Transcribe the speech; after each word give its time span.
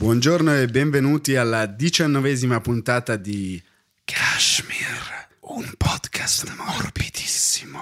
Buongiorno 0.00 0.56
e 0.56 0.66
benvenuti 0.66 1.36
alla 1.36 1.66
diciannovesima 1.66 2.58
puntata 2.62 3.16
di 3.16 3.62
Kashmir, 4.02 5.28
un 5.40 5.70
podcast 5.76 6.50
morbidissimo. 6.56 7.78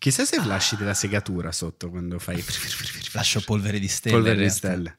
Chissà 0.00 0.24
se 0.24 0.44
lasci 0.44 0.74
della 0.74 0.94
segatura 0.94 1.52
sotto 1.52 1.90
quando 1.90 2.18
fai 2.18 2.42
Lascio 3.14 3.40
polvere 3.42 3.78
di 3.78 3.86
stelle. 3.86 4.16
polvere 4.16 4.42
di 4.42 4.50
stelle. 4.50 4.96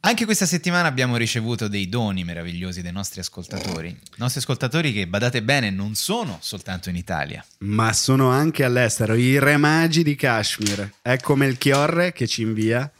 Anche 0.00 0.24
questa 0.24 0.46
settimana 0.46 0.88
abbiamo 0.88 1.16
ricevuto 1.16 1.68
dei 1.68 1.88
doni 1.88 2.24
meravigliosi 2.24 2.82
dai 2.82 2.92
nostri 2.92 3.20
ascoltatori. 3.20 3.88
I 3.88 3.98
nostri 4.16 4.40
ascoltatori 4.40 4.92
che, 4.92 5.06
badate 5.06 5.44
bene, 5.44 5.70
non 5.70 5.94
sono 5.94 6.38
soltanto 6.40 6.88
in 6.90 6.96
Italia. 6.96 7.44
Ma 7.58 7.92
sono 7.92 8.30
anche 8.30 8.64
all'estero, 8.64 9.14
i 9.14 9.38
re 9.38 9.56
magi 9.56 10.02
di 10.02 10.16
Kashmir. 10.16 10.94
Ecco 11.02 11.36
Melchiorre 11.36 12.12
che 12.12 12.26
ci 12.26 12.42
invia. 12.42 12.90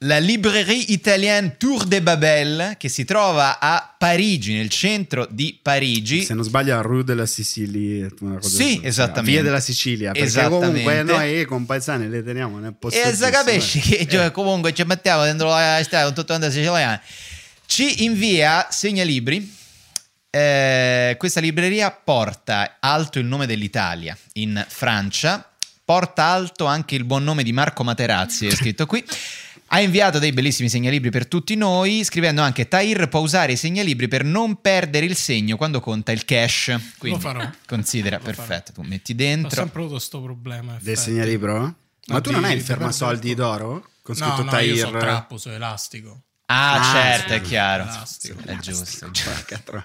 La 0.00 0.18
Librairie 0.18 0.84
Italienne 0.88 1.56
Tour 1.56 1.84
de 1.84 2.02
Babel, 2.02 2.74
che 2.76 2.90
si 2.90 3.06
trova 3.06 3.58
a 3.58 3.94
Parigi, 3.96 4.52
nel 4.52 4.68
centro 4.68 5.26
di 5.30 5.58
Parigi. 5.60 6.22
Se 6.22 6.34
non 6.34 6.44
sbaglio 6.44 6.76
a 6.76 6.82
Rue 6.82 7.02
della 7.02 7.24
Sicilia. 7.24 8.06
una 8.20 8.36
cosa 8.36 8.62
Sì, 8.62 8.78
esattamente. 8.82 9.30
Via 9.30 9.42
della 9.42 9.60
Sicilia. 9.60 10.12
Perché 10.12 10.48
comunque 10.48 11.02
noi 11.02 11.44
compaesani 11.46 12.08
le 12.08 12.22
teniamo 12.22 12.58
nel 12.58 12.74
posto 12.74 13.00
E 13.00 13.14
se 13.14 13.30
capisci 13.30 13.78
eh. 13.78 14.04
che 14.04 14.06
cioè, 14.06 14.30
comunque 14.32 14.74
ci 14.74 14.82
mettiamo 14.84 15.22
dentro 15.22 15.48
la 15.48 15.80
strada 15.82 16.04
con 16.04 16.14
tutto 16.14 16.26
quanto 16.26 16.50
siciliano. 16.50 17.00
Ci 17.64 18.04
invia 18.04 18.66
segnalibri. 18.70 19.54
Eh, 20.28 21.14
questa 21.18 21.40
libreria 21.40 21.90
porta 21.90 22.76
alto 22.80 23.18
il 23.18 23.24
nome 23.24 23.46
dell'Italia 23.46 24.14
in 24.34 24.62
Francia, 24.68 25.50
porta 25.82 26.24
alto 26.24 26.66
anche 26.66 26.94
il 26.94 27.04
buon 27.04 27.24
nome 27.24 27.42
di 27.42 27.54
Marco 27.54 27.82
Materazzi, 27.82 28.46
è 28.46 28.50
scritto 28.50 28.84
qui. 28.84 29.02
Ha 29.76 29.80
inviato 29.82 30.18
dei 30.18 30.32
bellissimi 30.32 30.70
segnalibri 30.70 31.10
per 31.10 31.26
tutti 31.28 31.54
noi, 31.54 32.02
scrivendo 32.02 32.40
anche 32.40 32.66
Tahir 32.66 33.08
può 33.10 33.20
usare 33.20 33.52
i 33.52 33.56
segnalibri 33.56 34.08
per 34.08 34.24
non 34.24 34.62
perdere 34.62 35.04
il 35.04 35.14
segno 35.16 35.58
quando 35.58 35.80
conta 35.80 36.12
il 36.12 36.24
cash. 36.24 36.74
Quindi 36.96 37.20
farò. 37.20 37.46
considera, 37.66 38.16
Lo 38.16 38.22
perfetto, 38.24 38.72
tu 38.72 38.80
metti 38.80 39.12
Ho 39.12 39.16
dentro. 39.16 39.50
sempre 39.50 39.80
avuto 39.80 39.96
questo 39.96 40.22
problema. 40.22 40.78
Del 40.80 40.96
segnalibro? 40.96 41.58
Ma 41.58 41.74
No, 42.06 42.20
tu 42.22 42.30
non 42.30 42.44
hai 42.44 42.52
il 42.54 42.60
di 42.60 42.64
fermasoldi 42.64 43.34
d'oro? 43.34 43.86
Con 44.00 44.14
No, 44.18 44.24
scritto 44.24 44.44
no, 44.44 44.50
Tahir. 44.50 44.74
io 44.76 44.86
so 44.86 44.96
trappo, 44.96 45.36
so 45.36 45.50
elastico. 45.50 46.22
Ah, 46.46 46.72
Ah, 46.80 46.92
certo, 46.94 47.28
sì. 47.28 47.34
è 47.34 47.40
chiaro. 47.42 47.82
Elastico. 47.82 48.38
È 48.46 48.56
giusto. 48.56 49.10
Troia. 49.10 49.84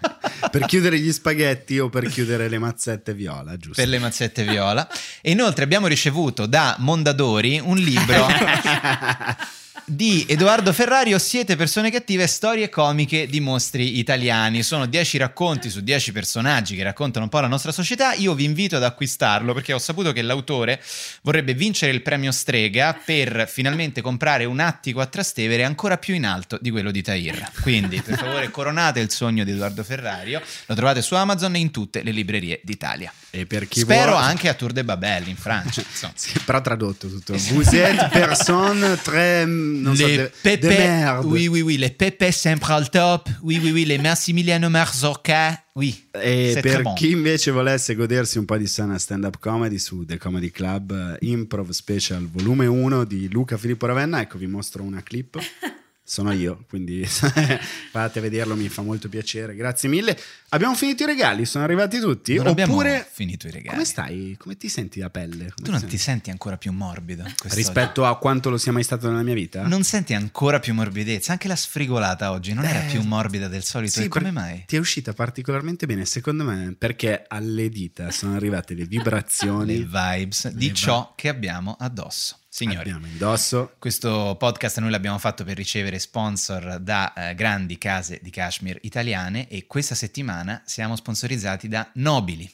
per 0.51 0.65
chiudere 0.67 0.99
gli 0.99 1.11
spaghetti 1.11 1.79
o 1.79 1.89
per 1.89 2.07
chiudere 2.07 2.47
le 2.47 2.59
mazzette 2.59 3.13
viola, 3.13 3.57
giusto? 3.57 3.81
per 3.81 3.89
le 3.89 3.99
mazzette 3.99 4.43
viola. 4.45 4.87
E 5.19 5.31
inoltre 5.31 5.65
abbiamo 5.65 5.87
ricevuto 5.87 6.45
da 6.45 6.77
Mondadori 6.79 7.59
un 7.59 7.75
libro 7.75 8.27
di 9.91 10.25
Edoardo 10.25 10.71
Ferrari, 10.71 11.13
o 11.13 11.17
Siete 11.17 11.57
persone 11.57 11.91
cattive, 11.91 12.25
storie 12.25 12.69
comiche 12.69 13.27
di 13.27 13.41
mostri 13.41 13.99
italiani. 13.99 14.63
Sono 14.63 14.85
10 14.85 15.17
racconti 15.17 15.69
su 15.69 15.81
10 15.81 16.13
personaggi 16.13 16.77
che 16.77 16.83
raccontano 16.83 17.25
un 17.25 17.29
po' 17.29 17.41
la 17.41 17.47
nostra 17.47 17.73
società. 17.73 18.13
Io 18.13 18.33
vi 18.33 18.45
invito 18.45 18.77
ad 18.77 18.83
acquistarlo 18.83 19.53
perché 19.53 19.73
ho 19.73 19.79
saputo 19.79 20.13
che 20.13 20.21
l'autore 20.21 20.81
vorrebbe 21.23 21.53
vincere 21.53 21.91
il 21.91 22.01
premio 22.01 22.31
Strega 22.31 22.97
per 23.03 23.49
finalmente 23.49 24.01
comprare 24.01 24.45
un 24.45 24.61
attico 24.61 25.01
a 25.01 25.07
Trastevere 25.07 25.65
ancora 25.65 25.97
più 25.97 26.13
in 26.13 26.25
alto 26.25 26.57
di 26.61 26.69
quello 26.69 26.89
di 26.89 27.01
Tahir. 27.01 27.51
Quindi, 27.61 28.01
per 28.01 28.17
favore, 28.17 28.49
coronate 28.49 29.01
il 29.01 29.11
sogno 29.11 29.43
di 29.43 29.51
Edoardo 29.51 29.83
Ferrario. 29.83 30.41
Lo 30.67 30.75
trovate 30.75 31.01
su 31.01 31.15
Amazon 31.15 31.53
e 31.55 31.59
in 31.59 31.69
tutte 31.69 32.01
le 32.01 32.11
librerie 32.11 32.61
d'Italia. 32.63 33.11
E 33.33 33.45
per 33.45 33.65
chi 33.69 33.79
Spero 33.79 34.11
vuole- 34.11 34.25
anche 34.25 34.49
a 34.49 34.53
Tour 34.53 34.73
de 34.73 34.83
Babel 34.83 35.29
in 35.29 35.37
Francia. 35.37 35.81
insomma. 35.89 36.11
Sì, 36.17 36.37
però 36.45 36.59
tradotto 36.59 37.07
tutto. 37.07 37.33
Vous 37.53 37.73
êtes 37.73 38.09
personne 38.11 38.97
très 39.01 39.45
non 39.47 39.95
so, 39.95 40.05
les 40.05 40.17
de, 40.17 40.23
de 40.23 40.31
pépés, 40.41 40.77
merde. 40.77 41.25
oui, 41.25 41.47
oui, 41.47 41.61
oui, 41.61 41.77
les 41.77 41.91
pépés 41.91 42.33
sempre 42.35 42.73
al 42.73 42.89
top. 42.89 43.29
Oui, 43.41 43.57
oui, 43.63 43.71
oui, 43.71 43.85
les 43.85 43.99
Massimiliano 43.99 44.69
Marzocca. 44.69 45.63
Oui, 45.73 46.09
E 46.11 46.59
per 46.61 46.81
bon. 46.81 46.93
chi 46.95 47.11
invece 47.11 47.51
volesse 47.51 47.95
godersi 47.95 48.37
un 48.37 48.43
po' 48.43 48.57
di 48.57 48.67
sana 48.67 48.97
stand-up 48.99 49.37
comedy 49.39 49.77
su 49.77 50.03
The 50.03 50.17
Comedy 50.17 50.51
Club 50.51 50.91
eh, 50.91 51.25
Improv 51.25 51.69
Special 51.69 52.27
volume 52.29 52.65
1 52.65 53.05
di 53.05 53.29
Luca 53.31 53.55
Filippo 53.55 53.85
Ravenna, 53.85 54.19
ecco 54.19 54.37
vi 54.37 54.47
mostro 54.47 54.83
una 54.83 55.01
clip. 55.01 55.39
Sono 56.11 56.33
io, 56.33 56.65
quindi 56.67 57.05
fate 57.07 58.19
a 58.19 58.21
vederlo, 58.21 58.53
mi 58.57 58.67
fa 58.67 58.81
molto 58.81 59.07
piacere. 59.07 59.55
Grazie 59.55 59.87
mille. 59.87 60.19
Abbiamo 60.49 60.75
finito 60.75 61.03
i 61.03 61.05
regali, 61.05 61.45
sono 61.45 61.63
arrivati 61.63 61.99
tutti? 62.01 62.35
Non 62.35 62.47
abbiamo 62.47 62.73
Oppure 62.73 63.07
finito 63.09 63.47
i 63.47 63.51
regali. 63.51 63.69
come 63.69 63.85
stai? 63.85 64.35
Come 64.37 64.57
ti 64.57 64.67
senti 64.67 64.99
la 64.99 65.09
pelle? 65.09 65.53
Come 65.55 65.63
Tu 65.63 65.71
non 65.71 65.85
ti 65.85 65.97
senti 65.97 66.29
ancora 66.29 66.57
più 66.57 66.73
morbido 66.73 67.23
rispetto 67.51 68.05
a 68.05 68.17
quanto 68.17 68.49
lo 68.49 68.57
sia 68.57 68.73
mai 68.73 68.83
stato 68.83 69.07
nella 69.09 69.23
mia 69.23 69.35
vita? 69.35 69.65
Non 69.65 69.83
senti 69.85 70.13
ancora 70.13 70.59
più 70.59 70.73
morbidezza? 70.73 71.31
Anche 71.31 71.47
la 71.47 71.55
sfrigolata 71.55 72.31
oggi 72.31 72.51
non 72.53 72.65
era 72.65 72.83
Eh, 72.85 72.91
più 72.91 73.01
morbida 73.03 73.47
del 73.47 73.63
solito. 73.63 73.93
Sì, 74.01 74.03
e 74.03 74.07
come 74.09 74.31
mai? 74.31 74.65
Ti 74.67 74.75
è 74.75 74.79
uscita 74.79 75.13
particolarmente 75.13 75.85
bene, 75.85 76.03
secondo 76.03 76.43
me, 76.43 76.75
perché 76.77 77.23
alle 77.25 77.69
dita 77.69 78.11
sono 78.11 78.35
arrivate 78.35 78.73
le 78.73 78.83
vibrazioni. 78.83 79.77
Le 79.79 79.85
vibes 80.17 80.49
di 80.49 80.67
vi- 80.67 80.73
ciò 80.75 81.13
che 81.15 81.29
abbiamo 81.29 81.77
addosso. 81.79 82.35
Signori, 82.53 82.79
Abbiamo 82.89 83.07
indosso. 83.07 83.75
Questo 83.79 84.35
podcast 84.37 84.79
noi 84.79 84.89
l'abbiamo 84.89 85.17
fatto 85.17 85.45
per 85.45 85.55
ricevere 85.55 85.99
sponsor 85.99 86.79
da 86.81 87.13
eh, 87.13 87.33
grandi 87.33 87.77
case 87.77 88.19
di 88.21 88.29
cashmere 88.29 88.79
italiane 88.83 89.47
e 89.47 89.67
questa 89.67 89.95
settimana 89.95 90.61
siamo 90.65 90.97
sponsorizzati 90.97 91.69
da 91.69 91.89
Nobili. 91.93 92.51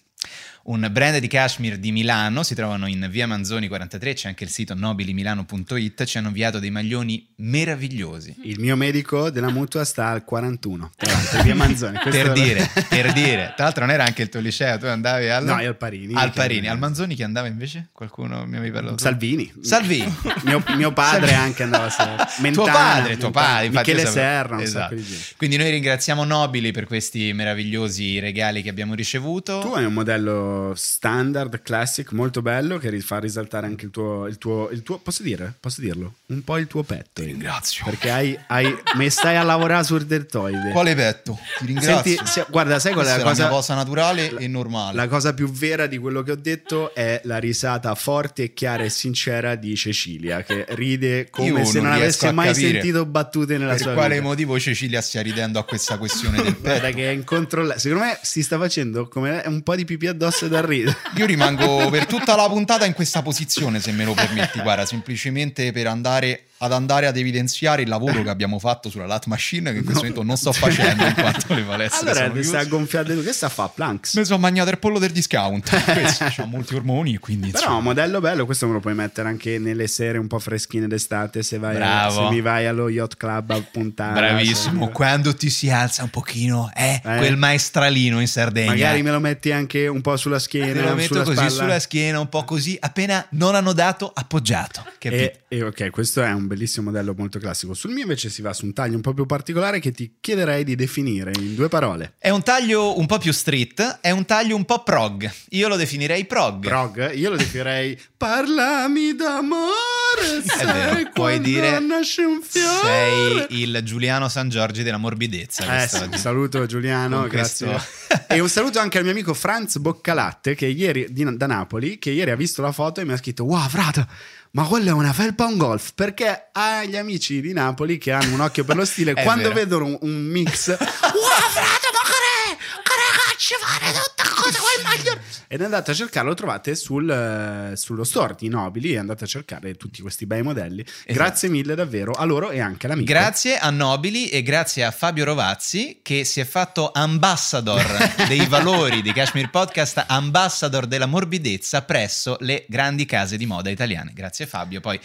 Un 0.68 0.86
brand 0.92 1.18
di 1.20 1.28
cashmere 1.28 1.80
di 1.80 1.94
Milano, 1.94 2.44
si 2.44 2.54
trovano 2.54 2.88
in 2.88 3.08
via 3.10 3.26
Manzoni 3.26 3.70
43, 3.70 4.14
c'è 4.14 4.28
anche 4.28 4.44
il 4.44 4.50
sito 4.50 4.76
nobilimilano.it, 4.76 6.04
ci 6.04 6.18
hanno 6.18 6.28
inviato 6.28 6.60
dei 6.60 6.72
maglioni 6.72 7.26
meravigliosi. 7.38 8.36
Il 8.42 8.60
mio 8.60 8.76
medico 8.76 9.30
della 9.30 9.50
mutua 9.50 9.86
sta 9.86 10.08
al 10.08 10.26
41, 10.26 10.92
tra 10.98 11.10
l'altro, 11.10 11.42
via 11.44 11.56
Manzoni. 11.56 11.98
Per 12.04 12.34
dire, 12.34 12.70
per 12.90 13.14
dire. 13.14 13.54
Tra 13.56 13.64
l'altro 13.64 13.86
non 13.86 13.94
era 13.94 14.04
anche 14.04 14.24
il 14.24 14.28
tuo 14.28 14.42
liceo, 14.42 14.78
tu 14.78 14.88
andavi 14.88 15.30
al... 15.30 15.46
No, 15.46 15.56
al 15.56 15.78
Parini. 15.78 16.14
Al 16.14 16.34
Parini, 16.34 16.68
al 16.68 16.78
Manzoni 16.78 17.16
chi 17.16 17.24
andava 17.24 17.48
invece? 17.48 17.88
Qualcuno 17.94 18.46
mi 18.46 18.58
avevi 18.58 18.74
parlato? 18.74 18.98
Salvini. 18.98 19.50
Salvini. 19.62 20.14
mio, 20.44 20.62
mio 20.76 20.92
padre 20.92 21.28
Salvini. 21.28 21.40
anche 21.40 21.64
andava 21.64 21.86
a 21.86 21.90
Serra. 21.90 22.52
tuo 22.52 22.66
padre, 22.66 23.16
tuo 23.16 23.32
padre, 23.32 23.70
Michele. 23.70 24.06
Serra, 24.06 24.62
Esatto. 24.62 24.96
Quindi 25.38 25.56
noi 25.56 25.70
ringraziamo 25.70 26.26
Nobili 26.26 26.74
per 26.74 26.88
questi 26.88 27.32
meravigliosi 27.32 28.20
regali 28.20 28.62
che 28.62 28.68
abbiamo 28.68 28.96
ricevuto. 28.96 29.60
Tu 29.60 29.72
hai 29.72 29.86
un 29.86 29.94
modello 29.94 30.57
standard, 30.76 31.62
classic, 31.62 32.12
molto 32.12 32.42
bello 32.42 32.78
che 32.78 33.00
fa 33.02 33.20
risaltare 33.20 33.66
anche 33.68 33.86
il 33.86 33.92
tuo, 33.92 34.28
il 34.28 34.38
tuo, 34.38 34.70
il 34.72 34.84
tuo 34.84 34.98
posso 35.00 35.24
dire? 35.24 35.54
Posso 35.60 35.82
dirlo? 35.82 36.16
Un 36.28 36.44
po' 36.44 36.58
il 36.58 36.68
tuo 36.68 36.84
petto. 36.84 37.22
ringrazio. 37.22 37.86
Perché 37.86 38.10
hai, 38.10 38.38
hai, 38.48 38.76
mi 38.96 39.10
stai 39.10 39.36
a 39.36 39.44
lavorare 39.44 39.84
sul 39.84 40.06
deltoide. 40.06 40.72
Quale 40.72 40.96
petto? 40.96 41.40
Ti 41.60 41.66
ringrazio. 41.66 42.16
Senti, 42.16 42.32
se- 42.32 42.46
guarda, 42.50 42.80
sai 42.80 42.94
qual 42.94 43.06
è 43.06 43.10
la 43.10 43.16
è 43.16 43.18
la 43.18 43.24
cosa, 43.24 43.48
cosa 43.48 43.76
naturale 43.76 44.36
e 44.38 44.48
normale. 44.48 44.96
la 44.96 45.08
cosa 45.08 45.34
più 45.34 45.50
vera 45.50 45.88
di 45.88 45.98
quello 45.98 46.24
che 46.24 46.32
ho 46.32 46.36
detto 46.36 46.94
è 46.94 47.22
la 47.24 47.38
risata 47.38 47.94
forte 47.96 48.54
chiara 48.54 48.84
e 48.84 48.90
sincera 48.90 49.56
di 49.56 49.76
Cecilia, 49.76 50.44
che 50.44 50.66
ride 50.70 51.30
come 51.30 51.48
Io 51.48 51.66
se 51.66 51.80
non 51.80 51.94
riesco 51.96 52.26
avesse 52.26 52.32
mai 52.32 52.54
sentito 52.54 53.06
battute 53.06 53.58
nella 53.58 53.74
per 53.74 53.82
sua 53.82 53.94
quale 53.94 54.16
vita. 54.16 54.28
motivo 54.28 54.60
Cecilia 54.60 55.02
stia 55.02 55.22
ridendo 55.22 55.60
a 55.60 55.64
questa 55.64 55.98
questione 55.98 56.42
del 56.42 56.56
Guarda 56.58 56.82
petto? 56.82 56.96
che 56.96 57.10
è 57.10 57.12
incontrollabile. 57.14 57.80
Secondo 57.80 58.04
me 58.06 58.20
si 58.22 58.44
sta 58.44 58.58
facendo 58.58 59.08
come 59.08 59.42
un 59.46 59.62
po' 59.62 59.76
di 59.76 59.86
pipì 59.86 60.08
addosso 60.08 60.47
da 60.48 60.66
ridere. 60.66 60.98
Io 61.16 61.26
rimango 61.26 61.90
per 61.90 62.06
tutta 62.06 62.36
la 62.36 62.48
puntata 62.48 62.86
in 62.86 62.94
questa 62.94 63.22
posizione, 63.22 63.80
se 63.80 63.92
me 63.92 64.06
lo 64.06 64.14
permetti, 64.14 64.60
guarda, 64.62 64.86
semplicemente 64.86 65.72
per 65.72 65.88
andare 65.88 66.47
ad 66.60 66.72
andare 66.74 67.06
ad 67.08 67.16
evidenziare 67.18 67.84
il 67.84 67.88
lavoro 67.88 68.24
che 68.24 68.30
abbiamo 68.30 68.58
fatto 68.60 68.90
sulla 68.90 69.06
lat 69.06 69.26
machine 69.28 69.72
che 69.72 69.78
in 69.80 69.84
questo 69.84 70.02
momento 70.02 70.24
non 70.24 70.38
sto 70.38 70.52
facendo 70.52 71.06
in 71.06 71.14
quanto 71.14 71.54
le 71.54 71.62
palestre 71.62 72.10
Allora 72.10 72.28
sono 72.30 72.42
sta 72.44 72.64
gonfiando 72.66 73.14
tu. 73.14 73.24
Che 73.24 73.34
sta 73.34 73.46
a 73.46 73.50
fa? 73.50 73.68
Planks. 73.68 74.16
Mi 74.16 74.26
sono 74.26 74.40
mangiato 74.40 74.70
il 74.72 74.80
pollo 74.80 74.98
del 75.00 75.12
discount. 75.12 75.70
Questo 75.94 76.24
ha 76.42 76.46
molti 76.46 76.76
ormoni 76.76 77.18
quindi 77.18 77.52
Però 77.52 77.64
insomma, 77.64 77.82
modello 77.82 78.20
bello, 78.20 78.46
questo 78.46 78.66
me 78.68 78.74
lo 78.74 78.80
puoi 78.80 78.96
mettere 78.96 79.28
anche 79.28 79.60
nelle 79.60 79.88
sere 79.88 80.18
un 80.18 80.28
po' 80.28 80.40
freschine 80.40 80.88
d'estate 80.88 81.44
se, 81.44 81.58
vai 81.60 81.76
Bravo. 81.76 82.28
se 82.28 82.34
mi 82.34 82.42
vai 82.42 82.66
allo 82.66 82.90
yacht 82.90 83.18
club 83.18 83.52
a 83.52 83.62
puntare. 83.72 84.14
Bravissimo, 84.14 84.90
quando 84.90 85.36
ti 85.36 85.50
si 85.50 85.70
alza 85.70 86.04
un 86.04 86.10
pochino, 86.10 86.72
eh, 86.76 87.02
Eh. 87.04 87.18
quel 87.18 87.38
maestralino 87.38 88.20
in 88.20 88.28
Sardegna. 88.28 88.72
Magari 88.72 89.04
me 89.04 89.12
lo 89.12 89.20
metti 89.20 89.52
anche 89.52 89.88
un 89.88 90.02
po' 90.02 90.18
sulla 90.18 90.40
schiena. 90.40 90.74
Te 90.74 90.82
lo 90.82 90.96
metto 90.96 91.08
sulla 91.08 91.24
così 91.24 91.36
spalla. 91.36 91.50
sulla 91.52 91.80
schiena, 91.80 92.20
un 92.20 92.30
po' 92.30 92.44
così, 92.44 92.78
appena 92.80 93.26
non 93.32 93.56
hanno 93.56 93.74
dato, 93.74 94.12
appoggiato. 94.14 94.84
Capito? 94.98 95.22
E, 95.22 95.40
e 95.50 95.64
ok, 95.64 95.90
questo 95.92 96.22
è 96.22 96.32
un 96.34 96.46
bellissimo 96.48 96.90
modello 96.92 97.14
molto 97.18 97.40
classico. 97.40 97.74
Sul 97.74 97.92
mio 97.92 98.02
invece 98.04 98.30
si 98.30 98.42
va 98.42 98.52
su 98.54 98.66
un 98.66 98.74
taglio 98.74 98.96
un 98.96 99.02
po' 99.02 99.14
più 99.14 99.26
particolare 99.26 99.80
che 99.80 99.92
ti 99.92 100.16
chiederei 100.20 100.64
di 100.66 100.76
definire 100.76 101.32
in 101.38 101.56
due 101.56 101.70
parole. 101.70 102.16
È 102.18 102.30
un 102.30 102.44
taglio 102.44 102.98
un 103.00 103.06
po' 103.06 103.18
più 103.18 103.32
street, 103.32 104.00
è 104.02 104.12
un 104.12 104.26
taglio 104.26 104.56
un 104.58 104.66
po' 104.66 104.84
prog. 104.84 105.32
Io 105.52 105.68
lo 105.70 105.78
definirei 105.78 106.26
prog. 106.26 106.66
Prog, 106.66 107.14
io 107.16 107.30
lo 107.30 107.38
definirei 107.38 107.98
parlami 108.18 109.16
d'amore, 109.16 110.44
sai 110.46 111.10
puoi 111.14 111.40
dire 111.40 111.80
nasce 111.80 112.24
un 112.24 112.42
fiore. 112.42 113.46
sei 113.48 113.62
il 113.62 113.82
Giuliano 113.84 114.28
San 114.28 114.50
Giorgi 114.50 114.84
della 114.84 114.98
morbidezza. 114.98 115.84
Eh, 115.84 115.88
sì, 115.88 116.10
saluto 116.18 116.66
Giuliano, 116.66 117.20
Con 117.22 117.28
grazie. 117.30 117.68
questo- 117.68 118.26
e 118.34 118.40
un 118.40 118.50
saluto 118.50 118.80
anche 118.80 118.98
al 118.98 119.04
mio 119.04 119.14
amico 119.14 119.34
Franz 119.34 119.78
Boccalatte 119.78 120.56
che 120.56 120.66
ieri, 120.66 121.08
di- 121.10 121.38
da 121.38 121.46
Napoli, 121.46 122.00
che 122.00 122.10
ieri 122.12 122.32
ha 122.32 122.36
visto 122.36 122.62
la 122.62 122.72
foto 122.72 123.00
e 123.00 123.06
mi 123.06 123.14
ha 123.14 123.18
scritto: 123.18 123.44
Wow, 123.46 123.68
frate, 123.70 124.06
ma 124.52 124.64
quello 124.66 124.90
è 124.90 124.94
una 124.94 125.14
felpa 125.14 125.46
un 125.46 125.58
golf? 125.58 125.92
Perché 125.94 126.50
agli 126.52 126.96
amici 126.96 127.42
di 127.42 127.54
Napoli 127.54 127.98
che 127.98 128.12
hanno 128.12 128.34
un 128.34 128.40
occhio 128.42 128.64
per 128.64 128.76
lo 128.76 128.86
stile, 128.86 129.14
quando 129.24 129.50
vero. 129.50 129.56
vedono 129.56 129.86
un, 129.86 129.98
un 130.02 130.24
mix, 130.26 130.70
wow, 130.78 130.78
frate, 130.78 131.90
ma 131.94 132.02
che 132.04 132.58
che 132.84 132.94
ragazzi 132.96 133.54
fare 133.60 133.92
tutta 133.92 134.30
cosa 134.36 134.60
quel 134.60 134.84
maglione? 134.84 135.22
Ed 135.50 135.62
andate 135.62 135.92
a 135.92 135.94
cercarlo, 135.94 136.30
lo 136.30 136.36
trovate 136.36 136.76
sul, 136.76 137.10
eh, 137.10 137.76
sullo 137.78 138.04
store 138.04 138.36
di 138.38 138.50
Nobili 138.50 138.92
e 138.92 138.98
andate 138.98 139.24
a 139.24 139.28
cercare 139.28 139.76
tutti 139.76 140.02
questi 140.02 140.26
bei 140.26 140.42
modelli. 140.42 140.86
Grazie 141.06 141.48
mille 141.48 141.74
davvero 141.74 142.12
a 142.12 142.26
loro 142.26 142.50
e 142.50 142.60
anche 142.60 142.86
all'amico. 142.86 143.12
Grazie 143.12 143.58
a 143.58 143.70
Nobili 143.70 144.28
e 144.30 144.44
grazie 144.44 144.84
a 144.84 144.92
Fabio 144.92 145.24
Rovazzi 145.24 146.00
che 146.02 146.26
si 146.26 146.42
è 146.42 146.46
fatto 146.46 146.92
ambassador 146.94 147.86
dei 148.28 148.46
valori 148.48 149.02
di 149.02 149.14
Kashmir 149.14 149.50
Podcast, 149.50 150.04
ambassador 150.08 150.86
della 150.86 151.06
morbidezza 151.06 151.82
presso 151.84 152.36
le 152.42 152.66
grandi 152.68 153.06
case 153.06 153.38
di 153.38 153.46
moda 153.46 153.70
italiane. 153.70 154.12
Grazie 154.14 154.46
Fabio, 154.46 154.82
poi 154.82 155.00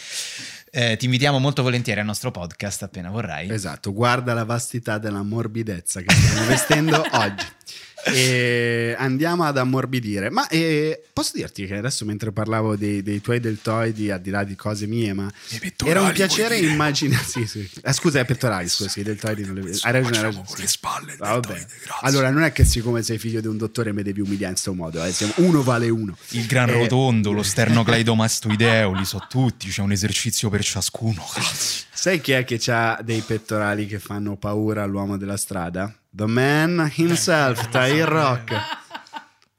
eh, 0.72 0.96
ti 0.96 1.04
invitiamo 1.04 1.38
molto 1.38 1.62
volentieri 1.62 2.00
al 2.00 2.06
nostro 2.06 2.30
podcast 2.30 2.82
appena 2.82 3.10
vorrai. 3.10 3.50
Esatto, 3.50 3.92
guarda 3.92 4.34
la 4.34 4.44
vastità 4.44 4.98
della 4.98 5.22
morbidezza 5.22 6.00
che 6.00 6.12
stiamo 6.12 6.46
vestendo 6.46 7.04
oggi. 7.12 7.46
E 8.04 8.94
andiamo 8.98 9.44
ad 9.44 9.56
ammorbidire. 9.58 10.30
Ma 10.30 10.46
eh, 10.48 11.02
posso 11.12 11.32
dirti 11.34 11.66
che 11.66 11.76
adesso, 11.76 12.04
mentre 12.04 12.32
parlavo 12.32 12.76
dei, 12.76 13.02
dei 13.02 13.20
tuoi 13.20 13.38
deltoidi, 13.40 14.10
al 14.10 14.20
di 14.20 14.30
là 14.30 14.44
di 14.44 14.56
cose 14.56 14.86
mie, 14.86 15.12
ma 15.12 15.30
era 15.84 16.02
un 16.02 16.12
piacere 16.12 16.56
immaginare. 16.58 17.24
Sì, 17.24 17.46
sì. 17.46 17.68
Eh, 17.82 17.92
scusa, 17.92 18.20
i 18.20 18.24
pettorali, 18.24 18.68
scusa, 18.68 18.88
sì, 18.88 19.00
i 19.00 19.02
deltoidi 19.04 19.44
non 19.44 19.54
le 19.54 19.60
vedo. 19.62 19.78
Hai 19.82 19.92
ragione, 19.92 20.32
con 20.34 20.44
le 20.58 20.66
spalle, 20.66 21.16
Ah, 21.20 21.32
deltoide. 21.34 21.66
Allora, 22.00 22.30
non 22.30 22.42
è 22.42 22.52
che 22.52 22.64
siccome 22.64 23.02
sei 23.02 23.18
figlio 23.18 23.40
di 23.40 23.46
un 23.46 23.56
dottore 23.56 23.92
mi 23.92 24.02
devi 24.02 24.20
umiliare 24.20 24.46
in 24.46 24.60
questo 24.60 24.74
modo. 24.74 25.02
eh, 25.04 25.12
Uno 25.36 25.62
vale 25.62 25.88
uno. 25.88 26.16
Il 26.30 26.46
gran 26.46 26.68
Eh, 26.68 26.72
rotondo, 26.72 27.32
lo 27.32 27.42
sternocleidomastoideo, 27.42 28.92
li 28.92 29.04
so 29.04 29.24
tutti, 29.28 29.68
c'è 29.68 29.80
un 29.82 29.92
esercizio 29.92 30.48
per 30.50 30.62
ciascuno. 30.64 31.24
Sai 31.92 32.20
chi 32.20 32.32
è 32.32 32.44
che 32.44 32.60
ha 32.72 33.00
dei 33.02 33.20
pettorali 33.20 33.86
che 33.86 33.98
fanno 34.00 34.36
paura 34.36 34.82
all'uomo 34.82 35.16
della 35.16 35.36
strada? 35.36 35.94
The 36.14 36.26
man 36.26 36.92
himself, 36.94 37.68
Tahir 37.70 38.06
Rock. 38.06 38.80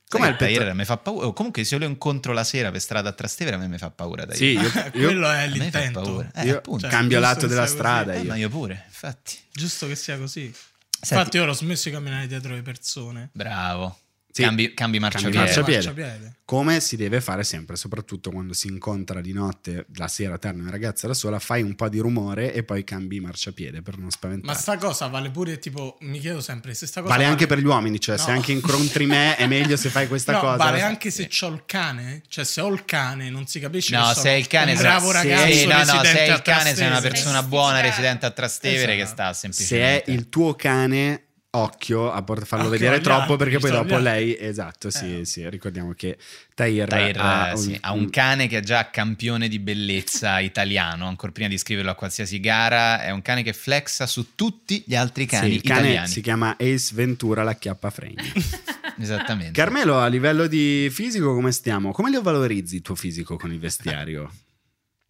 Com'è 0.08 0.30
il? 0.30 0.36
Tahir 0.36 0.72
mi 0.76 0.86
fa 0.86 0.98
paura. 0.98 1.26
Oh, 1.26 1.34
Comunque, 1.34 1.64
se 1.64 1.74
io 1.74 1.80
lo 1.80 1.88
incontro 1.88 2.34
la 2.34 2.44
sera 2.44 2.70
per 2.70 2.80
strada 2.80 3.10
a 3.10 3.14
Trastevere, 3.14 3.56
a 3.56 3.60
me 3.60 3.68
mi 3.68 3.80
fa 3.80 3.90
paura. 3.90 4.26
Tahir. 4.28 4.38
Sì, 4.38 4.52
io, 4.52 4.62
io- 4.94 5.08
Quello 5.08 5.32
è 5.32 5.48
l'intento. 5.48 6.22
Eh, 6.36 6.46
io. 6.46 6.62
Cioè, 6.78 6.90
cambio 6.90 7.20
lato 7.20 7.48
della 7.48 7.66
strada. 7.66 8.12
così. 8.12 8.18
Eh, 8.20 8.22
Io. 8.26 8.30
ma 8.30 8.36
io 8.38 8.50
pure, 8.50 8.84
infatti. 8.86 9.38
Giusto 9.52 9.88
che 9.88 9.96
sia 9.96 10.18
così. 10.20 10.54
Senti- 10.54 11.14
Infatti, 11.16 11.38
ora 11.40 11.52
ho 11.52 11.56
smesso 11.56 11.90
di 11.90 11.96
camminare 11.96 12.28
dietro 12.28 12.54
le 12.54 12.62
persone. 12.62 13.30
Bravo. 13.34 13.98
Sì. 14.36 14.42
Cambi, 14.42 14.74
cambi 14.74 14.98
marciapiede. 14.98 15.32
Cambi 15.36 15.46
marciapiede. 15.46 15.86
Marciapiede. 15.86 16.36
Come 16.44 16.80
si 16.80 16.96
deve 16.96 17.22
fare 17.22 17.44
sempre, 17.44 17.76
soprattutto 17.76 18.32
quando 18.32 18.54
si 18.54 18.68
incontra 18.68 19.22
di 19.22 19.32
notte, 19.32 19.86
la 19.96 20.08
sera 20.08 20.40
terna 20.40 20.64
una 20.64 20.72
ragazza 20.72 21.06
da 21.06 21.14
sola, 21.14 21.38
fai 21.38 21.62
un 21.62 21.76
po' 21.76 21.88
di 21.88 22.00
rumore 22.00 22.52
e 22.52 22.64
poi 22.64 22.84
cambi 22.84 23.20
marciapiede 23.20 23.84
per 23.84 23.94
non 23.96 24.06
Ma 24.06 24.12
spaventare. 24.12 24.58
sta 24.58 24.78
cosa 24.78 25.06
vale 25.06 25.30
pure, 25.30 25.60
tipo, 25.60 25.98
mi 26.02 26.20
chiedo 26.20 26.42
sempre 26.42 26.74
se 26.74 26.88
sta 26.88 27.02
cosa. 27.02 27.14
Vale 27.14 27.26
anche 27.26 27.46
per 27.46 27.60
gli 27.60 27.66
uomini, 27.66 28.00
cioè 28.00 28.18
se 28.18 28.32
No. 28.32 28.38
anche 28.38 28.52
incontri 28.54 29.06
me 29.06 29.36
è 29.36 29.46
meglio 29.46 29.78
se 29.78 29.90
fai 29.90 30.08
questa 30.08 30.32
No, 30.32 30.40
cosa. 30.40 30.56
vale 30.58 30.82
anche 30.82 31.12
se 31.12 31.28
c'ho 31.28 31.50
il 31.50 31.62
cane. 31.68 32.24
Cioè, 32.28 32.44
se 32.44 32.60
ho 32.60 32.74
il 32.74 32.86
cane, 32.86 33.30
non 33.30 33.46
si 33.46 33.60
capisce. 33.60 33.96
No, 33.96 34.02
che 34.08 34.14
se 34.16 34.20
sono 34.22 34.30
è 34.30 34.34
il 34.34 34.48
cane, 34.48 34.72
un 34.72 34.78
se- 34.78 34.84
bravo 34.84 35.08
se- 35.12 35.14
ragazzo. 35.14 35.52
sì, 35.54 35.66
no, 35.68 35.78
no, 35.78 35.84
se 36.04 36.26
è 36.26 36.32
il 36.34 36.42
cane, 36.42 36.74
sei 36.76 36.88
una 36.88 37.02
persona 37.02 37.44
buona 37.44 37.82
residente 37.82 38.26
a 38.26 38.32
Trastevere 38.32 38.96
che 38.96 39.04
Esatto. 39.04 39.14
sta 39.14 39.34
Se 39.34 39.48
è 39.48 39.52
semplicemente. 39.52 40.12
il 40.12 40.30
tuo 40.30 40.56
cane, 40.56 41.24
occhio 41.56 42.12
a 42.12 42.22
port- 42.24 42.46
farlo 42.46 42.66
Occhio 42.66 42.80
vedere 42.80 43.00
troppo 43.02 43.36
perché 43.36 43.60
poi 43.60 43.70
dopo 43.72 43.98
lei, 44.00 44.36
esatto, 44.40 44.90
sì, 44.90 45.20
Eh. 45.20 45.26
sì, 45.26 45.48
ricordiamo 45.50 45.94
che 45.94 46.18
Tahir, 46.56 46.88
Tahir, 46.88 47.18
ha, 47.20 47.52
eh, 47.52 47.58
sì, 47.58 47.78
ha 47.82 47.94
un 47.94 48.10
cane 48.10 48.48
che 48.48 48.58
è 48.58 48.62
già 48.62 48.90
campione 48.90 49.48
di 49.48 49.60
bellezza 49.60 50.40
italiano, 50.42 51.08
ancora 51.08 51.32
prima 51.32 51.48
di 51.50 51.56
iscriverlo 51.56 51.92
a 51.92 51.96
qualsiasi 51.96 52.40
gara, 52.40 53.04
è 53.04 53.12
un 53.12 53.22
cane 53.22 53.44
che 53.44 53.54
flexa 53.54 54.08
su 54.08 54.36
tutti 54.36 54.84
gli 54.86 54.96
altri 54.96 55.24
sì, 55.24 55.30
cani 55.30 55.54
il 55.56 55.62
cane 55.62 55.80
italiani. 55.82 56.08
si 56.08 56.22
chiama 56.22 56.56
Ace 56.60 56.90
Ventura 56.94 57.44
la 57.44 57.54
chiappa 57.56 57.90
fregna. 57.92 58.24
Esattamente. 59.00 59.52
Carmelo, 59.54 60.00
a 60.00 60.08
livello 60.08 60.48
di 60.48 60.90
fisico 60.92 61.34
come 61.34 61.52
stiamo? 61.52 61.92
Come 61.92 62.12
lo 62.12 62.22
valorizzi 62.22 62.76
il 62.76 62.82
tuo 62.82 62.96
fisico 62.96 63.38
con 63.38 63.52
il 63.52 63.60
vestiario? 63.60 64.32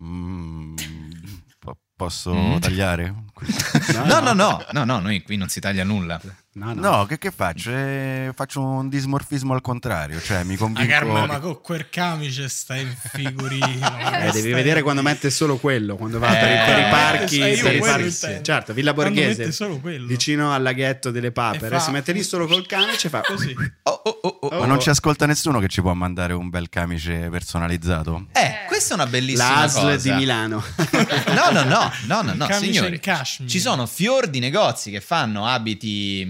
Mm, 0.03 0.75
posso 2.03 2.33
Mm. 2.33 2.57
tagliare? 2.59 3.13
No, 4.05 4.19
no, 4.19 4.33
no, 4.33 4.65
no, 4.71 4.83
no, 4.85 4.99
noi 4.99 5.23
qui 5.23 5.37
non 5.37 5.47
si 5.49 5.59
taglia 5.59 5.83
nulla. 5.83 6.19
No, 6.55 6.71
no. 6.73 6.81
No, 6.81 7.05
che, 7.05 7.17
che 7.17 7.31
faccio? 7.31 7.71
Eh, 7.71 8.31
faccio 8.35 8.61
un 8.61 8.87
dismorfismo 8.87 9.55
al 9.55 9.61
contrario, 9.61 10.21
cioè 10.21 10.43
mi 10.43 10.53
Ma 10.53 10.59
convinco... 10.59 10.87
Carmen, 10.87 11.25
ma 11.25 11.39
con 11.39 11.59
quel 11.61 11.89
camice 11.89 12.47
stai 12.47 12.81
in 12.81 12.93
figurino. 13.11 14.01
Eh, 14.23 14.31
devi 14.31 14.51
vedere 14.53 14.83
quando 14.83 15.01
mette 15.01 15.29
solo 15.31 15.57
quello, 15.57 15.95
quando 15.95 16.19
va 16.19 16.27
per, 16.27 16.49
i- 16.49 16.53
Eh, 16.53 16.65
per 16.65 16.77
i 16.79 16.89
parchi. 16.89 17.39
per 17.39 17.75
i 17.75 17.79
quello 17.79 17.85
parchi. 17.85 18.43
Certo, 18.43 18.73
Villa 18.73 18.93
Borghese, 18.93 19.51
vicino 20.05 20.53
al 20.53 20.61
laghetto 20.61 21.09
delle 21.11 21.31
papere, 21.31 21.67
E 21.75 21.79
fa- 21.79 21.79
si 21.79 21.91
mette 21.91 22.11
lì 22.11 22.21
solo 22.23 22.45
col 22.47 22.65
cane 22.67 22.93
e 22.93 23.09
fa 23.09 23.21
Così. 23.21 23.53
Oh, 23.85 24.01
oh, 24.05 24.19
oh, 24.21 24.39
oh. 24.51 24.59
Ma 24.59 24.65
non 24.65 24.79
ci 24.79 24.89
ascolta 24.89 25.25
nessuno 25.25 25.59
che 25.59 25.67
ci 25.67 25.81
può 25.81 25.93
mandare 25.93 26.33
un 26.33 26.49
bel 26.49 26.69
camice 26.69 27.29
personalizzato? 27.29 28.27
Eh, 28.31 28.65
questa 28.67 28.91
è 28.91 28.95
una 28.95 29.07
bellissima 29.07 29.49
la 29.49 29.61
ASL 29.63 29.81
cosa. 29.81 29.95
di 29.97 30.11
Milano. 30.11 30.63
No, 31.33 31.51
no, 31.51 31.63
no, 31.63 31.91
no, 32.07 32.21
no, 32.21 32.33
no, 32.33 32.45
Camice 32.45 32.71
signori. 32.71 33.01
Ci 33.47 33.59
sono 33.59 33.85
fior 33.85 34.27
di 34.27 34.39
negozi 34.39 34.91
che 34.91 35.01
fanno 35.01 35.45
abiti 35.47 36.25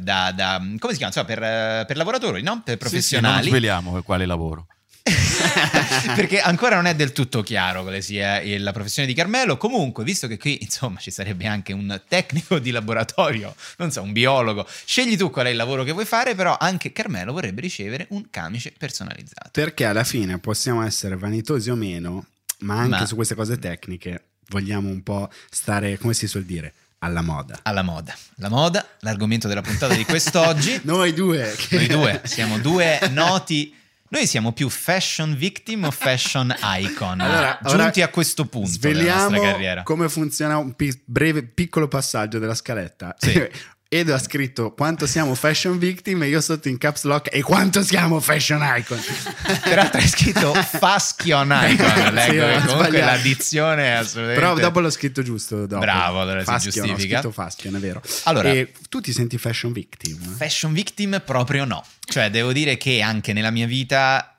da, 0.00 0.32
da- 0.32 0.58
come 0.78 0.92
si 0.92 0.98
chiama? 0.98 1.06
Insomma, 1.06 1.26
per, 1.26 1.42
eh, 1.42 1.84
per 1.86 1.96
lavoratori, 1.96 2.42
no? 2.42 2.62
Per 2.64 2.76
Sì, 2.80 3.00
sì, 3.00 3.14
non 3.14 3.22
professionali. 3.30 3.48
sveliamo 3.48 4.02
quale 4.02 4.26
lavoro. 4.26 4.66
Perché 6.14 6.40
ancora 6.40 6.76
non 6.76 6.86
è 6.86 6.94
del 6.94 7.12
tutto 7.12 7.42
chiaro 7.42 7.82
quale 7.82 8.02
sia 8.02 8.40
eh, 8.40 8.58
la 8.58 8.72
professione 8.72 9.08
di 9.08 9.14
Carmelo. 9.14 9.56
Comunque, 9.56 10.04
visto 10.04 10.26
che 10.26 10.38
qui 10.38 10.58
insomma 10.62 10.98
ci 10.98 11.10
sarebbe 11.10 11.46
anche 11.46 11.72
un 11.72 12.00
tecnico 12.06 12.58
di 12.58 12.70
laboratorio, 12.70 13.54
non 13.78 13.90
so, 13.90 14.02
un 14.02 14.12
biologo, 14.12 14.66
scegli 14.84 15.16
tu 15.16 15.30
qual 15.30 15.46
è 15.46 15.50
il 15.50 15.56
lavoro 15.56 15.84
che 15.84 15.92
vuoi 15.92 16.04
fare, 16.04 16.34
però 16.34 16.56
anche 16.58 16.92
Carmelo 16.92 17.32
vorrebbe 17.32 17.60
ricevere 17.60 18.06
un 18.10 18.28
camice 18.30 18.72
personalizzato. 18.76 19.50
Perché 19.52 19.84
alla 19.84 20.04
fine 20.04 20.38
possiamo 20.38 20.82
essere 20.82 21.16
vanitosi 21.16 21.70
o 21.70 21.74
meno, 21.76 22.26
ma 22.60 22.78
anche 22.78 23.00
Ma- 23.00 23.06
su 23.06 23.14
queste 23.14 23.34
cose 23.34 23.58
tecniche 23.58 24.24
vogliamo 24.48 24.88
un 24.88 25.02
po' 25.02 25.30
stare, 25.48 25.96
come 25.98 26.12
si 26.14 26.26
suol 26.26 26.44
dire, 26.44 26.74
alla 27.00 27.22
moda. 27.22 27.58
Alla 27.62 27.82
moda. 27.82 28.14
La 28.36 28.48
moda, 28.48 28.86
l'argomento 29.00 29.48
della 29.48 29.62
puntata 29.62 29.94
di 29.94 30.04
quest'oggi. 30.04 30.80
Noi 30.84 31.12
due. 31.12 31.54
che- 31.56 31.76
Noi 31.76 31.86
due 31.88 32.20
siamo 32.24 32.58
due 32.58 32.98
noti. 33.10 33.74
Noi 34.12 34.26
siamo 34.26 34.52
più 34.52 34.68
fashion 34.68 35.36
victim 35.36 35.84
o 35.84 35.90
fashion 35.92 36.52
icon? 36.78 37.20
Allora, 37.20 37.58
ora 37.62 37.76
giunti 37.82 38.02
a 38.02 38.08
questo 38.08 38.44
punto 38.46 38.76
della 38.80 38.94
Sveliamo 38.94 39.30
nostra 39.30 39.50
carriera. 39.52 39.82
come 39.84 40.08
funziona 40.08 40.56
un 40.58 40.74
pi- 40.74 41.00
breve 41.04 41.44
piccolo 41.44 41.86
passaggio 41.86 42.38
della 42.40 42.54
scaletta. 42.56 43.14
Sì. 43.18 43.48
Edo 43.92 44.14
ha 44.14 44.18
scritto 44.20 44.72
quanto 44.72 45.04
siamo 45.04 45.34
fashion 45.34 45.76
victim 45.76 46.22
e 46.22 46.28
io 46.28 46.40
sotto 46.40 46.68
in 46.68 46.78
caps 46.78 47.02
lock 47.02 47.28
e 47.34 47.42
quanto 47.42 47.82
siamo 47.82 48.20
fashion 48.20 48.60
icon. 48.62 49.00
Peraltro 49.64 49.98
hai 50.00 50.06
scritto 50.06 50.54
fashion 50.54 51.50
icon. 51.50 52.14
Leggo 52.14 52.30
Sì, 52.30 52.38
ho 52.38 52.60
comunque 52.60 52.86
sbagliato. 52.86 53.04
l'addizione 53.16 53.82
è 53.86 53.90
assolutamente. 53.90 54.40
Però 54.40 54.54
dopo 54.54 54.78
l'ho 54.78 54.90
scritto 54.90 55.22
giusto. 55.24 55.66
Dopo. 55.66 55.80
Bravo, 55.80 56.20
allora 56.20 56.38
si 56.38 56.44
Fashion, 56.44 56.84
ho 56.84 56.86
giustifica. 56.86 57.18
scritto 57.20 57.32
fashion, 57.32 57.74
è 57.74 57.78
vero. 57.80 58.00
Allora- 58.24 58.50
e 58.50 58.72
tu 58.88 59.00
ti 59.00 59.12
senti 59.12 59.38
fashion 59.38 59.72
victim? 59.72 60.18
Fashion 60.36 60.72
victim 60.72 61.20
proprio 61.26 61.64
no. 61.64 61.84
Cioè, 62.04 62.30
devo 62.30 62.52
dire 62.52 62.76
che 62.76 63.00
anche 63.00 63.32
nella 63.32 63.50
mia 63.50 63.66
vita 63.66 64.38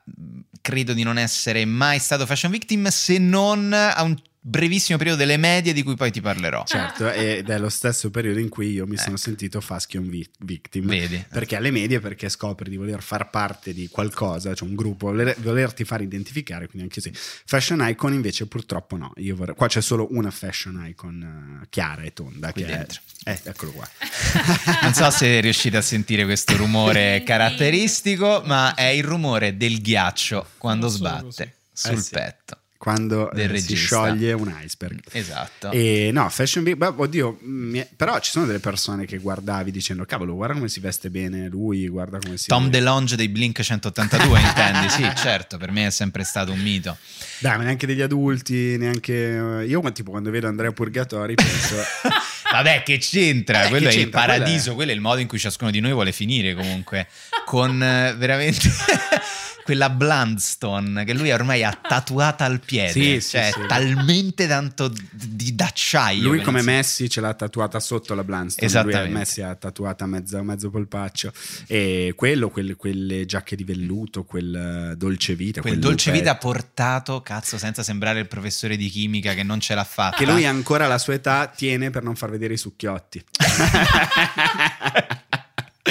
credo 0.62 0.94
di 0.94 1.02
non 1.02 1.18
essere 1.18 1.66
mai 1.66 1.98
stato 1.98 2.24
fashion 2.24 2.50
victim 2.50 2.88
se 2.88 3.18
non 3.18 3.70
a 3.74 4.02
un 4.02 4.16
brevissimo 4.44 4.98
periodo 4.98 5.20
delle 5.20 5.36
medie 5.36 5.72
di 5.72 5.84
cui 5.84 5.94
poi 5.94 6.10
ti 6.10 6.20
parlerò. 6.20 6.64
Certo, 6.66 7.08
ed 7.10 7.48
è 7.48 7.58
lo 7.58 7.68
stesso 7.68 8.10
periodo 8.10 8.40
in 8.40 8.48
cui 8.48 8.72
io 8.72 8.86
mi 8.88 8.96
sono 8.96 9.16
sentito 9.16 9.60
fashion 9.60 10.08
vi- 10.08 10.28
victim. 10.40 10.90
Ecco. 10.90 11.00
Vedi. 11.00 11.24
Perché 11.30 11.54
alle 11.56 11.70
medie, 11.70 12.00
perché 12.00 12.28
scopri 12.28 12.68
di 12.68 12.76
voler 12.76 13.02
far 13.02 13.30
parte 13.30 13.72
di 13.72 13.88
qualcosa, 13.88 14.52
cioè 14.54 14.68
un 14.68 14.74
gruppo, 14.74 15.06
voler- 15.06 15.38
volerti 15.40 15.84
far 15.84 16.02
identificare, 16.02 16.66
quindi 16.66 16.82
anche 16.88 17.00
sì. 17.00 17.12
Fashion 17.14 17.86
icon 17.88 18.12
invece 18.14 18.46
purtroppo 18.46 18.96
no. 18.96 19.12
Io 19.18 19.36
vorrei- 19.36 19.54
qua 19.54 19.68
c'è 19.68 19.80
solo 19.80 20.08
una 20.10 20.32
fashion 20.32 20.84
icon 20.88 21.60
eh, 21.62 21.66
chiara 21.70 22.02
e 22.02 22.12
tonda. 22.12 22.50
Qui 22.52 22.64
che 22.64 22.68
è- 22.72 22.76
dentro. 22.78 23.00
eh, 23.24 23.40
eccolo 23.44 23.70
qua. 23.70 23.88
Non 24.82 24.92
so 24.94 25.08
se 25.10 25.38
riuscite 25.40 25.76
a 25.76 25.82
sentire 25.82 26.24
questo 26.24 26.56
rumore 26.56 27.22
caratteristico, 27.24 28.42
ma 28.44 28.74
è 28.74 28.86
il 28.86 29.04
rumore 29.04 29.56
del 29.56 29.80
ghiaccio 29.80 30.48
quando 30.58 30.88
sbatte 30.88 31.54
sul 31.72 31.92
Eh 31.92 32.00
sì. 32.00 32.10
petto. 32.10 32.56
Quando 32.82 33.30
eh, 33.30 33.58
si 33.60 33.76
scioglie 33.76 34.32
un 34.32 34.52
iceberg. 34.60 34.98
Esatto. 35.12 35.70
E 35.70 36.10
no, 36.12 36.28
fashion 36.28 36.64
week, 36.64 36.76
beh, 36.76 36.94
oddio, 36.96 37.38
è- 37.74 37.86
però 37.94 38.18
ci 38.18 38.32
sono 38.32 38.44
delle 38.44 38.58
persone 38.58 39.06
che 39.06 39.18
guardavi 39.18 39.70
dicendo 39.70 40.04
cavolo, 40.04 40.34
guarda 40.34 40.54
come 40.54 40.66
si 40.68 40.80
veste 40.80 41.08
bene 41.08 41.46
lui, 41.46 41.86
guarda 41.86 42.18
come 42.20 42.36
si 42.36 42.48
Tom 42.48 42.68
DeLonge 42.70 43.14
dei 43.14 43.28
Blink 43.28 43.60
182, 43.62 44.40
intendi? 44.40 44.88
Sì, 44.88 45.08
certo, 45.14 45.58
per 45.58 45.70
me 45.70 45.86
è 45.86 45.90
sempre 45.90 46.24
stato 46.24 46.50
un 46.50 46.58
mito. 46.58 46.96
Dai, 47.38 47.56
ma 47.56 47.62
neanche 47.62 47.86
degli 47.86 48.02
adulti, 48.02 48.76
neanche 48.76 49.64
io 49.64 49.80
ma 49.80 49.92
tipo 49.92 50.10
quando 50.10 50.30
vedo 50.32 50.48
Andrea 50.48 50.72
Purgatori 50.72 51.34
penso 51.36 51.76
Vabbè, 52.52 52.82
che 52.82 52.98
c'entra? 52.98 53.64
Eh, 53.64 53.68
quello 53.68 53.88
che 53.88 53.94
è 53.94 53.96
il 53.96 54.02
c'entra? 54.04 54.24
Quello 54.24 54.38
paradiso, 54.38 54.72
è- 54.72 54.74
quello 54.74 54.90
è 54.90 54.94
il 54.94 55.00
modo 55.00 55.20
in 55.20 55.26
cui 55.26 55.38
ciascuno 55.38 55.70
di 55.70 55.80
noi 55.80 55.92
vuole 55.92 56.12
finire 56.12 56.54
comunque. 56.54 57.06
Con 57.44 57.82
eh, 57.82 58.14
veramente. 58.16 58.68
quella 59.62 59.90
Bluntstone 59.90 61.04
che 61.04 61.14
lui 61.14 61.30
ormai 61.30 61.64
ha 61.64 61.72
tatuata 61.80 62.44
al 62.44 62.60
piede, 62.60 62.90
Sì, 62.92 63.20
sì, 63.20 63.30
cioè 63.30 63.50
sì. 63.52 63.60
talmente 63.66 64.46
tanto 64.46 64.92
di 65.10 65.54
d'acciaio. 65.54 66.22
Lui 66.28 66.40
come 66.42 66.62
Messi 66.62 67.08
ce 67.08 67.20
l'ha 67.20 67.34
tatuata 67.34 67.78
sotto 67.80 68.14
la 68.14 68.24
Bluntstone, 68.24 68.66
Esattamente. 68.66 69.04
lui 69.04 69.12
Messi 69.18 69.40
ha 69.40 69.54
tatuata 69.54 70.06
mezzo, 70.06 70.42
mezzo 70.42 70.70
polpaccio 70.70 71.32
e 71.66 72.12
quello, 72.16 72.50
quelle, 72.50 72.74
quelle 72.74 73.24
giacche 73.24 73.56
di 73.56 73.64
velluto, 73.64 74.24
quel 74.24 74.90
eh, 74.92 74.96
dolce 74.96 75.34
vita, 75.34 75.60
Quel 75.60 75.74
quel 75.74 75.84
dolce 75.84 76.10
vita 76.10 76.36
portato, 76.36 77.20
cazzo, 77.22 77.56
senza 77.58 77.82
sembrare 77.82 78.18
il 78.20 78.26
professore 78.26 78.76
di 78.76 78.88
chimica 78.88 79.34
che 79.34 79.42
non 79.42 79.60
ce 79.60 79.74
l'ha 79.74 79.84
fatta. 79.84 80.16
che 80.16 80.26
lui 80.26 80.44
ancora 80.44 80.86
alla 80.86 80.98
sua 80.98 81.14
età 81.14 81.46
tiene 81.46 81.90
per 81.90 82.02
non 82.02 82.16
far 82.16 82.30
vedere 82.30 82.41
i 82.50 82.56
succhiotti. 82.56 83.22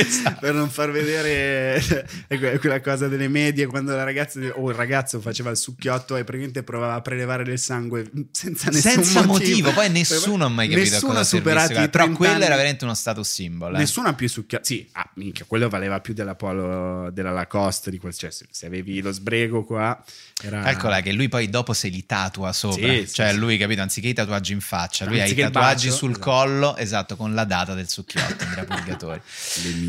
Esatto. 0.02 0.38
per 0.40 0.54
non 0.54 0.70
far 0.70 0.92
vedere 0.92 1.82
que- 2.28 2.60
quella 2.60 2.82
cosa 2.82 3.08
delle 3.08 3.28
medie 3.28 3.66
quando 3.68 3.96
la 3.96 4.04
ragazza 4.04 4.40
o 4.56 4.70
il 4.70 4.76
ragazzo 4.76 5.20
faceva 5.22 5.50
il 5.50 5.58
succhiotto 5.58 6.16
e 6.16 6.24
praticamente 6.24 6.64
provava 6.64 6.96
a 6.96 7.02
prelevare 7.02 7.44
del 7.44 7.60
sangue 7.60 8.10
senza 8.32 8.70
nessun 8.70 8.92
Senza 9.04 9.26
motivo. 9.26 9.32
motivo, 9.68 9.72
poi 9.74 9.90
nessuno 9.90 10.46
ha 10.46 10.50
mai 10.50 10.68
capito 10.70 10.90
Nessuno 10.92 11.20
ha 11.20 11.24
superato 11.24 11.72
i 11.74 11.76
Però 11.76 11.90
30 11.90 12.16
quello 12.18 12.34
anni. 12.34 12.44
era 12.44 12.56
veramente 12.56 12.84
uno 12.84 12.94
status 12.94 13.30
symbol. 13.32 13.76
eh. 13.76 13.78
Nessuno 13.78 14.08
ha 14.10 14.14
più 14.14 14.28
succhiato. 14.28 14.66
Sì, 14.66 14.88
ah, 14.94 15.10
minchia, 15.16 15.46
quello 15.48 15.70
valeva 15.70 16.00
più 16.00 16.14
della 16.14 16.36
Polo 16.36 17.10
della 17.12 17.32
Lacoste. 17.32 17.90
Di 17.92 17.98
quel, 18.00 18.14
cioè, 18.16 18.32
se, 18.32 18.66
avevi 18.66 19.02
lo 19.02 19.12
sbrego 19.12 19.64
qua, 19.64 20.02
era. 20.44 20.62
Calcola 20.62 21.02
che 21.02 21.12
lui 21.12 21.30
poi 21.30 21.50
dopo 21.50 21.74
se 21.74 21.88
li 21.90 22.06
tatua 22.06 22.52
sopra, 22.54 22.88
Sì, 22.88 23.06
sì, 23.08 23.14
cioè 23.14 23.32
sì. 23.32 23.38
lui, 23.38 23.58
capito, 23.58 23.82
anziché 23.82 24.08
i 24.10 24.14
tatuaggi 24.14 24.54
in 24.54 24.62
faccia, 24.62 25.06
lui 25.06 25.20
ha 25.22 25.26
i 25.26 25.34
tatuaggi 25.36 25.88
bacio, 25.88 25.98
sul 25.98 26.12
esatto. 26.12 26.26
collo, 26.30 26.76
esatto, 26.78 27.16
con 27.16 27.34
la 27.34 27.44
data 27.44 27.74
del 27.74 27.88
succhiotto, 27.90 28.44
Andrea 28.44 28.66
Purgatori. 28.66 29.22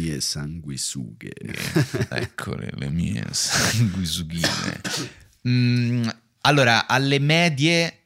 Mie 0.02 0.20
sanguisughe. 0.20 1.32
Eccole 2.10 2.70
le 2.74 2.90
mie 2.90 3.24
sanguisughine. 3.30 4.80
Mm, 5.46 6.08
allora, 6.40 6.88
alle 6.88 7.20
medie 7.20 7.98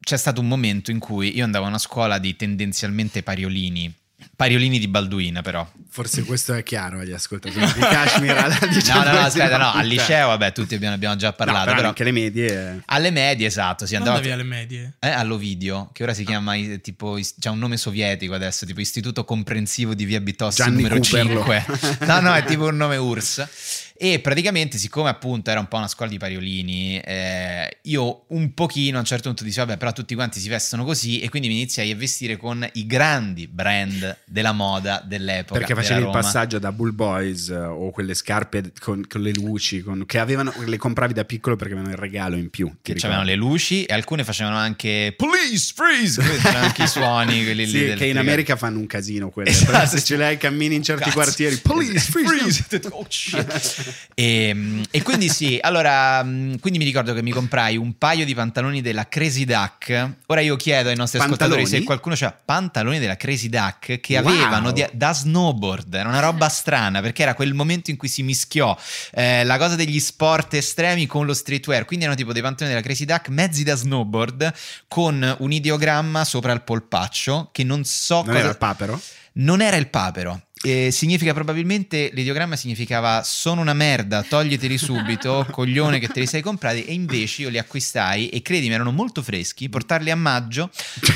c'è 0.00 0.16
stato 0.16 0.40
un 0.40 0.48
momento 0.48 0.90
in 0.90 0.98
cui 0.98 1.36
io 1.36 1.44
andavo 1.44 1.66
a 1.66 1.68
una 1.68 1.78
scuola 1.78 2.18
di 2.18 2.34
tendenzialmente 2.34 3.22
pariolini. 3.22 3.94
Pariolini 4.42 4.78
di 4.78 4.88
Balduina, 4.88 5.40
però. 5.40 5.68
Forse 5.88 6.24
questo 6.24 6.54
è 6.54 6.62
chiaro 6.62 6.98
agli 7.00 7.12
ascoltatori 7.12 7.64
di 7.64 7.80
Kashmir. 7.80 8.30
alla 8.36 8.58
No, 8.92 9.02
no, 9.04 9.12
no, 9.12 9.18
aspetta, 9.20 9.56
no, 9.56 9.72
al 9.72 9.86
liceo, 9.86 10.28
vabbè, 10.28 10.52
tutti 10.52 10.74
abbiamo, 10.74 10.94
abbiamo 10.94 11.14
già 11.16 11.28
No, 11.28 11.34
parlato. 11.36 11.64
però 11.64 11.76
però 11.76 11.88
anche 11.88 12.04
le 12.04 12.12
medie. 12.12 12.82
alle 12.86 13.10
medie, 13.10 13.46
esatto, 13.46 13.86
si 13.86 13.94
andava. 13.94 14.16
andavi 14.16 14.32
alle 14.32 14.42
medie. 14.42 14.94
Eh, 14.98 15.10
all'Ovidio, 15.10 15.90
che 15.92 16.02
ora 16.02 16.14
si 16.14 16.24
chiama 16.24 16.54
eh, 16.54 16.80
tipo, 16.80 17.18
c'ha 17.38 17.50
un 17.50 17.58
nome 17.58 17.76
sovietico 17.76 18.34
adesso, 18.34 18.66
tipo 18.66 18.80
Istituto 18.80 19.24
Comprensivo 19.24 19.94
di 19.94 20.04
Via 20.04 20.20
Bitossi 20.20 20.56
Gianni 20.62 20.82
numero 20.82 20.96
Cooperlo. 20.98 21.44
5. 21.44 22.06
No, 22.06 22.20
no, 22.20 22.34
è 22.34 22.44
tipo 22.44 22.66
un 22.66 22.76
nome 22.76 22.96
URSS. 22.96 23.81
E 24.02 24.18
praticamente, 24.18 24.78
siccome 24.78 25.10
appunto 25.10 25.50
era 25.50 25.60
un 25.60 25.68
po' 25.68 25.76
una 25.76 25.86
scuola 25.86 26.10
di 26.10 26.18
pariolini, 26.18 26.98
eh, 26.98 27.78
io 27.82 28.24
un 28.30 28.52
pochino 28.52 28.96
a 28.96 28.98
un 28.98 29.06
certo 29.06 29.28
punto 29.28 29.44
dicevo, 29.44 29.66
vabbè, 29.66 29.78
però 29.78 29.92
tutti 29.92 30.16
quanti 30.16 30.40
si 30.40 30.48
vestono 30.48 30.82
così, 30.82 31.20
e 31.20 31.28
quindi 31.28 31.46
mi 31.46 31.54
iniziai 31.54 31.92
a 31.92 31.94
vestire 31.94 32.36
con 32.36 32.68
i 32.72 32.84
grandi 32.84 33.46
brand 33.46 34.18
della 34.24 34.50
moda 34.50 35.00
dell'epoca. 35.06 35.60
Perché 35.60 35.76
facevi 35.76 36.00
il 36.02 36.10
passaggio 36.10 36.58
da 36.58 36.72
Bull 36.72 36.92
Boys 36.92 37.48
eh, 37.50 37.54
o 37.56 37.92
quelle 37.92 38.14
scarpe 38.14 38.72
con, 38.80 39.06
con 39.06 39.20
le 39.22 39.30
luci 39.30 39.82
con- 39.82 40.04
che 40.04 40.18
avevano, 40.18 40.52
le 40.64 40.76
compravi 40.78 41.12
da 41.12 41.24
piccolo 41.24 41.54
perché 41.54 41.74
avevano 41.74 41.94
il 41.94 42.00
regalo 42.00 42.34
in 42.34 42.50
più. 42.50 42.74
Che 42.82 42.94
c'avevano 42.94 43.22
ricordi? 43.22 43.30
le 43.30 43.36
luci 43.36 43.84
e 43.84 43.94
alcune 43.94 44.24
facevano 44.24 44.56
anche 44.56 45.14
police 45.16 45.72
freeze 45.76 46.20
c'erano 46.42 46.64
anche 46.66 46.82
i 46.82 46.88
suoni 46.88 47.44
quelli 47.44 47.66
lì 47.66 47.70
Sì, 47.70 47.84
del- 47.84 47.98
che 47.98 48.06
in 48.06 48.18
America 48.18 48.56
fanno 48.56 48.80
un 48.80 48.86
casino 48.88 49.30
quelle. 49.30 49.50
Esatto, 49.50 49.86
se 49.96 50.02
ce 50.02 50.16
l'hai 50.16 50.38
cammini 50.38 50.74
in 50.74 50.82
certi 50.82 51.04
Cazzo. 51.04 51.14
quartieri, 51.14 51.56
police, 51.58 52.10
freeze. 52.10 52.64
Oh, 52.90 53.06
shit. 53.08 53.90
e, 54.14 54.82
e 54.90 55.02
quindi 55.02 55.28
sì, 55.28 55.58
allora, 55.60 56.22
mh, 56.22 56.58
quindi 56.60 56.78
mi 56.78 56.84
ricordo 56.84 57.12
che 57.14 57.22
mi 57.22 57.30
comprai 57.30 57.76
un 57.76 57.96
paio 57.98 58.24
di 58.24 58.34
pantaloni 58.34 58.80
della 58.80 59.08
Crazy 59.08 59.44
Duck. 59.44 60.10
Ora 60.26 60.40
io 60.40 60.56
chiedo 60.56 60.88
ai 60.88 60.96
nostri 60.96 61.18
ascoltatori 61.18 61.62
Pantaloni? 61.62 61.80
se 61.80 61.84
qualcuno 61.86 62.14
ha 62.20 62.32
pantaloni 62.44 62.98
della 62.98 63.16
Crazy 63.16 63.48
Duck 63.48 64.00
che 64.00 64.18
Wow. 64.18 64.28
avevano 64.32 64.70
di- 64.72 64.86
da 64.92 65.12
snowboard. 65.12 65.94
Era 65.94 66.08
una 66.08 66.20
roba 66.20 66.48
strana 66.48 67.00
perché 67.00 67.22
era 67.22 67.34
quel 67.34 67.54
momento 67.54 67.90
in 67.90 67.96
cui 67.96 68.08
si 68.08 68.22
mischiò 68.22 68.76
eh, 69.12 69.44
la 69.44 69.58
cosa 69.58 69.74
degli 69.76 69.98
sport 70.00 70.54
estremi 70.54 71.06
con 71.06 71.26
lo 71.26 71.34
streetwear. 71.34 71.84
Quindi 71.84 72.04
erano 72.04 72.18
tipo 72.18 72.32
dei 72.32 72.42
pantaloni 72.42 72.74
della 72.74 72.84
Crazy 72.86 73.04
Duck 73.04 73.28
mezzi 73.28 73.62
da 73.64 73.74
snowboard 73.74 74.52
con 74.88 75.36
un 75.38 75.52
ideogramma 75.52 76.24
sopra 76.24 76.52
il 76.52 76.62
polpaccio 76.62 77.48
che 77.52 77.64
non 77.64 77.84
so 77.84 78.16
Non 78.16 78.24
cosa 78.26 78.38
era 78.38 78.48
il 78.50 78.56
papero? 78.58 79.00
non 79.34 79.60
era 79.62 79.76
il 79.76 79.88
papero. 79.88 80.42
Eh, 80.64 80.90
significa 80.92 81.34
probabilmente 81.34 82.10
l'ideogramma 82.12 82.54
significava 82.54 83.22
sono 83.24 83.60
una 83.60 83.72
merda, 83.74 84.22
toglieteli 84.22 84.78
subito, 84.78 85.44
coglione 85.50 85.98
che 85.98 86.06
te 86.06 86.20
li 86.20 86.26
sei 86.26 86.40
comprati 86.40 86.84
e 86.84 86.92
invece 86.92 87.42
io 87.42 87.48
li 87.48 87.58
acquistai 87.58 88.28
e 88.28 88.42
credimi 88.42 88.72
erano 88.72 88.92
molto 88.92 89.22
freschi, 89.22 89.68
portarli 89.68 90.10
a 90.12 90.16
maggio 90.16 90.70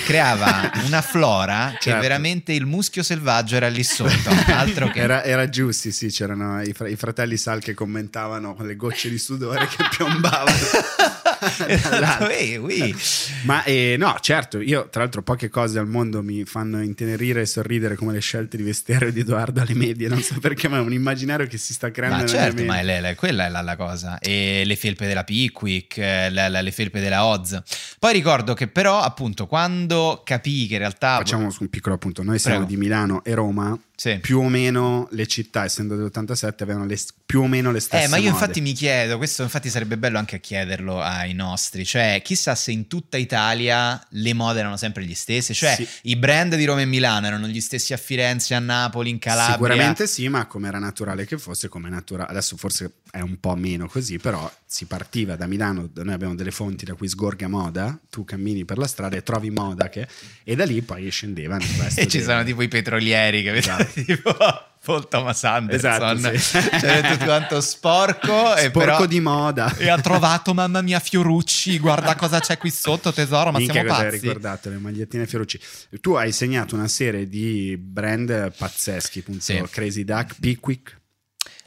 creava 0.04 0.72
una 0.84 1.00
flora 1.00 1.70
che 1.78 1.90
Certo. 1.90 2.00
veramente 2.00 2.52
il 2.52 2.66
muschio 2.66 3.04
selvaggio 3.04 3.54
era 3.54 3.68
lì 3.68 3.84
sotto, 3.84 4.30
altro 4.48 4.88
che 4.90 4.98
Era, 4.98 5.22
era 5.22 5.48
giusti, 5.48 5.92
sì, 5.92 6.08
c'erano 6.08 6.60
i, 6.62 6.72
fra- 6.72 6.88
i 6.88 6.96
fratelli 6.96 7.36
Sal 7.36 7.60
che 7.60 7.72
commentavano 7.74 8.54
con 8.56 8.66
le 8.66 8.74
gocce 8.74 9.08
di 9.08 9.18
sudore 9.18 9.68
che 9.68 9.76
piombavano. 9.96 10.56
Esatto, 11.66 11.90
dall'alto. 11.90 12.28
eh, 12.30 12.56
ui. 12.56 12.96
Ma 13.42 13.62
eh, 13.64 13.96
no, 13.98 14.16
certo, 14.20 14.58
io 14.58 14.88
tra 14.90 15.02
l'altro 15.02 15.22
poche 15.22 15.50
cose 15.50 15.78
al 15.78 15.86
mondo 15.86 16.22
mi 16.22 16.44
fanno 16.46 16.82
intenerire 16.82 17.42
e 17.42 17.46
sorridere 17.46 17.94
come 17.94 18.14
le 18.14 18.20
scelte 18.20 18.56
di 18.56 18.62
vestiario 18.62 19.12
di 19.12 19.20
Edoardo 19.20 19.34
alle 19.42 19.74
medie, 19.74 20.08
non 20.08 20.20
so 20.22 20.38
perché, 20.40 20.68
ma 20.68 20.78
è 20.78 20.80
un 20.80 20.92
immaginario 20.92 21.46
che 21.46 21.58
si 21.58 21.72
sta 21.72 21.90
creando 21.90 22.22
Ma 22.22 22.26
certo, 22.28 22.64
ma 22.64 22.78
è 22.80 22.82
le- 22.84 23.00
le- 23.00 23.14
quella 23.14 23.46
è 23.46 23.48
la, 23.48 23.62
la 23.62 23.76
cosa. 23.76 24.18
E 24.18 24.62
le 24.64 24.76
felpe 24.76 25.06
della 25.06 25.24
Pickwick, 25.24 25.98
eh, 25.98 26.30
la- 26.30 26.48
la- 26.48 26.60
le 26.60 26.70
felpe 26.72 27.00
della 27.00 27.24
Oz. 27.26 27.60
Poi 27.98 28.12
ricordo 28.12 28.54
che 28.54 28.68
però, 28.68 29.00
appunto, 29.00 29.46
quando 29.46 30.22
capii 30.24 30.66
che 30.66 30.74
in 30.74 30.80
realtà... 30.80 31.16
Facciamo 31.16 31.48
un 31.58 31.68
piccolo 31.68 31.94
appunto, 31.94 32.22
noi 32.22 32.38
siamo 32.38 32.58
Prego. 32.64 32.70
di 32.72 32.76
Milano 32.78 33.24
e 33.24 33.34
Roma, 33.34 33.78
Sì. 33.94 34.18
più 34.20 34.40
o 34.40 34.48
meno 34.48 35.08
le 35.12 35.26
città, 35.26 35.64
essendo 35.64 35.96
dell'87, 35.96 36.62
avevano 36.62 36.84
le- 36.86 36.98
più 37.26 37.40
o 37.42 37.46
meno 37.48 37.72
le 37.72 37.80
stesse 37.80 38.04
Eh, 38.04 38.08
ma 38.08 38.16
io 38.16 38.30
mode. 38.30 38.34
infatti 38.34 38.60
mi 38.60 38.72
chiedo, 38.72 39.16
questo 39.16 39.42
infatti 39.42 39.68
sarebbe 39.68 39.96
bello 39.98 40.18
anche 40.18 40.38
chiederlo 40.40 41.00
ai 41.02 41.32
nostri, 41.32 41.84
cioè 41.84 42.20
chissà 42.22 42.54
se 42.54 42.70
in 42.70 42.86
tutta 42.86 43.16
Italia 43.16 44.00
le 44.10 44.32
mode 44.34 44.60
erano 44.60 44.76
sempre 44.76 45.04
gli 45.04 45.14
stesse, 45.14 45.52
cioè 45.54 45.74
Sì. 45.74 45.88
i 46.02 46.16
brand 46.16 46.54
di 46.54 46.64
Roma 46.64 46.82
e 46.82 46.84
Milano 46.84 47.26
erano 47.26 47.48
gli 47.48 47.60
stessi 47.60 47.92
a 47.92 47.96
Firenze, 47.96 48.54
a 48.54 48.58
Napoli, 48.60 49.10
in 49.10 49.18
Calabria. 49.26 49.54
Sicuramente 49.56 50.06
sì, 50.06 50.28
ma 50.28 50.46
come 50.46 50.68
era 50.68 50.78
naturale 50.78 51.26
che 51.26 51.36
fosse, 51.36 51.68
come 51.68 51.88
naturale. 51.88 52.30
Adesso 52.30 52.56
forse 52.56 52.92
è 53.10 53.20
un 53.20 53.40
po' 53.40 53.56
meno 53.56 53.88
così, 53.88 54.18
però 54.18 54.48
si 54.64 54.84
partiva 54.84 55.34
da 55.34 55.46
Milano, 55.46 55.90
noi 55.94 56.14
abbiamo 56.14 56.36
delle 56.36 56.52
fonti 56.52 56.84
da 56.84 56.94
cui 56.94 57.08
sgorga 57.08 57.48
moda, 57.48 57.98
tu 58.08 58.24
cammini 58.24 58.64
per 58.64 58.78
la 58.78 58.86
strada 58.86 59.16
e 59.16 59.22
trovi 59.24 59.50
moda 59.50 59.88
che, 59.88 60.06
e 60.44 60.54
da 60.54 60.64
lì 60.64 60.80
poi 60.82 61.10
scendevano 61.10 61.64
E 61.96 62.06
ci 62.06 62.18
dei- 62.18 62.26
sono 62.26 62.44
tipo 62.44 62.62
i 62.62 62.68
petrolieri 62.68 63.42
che 63.42 63.56
Esatto. 63.56 63.90
tipo 64.00 64.36
Paul 64.86 65.08
Thomas 65.08 65.42
Anderson, 65.42 66.16
Esatto, 66.16 66.38
sì. 66.38 66.78
cioè 66.78 67.00
tutto 67.10 67.24
quanto 67.24 67.60
sporco, 67.60 68.54
e 68.54 68.66
Sporco 68.68 68.78
però... 68.78 69.06
di 69.06 69.18
moda. 69.20 69.74
E 69.76 69.88
ha 69.88 70.00
trovato 70.00 70.54
mamma 70.54 70.80
mia 70.80 71.00
Fiorucci, 71.00 71.80
guarda 71.80 72.14
cosa 72.14 72.38
c'è 72.38 72.56
qui 72.56 72.70
sotto 72.70 73.12
tesoro, 73.12 73.50
ma 73.50 73.58
Minchia 73.58 73.82
siamo 73.82 73.88
pazzi. 73.98 74.18
ricordato, 74.20 74.68
le 74.70 74.78
magliettine 74.78 75.26
Fiorucci. 75.26 75.58
Tu 76.00 76.12
hai 76.14 76.30
segnato 76.30 76.76
una 76.76 76.86
serie 76.86 77.28
di 77.28 77.76
brand 77.76 78.54
pazzeschi, 78.56 79.18
appunto, 79.18 79.40
Sì. 79.42 79.60
Crazy 79.68 80.04
Duck, 80.04 80.36
Pickwick. 80.38 81.00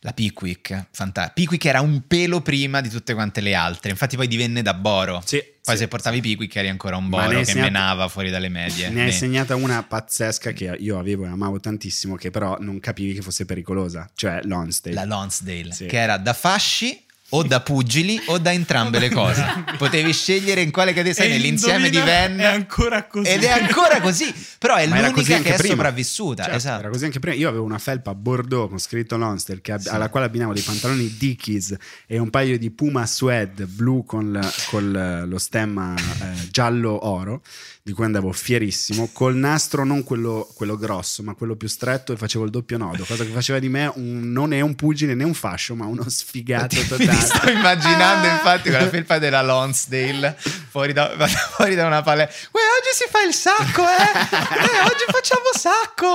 La 0.02 0.14
Pickwick, 0.14 0.88
fantastica. 0.92 1.34
Pickwick 1.34 1.66
era 1.66 1.82
un 1.82 2.04
pelo 2.08 2.42
prima 2.42 2.80
di 2.82 2.90
tutte 2.90 3.14
quante 3.14 3.42
le 3.42 3.54
altre, 3.54 3.90
infatti 3.92 4.16
poi 4.16 4.28
divenne 4.28 4.62
da 4.62 4.74
Boro. 4.74 5.22
Sì, 5.26 5.38
Poi 5.62 5.76
sì, 5.76 5.82
se 5.84 5.88
portavi 5.90 6.22
Pickwick 6.22 6.56
eri 6.56 6.70
ancora 6.70 6.96
un 6.98 7.10
Boro 7.10 7.28
che 7.40 7.46
segnato- 7.46 7.72
menava 7.72 8.08
fuori 8.08 8.30
dalle 8.30 8.50
medie. 8.50 8.90
Ne 8.90 9.02
hai 9.02 9.06
Beh. 9.08 9.12
segnata 9.12 9.56
una 9.56 9.84
pazzesca 9.84 10.52
che 10.52 10.76
io 10.80 10.98
avevo 10.98 11.26
e 11.26 11.28
amavo 11.28 11.60
tantissimo, 11.60 12.16
che 12.16 12.32
però 12.32 12.58
non 12.60 12.80
capivi 12.80 13.14
che 13.14 13.22
fosse 13.22 13.46
pericolosa, 13.46 14.10
cioè 14.16 14.40
Lonsdale. 14.44 14.96
La 14.96 15.06
Lonsdale, 15.06 15.72
Sì. 15.74 15.86
che 15.86 15.98
era 15.98 16.18
da 16.18 16.34
fasci 16.34 17.04
o 17.30 17.44
da 17.44 17.62
pugili 17.62 18.20
o 18.28 18.38
da 18.38 18.52
entrambe 18.52 19.00
le 19.00 19.10
cose. 19.10 19.46
Potevi 19.78 20.12
scegliere 20.14 20.62
in 20.62 20.72
quale 20.72 20.92
categoria 20.94 21.14
sei 21.14 21.30
E 21.30 21.32
nell'insieme 21.34 21.90
di 21.90 22.00
Venn. 22.00 22.40
è 22.40 22.46
ancora 22.46 23.06
così. 23.06 23.30
Ed 23.30 23.44
è 23.44 23.50
ancora 23.52 24.02
così, 24.02 24.34
però 24.58 24.76
è 24.76 24.88
Ma 24.88 25.02
l'unica 25.02 25.40
che 25.40 25.54
è 25.54 25.56
prima. 25.56 25.74
sopravvissuta. 25.76 26.44
Certo, 26.44 26.58
esatto. 26.58 26.80
Era 26.80 26.90
così 26.90 27.06
anche 27.06 27.20
prima. 27.20 27.36
Io 27.36 27.48
avevo 27.50 27.64
una 27.64 27.78
felpa 27.80 28.16
Bordeaux 28.16 28.70
con 28.70 28.80
scritto 28.80 29.18
Lonsdale 29.18 29.62
che 29.62 29.74
ab- 29.74 29.88
alla 29.88 30.10
quale 30.10 30.26
abbinavo 30.26 30.54
dei 30.54 30.64
pantaloni 30.64 31.16
Dickies 31.18 31.76
e 32.08 32.18
un 32.18 32.30
paio 32.30 32.58
di 32.58 32.72
Puma 32.72 33.06
Suede 33.06 33.66
blu 33.66 34.04
con, 34.06 34.32
la- 34.32 34.52
col, 34.68 35.26
lo 35.28 35.38
stemma 35.38 35.94
eh, 35.96 36.50
giallo 36.52 37.08
oro 37.08 37.42
di 37.82 37.94
cui 37.94 38.04
andavo 38.06 38.32
fierissimo, 38.32 39.10
col 39.14 39.36
nastro 39.36 39.84
non 39.84 40.04
quello, 40.04 40.48
quello 40.54 40.78
grosso, 40.78 41.24
ma 41.24 41.34
quello 41.34 41.56
più 41.56 41.68
stretto 41.68 42.14
e 42.14 42.18
facevo 42.18 42.44
il 42.44 42.52
doppio 42.52 42.78
nodo, 42.78 43.04
cosa 43.04 43.24
che 43.24 43.32
faceva 43.32 43.58
di 43.58 43.68
me 43.70 43.92
un- 43.96 44.32
non 44.32 44.54
è 44.54 44.62
un 44.62 44.76
pugile 44.76 45.16
né 45.16 45.24
un 45.24 45.34
fascio, 45.34 45.74
ma 45.76 45.86
uno 45.86 46.08
sfigato 46.08 46.76
Mi 46.76 46.86
totale. 46.88 47.14
sto 47.20 47.50
immaginando 47.50 48.28
Ah! 48.28 48.32
infatti 48.34 48.70
quella 48.70 48.88
felpa 48.90 49.18
della 49.18 49.42
Lonsdale 49.42 50.38
fuori 50.70 50.94
da, 50.94 51.10
fuori 51.56 51.74
da 51.76 51.86
una 51.88 52.02
palestra. 52.04 52.50
Uè, 52.52 52.62
oggi 52.62 52.94
si 52.94 53.06
fa 53.10 53.22
il 53.24 53.34
sacco, 53.34 53.82
eh? 53.82 54.20
Eh, 54.20 54.82
oggi 54.86 55.06
facciamo 55.08 55.50
sacco. 55.58 56.08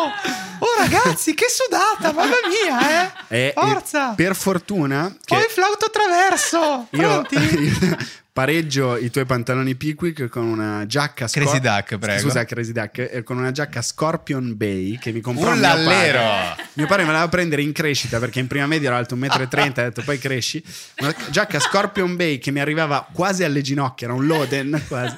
Oh 0.61 0.79
ragazzi, 0.79 1.35
che 1.35 1.47
sudata, 1.49 2.13
mamma 2.13 2.37
mia, 2.47 3.03
eh? 3.29 3.37
E- 3.37 3.47
e 3.49 3.53
Forza. 3.55 4.11
per 4.11 4.37
fortuna 4.37 5.11
che 5.25 5.35
Poi 5.35 5.47
flauto 5.49 5.91
traverso. 5.91 6.87
io, 6.91 7.23
Pronti? 7.27 8.13
pareggio 8.35 8.97
i 8.97 9.11
tuoi 9.11 9.27
pantaloni 9.27 9.77
Pickwick 9.77 10.27
con 10.29 10.43
una 10.45 10.87
giacca 10.87 11.29
Scor- 11.29 11.45
Crazy 11.45 11.61
Duck, 11.61 11.99
prego. 11.99 12.21
Scusa, 12.21 12.45
Crazy 12.45 12.73
Duck, 12.73 12.99
eh, 12.99 13.23
con 13.23 13.39
una 13.39 13.53
giacca 13.53 13.81
Scorpion 13.81 14.57
Bay 14.57 14.99
che 14.99 15.13
mi 15.13 15.21
comprò 15.21 15.53
Un 15.53 15.59
mio 15.61 15.69
padre. 15.69 15.85
lallero. 15.85 16.57
Mio 16.73 16.87
padre 16.89 17.03
me 17.05 17.13
la 17.13 17.19
doveva 17.19 17.29
prendere 17.31 17.63
in 17.63 17.71
crescita 17.73 18.19
perché 18.19 18.41
in 18.41 18.49
prima 18.49 18.67
media 18.67 18.89
ero 18.89 18.97
alto 18.99 19.15
1,30 19.15 19.57
m, 19.57 19.71
ha 19.79 19.83
detto 19.85 20.03
poi 20.03 20.19
cresci. 20.19 20.61
Una 20.99 21.15
giacca 21.31 21.61
Scorpion 21.61 22.17
Bay 22.17 22.39
che 22.39 22.51
mi 22.51 22.59
arrivava 22.59 23.07
quasi 23.13 23.45
alle 23.45 23.63
ginocchia, 23.63 24.09
era 24.09 24.17
un 24.17 24.27
Loden 24.27 24.83
quasi. 24.89 25.15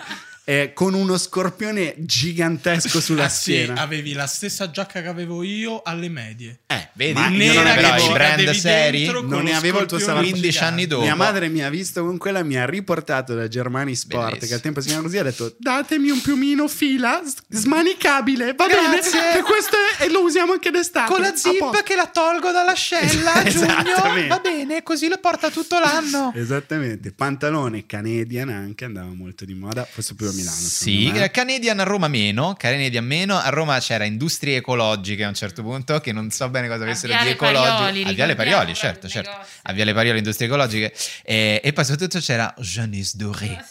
Eh, 0.48 0.70
con 0.74 0.94
uno 0.94 1.18
scorpione 1.18 1.94
gigantesco 1.98 3.00
sulla 3.00 3.28
sì, 3.28 3.40
schiena. 3.40 3.80
avevi 3.80 4.12
la 4.12 4.28
stessa 4.28 4.70
giacca 4.70 5.02
che 5.02 5.08
avevo 5.08 5.42
io 5.42 5.82
alle 5.82 6.08
medie. 6.08 6.60
Eh, 6.68 6.88
Vedi, 6.92 7.14
ma 7.14 7.28
io 7.28 7.52
non 7.52 7.66
avevo 7.66 8.08
i 8.08 8.12
brand 8.12 8.50
seri. 8.50 9.06
Non 9.06 9.42
ne 9.42 9.56
avevo 9.56 9.80
il 9.80 9.86
tuo 9.86 9.98
salario. 9.98 10.30
15 10.30 10.58
anni 10.62 10.86
dopo. 10.86 11.02
Mia 11.02 11.16
madre 11.16 11.48
mi 11.48 11.64
ha 11.64 11.68
visto 11.68 12.04
con 12.04 12.16
quella, 12.16 12.44
mi 12.44 12.56
ha 12.56 12.64
riportato 12.64 13.34
da 13.34 13.48
Germani 13.48 13.96
Sport, 13.96 14.22
Bellissimo. 14.24 14.46
che 14.46 14.54
al 14.54 14.60
tempo 14.60 14.80
si 14.80 14.86
chiamava 14.86 15.08
così, 15.08 15.18
ha 15.18 15.22
detto 15.24 15.56
datemi 15.58 16.10
un 16.10 16.20
piumino 16.20 16.68
fila 16.68 17.20
smanicabile, 17.48 18.54
va 18.54 18.66
bene, 18.66 19.00
che 19.00 19.42
questo 19.42 19.74
è, 19.98 20.04
e 20.04 20.10
lo 20.10 20.22
usiamo 20.22 20.52
anche 20.52 20.70
d'estate. 20.70 21.10
Con 21.10 21.22
la 21.22 21.34
zip 21.34 21.82
che 21.82 21.96
la 21.96 22.06
tolgo 22.06 22.52
dall'ascella 22.52 23.32
a 23.34 23.42
giugno. 23.50 24.26
Va 24.28 24.38
bene, 24.38 24.84
così 24.84 25.08
lo 25.08 25.18
porta 25.18 25.50
tutto 25.50 25.80
l'anno. 25.80 26.32
Esattamente, 26.36 27.10
pantalone 27.10 27.84
Canadian 27.84 28.48
anche 28.50 28.84
andava 28.84 29.12
molto 29.12 29.44
di 29.44 29.54
moda, 29.54 29.84
forse 29.84 30.14
più 30.14 30.34
Milano. 30.36 30.56
Sì, 30.56 31.10
eh, 31.12 31.30
Canadian 31.30 31.80
a 31.80 31.82
Roma 31.82 32.08
meno, 32.08 32.54
Canadian 32.56 33.04
meno, 33.04 33.36
a 33.38 33.48
Roma 33.48 33.78
c'era 33.78 34.04
industrie 34.04 34.56
ecologiche 34.56 35.24
a 35.24 35.28
un 35.28 35.34
certo 35.34 35.62
punto, 35.62 35.98
che 36.00 36.12
non 36.12 36.30
so 36.30 36.48
bene 36.48 36.68
cosa 36.68 36.82
avessero 36.82 37.14
di 37.22 37.30
ecologico. 37.30 38.08
A 38.08 38.12
Viale 38.12 38.34
Parioli, 38.34 38.74
certo, 38.74 39.08
certo. 39.08 39.30
A 39.62 39.72
Viale 39.72 39.92
Parioli, 39.92 40.18
industrie 40.18 40.46
ecologiche. 40.46 40.94
E, 41.24 41.60
e 41.62 41.72
poi 41.72 41.84
soprattutto 41.84 42.20
c'era 42.20 42.54
Jeunesse 42.58 43.16
Doré, 43.16 43.64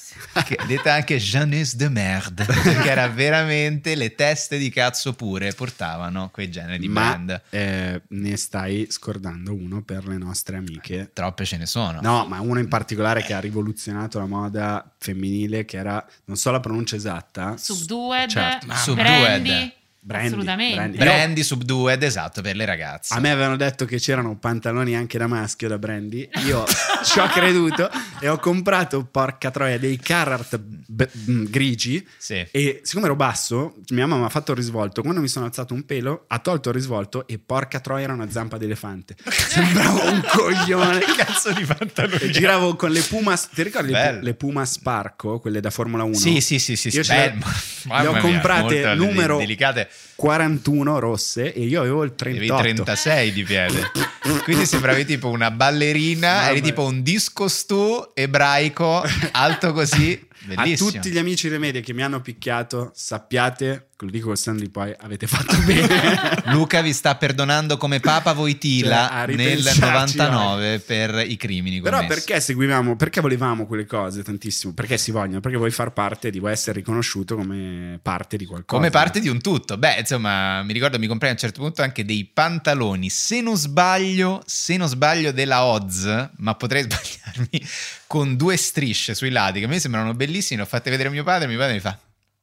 detta 0.67 0.93
anche 0.93 1.17
Jeunesse 1.17 1.77
de 1.77 1.89
merde, 1.89 2.45
perché 2.45 2.89
era 2.89 3.07
veramente 3.07 3.95
le 3.95 4.15
teste 4.15 4.57
di 4.57 4.69
cazzo 4.69 5.13
pure 5.13 5.53
portavano 5.53 6.29
quei 6.31 6.49
generi 6.49 6.79
di 6.79 6.87
Ma 6.87 7.09
brand. 7.09 7.41
eh, 7.49 8.01
ne 8.07 8.37
stai 8.37 8.87
scordando 8.89 9.53
uno 9.53 9.81
per 9.81 10.07
le 10.07 10.17
nostre 10.17 10.57
amiche. 10.57 11.09
Troppe 11.13 11.45
ce 11.45 11.57
ne 11.57 11.65
sono. 11.65 11.99
No, 12.01 12.25
ma 12.25 12.39
uno 12.41 12.59
in 12.59 12.67
particolare 12.67 13.23
che 13.23 13.33
ha 13.33 13.39
rivoluzionato 13.39 14.19
la 14.19 14.25
moda 14.27 14.93
femminile, 14.97 15.65
che 15.65 15.77
era, 15.77 16.05
non 16.25 16.37
so 16.37 16.51
la 16.51 16.59
pronuncia 16.59 16.95
esatta, 16.95 17.55
Subdued, 17.57 18.29
Certo. 18.29 18.73
Subdued. 18.75 19.73
Brandy, 20.05 20.27
Brandy, 20.27 20.27
assolutamente. 20.27 20.75
Brandy. 20.75 20.97
Brandy 20.97 21.43
Subdued, 21.43 22.03
esatto, 22.03 22.41
per 22.41 22.55
le 22.55 22.65
ragazze. 22.65 23.11
A 23.15 23.19
me 23.19 23.31
avevano 23.31 23.55
detto 23.55 23.85
che 23.85 23.97
c'erano 23.97 24.37
pantaloni 24.37 24.95
anche 24.95 25.17
da 25.17 25.25
maschio 25.25 25.67
da 25.67 25.79
Brandy. 25.79 26.29
Io 26.45 26.63
ci 27.03 27.17
ho 27.17 27.27
creduto 27.27 27.89
e 28.19 28.29
ho 28.29 28.37
comprato, 28.37 29.03
porca 29.05 29.49
troia, 29.49 29.79
dei 29.79 29.97
Carhartt 29.97 30.57
b- 30.59 31.09
mm, 31.31 31.45
grigi. 31.45 32.07
Sì. 32.17 32.45
E 32.51 32.81
siccome 32.83 33.05
ero 33.07 33.15
basso, 33.15 33.77
mia 33.89 34.05
mamma 34.05 34.19
mi 34.21 34.25
ha 34.27 34.29
fatto 34.29 34.51
il 34.51 34.57
risvolto. 34.57 35.01
Quando 35.01 35.21
mi 35.21 35.27
sono 35.27 35.45
alzato 35.45 35.73
un 35.73 35.83
pelo, 35.85 36.25
ha 36.27 36.37
tolto 36.37 36.69
il 36.69 36.75
risvolto 36.75 37.25
e 37.25 37.39
porca 37.39 37.79
troia 37.79 38.03
era 38.03 38.13
una 38.13 38.29
zampa 38.29 38.57
d'elefante. 38.59 39.15
Sembravo 39.25 40.07
un 40.07 40.23
coglione. 40.27 40.99
Che 40.99 41.15
cazzo 41.17 41.51
di 41.51 41.63
pantaloni? 41.65 42.21
E 42.21 42.29
giravo 42.29 42.75
con 42.75 42.91
le 42.91 43.01
Puma. 43.01 43.35
Ti 43.35 43.63
ricordi 43.63 43.91
le, 43.91 43.97
Bello. 43.97 44.21
le 44.21 44.33
Puma 44.35 44.65
Sparco, 44.65 45.39
quelle 45.39 45.61
da 45.61 45.71
Formula 45.71 46.03
1? 46.03 46.13
Sì, 46.13 46.41
sì, 46.41 46.59
sì, 46.59 46.75
sì, 46.75 46.89
Io 46.89 47.01
sì. 47.01 47.09
ce 47.09 47.15
le- 47.15 47.73
ho 47.87 48.11
mia, 48.11 48.19
comprate 48.19 48.83
molto 48.85 49.03
numero 49.03 49.37
delicate. 49.37 49.89
41 50.15 50.99
rosse 50.99 51.53
e 51.53 51.65
io 51.65 51.81
avevo 51.81 52.03
il 52.03 52.13
Avevi 52.17 52.47
38. 52.47 52.83
36 52.83 53.31
di 53.33 53.43
piede. 53.43 53.91
Quindi 54.43 54.65
sembravi 54.65 55.05
tipo 55.05 55.29
una 55.29 55.51
ballerina, 55.51 56.35
Mamma 56.35 56.49
eri 56.49 56.61
tipo 56.61 56.83
un 56.85 57.03
disco 57.03 57.47
stu 57.47 58.11
ebraico, 58.13 59.03
alto 59.31 59.73
così. 59.73 60.27
Bellissimo. 60.45 60.89
A 60.89 60.91
tutti 60.93 61.09
gli 61.09 61.17
amici 61.17 61.47
delle 61.47 61.59
medie 61.59 61.81
che 61.81 61.93
mi 61.93 62.03
hanno 62.03 62.21
picchiato, 62.21 62.91
sappiate, 62.93 63.87
lo 63.99 64.09
dico 64.09 64.35
senno 64.35 64.59
di 64.59 64.69
poi, 64.69 64.93
avete 64.99 65.25
fatto 65.25 65.57
bene. 65.65 66.43
Luca 66.51 66.81
vi 66.81 66.91
sta 66.93 67.15
perdonando 67.15 67.77
come 67.77 67.99
Papa 67.99 68.33
Voitila 68.33 69.07
Cioè, 69.09 69.35
nel 69.35 69.57
ripensarci, 69.57 70.17
99 70.17 70.79
per 70.79 71.25
i 71.27 71.37
crimini 71.37 71.81
Però 71.81 71.97
commessi. 71.97 72.13
perché 72.13 72.41
seguivamo, 72.41 72.95
perché 72.95 73.21
volevamo 73.21 73.65
quelle 73.65 73.85
cose 73.85 74.21
tantissimo? 74.21 74.73
Perché 74.73 74.97
si 74.97 75.11
vogliono? 75.11 75.39
Perché 75.39 75.57
vuoi 75.57 75.71
far 75.71 75.93
parte, 75.93 76.29
di, 76.29 76.39
vuoi 76.39 76.51
essere 76.51 76.79
riconosciuto 76.79 77.35
come 77.35 77.99
parte 78.01 78.35
di 78.37 78.45
qualcosa. 78.45 78.79
Come 78.79 78.89
parte 78.89 79.19
di 79.19 79.29
un 79.29 79.41
tutto. 79.41 79.77
Beh, 79.77 79.99
insomma, 79.99 80.61
mi 80.63 80.73
ricordo 80.73 80.99
mi 80.99 81.07
comprai 81.07 81.29
a 81.29 81.33
un 81.33 81.39
certo 81.39 81.61
punto 81.61 81.81
anche 81.81 82.03
dei 82.03 82.29
pantaloni, 82.31 83.09
se 83.09 83.41
non 83.41 83.55
sbaglio, 83.55 84.43
se 84.45 84.75
non 84.75 84.87
sbaglio 84.87 85.31
della 85.31 85.63
Oz, 85.63 86.29
ma 86.37 86.55
potrei 86.55 86.83
sbagliarmi, 86.87 87.65
con 88.07 88.35
due 88.35 88.57
strisce 88.57 89.15
sui 89.15 89.29
lati 89.31 89.59
che 89.59 89.65
a 89.65 89.67
me 89.67 89.79
sembrano 89.79 90.13
bellissimi, 90.13 90.59
le 90.59 90.65
ho 90.65 90.69
fatte 90.69 90.89
vedere 90.89 91.09
a 91.09 91.11
mio 91.11 91.23
padre 91.23 91.45
e 91.45 91.47
mio 91.47 91.57
padre 91.57 91.73
mi 91.73 91.79
fa 91.79 91.97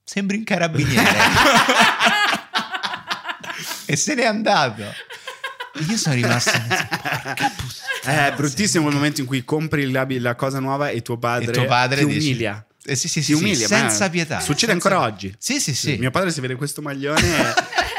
"Sembri 0.05 0.37
un 0.37 0.44
carabiniere". 0.44 1.03
e 3.87 3.96
se 3.96 4.14
n'è 4.14 4.25
andato. 4.25 4.83
Io 5.88 5.96
sono 5.96 6.14
rimasto 6.14 6.51
Eh, 8.05 8.27
È 8.27 8.33
bruttissimo 8.37 8.88
il 8.88 8.94
momento 8.94 9.20
in 9.22 9.27
cui 9.27 9.42
compri 9.44 9.90
la, 9.90 10.07
la 10.09 10.35
cosa 10.35 10.59
nuova 10.59 10.90
e 10.90 11.01
tuo 11.03 11.16
padre, 11.18 11.51
E 11.51 11.55
tuo 11.55 11.64
padre 11.66 12.01
ti 12.01 12.07
dici- 12.07 12.27
umilia. 12.27 12.64
Eh, 12.85 12.96
sì, 12.96 13.07
sì, 13.09 13.20
Ti 13.20 13.27
sì, 13.27 13.33
umilia, 13.35 13.66
senza 13.68 14.11
pietà. 14.11 14.40
Succede 14.40 14.72
Senza- 14.72 14.88
ancora 14.88 15.07
oggi. 15.09 15.33
Sì, 15.38 15.61
sì, 15.61 15.72
sì. 15.75 15.96
Mio 15.98 16.11
padre 16.11 16.31
si 16.33 16.40
vede 16.40 16.57
questo 16.57 16.83
maglione 16.83 17.22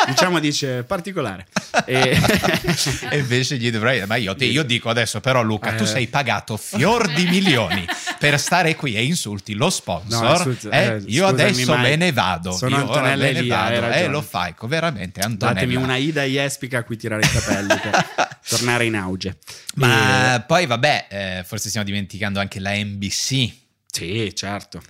diciamo 0.07 0.39
dice 0.39 0.83
particolare. 0.83 1.47
E... 1.85 2.17
E 3.09 3.17
invece 3.17 3.57
gli 3.57 3.69
dovrei. 3.71 4.05
Ma 4.05 4.15
io, 4.15 4.35
ti- 4.35 4.45
io 4.49 4.63
dico 4.63 4.89
adesso, 4.89 5.19
però, 5.21 5.41
Luca, 5.41 5.73
tu 5.73 5.83
Eh. 5.83 5.87
sei 5.87 6.07
pagato 6.07 6.57
fior 6.57 7.11
di 7.13 7.25
milioni 7.25 7.85
per 8.19 8.39
stare 8.39 8.75
qui 8.75 8.95
e 8.95 9.03
insulti 9.03 9.53
lo 9.53 9.69
sponsor. 9.69 10.23
No, 10.23 10.37
scusa, 10.53 10.69
eh, 10.69 10.85
eh, 10.95 11.03
io 11.07 11.25
adesso 11.27 11.75
me 11.77 11.95
ne 11.95 12.11
vado. 12.11 12.51
sono 12.51 12.75
io 12.77 12.83
ora 12.89 13.11
Antonella 13.11 13.23
me 13.23 13.31
ne 13.41 13.47
vado. 13.47 13.87
Eh, 13.91 14.07
lo 14.07 14.21
fai, 14.21 14.53
co- 14.55 14.67
veramente, 14.67 15.19
Antonella. 15.21 15.59
Datemi 15.59 15.75
una 15.81 15.95
Ida 15.95 16.23
Jespica 16.23 16.79
a 16.79 16.83
cui 16.83 16.97
tirare 16.97 17.23
i 17.25 17.29
capelli 17.29 17.67
per 17.79 18.37
tornare 18.47 18.85
in 18.85 18.95
auge. 18.95 19.37
Ma 19.75 20.35
E- 20.35 20.41
poi, 20.41 20.65
vabbè, 20.65 21.07
eh, 21.09 21.43
forse 21.45 21.69
stiamo 21.69 21.85
dimenticando 21.85 22.39
anche 22.39 22.59
la 22.59 22.71
NBC, 22.73 23.51
Sì, 23.91 24.31
certo. 24.35 24.81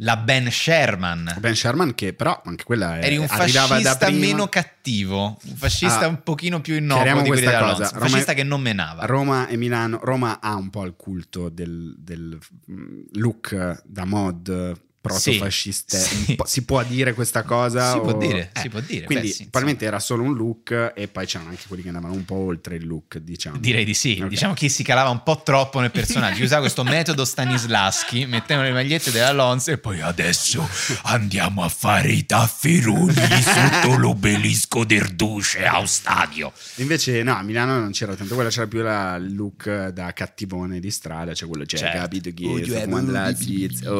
La 0.00 0.16
Ben 0.16 0.50
Sherman. 0.50 1.36
Ben 1.38 1.54
Sherman 1.54 1.94
che 1.94 2.12
però 2.12 2.40
anche 2.44 2.64
quella 2.64 2.98
è, 2.98 3.04
Eri 3.04 3.16
un 3.16 3.26
fascista 3.26 4.10
meno 4.10 4.48
cattivo, 4.48 5.38
un 5.42 5.56
fascista 5.56 6.00
Ah, 6.00 6.08
un 6.08 6.22
pochino 6.22 6.60
più 6.60 6.74
innocuo 6.74 7.04
di 7.04 7.10
quelli 7.10 7.28
questa 7.28 7.50
della 7.50 7.60
cosa. 7.60 7.82
Lonza, 7.82 7.94
un 7.96 8.00
fascista 8.02 8.32
che 8.34 8.42
non 8.44 8.60
menava. 8.60 9.06
Roma 9.06 9.48
e 9.48 9.56
Milano, 9.56 9.98
Roma 10.02 10.40
ha 10.40 10.54
un 10.54 10.70
po' 10.70 10.84
il 10.84 10.94
culto 10.96 11.48
del, 11.48 11.94
del, 11.98 12.38
mm, 12.70 13.00
look 13.14 13.82
da 13.84 14.04
mod 14.04 14.86
protofascista. 15.08 15.98
Sì, 15.98 16.24
sì. 16.24 16.36
Si 16.44 16.64
può 16.64 16.82
dire 16.84 17.14
questa 17.14 17.42
cosa? 17.42 17.92
Si 17.92 17.98
può 18.00 18.12
o- 18.12 18.18
dire, 18.18 18.50
eh, 18.54 18.60
si 18.60 18.68
può 18.68 18.80
dire, 18.80 19.04
Quindi 19.06 19.26
beh, 19.28 19.32
sì, 19.32 19.42
probabilmente 19.44 19.84
era 19.84 19.98
solo 20.00 20.22
un 20.22 20.34
look 20.34 20.92
e 20.94 21.08
poi 21.08 21.26
c'erano 21.26 21.50
anche 21.50 21.64
quelli 21.66 21.82
che 21.82 21.88
andavano 21.88 22.14
un 22.14 22.24
po' 22.24 22.36
oltre 22.36 22.76
il 22.76 22.86
look, 22.86 23.18
diciamo. 23.18 23.58
Direi 23.58 23.84
di 23.84 23.94
sì, 23.94 24.18
Ok. 24.22 24.28
diciamo 24.28 24.54
che 24.54 24.68
si 24.68 24.82
calava 24.82 25.10
un 25.10 25.22
po' 25.22 25.40
troppo 25.44 25.80
nel 25.80 25.90
personaggio, 25.90 26.42
usava 26.44 26.60
questo 26.62 26.84
metodo 26.84 27.24
Stanislaschi, 27.24 28.26
mettevano 28.26 28.66
le 28.66 28.72
magliette 28.72 29.10
della 29.10 29.32
Lonza 29.32 29.72
e 29.72 29.78
poi 29.78 30.00
adesso 30.00 30.66
andiamo 31.04 31.62
a 31.62 31.68
fare 31.68 32.10
i 32.10 32.24
tafferugli 32.26 33.12
sotto 33.42 33.96
l'obelisco 33.96 34.84
del 34.84 35.14
Duce 35.14 35.64
a 35.66 35.84
stadio. 35.86 36.52
Invece 36.76 37.22
no, 37.22 37.34
a 37.36 37.42
Milano 37.42 37.78
non 37.78 37.90
c'era 37.92 38.14
tanto 38.14 38.34
quella, 38.34 38.50
c'era 38.50 38.66
più 38.66 38.82
la- 38.82 39.16
look 39.18 39.88
da 39.88 40.12
cattivone 40.12 40.80
di 40.80 40.90
strada, 40.90 41.34
cioè 41.34 41.48
quello 41.48 41.64
c'è 41.64 41.76
Certo. 41.78 41.98
capito 41.98 42.30
che 42.34 42.46
Oh, 42.46 42.56
sto 42.58 42.66
cioè, 42.66 42.82
fumando 42.84 43.12
la 43.12 43.28
oh, 43.28 43.34
zizza, 43.34 43.92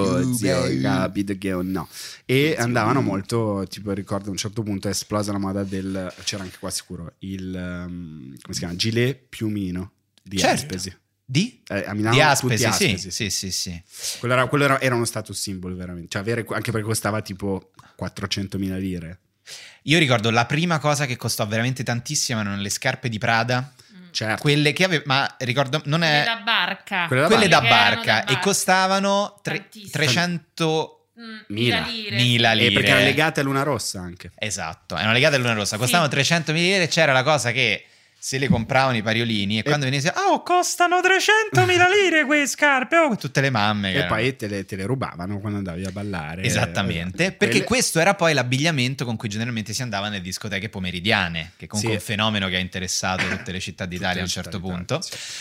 oh 0.98 1.04
zio, 1.04 1.04
hai 1.04 1.06
capito 1.06 1.38
che 1.38 1.52
o 1.52 1.62
no. 1.62 1.88
E 2.24 2.56
andavano 2.58 3.00
molto, 3.00 3.64
tipo 3.68 3.92
ricordo 3.92 4.28
a 4.28 4.30
un 4.30 4.36
certo 4.36 4.62
punto 4.62 4.88
è 4.88 4.90
esplosa 4.90 5.32
la 5.32 5.38
moda 5.38 5.64
del, 5.64 6.12
c'era 6.24 6.42
anche 6.42 6.56
qua 6.58 6.70
sicuro, 6.70 7.14
il, 7.20 7.54
um, 7.54 8.36
come 8.40 8.54
si 8.54 8.58
chiama, 8.58 8.74
gilet 8.74 9.26
piumino 9.28 9.92
di 10.22 10.38
Certo. 10.38 10.54
Aspesi. 10.54 10.96
Di? 11.30 11.60
Eh, 11.68 11.84
a 11.86 11.92
Milano 11.92 12.14
Di 12.14 12.22
Aspesi, 12.22 12.64
Aspesi, 12.64 13.10
sì, 13.10 13.28
sì, 13.28 13.50
sì, 13.50 13.50
sì. 13.50 14.18
Quello, 14.18 14.32
era, 14.32 14.46
quello 14.46 14.64
era, 14.64 14.80
era 14.80 14.94
uno 14.94 15.04
status 15.04 15.38
symbol 15.38 15.74
veramente, 15.76 16.08
cioè 16.08 16.22
avere, 16.22 16.46
anche 16.48 16.70
perché 16.70 16.86
costava 16.86 17.20
tipo 17.20 17.70
400.000 18.00 18.78
lire. 18.78 19.20
Io 19.84 19.98
ricordo 19.98 20.30
la 20.30 20.46
prima 20.46 20.78
cosa 20.78 21.06
che 21.06 21.16
costò 21.16 21.46
veramente 21.46 21.82
tantissimo 21.82 22.40
erano 22.40 22.60
le 22.60 22.70
scarpe 22.70 23.08
di 23.08 23.18
Prada, 23.18 23.74
Certo. 24.10 24.40
quelle 24.42 24.72
che 24.72 24.84
avevo, 24.84 25.02
ma 25.06 25.32
ricordo, 25.38 25.80
non 25.84 26.02
è... 26.02 26.22
Quelle 26.22 26.36
da 26.36 26.42
barca. 26.42 27.06
Quelle 27.06 27.22
da 27.22 27.26
quelle 27.28 27.48
da 27.48 27.60
barca 27.60 28.22
da 28.26 28.32
e 28.32 28.38
costavano 28.40 29.38
tre- 29.42 29.58
Tantissimo. 29.58 29.90
300 29.92 30.92
Mm, 31.20 31.38
Mila. 31.48 31.80
lire. 31.80 32.14
Mila 32.16 32.52
E 32.52 32.54
lire. 32.54 32.72
perché 32.74 32.88
erano 32.90 33.04
legate 33.04 33.40
a 33.40 33.42
Luna 33.42 33.62
Rossa 33.64 33.98
anche. 34.00 34.30
Esatto, 34.38 34.96
erano 34.96 35.12
legate 35.12 35.34
a 35.34 35.38
Luna 35.38 35.54
Rossa, 35.54 35.76
costavano 35.76 36.08
Sì. 36.08 36.14
300 36.14 36.52
lire, 36.52 36.86
c'era 36.86 37.10
la 37.12 37.24
cosa 37.24 37.50
che 37.50 37.84
se 38.20 38.36
le 38.38 38.48
compravano 38.48 38.96
i 38.96 39.02
pariolini 39.02 39.58
e, 39.58 39.62
quando 39.62 39.84
venisse 39.84 40.12
oh 40.16 40.42
costano 40.42 40.98
300.000 40.98 41.64
lire 41.88 42.24
quelle 42.26 42.46
scarpe 42.48 42.96
oh, 42.96 43.16
tutte 43.16 43.40
le 43.40 43.50
mamme 43.50 43.94
E 43.94 44.04
poi 44.06 44.34
te 44.36 44.48
le, 44.48 44.64
te 44.64 44.74
le 44.76 44.84
rubavano 44.86 45.38
quando 45.38 45.58
andavi 45.58 45.84
a 45.84 45.90
ballare. 45.92 46.42
Esattamente, 46.42 47.26
Eh, 47.26 47.32
perché 47.32 47.58
quelle- 47.58 47.64
questo 47.64 48.00
era 48.00 48.14
poi 48.14 48.34
l'abbigliamento 48.34 49.04
con 49.04 49.16
cui 49.16 49.28
generalmente 49.28 49.72
si 49.72 49.82
andava 49.82 50.08
nelle 50.08 50.20
discoteche 50.20 50.68
pomeridiane, 50.68 51.52
che 51.56 51.66
comunque 51.68 51.94
è 51.96 51.98
Sì. 52.00 52.10
un 52.10 52.16
fenomeno 52.16 52.48
che 52.48 52.56
ha 52.56 52.58
interessato 52.58 53.26
tutte 53.28 53.52
le 53.52 53.60
città 53.60 53.86
d'Italia 53.86 54.20
a 54.20 54.24
un 54.24 54.30
certo 54.30 54.58
punto. 54.58 55.00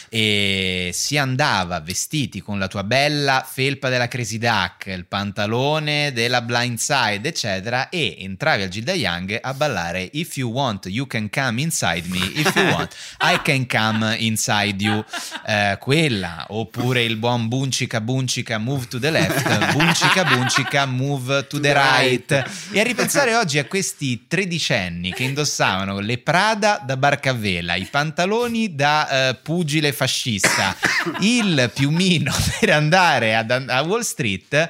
E 0.10 0.92
si 0.94 1.18
andava 1.18 1.80
vestiti 1.80 2.42
con 2.42 2.60
la 2.60 2.68
tua 2.68 2.84
bella 2.84 3.46
felpa 3.50 3.90
della 3.90 4.08
Crazy 4.08 4.38
Duck, 4.38 4.86
il 4.88 5.06
pantalone 5.06 6.12
della 6.14 6.42
Blindside, 6.42 7.28
eccetera, 7.28 7.90
e 7.90 8.18
entravi 8.20 8.64
al 8.64 8.70
Gilda 8.70 8.94
Young 8.94 9.38
a 9.42 9.54
ballare 9.54 10.10
If 10.14 10.38
you 10.38 10.52
want, 10.52 10.86
you 10.88 11.08
can 11.08 11.30
come 11.30 11.60
inside 11.62 12.08
me. 12.08 12.20
If 12.36 12.56
you 12.56 12.67
want, 12.72 12.96
I 13.22 13.40
can 13.42 13.66
come 13.68 14.16
inside 14.20 14.82
you. 14.82 15.04
Eh, 15.46 15.78
quella, 15.80 16.46
oppure 16.50 17.04
il 17.04 17.18
buon 17.18 17.48
Buncica 17.48 18.02
Buncica 18.02 18.58
move 18.58 18.88
to 18.88 19.00
the 19.00 19.10
left, 19.10 19.74
Buncica 19.74 20.24
Buncica 20.24 20.86
move 20.86 21.48
to 21.48 21.60
the 21.60 21.74
right. 21.74 22.46
E 22.72 22.80
a 22.80 22.84
ripensare 22.84 23.36
oggi 23.36 23.60
a 23.60 23.66
questi 23.66 24.28
tredicenni 24.28 25.14
che 25.14 25.24
indossavano 25.24 26.00
le 26.00 26.18
Prada 26.18 26.82
da 26.84 26.98
barca 26.98 27.30
a 27.32 27.34
vela, 27.34 27.76
i 27.76 27.86
pantaloni 27.86 28.76
da 28.76 29.30
eh, 29.30 29.36
pugile 29.36 29.92
fascista, 29.94 30.76
il 31.22 31.72
piumino 31.74 32.34
per 32.60 32.72
andare 32.72 33.36
ad- 33.36 33.66
a 33.68 33.82
Wall 33.82 34.02
Street 34.02 34.70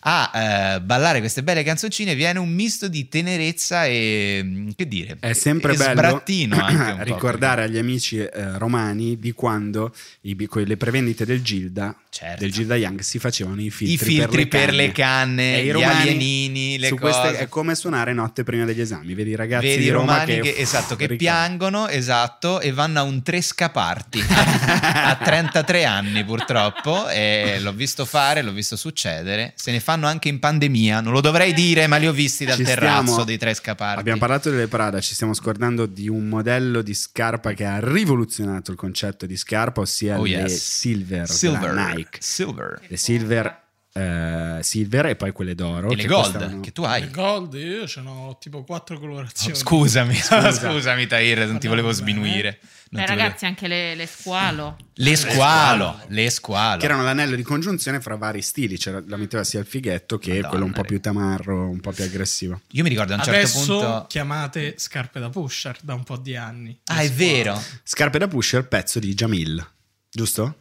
a 0.00 0.30
eh, 0.76 0.80
ballare 0.80 1.20
queste 1.20 1.42
belle 1.42 1.62
canzoncine 1.62 2.14
viene 2.14 2.38
un 2.38 2.50
misto 2.50 2.88
di 2.88 3.08
tenerezza 3.08 3.86
e 3.86 4.40
mm, 4.42 4.70
che 4.76 4.86
dire 4.86 5.16
È 5.20 5.32
sempre 5.32 5.74
bello 5.74 6.22
ricordare 7.00 7.64
agli 7.64 7.78
amici 7.78 8.18
eh, 8.18 8.58
romani 8.58 9.18
di 9.18 9.32
quando 9.32 9.94
i, 10.22 10.36
con 10.46 10.62
le 10.62 10.76
prevendite 10.76 11.24
del 11.24 11.42
Gilda, 11.42 11.96
Certo. 12.10 12.40
del 12.40 12.52
Gilda 12.52 12.76
Young 12.76 13.00
si 13.00 13.18
facevano 13.18 13.60
i 13.60 13.70
filtri, 13.70 13.94
i 13.94 13.98
filtri 13.98 14.46
per 14.46 14.72
le 14.72 14.92
canne, 14.92 15.56
E 15.56 15.62
i 15.62 15.64
gli 15.66 15.70
romani 15.72 16.00
alienini, 16.00 16.78
le 16.78 16.90
queste- 16.94 17.38
è 17.38 17.48
come 17.48 17.74
suonare 17.74 18.12
notte 18.12 18.44
prima 18.44 18.64
degli 18.64 18.80
esami. 18.80 19.14
Vedi 19.14 19.30
i 19.30 19.36
ragazzi 19.36 19.66
Vedi 19.66 19.82
di 19.84 19.90
Roma 19.90 20.12
romani 20.12 20.34
che, 20.40 20.52
che, 20.52 20.60
esatto, 20.60 20.96
che 20.96 21.16
piangono 21.16 21.88
esatto, 21.88 22.60
e 22.60 22.72
vanno 22.72 23.00
a 23.00 23.02
un 23.02 23.22
trescaparti 23.22 24.24
a, 24.28 25.10
a 25.10 25.16
33 25.16 25.84
anni 25.84 26.24
purtroppo 26.24 27.08
e 27.08 27.58
l'ho 27.60 27.72
visto 27.72 28.04
fare, 28.04 28.42
l'ho 28.42 28.52
visto 28.52 28.76
succedere 28.76 29.52
se 29.54 29.70
ne 29.70 29.80
fanno 29.88 30.06
anche 30.06 30.28
in 30.28 30.38
pandemia 30.38 31.00
non 31.00 31.14
lo 31.14 31.22
dovrei 31.22 31.54
dire 31.54 31.86
ma 31.86 31.96
li 31.96 32.06
ho 32.06 32.12
visti 32.12 32.44
dal 32.44 32.56
Ci 32.56 32.62
terrazzo 32.64 33.04
stiamo- 33.06 33.24
dei 33.24 33.38
trescaparti 33.38 34.00
Abbiamo 34.00 34.18
parlato 34.18 34.50
delle 34.50 34.66
Prada, 34.68 35.00
ci 35.00 35.14
stiamo 35.14 35.32
scordando 35.32 35.86
di 35.86 36.08
un 36.08 36.28
modello 36.28 36.82
di 36.82 36.92
scarpa 36.92 37.52
che 37.54 37.64
ha 37.64 37.78
rivoluzionato 37.80 38.70
il 38.70 38.76
concetto 38.76 39.24
di 39.24 39.36
scarpa, 39.36 39.80
ossia 39.80 40.18
Oh, 40.18 40.24
le 40.24 40.28
yes. 40.28 40.78
Silver, 40.78 41.26
Silver 41.26 41.72
Nike. 41.72 42.18
Silver 42.20 42.80
Le 42.86 42.96
Silver, 42.98 43.62
eh, 43.92 44.58
silver 44.62 45.06
e 45.06 45.16
poi 45.16 45.32
quelle 45.32 45.54
d'oro. 45.54 45.90
e 45.90 45.96
le 45.96 46.04
gold 46.06 46.32
costavano- 46.32 46.60
che 46.60 46.72
tu 46.72 46.82
hai 46.82 47.02
Il 47.02 47.10
gold, 47.10 47.54
io 47.54 47.86
ce 47.86 48.00
n'ho 48.00 48.36
tipo 48.40 48.62
quattro 48.64 48.98
colorazioni. 48.98 49.52
Oh, 49.54 49.56
scusami 49.60 50.14
Scusa. 50.20 50.52
scusami 50.52 51.06
Tahir 51.06 51.46
non 51.46 51.58
ti 51.58 51.66
volevo 51.68 51.90
sminuire 51.92 52.58
Beh, 52.90 53.02
volevo- 53.02 53.20
ragazzi, 53.22 53.44
anche 53.44 53.66
le, 53.68 53.94
le 53.94 54.06
squalo. 54.06 54.76
le 54.94 55.16
squalo 55.16 56.00
le 56.08 56.30
squalo 56.30 56.78
Che 56.78 56.84
erano 56.86 57.02
l'anello 57.02 57.34
di 57.36 57.42
congiunzione 57.42 58.00
fra 58.00 58.16
vari 58.16 58.40
stili, 58.40 58.78
c'era, 58.78 59.02
la 59.06 59.16
metteva 59.16 59.44
sia 59.44 59.60
il 59.60 59.66
fighetto 59.66 60.18
che 60.18 60.30
Madonna, 60.30 60.48
quello 60.48 60.64
un 60.64 60.70
po' 60.70 60.76
raga. 60.78 60.88
più 60.88 61.00
tamarro, 61.00 61.68
un 61.68 61.80
po' 61.80 61.90
più 61.92 62.04
aggressivo. 62.04 62.60
io 62.72 62.82
mi 62.82 62.88
ricordo 62.88 63.12
a 63.12 63.16
un 63.16 63.22
certo 63.22 63.38
Adesso 63.40 63.58
punto 63.78 64.04
chiamate 64.08 64.74
scarpe 64.78 65.18
da 65.20 65.28
pusher 65.28 65.76
da 65.82 65.94
un 65.94 66.04
po' 66.04 66.16
di 66.16 66.36
anni. 66.36 66.78
ah 66.86 67.00
è 67.00 67.08
Le 67.08 67.10
vero 67.10 67.62
Scarpe 67.82 68.18
da 68.18 68.28
pusher, 68.28 68.66
pezzo 68.68 68.98
di 68.98 69.12
Jamil, 69.14 69.66
giusto? 70.10 70.56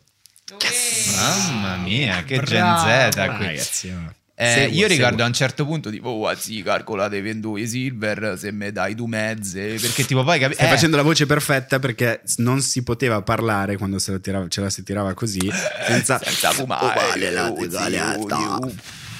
Mamma 1.21 1.75
mia 1.77 2.23
che 2.23 2.39
Bravo. 2.39 2.85
Gen 2.87 3.11
Z 3.11 3.15
qui 3.37 3.45
Ragazzi, 3.45 3.89
oh. 3.89 4.13
Eh, 4.39 4.51
Seguo, 4.53 4.79
io 4.81 4.87
ricordo 4.87 5.07
seguo. 5.09 5.23
a 5.23 5.27
un 5.27 5.33
certo 5.33 5.65
punto 5.65 5.89
tipo 5.89 6.09
oh 6.09 6.35
sì 6.35 6.61
calcolate 6.61 7.19
22 7.21 7.65
silver 7.65 8.35
se 8.37 8.51
me 8.51 8.71
dai 8.71 8.93
due 8.93 9.07
mezze 9.07 9.77
perché 9.81 10.05
tipo 10.05 10.23
poi 10.23 10.37
capi- 10.37 10.53
Stai 10.53 10.67
eh, 10.67 10.69
facendo 10.69 10.95
la 10.95 11.01
voce 11.01 11.25
perfetta 11.25 11.79
perché 11.79 12.21
non 12.37 12.61
si 12.61 12.83
poteva 12.83 13.19
parlare 13.23 13.77
quando 13.77 13.97
se 13.97 14.11
la 14.11 14.19
tirava- 14.19 14.47
ce 14.47 14.61
la 14.61 14.69
si 14.69 14.83
tirava 14.83 15.15
così 15.15 15.39
senza, 15.87 16.19
senza 16.23 16.51
fumare 16.51 16.85
uguale 16.85 17.31
la- 17.31 17.49
uguale 17.49 17.95
sì, 17.97 18.03
alta. 18.03 18.59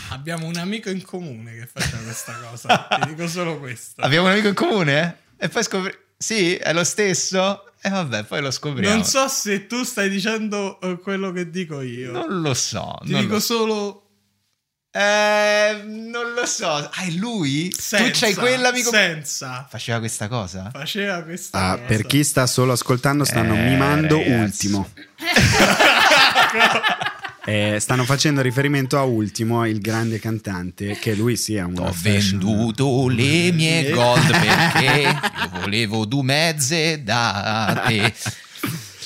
Abbiamo 0.10 0.46
un 0.46 0.56
amico 0.58 0.90
in 0.92 1.02
comune 1.02 1.54
che 1.56 1.68
faceva 1.72 1.98
questa 2.04 2.34
cosa. 2.50 2.88
Ti 3.02 3.08
dico 3.10 3.28
solo 3.28 3.58
questo. 3.58 4.02
abbiamo 4.02 4.28
un 4.28 4.34
amico 4.34 4.48
in 4.50 4.54
comune 4.54 5.18
e 5.36 5.50
poi 5.50 5.64
scopri 5.64 5.92
sì 6.16 6.56
è 6.56 6.74
lo 6.74 6.84
stesso 6.84 7.67
e 7.82 7.90
vabbè 7.90 8.24
poi 8.24 8.42
lo 8.42 8.52
scopriamo 8.52 8.96
Non 8.96 9.06
so 9.06 9.28
se 9.28 9.68
tu 9.68 9.84
stai 9.84 10.10
dicendo 10.10 10.80
eh, 10.82 10.98
quello 11.00 11.32
che 11.32 11.50
dico 11.50 11.82
io. 11.82 12.12
non 12.12 12.42
lo 12.42 12.54
so 12.54 12.98
Ti 13.04 13.12
non 13.12 13.22
dico 13.22 13.34
lo, 13.36 13.40
solo 13.40 14.02
Eh, 14.92 15.82
non 15.86 16.34
lo 16.34 16.46
so 16.48 16.68
ah 16.72 16.90
è 17.06 17.12
lui? 17.12 17.72
senza. 17.78 18.04
tu 18.06 18.10
c'hai 18.14 18.34
quell'amico 18.34 18.90
Senza. 18.90 19.68
faceva 19.70 20.00
questa 20.00 20.28
cosa? 20.28 20.70
Faceva 20.72 21.22
questa 21.24 21.58
Ah, 21.60 21.72
cosa. 21.76 21.84
per 21.86 22.06
chi 22.08 22.24
sta 22.24 22.48
solo 22.48 22.72
ascoltando 22.74 23.24
stanno 23.24 23.54
Eh, 23.56 23.70
mimando 23.70 24.18
ragazzi. 24.18 24.68
Ultimo. 24.68 24.90
Eh, 27.50 27.78
stanno 27.80 28.04
facendo 28.04 28.42
riferimento 28.42 28.98
a 28.98 29.04
Ultimo, 29.04 29.66
il 29.66 29.80
grande 29.80 30.20
cantante, 30.20 31.00
che 31.00 31.16
lui 31.16 31.38
sia 31.38 31.66
un 31.66 31.78
Ho 31.80 31.94
fashion- 31.94 32.40
venduto 32.40 33.08
le 33.08 33.54
mie 33.54 33.90
gold 33.92 34.30
perché 34.30 35.02
io 35.04 35.50
volevo 35.62 36.04
due 36.04 36.24
mezze 36.24 37.02
da 37.06 37.84
te. 37.88 38.14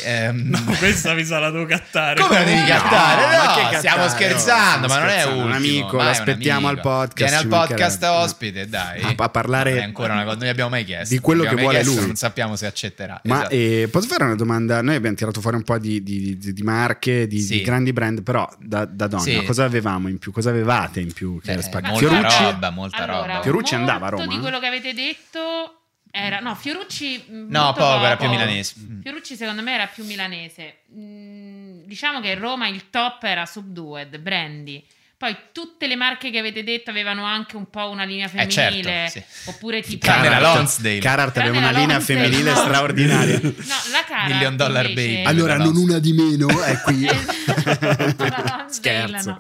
Ehm, 0.04 0.50
No, 0.50 0.64
questa 0.80 1.14
mi 1.14 1.24
sa 1.24 1.40
la 1.40 1.50
devo 1.52 1.66
cattare. 1.66 2.20
Come 2.22 2.40
la 2.40 2.44
devi 2.44 2.64
cattare? 2.66 3.22
No, 3.22 3.32
No, 3.32 3.44
ma 3.46 3.70
che 3.70 3.78
stiamo 3.78 4.04
cattare? 4.06 4.10
scherzando, 4.10 4.88
No, 4.88 4.94
ma 4.94 5.00
non 5.00 5.10
è 5.10 5.24
ultimo. 5.26 5.46
un 5.46 5.52
amico, 5.52 5.98
un 5.98 6.04
l'aspettiamo 6.06 6.68
amico. 6.68 6.90
al 6.90 7.06
podcast, 7.06 7.18
Viene 7.30 7.36
al 7.36 7.48
podcast 7.48 8.04
ospite, 8.04 8.68
dai. 8.70 9.02
A- 9.02 9.14
a 9.18 9.30
parlare 9.30 9.72
Non 9.72 9.80
è 9.80 9.84
ancora 9.84 10.14
una 10.14 10.24
cosa, 10.24 10.36
non 10.38 10.46
gli 10.46 10.50
abbiamo 10.50 10.70
mai 10.70 10.84
chiesto. 10.86 11.14
di 11.14 11.20
quello 11.22 11.44
che 11.44 11.56
vuole 11.56 11.80
chiesto, 11.82 11.96
lui. 12.00 12.06
Non 12.08 12.16
sappiamo 12.16 12.56
se 12.56 12.66
accetterà. 12.66 13.22
Ma 13.26 13.40
Esatto. 13.40 13.54
eh, 13.54 13.88
posso 13.92 14.08
fare 14.08 14.24
una 14.24 14.36
domanda? 14.36 14.82
Noi 14.82 14.96
abbiamo 14.96 15.16
tirato 15.16 15.42
fuori 15.42 15.56
un 15.58 15.64
po' 15.64 15.78
di, 15.78 16.02
di- 16.04 16.38
di- 16.38 16.54
di 16.54 16.62
marche, 16.64 17.28
di, 17.28 17.40
Sì. 17.40 17.58
di 17.58 17.62
grandi 17.62 17.94
brand, 17.94 18.24
però 18.24 18.50
da, 18.60 18.86
da 18.86 19.08
donna 19.08 19.24
Sì. 19.24 19.44
cosa 19.44 19.64
avevamo 19.64 20.08
in 20.08 20.18
più? 20.18 20.32
Cosa 20.32 20.50
avevate 20.50 21.00
in 21.00 21.14
più? 21.14 21.40
Che 21.42 21.54
Beh, 21.56 21.62
molta 21.72 21.98
Fiorucci? 21.98 22.44
roba, 22.44 22.70
molta 22.72 22.98
Allora, 23.04 23.26
roba. 23.28 23.42
Fiorucci 23.42 23.76
molto 23.76 23.92
andava 23.92 24.08
a 24.08 24.10
Roma? 24.10 24.28
di 24.28 24.40
quello 24.40 24.60
che 24.60 24.66
avete 24.66 24.94
detto 24.94 25.81
era... 26.12 26.40
No, 26.40 26.56
Fiorucci... 26.56 27.24
mh, 27.28 27.46
No, 27.50 27.74
poco, 27.74 28.06
era 28.06 28.18
più 28.18 28.30
milanese. 28.30 28.76
Fiorucci 29.02 29.36
secondo 29.36 29.62
me 29.62 29.74
era 29.74 29.88
più 29.88 30.04
milanese. 30.06 30.80
Mm, 30.96 31.84
diciamo 31.86 32.20
che 32.20 32.32
in 32.32 32.40
Roma 32.40 32.68
il 32.68 32.90
top 32.90 33.24
era 33.24 33.46
Subdued, 33.46 34.18
Brandy. 34.20 34.84
Poi 35.18 35.36
tutte 35.52 35.86
le 35.86 35.96
marche 35.96 36.32
che 36.32 36.40
avete 36.40 36.64
detto 36.64 36.90
avevano 36.90 37.24
anche 37.26 37.56
un 37.56 37.70
po' 37.70 37.90
una 37.90 38.06
linea 38.06 38.26
Eh, 38.26 38.50
certo, 38.50 38.54
femminile. 38.82 39.08
sì. 39.08 39.24
Oppure 39.50 39.82
tipo... 39.84 40.08
La 40.08 40.14
Carhartt. 40.20 40.56
Lonsdale. 40.56 41.00
Tranne 41.00 41.32
aveva 41.36 41.58
una 41.60 41.70
linea 41.72 41.96
Lonsdale, 41.98 42.20
femminile 42.22 42.50
no. 42.52 42.56
straordinaria. 42.58 43.40
No, 43.42 43.52
la 43.92 44.04
cara. 44.08 44.28
Million 44.34 44.56
Dollar 44.56 44.86
invece- 44.90 45.08
Baby. 45.14 45.24
Allora, 45.26 45.58
non 45.58 45.76
una 45.76 46.00
di 46.00 46.14
meno, 46.14 46.48
è 46.64 46.76
qui. 46.82 47.06
la 47.06 47.14
Lonsdale 48.18 48.66
Scherzo. 48.74 49.30
no. 49.30 49.40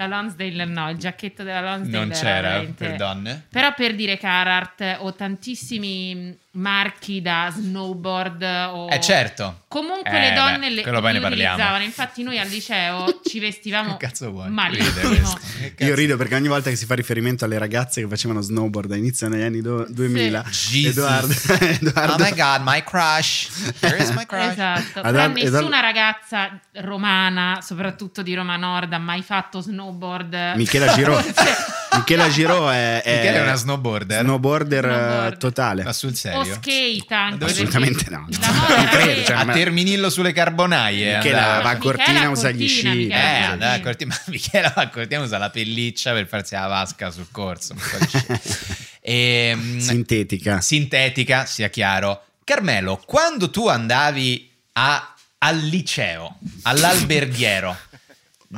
La 0.00 0.06
Lonsdale 0.06 0.64
no, 0.64 0.88
il 0.88 0.96
giacchetto 0.96 1.42
della 1.42 1.60
Lonsdale 1.60 2.04
Non 2.06 2.10
era 2.10 2.18
c'era 2.18 2.72
per 2.74 2.96
donne? 2.96 3.46
Però 3.50 3.74
per 3.74 3.94
dire 3.94 4.16
Carhartt 4.16 4.96
o 5.00 5.12
tantissimi 5.12 6.34
marchi 6.52 7.22
da 7.22 7.48
snowboard 7.54 8.42
o... 8.72 8.88
Eh 8.90 9.00
certo. 9.00 9.62
Comunque 9.68 10.10
Eh, 10.10 10.20
le 10.20 10.32
donne 10.32 10.58
beh, 10.58 10.70
le, 10.70 10.82
parliamo. 10.82 11.26
utilizzavano. 11.28 11.84
Infatti 11.84 12.24
noi 12.24 12.38
al 12.40 12.48
liceo 12.48 13.20
ci 13.24 13.38
vestivamo 13.38 13.96
Che 13.98 14.06
cazzo 14.06 14.32
malissimo. 14.32 15.08
questo. 15.08 15.38
Che 15.60 15.74
cazzo- 15.74 15.84
Io 15.90 15.94
rido 15.94 16.16
perché 16.16 16.34
ogni 16.34 16.48
volta 16.48 16.68
che 16.70 16.74
si 16.76 16.86
fa 16.86 16.94
riferimento 16.96 17.44
alle 17.44 17.56
ragazze 17.58 18.00
che 18.02 18.08
facevano 18.08 18.40
snowboard 18.40 18.90
a 18.90 18.96
inizio 18.96 19.28
negli 19.28 19.42
anni 19.42 19.60
do- 19.60 19.86
2000, 19.88 20.44
Sì. 20.50 20.86
Edoardo, 20.86 21.32
Edoardo- 21.60 22.12
Oh 22.14 22.26
my 22.26 22.34
god, 22.34 22.62
my 22.64 22.82
crush. 22.82 23.48
Here 23.80 23.96
is 24.02 24.10
my 24.10 24.26
crush. 24.26 24.50
Esatto, 24.50 25.00
Ad- 25.00 25.12
però 25.14 25.24
ed- 25.26 25.32
nessuna 25.52 25.78
ragazza 25.80 26.58
romana, 26.80 27.60
soprattutto 27.62 28.22
di 28.22 28.34
Roma 28.34 28.56
Nord, 28.56 28.92
ha 28.92 28.98
mai 28.98 29.22
fatto 29.22 29.60
snowboard. 29.60 30.54
Michela 30.56 30.92
Giro. 30.94 31.22
Michela 32.00 32.28
Giro 32.28 32.68
è, 32.70 33.02
è, 33.02 33.16
Michele 33.16 33.38
è 33.38 33.42
una 33.42 33.54
snowboarder. 33.54 34.20
snowboarder, 34.22 34.84
eh, 34.84 34.88
Snowboard. 34.88 35.38
totale. 35.38 35.82
Ma 35.84 35.92
sul 35.92 36.10
o 36.10 36.14
serio? 36.14 36.54
skate 36.54 37.14
anche. 37.14 37.44
Assolutamente 37.44 38.10
no. 38.10 38.26
Non 38.40 38.86
credo, 38.90 39.24
cioè, 39.24 39.36
a 39.36 39.44
ma- 39.44 39.52
Terminillo 39.52 40.10
sulle 40.10 40.32
carbonaie. 40.32 41.16
Michela 41.16 41.38
andava. 41.38 41.62
va 41.62 41.70
a 41.70 41.74
Michela 41.74 41.94
Cortina, 41.96 42.20
a 42.26 42.28
usa 42.30 42.50
gli 42.50 42.66
Cortina, 42.66 42.90
sci. 42.90 42.96
Michela. 42.98 43.20
Eh, 43.22 43.42
andava 43.44 43.72
a 43.72 43.80
Cortina, 43.80 44.14
ma 44.16 44.22
Michela 44.32 44.72
va 44.74 44.82
a 44.82 44.88
Cortina 44.88 45.20
usa 45.22 45.38
la 45.38 45.50
pelliccia 45.50 46.12
per 46.12 46.26
farsi 46.26 46.54
la 46.54 46.66
vasca 46.66 47.10
sul 47.10 47.26
corso. 47.30 47.74
shit. 48.08 48.88
Ehm, 49.02 49.78
Sintetica. 49.78 50.60
sintetica, 50.60 51.46
sia 51.46 51.68
chiaro. 51.70 52.22
Carmelo, 52.44 53.00
quando 53.06 53.48
tu 53.48 53.66
andavi 53.66 54.50
a- 54.72 55.14
al 55.38 55.56
liceo, 55.58 56.36
all'alberghiero, 56.62 57.74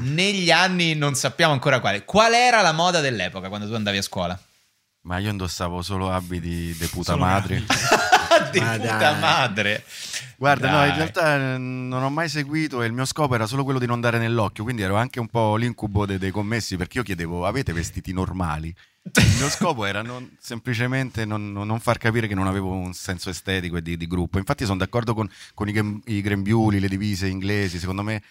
negli 0.01 0.51
anni 0.51 0.95
non 0.95 1.15
sappiamo 1.15 1.53
ancora 1.53 1.81
quale. 1.81 2.05
Qual 2.05 2.33
era 2.33 2.61
la 2.61 2.73
moda 2.73 3.01
dell'epoca 3.01 3.49
quando 3.49 3.69
tu 3.69 3.75
andavi 3.75 3.97
a 3.99 4.03
scuola? 4.03 4.41
Ma 5.05 5.19
io 5.19 5.31
indossavo 5.31 5.83
solo 5.83 6.11
abiti 6.13 6.75
di 6.79 6.87
puta 6.87 7.13
Solo 7.13 7.25
madre. 7.25 7.63
Di 8.51 8.61
Ma 8.61 8.77
puta 8.79 8.97
dai. 8.97 9.21
madre. 9.21 9.85
Guarda, 10.39 10.71
no, 10.71 10.77
Dai. 10.79 10.89
in 10.89 10.95
realtà 10.97 11.35
eh, 11.55 11.59
non 11.59 12.03
ho 12.03 12.09
mai 12.09 12.31
seguito 12.31 12.83
e 12.83 12.87
il 12.87 12.93
mio 12.93 13.05
scopo 13.05 13.35
era 13.35 13.47
solo 13.47 13.63
quello 13.63 13.79
di 13.79 13.85
non 13.87 14.01
dare 14.01 14.19
nell'occhio, 14.19 14.65
quindi 14.65 14.81
ero 14.81 14.97
anche 14.97 15.21
un 15.21 15.29
po' 15.29 15.57
l'incubo 15.57 16.07
de- 16.07 16.19
dei 16.19 16.31
commessi 16.31 16.77
perché 16.79 16.99
io 16.99 17.05
chiedevo 17.05 17.47
avete 17.47 17.75
vestiti 17.75 18.13
normali? 18.13 18.75
Il 19.03 19.35
mio 19.37 19.51
scopo 19.51 19.85
era 19.85 20.01
non- 20.01 20.35
semplicemente 20.41 21.27
non, 21.27 21.53
non- 21.53 21.79
far 21.81 21.99
capire 21.99 22.27
che 22.27 22.35
non 22.35 22.47
avevo 22.47 22.71
un 22.71 22.95
senso 22.95 23.29
estetico 23.29 23.77
e 23.77 23.83
di, 23.83 23.97
di 23.99 24.07
gruppo. 24.07 24.39
Infatti 24.39 24.65
sono 24.65 24.79
d'accordo 24.79 25.13
con, 25.13 25.29
con 25.53 25.69
i, 25.69 26.01
i 26.07 26.21
grembiuli, 26.23 26.81
le 26.81 26.89
divise 26.89 27.27
inglesi, 27.27 27.79
secondo 27.79 28.03
me 28.03 28.23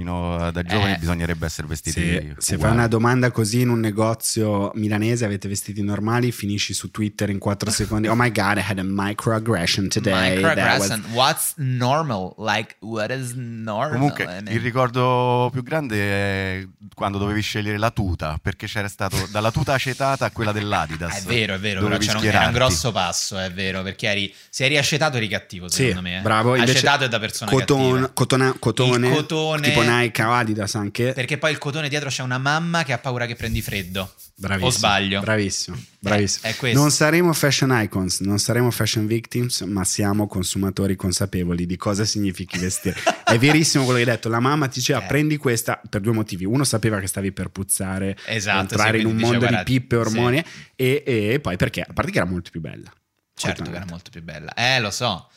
fino 0.00 0.50
da 0.50 0.62
giovani 0.62 0.92
Eh, 0.92 0.98
bisognerebbe 0.98 1.46
essere 1.46 1.66
vestiti 1.66 1.98
Se, 2.02 2.34
se 2.36 2.58
fai 2.58 2.70
una 2.70 2.86
domanda 2.86 3.30
così 3.30 3.62
in 3.62 3.70
un 3.70 3.80
negozio 3.80 4.70
milanese, 4.74 5.24
avete 5.24 5.48
vestiti 5.48 5.80
normali, 5.82 6.32
finisci 6.32 6.74
su 6.74 6.90
Twitter 6.90 7.30
in 7.30 7.38
4 7.38 7.70
secondi. 7.72 8.06
Oh 8.06 8.14
my 8.14 8.30
god, 8.30 8.58
I 8.58 8.62
had 8.68 8.78
a 8.78 8.82
microaggression 8.84 9.88
today. 9.88 10.12
That 10.42 10.78
was- 10.78 10.88
Microaggression. 10.90 11.04
What's 11.14 11.52
normal? 11.56 12.34
Like, 12.36 12.76
what 12.80 13.10
is 13.10 13.32
normal? 13.36 13.92
Comunque, 13.92 14.42
il 14.48 14.60
ricordo 14.60 15.48
più 15.50 15.62
grande 15.62 15.96
è 15.98 16.66
quando 16.94 17.16
dovevi 17.16 17.40
scegliere 17.40 17.78
la 17.78 17.90
tuta, 17.90 18.38
perché 18.40 18.66
c'era 18.66 18.88
stato 18.88 19.16
dalla 19.30 19.50
tuta 19.50 19.72
acetata 19.72 20.26
a 20.26 20.30
quella 20.30 20.52
dell'Adidas. 20.52 21.20
È 21.24 21.26
vero, 21.26 21.54
è 21.54 21.58
vero, 21.58 21.80
però 21.80 21.92
Dovevi 21.96 22.04
c'era 22.06 22.18
un, 22.18 22.24
era 22.26 22.46
un 22.48 22.52
grosso 22.52 22.92
passo, 22.92 23.38
è 23.38 23.50
vero, 23.50 23.82
perché 23.82 24.08
eri, 24.08 24.34
se 24.50 24.66
eri 24.66 24.76
acetato 24.76 25.16
eri 25.16 25.28
cattivo, 25.28 25.68
Sì, 25.70 25.84
secondo 25.86 26.02
me. 26.02 26.18
eh. 26.18 26.20
bravo. 26.20 26.54
Invece, 26.54 26.72
Acetato 26.76 27.04
è 27.04 27.08
da 27.08 27.18
persona 27.18 27.50
coton- 27.50 27.88
cattiva. 27.90 28.10
cotona- 28.12 28.54
cotone, 28.58 29.08
Il 29.08 29.14
cotone- 29.14 29.68
tipo 29.68 29.82
Nike 29.86 30.22
o 30.22 30.32
Adidas 30.32 30.74
anche. 30.74 31.12
Perché 31.12 31.38
poi 31.38 31.52
il 31.52 31.58
cotone 31.58 31.88
dietro 31.88 32.08
c'è 32.08 32.22
una 32.22 32.38
mamma 32.38 32.82
che 32.84 32.92
ha 32.92 32.98
paura 32.98 33.26
che 33.26 33.34
prendi 33.34 33.62
freddo. 33.62 34.12
Bravissimo. 34.38 34.66
O 34.66 34.70
sbaglio? 34.70 35.20
Bravissimo, 35.20 35.82
bravissimo. 35.98 36.46
Eh, 36.46 36.50
è 36.50 36.56
questo. 36.56 36.78
non 36.78 36.90
saremo 36.90 37.32
fashion 37.32 37.70
icons, 37.82 38.20
non 38.20 38.38
saremo 38.38 38.70
fashion 38.70 39.06
victims, 39.06 39.62
ma 39.62 39.82
siamo 39.84 40.26
consumatori 40.26 40.94
consapevoli 40.94 41.64
di 41.64 41.76
cosa 41.76 42.04
significhi 42.04 42.58
vestire. 42.58 42.96
è 43.24 43.38
verissimo 43.38 43.84
quello 43.84 43.98
che 44.02 44.04
hai 44.10 44.14
detto. 44.14 44.28
La 44.28 44.40
mamma 44.40 44.68
ti 44.68 44.78
diceva 44.80 45.02
Eh. 45.02 45.06
prendi 45.06 45.38
questa 45.38 45.80
per 45.88 46.02
due 46.02 46.12
motivi. 46.12 46.44
Uno 46.44 46.64
sapeva 46.64 47.00
che 47.00 47.06
stavi 47.06 47.32
per 47.32 47.48
puzzare, 47.48 48.16
Esatto, 48.26 48.60
entrare 48.60 48.98
sì, 48.98 49.04
in 49.04 49.10
un 49.10 49.16
mondo 49.16 49.38
diceva, 49.38 49.62
di 49.62 49.64
pippe 49.64 49.94
e 49.94 49.98
guarda, 49.98 50.18
ormoni 50.18 50.44
e, 50.76 51.02
e 51.06 51.40
poi 51.40 51.56
perché, 51.56 51.80
a 51.80 51.92
parte 51.94 52.10
che 52.10 52.18
era 52.18 52.26
molto 52.26 52.50
più 52.50 52.60
bella. 52.60 52.92
Certo 53.34 53.62
che 53.64 53.76
era 53.76 53.84
molto 53.88 54.10
più 54.10 54.22
bella. 54.22 54.52
Eh, 54.54 54.80
lo 54.80 54.90
so. 54.90 55.28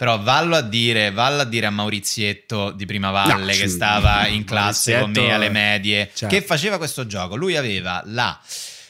Però 0.00 0.18
vallo 0.18 0.56
a 0.56 0.62
dire, 0.62 1.10
vallo 1.10 1.42
a 1.42 1.44
dire 1.44 1.66
a 1.66 1.70
Maurizietto 1.70 2.70
di 2.70 2.86
Prima 2.86 3.10
Valle 3.10 3.52
No, 3.52 3.58
che 3.58 3.68
stava 3.68 4.26
in 4.28 4.44
classe 4.48 4.98
con 4.98 5.10
me 5.10 5.30
alle 5.30 5.50
medie, 5.50 6.10
certo. 6.14 6.34
che 6.34 6.40
faceva 6.40 6.78
questo 6.78 7.04
gioco. 7.04 7.36
Lui 7.36 7.54
aveva 7.54 8.00
la 8.06 8.40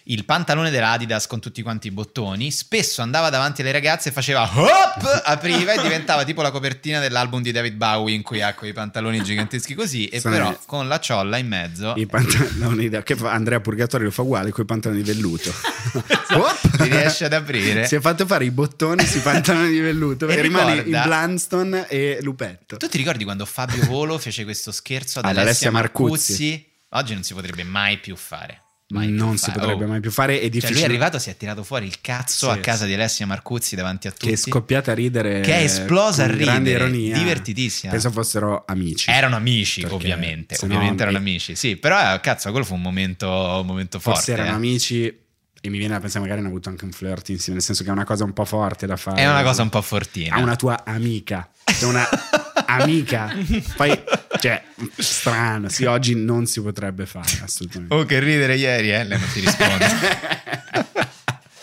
il 0.05 0.25
pantalone 0.25 0.71
dell'Adidas 0.71 1.27
con 1.27 1.41
tutti 1.41 1.63
quanti 1.63 1.89
i 1.89 1.91
bottoni, 1.91 2.51
spesso 2.51 3.03
andava 3.03 3.31
davanti 3.31 3.61
alle 3.61 3.73
ragazze 3.73 4.09
e 4.09 4.13
faceva 4.13 4.43
hop, 4.53 5.23
apriva 5.25 5.73
e 5.75 5.83
diventava 5.83 6.25
tipo 6.25 6.43
la 6.43 6.51
copertina 6.51 6.99
dell'album 7.01 7.43
di 7.43 7.53
David 7.53 7.75
Bowie 7.75 8.15
in 8.15 8.23
cui 8.23 8.41
ha 8.43 8.55
quei 8.55 8.73
pantaloni 8.73 9.23
giganteschi 9.23 9.75
così 9.75 10.07
e 10.09 10.21
Sono- 10.21 10.35
però 10.35 10.59
con 10.67 10.89
la 10.89 10.99
ciolla 11.01 11.37
in 11.37 11.47
mezzo 11.49 11.95
I 11.97 12.07
pantaloni 12.07 12.89
da- 12.89 13.03
che 13.03 13.15
fa 13.17 13.33
Andrea 13.33 13.61
Purgatorio 13.61 14.07
lo 14.07 14.13
fa 14.13 14.23
uguale 14.23 14.51
con 14.51 14.65
i 14.65 14.67
pantaloni 14.67 15.03
di 15.03 15.13
velluto. 15.13 15.53
Op! 16.33 16.59
li 16.81 16.89
riesce 16.89 17.25
ad 17.27 17.33
aprire. 17.33 17.87
Si 17.87 17.95
è 17.95 18.01
fatto 18.01 18.25
fare 18.27 18.45
i 18.45 18.51
bottoni 18.51 19.05
sui 19.05 19.21
pantaloni 19.21 19.71
di 19.71 19.81
velluto 19.81 20.27
E 20.29 20.41
rimane 20.41 20.83
ricorda- 20.83 20.97
in 20.99 21.03
Blunston 21.05 21.87
e 21.89 22.19
Lupetto. 22.23 22.77
Tu 22.77 22.89
ti 22.89 22.97
ricordi 22.99 23.25
quando 23.25 23.45
Fabio 23.45 23.85
Volo 23.87 24.19
fece 24.19 24.45
questo 24.45 24.73
scherzo 24.73 25.19
ad, 25.19 25.25
Ad 25.27 25.31
Alessia, 25.33 25.43
Alessia 25.49 25.71
Marcuzzi? 25.71 26.33
Marcuzzi? 26.33 26.69
Oggi 26.93 27.15
non 27.15 27.23
si 27.23 27.35
potrebbe 27.35 27.63
mai 27.65 27.99
più 27.99 28.17
fare. 28.17 28.63
Non 28.90 29.38
si 29.38 29.46
fare. 29.50 29.59
potrebbe 29.61 29.85
Oh. 29.85 29.88
mai 29.88 30.00
più 30.00 30.11
fare. 30.11 30.37
È 30.38 30.40
Cioè, 30.40 30.48
difficile. 30.50 30.72
lui 30.74 30.83
è 30.83 30.87
arrivato, 30.87 31.18
si 31.18 31.31
è 31.31 31.37
tirato 31.37 31.62
fuori 31.62 31.87
il 31.87 32.00
cazzo 32.00 32.50
Sì, 32.50 32.59
a 32.59 32.61
casa 32.61 32.83
sì. 32.83 32.87
di 32.88 32.94
Alessia 32.94 33.26
Marcuzzi 33.26 33.76
davanti 33.76 34.09
a 34.09 34.11
tutti. 34.11 34.26
che 34.26 34.33
è 34.33 34.37
scoppiata 34.37 34.90
a 34.92 34.94
ridere. 34.94 35.40
Che 35.40 35.55
è 35.55 35.62
esplosa 35.62 36.24
a 36.24 36.26
grande 36.26 36.70
ridere, 36.72 36.85
ironia. 36.88 37.16
divertitissima. 37.18 37.92
Penso 37.92 38.11
fossero 38.11 38.64
amici. 38.66 39.11
Erano 39.11 39.37
amici, 39.37 39.81
Perché 39.83 39.94
ovviamente. 39.96 40.55
se 40.57 40.66
no- 40.66 40.74
ovviamente 40.74 41.03
erano 41.03 41.18
e- 41.18 41.20
amici. 41.20 41.55
Sì, 41.57 41.76
però 41.76 42.14
eh, 42.14 42.20
cazzo, 42.20 42.50
quello 42.50 42.64
fu 42.64 42.74
un 42.74 42.83
momento, 42.83 43.29
un 43.29 43.66
momento 43.66 43.98
forte. 44.00 44.18
Forse 44.18 44.33
erano 44.33 44.50
eh. 44.50 44.55
amici. 44.55 45.18
E 45.62 45.68
mi 45.68 45.76
viene 45.76 45.92
da 45.92 46.00
pensare, 46.00 46.20
magari 46.20 46.40
hanno 46.40 46.48
avuto 46.48 46.70
anche 46.70 46.85
un 46.87 46.90
flirt 46.92 47.29
insieme. 47.29 47.59
Nel 47.59 47.62
senso 47.62 47.83
che 47.85 47.90
è 47.90 47.92
una 47.92 48.05
cosa 48.05 48.24
un 48.24 48.33
po' 48.33 48.46
forte 48.46 48.87
da 48.87 48.96
fare. 48.96 49.20
È 49.20 49.29
una 49.29 49.42
cosa 49.42 49.61
un 49.62 49.68
po' 49.68 49.83
fortina. 49.83 50.37
A 50.37 50.38
una 50.40 50.57
tua 50.57 50.85
amica. 50.87 51.48
Cioè 51.64 51.87
una 51.88 52.09
amica. 52.75 53.35
Poi, 53.77 54.03
cioè, 54.39 54.63
strano. 54.97 55.69
Sì, 55.69 55.85
oggi 55.85 56.15
non 56.15 56.47
si 56.47 56.61
potrebbe 56.61 57.07
fare, 57.07 57.41
assolutamente. 57.43 57.95
Oh, 57.95 58.05
che 58.05 58.19
ridere 58.19 58.57
ieri, 58.57 58.91
eh? 58.93 59.05
Lei 59.05 59.19
non 59.19 59.29
ti 59.33 59.41
risponde. 59.41 59.87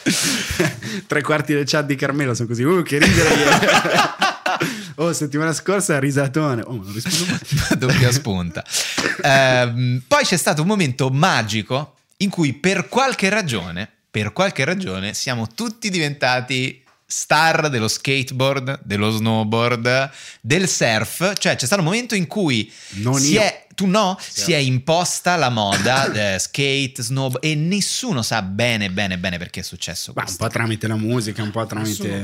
Tre 1.08 1.22
quarti 1.22 1.54
del 1.54 1.66
chat 1.66 1.86
di 1.86 1.96
Carmelo 1.96 2.34
sono 2.34 2.48
così. 2.48 2.64
Uh, 2.64 2.82
che 2.84 3.00
ridere 3.00 3.34
ieri. 3.34 3.66
Oh, 5.00 5.14
settimana 5.14 5.54
scorsa 5.54 6.00
risatone. 6.00 6.64
Oh, 6.64 6.74
non 6.74 6.92
rispondo 6.92 7.26
mai. 7.30 7.40
doppia 7.78 8.12
spunta. 8.12 8.64
Ehm, 9.22 10.02
poi 10.08 10.24
c'è 10.24 10.38
stato 10.38 10.64
un 10.64 10.68
momento 10.68 11.10
magico 11.10 11.98
in 12.18 12.32
cui 12.32 12.54
per 12.54 12.90
qualche 12.90 13.30
ragione, 13.30 13.88
per 14.10 14.34
qualche 14.34 14.66
ragione, 14.66 15.14
siamo 15.14 15.48
tutti 15.54 15.92
diventati 15.92 16.84
star 17.10 17.70
dello 17.70 17.88
skateboard, 17.88 18.82
dello 18.84 19.10
snowboard, 19.12 20.12
del 20.42 20.68
surf. 20.68 21.34
Cioè 21.38 21.56
c'è 21.56 21.66
stato 21.66 21.82
un 21.82 21.88
momento 21.88 22.14
in 22.16 22.28
cui 22.28 22.72
Non 22.96 23.20
si 23.20 23.32
io. 23.34 23.42
è... 23.42 23.66
Tu 23.78 23.86
no? 23.86 24.18
Si 24.20 24.54
è 24.54 24.58
imposta 24.58 25.36
la 25.36 25.50
moda 25.50 26.10
skate, 26.40 26.96
snowboard 27.04 27.46
e 27.46 27.54
nessuno 27.56 28.24
sa 28.24 28.42
bene, 28.42 28.90
bene, 28.90 29.20
bene 29.20 29.38
perché 29.38 29.60
è 29.60 29.64
successo 29.64 30.14
Ma 30.16 30.22
un 30.22 30.26
questo. 30.26 30.44
po' 30.46 30.50
tramite 30.52 30.88
la 30.88 30.96
musica, 30.96 31.44
un 31.44 31.52
po' 31.52 31.64
tramite. 31.68 32.24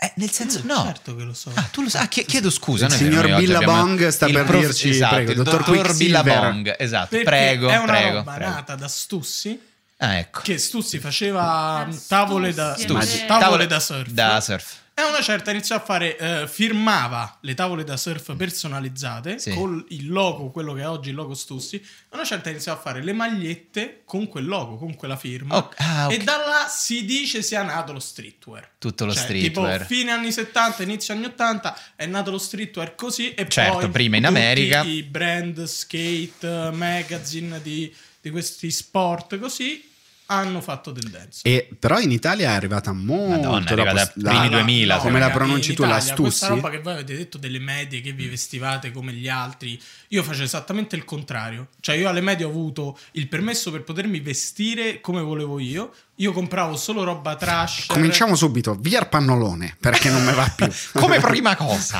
Eh, 0.00 0.12
nel 0.16 0.30
senso, 0.30 0.62
no. 0.64 0.84
Certo 0.86 1.14
che 1.16 1.24
lo 1.24 1.34
so. 1.34 1.50
Ah, 1.54 1.68
tu 1.70 1.82
lo 1.82 1.88
sai? 1.90 2.04
Ah, 2.04 2.08
chie- 2.08 2.24
chiedo 2.24 2.48
scusa. 2.50 2.86
Il 2.86 2.92
signor 2.92 3.34
Billabong 3.34 4.08
sta 4.08 4.26
per 4.26 4.46
dirci, 4.46 4.88
esatto, 4.90 5.14
prego, 5.16 5.30
il 5.32 5.36
dottor 5.36 5.64
dottor. 5.64 5.96
Billabong, 5.96 6.74
esatto, 6.78 7.08
Perché 7.10 7.24
prego, 7.24 7.68
è 7.68 7.76
una 7.76 7.92
prego, 7.92 8.16
roba 8.18 8.32
prego. 8.34 8.50
nata 8.50 8.74
da 8.76 8.88
Stussi 8.88 9.60
Ah, 10.00 10.18
ecco. 10.18 10.40
che 10.42 10.58
Stussi 10.58 10.98
faceva 11.00 11.88
tavole 12.06 12.54
da, 12.54 12.76
Stussi. 12.76 13.26
tavole 13.26 13.66
da 13.66 13.80
surf. 13.80 14.10
Da 14.10 14.40
surf. 14.40 14.76
E 14.98 15.02
una 15.04 15.22
certa 15.22 15.52
iniziò 15.52 15.76
a 15.76 15.78
fare, 15.78 16.16
eh, 16.18 16.48
firmava 16.48 17.38
le 17.42 17.54
tavole 17.54 17.84
da 17.84 17.96
surf 17.96 18.34
personalizzate 18.34 19.38
Sì. 19.38 19.52
con 19.54 19.84
il 19.90 20.08
logo, 20.10 20.50
quello 20.50 20.72
che 20.72 20.80
è 20.80 20.88
oggi 20.88 21.10
il 21.10 21.14
logo 21.14 21.34
Stussi. 21.34 21.76
E 21.76 21.82
una 22.14 22.24
certa 22.24 22.50
iniziò 22.50 22.72
a 22.72 22.76
fare 22.76 23.00
le 23.04 23.12
magliette 23.12 24.02
con 24.04 24.26
quel 24.26 24.46
logo, 24.46 24.76
con 24.76 24.96
quella 24.96 25.16
firma. 25.16 25.56
Oh, 25.56 25.70
ah, 25.76 26.06
ok. 26.06 26.12
E 26.12 26.18
da 26.18 26.36
là 26.38 26.66
si 26.68 27.04
dice 27.04 27.42
sia 27.42 27.62
nato 27.62 27.92
lo 27.92 28.00
streetwear. 28.00 28.70
Tutto 28.78 29.04
lo 29.04 29.12
Cioè, 29.14 29.22
streetwear. 29.22 29.78
Tipo 29.82 29.94
fine 29.94 30.10
anni 30.10 30.32
70, 30.32 30.82
inizio 30.82 31.14
anni 31.14 31.26
80 31.26 31.78
è 31.94 32.06
nato 32.06 32.32
lo 32.32 32.38
streetwear 32.38 32.96
così 32.96 33.34
e 33.34 33.46
Certo, 33.48 33.78
poi 33.78 33.90
prima 33.90 34.16
in 34.16 34.26
America. 34.26 34.82
i 34.82 35.04
brand 35.04 35.62
skate, 35.62 36.70
magazine 36.72 37.62
di, 37.62 37.94
di 38.20 38.30
questi 38.30 38.68
sport 38.72 39.38
così 39.38 39.86
hanno 40.30 40.60
fatto 40.60 40.92
tendenza. 40.92 41.40
E 41.44 41.68
però 41.78 41.98
in 42.00 42.10
Italia 42.10 42.50
è 42.50 42.54
arrivata 42.54 42.92
molto 42.92 43.48
Madonna, 43.48 43.58
è 43.58 43.74
dopo 43.74 43.80
arrivata 43.88 44.12
la- 44.16 44.30
primi 44.30 44.48
2000, 44.50 44.96
come 44.96 45.04
secondo 45.06 45.18
la 45.18 45.26
me. 45.26 45.32
pronunci 45.32 45.74
tu, 45.74 45.82
la 45.82 45.88
Italia, 45.96 46.14
Questa 46.14 46.44
Stussi? 46.46 46.54
roba 46.60 46.70
che 46.70 46.78
voi 46.80 46.92
avete 46.92 47.16
detto 47.16 47.38
delle 47.38 47.58
medie 47.58 48.00
che 48.02 48.12
vi 48.12 48.26
vestivate 48.28 48.92
come 48.92 49.12
gli 49.12 49.28
altri, 49.28 49.80
io 50.08 50.22
facevo 50.22 50.44
esattamente 50.44 50.96
il 50.96 51.04
contrario. 51.04 51.68
Cioè 51.80 51.96
io 51.96 52.08
alle 52.08 52.20
medie 52.20 52.44
ho 52.44 52.50
avuto 52.50 52.98
il 53.12 53.26
permesso 53.28 53.70
per 53.70 53.84
potermi 53.84 54.20
vestire 54.20 55.00
come 55.00 55.20
volevo 55.22 55.58
io. 55.58 55.92
Io 56.16 56.32
compravo 56.32 56.76
solo 56.76 57.04
roba 57.04 57.36
trash. 57.36 57.84
Cominciamo 57.86 58.34
subito, 58.34 58.74
via 58.74 58.98
il 59.00 59.08
pannolone, 59.08 59.76
perché 59.80 60.10
non 60.10 60.24
mi 60.24 60.32
va 60.34 60.52
più. 60.54 60.66
Come 60.92 61.20
prima 61.20 61.54
cosa. 61.54 61.96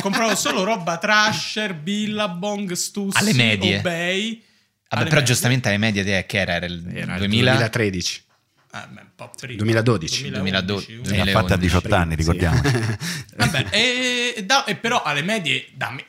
compravo 0.00 0.36
solo 0.36 0.62
roba 0.62 0.98
trasher, 0.98 1.74
Billabong, 1.74 2.72
Stussi, 2.72 3.18
Alle 3.18 3.34
medie. 3.34 3.78
Obey. 3.78 4.42
Vabbè, 4.88 5.02
però 5.04 5.16
medie. 5.16 5.24
giustamente 5.24 5.68
alle 5.68 5.78
medie 5.78 6.04
te 6.04 6.24
che 6.26 6.38
era? 6.38 6.54
Era 6.54 6.66
il 6.66 6.82
Era 6.94 7.12
il 7.14 7.18
2000? 7.18 7.50
2013. 7.50 8.22
Ah, 8.70 8.86
beh, 8.88 9.00
un 9.00 9.08
po' 9.14 9.30
prima. 9.38 9.56
2012. 9.62 10.30
2012. 10.30 10.94
undici. 10.94 11.16
L'ha 11.16 11.26
fatta 11.30 11.54
a 11.54 11.56
18 11.56 11.94
anni, 11.94 12.10
Sì. 12.10 12.16
ricordiamo. 12.16 12.60
Vabbè, 13.36 13.66
e, 13.70 14.34
e 14.36 14.44
da- 14.44 14.64
e 14.64 14.76
però 14.76 15.02
alle 15.02 15.22
medie 15.22 15.66
da 15.74 15.90
me- 15.90 16.04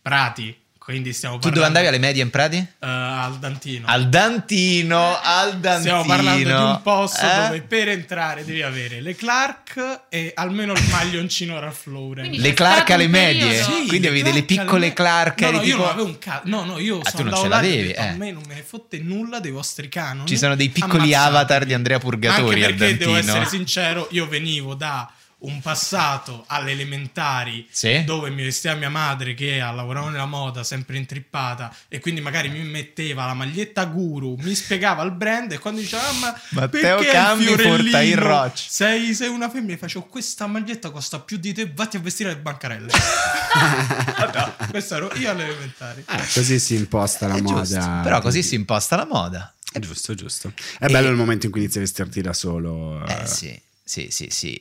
Prati, 0.00 0.56
quindi 0.86 1.12
stiamo 1.12 1.34
Tu 1.38 1.50
parlando 1.50 1.66
dove 1.66 1.78
andavi 1.78 1.86
alle 1.96 2.06
medie 2.06 2.22
in 2.22 2.30
Prati? 2.30 2.56
Eh, 2.58 2.64
al 2.86 3.38
Dantino. 3.40 3.86
Al 3.88 4.08
Dantino, 4.08 5.18
al 5.20 5.58
Dantino. 5.58 5.80
Stiamo 5.80 6.04
parlando 6.04 6.44
di 6.44 6.52
un 6.62 6.80
posto 6.82 7.26
Eh? 7.26 7.42
dove 7.46 7.60
per 7.62 7.88
entrare 7.88 8.44
devi 8.44 8.62
avere 8.62 9.00
le 9.00 9.16
Clark 9.16 10.02
e 10.08 10.30
almeno 10.36 10.74
il 10.74 10.82
maglioncino 10.90 11.58
Ralph 11.58 11.86
Lauren. 11.86 12.28
Quindi 12.28 12.38
Le 12.38 12.52
Clark 12.54 12.88
alle 12.90 13.08
medie? 13.08 13.62
Sì, 13.64 13.86
Quindi 13.88 14.06
avevi 14.06 14.22
delle 14.22 14.44
piccole 14.44 14.92
Clark, 14.92 15.40
No, 15.40 15.50
no, 15.50 15.56
io 15.56 15.62
tipo- 15.64 15.76
non 15.78 15.88
avevo 15.88 16.06
un 16.06 16.18
ca- 16.20 16.42
No, 16.44 16.64
no, 16.64 16.78
io 16.78 17.00
Ah, 17.00 17.10
sono 17.10 17.22
tu 17.22 17.28
non 17.30 17.38
ce 17.38 17.44
andato 17.44 17.48
là 17.48 17.60
e 17.60 17.68
ho 17.68 17.72
l'avevi, 17.72 17.90
eh. 17.90 18.06
A 18.06 18.12
me 18.12 18.30
non 18.30 18.42
me 18.46 18.54
ne 18.54 18.62
fotte 18.62 18.98
nulla 19.00 19.40
dei 19.40 19.50
vostri 19.50 19.88
canoni. 19.88 20.28
Ci 20.28 20.36
sono 20.36 20.54
dei 20.54 20.68
piccoli 20.68 21.12
Ammazzate. 21.14 21.28
avatar 21.36 21.64
di 21.64 21.74
Andrea 21.74 21.98
Purgatori 21.98 22.62
Anche 22.62 22.64
al 22.64 22.74
perché 22.74 22.96
devo 22.96 23.16
essere 23.16 23.44
sincero, 23.46 24.06
io 24.12 24.28
venivo 24.28 24.74
da 24.74 25.10
un 25.38 25.60
passato 25.60 26.44
alle 26.48 26.70
elementari 26.72 27.66
Sì. 27.70 28.02
dove 28.04 28.30
mi 28.30 28.42
vestiva 28.42 28.74
mia 28.74 28.88
madre 28.88 29.34
che 29.34 29.58
lavorava 29.58 30.08
nella 30.10 30.24
moda, 30.26 30.64
sempre 30.64 30.96
intrippata, 30.96 31.72
e 31.88 32.00
quindi 32.00 32.20
magari 32.22 32.48
mi 32.48 32.62
metteva 32.62 33.26
la 33.26 33.34
maglietta 33.34 33.84
guru, 33.84 34.36
mi 34.40 34.54
spiegava 34.54 35.02
il 35.02 35.12
brand 35.12 35.52
e 35.52 35.58
quando 35.58 35.80
diceva 35.80 36.08
"Ah, 36.08 36.12
ma 36.14 36.40
Matteo 36.50 36.96
perché 36.96 37.12
Cambi 37.12 37.44
porta 37.54 38.02
il 38.02 38.16
Roch?" 38.16 38.58
Sei, 38.68 39.14
sei 39.14 39.28
una 39.28 39.50
femmina, 39.50 39.76
facevo 39.76 40.06
questa 40.06 40.46
maglietta 40.46 40.90
costa 40.90 41.20
più 41.20 41.36
di 41.36 41.52
te, 41.52 41.70
vatti 41.72 41.96
a 41.96 42.00
vestire 42.00 42.30
le 42.30 42.38
bancarelle. 42.38 42.90
No, 43.56 44.54
questo 44.70 44.96
ero 44.96 45.10
io 45.16 45.30
alle 45.30 45.44
elementari. 45.44 46.02
Ah, 46.06 46.18
così 46.32 46.58
si 46.58 46.74
imposta 46.74 47.26
la 47.26 47.36
È 47.36 47.40
moda. 47.40 47.62
giusto. 47.62 48.00
Però 48.02 48.20
così 48.20 48.42
si 48.42 48.54
imposta 48.54 48.96
la 48.96 49.06
moda. 49.06 49.54
È 49.72 49.78
giusto, 49.78 50.12
è 50.12 50.14
giusto. 50.14 50.52
È 50.78 50.86
bello 50.88 51.08
E- 51.08 51.10
il 51.10 51.16
momento 51.16 51.46
in 51.46 51.52
cui 51.52 51.60
inizi 51.62 51.78
a 51.78 51.80
vestirti 51.82 52.20
da 52.20 52.32
solo. 52.32 53.04
Eh 53.06 53.26
sì, 53.26 53.58
sì, 53.86 54.08
sì, 54.10 54.26
sì. 54.30 54.60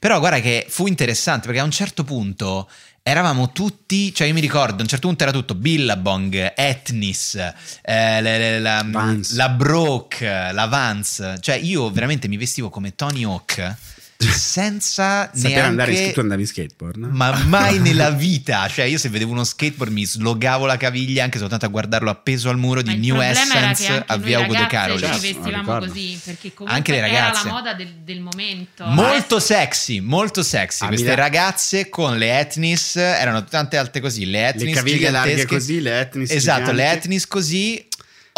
Però 0.00 0.18
guarda 0.18 0.40
che 0.40 0.66
fu 0.68 0.88
interessante 0.88 1.46
perché 1.46 1.60
a 1.60 1.64
un 1.64 1.70
certo 1.70 2.02
punto 2.02 2.68
eravamo 3.00 3.52
tutti, 3.52 4.12
cioè 4.12 4.26
io 4.26 4.34
mi 4.34 4.40
ricordo, 4.40 4.78
a 4.78 4.82
un 4.82 4.88
certo 4.88 5.06
punto 5.06 5.22
era 5.22 5.30
tutto 5.30 5.54
Billabong, 5.54 6.54
Etnis, 6.56 7.36
eh, 7.82 8.20
le- 8.20 8.58
la, 8.58 8.82
Vans. 8.84 9.34
la 9.36 9.48
Broke, 9.50 10.24
la 10.52 10.66
Vans, 10.66 11.36
cioè 11.38 11.54
io 11.54 11.88
veramente 11.92 12.26
mi 12.26 12.36
vestivo 12.36 12.68
come 12.68 12.96
Tony 12.96 13.22
Hawk 13.22 13.76
senza 14.18 15.30
Sapere 15.32 15.48
neanche... 15.54 15.60
andare 15.60 15.92
in 15.94 16.12
tu 16.12 16.20
andavi 16.20 16.40
in 16.42 16.46
skateboard, 16.48 16.96
no? 16.96 17.08
Ma 17.10 17.32
mai 17.46 17.78
nella 17.78 18.10
vita, 18.10 18.66
cioè 18.68 18.86
io 18.86 18.98
se 18.98 19.08
vedevo 19.08 19.32
uno 19.32 19.44
skateboard 19.44 19.92
mi 19.92 20.04
slogavo 20.06 20.66
la 20.66 20.76
caviglia 20.76 21.24
anche 21.24 21.38
soltanto 21.38 21.66
a 21.66 21.68
guardarlo 21.68 22.10
appeso 22.10 22.48
al 22.48 22.56
muro 22.58 22.82
di 22.82 22.96
New 22.96 23.20
era 23.20 23.30
Essence 23.30 24.02
a 24.06 24.16
via 24.16 24.40
Ugo 24.40 24.54
De 24.54 24.66
Caroli. 24.66 24.98
ci 25.00 25.06
Certo, 25.06 25.20
vestivamo 25.42 25.78
così 25.78 26.18
perché 26.24 26.54
comunque 26.54 26.76
Anche 26.76 26.92
le 26.92 26.98
era 26.98 27.06
ragazze. 27.06 27.46
la 27.46 27.52
moda 27.52 27.74
del, 27.74 27.88
del 28.04 28.20
momento. 28.20 28.84
Molto 28.86 29.36
Adesso- 29.36 29.40
sexy, 29.40 30.00
molto 30.00 30.42
sexy. 30.42 30.84
A 30.84 30.88
Queste 30.88 31.14
ragazze 31.14 31.88
con 31.88 32.16
le 32.16 32.38
etnis 32.38 32.96
erano 32.96 33.44
tante 33.44 33.76
alte 33.76 34.00
così. 34.00 34.24
Le 34.26 34.48
etnis 34.48 34.64
Le 34.64 34.72
caviglie 34.72 35.10
larghe 35.10 35.46
così, 35.46 35.80
le 35.80 36.00
etnis 36.00 36.30
Esatto, 36.30 36.70
le 36.72 36.82
giganti. 36.82 36.96
etnis 37.06 37.26
così. 37.26 37.86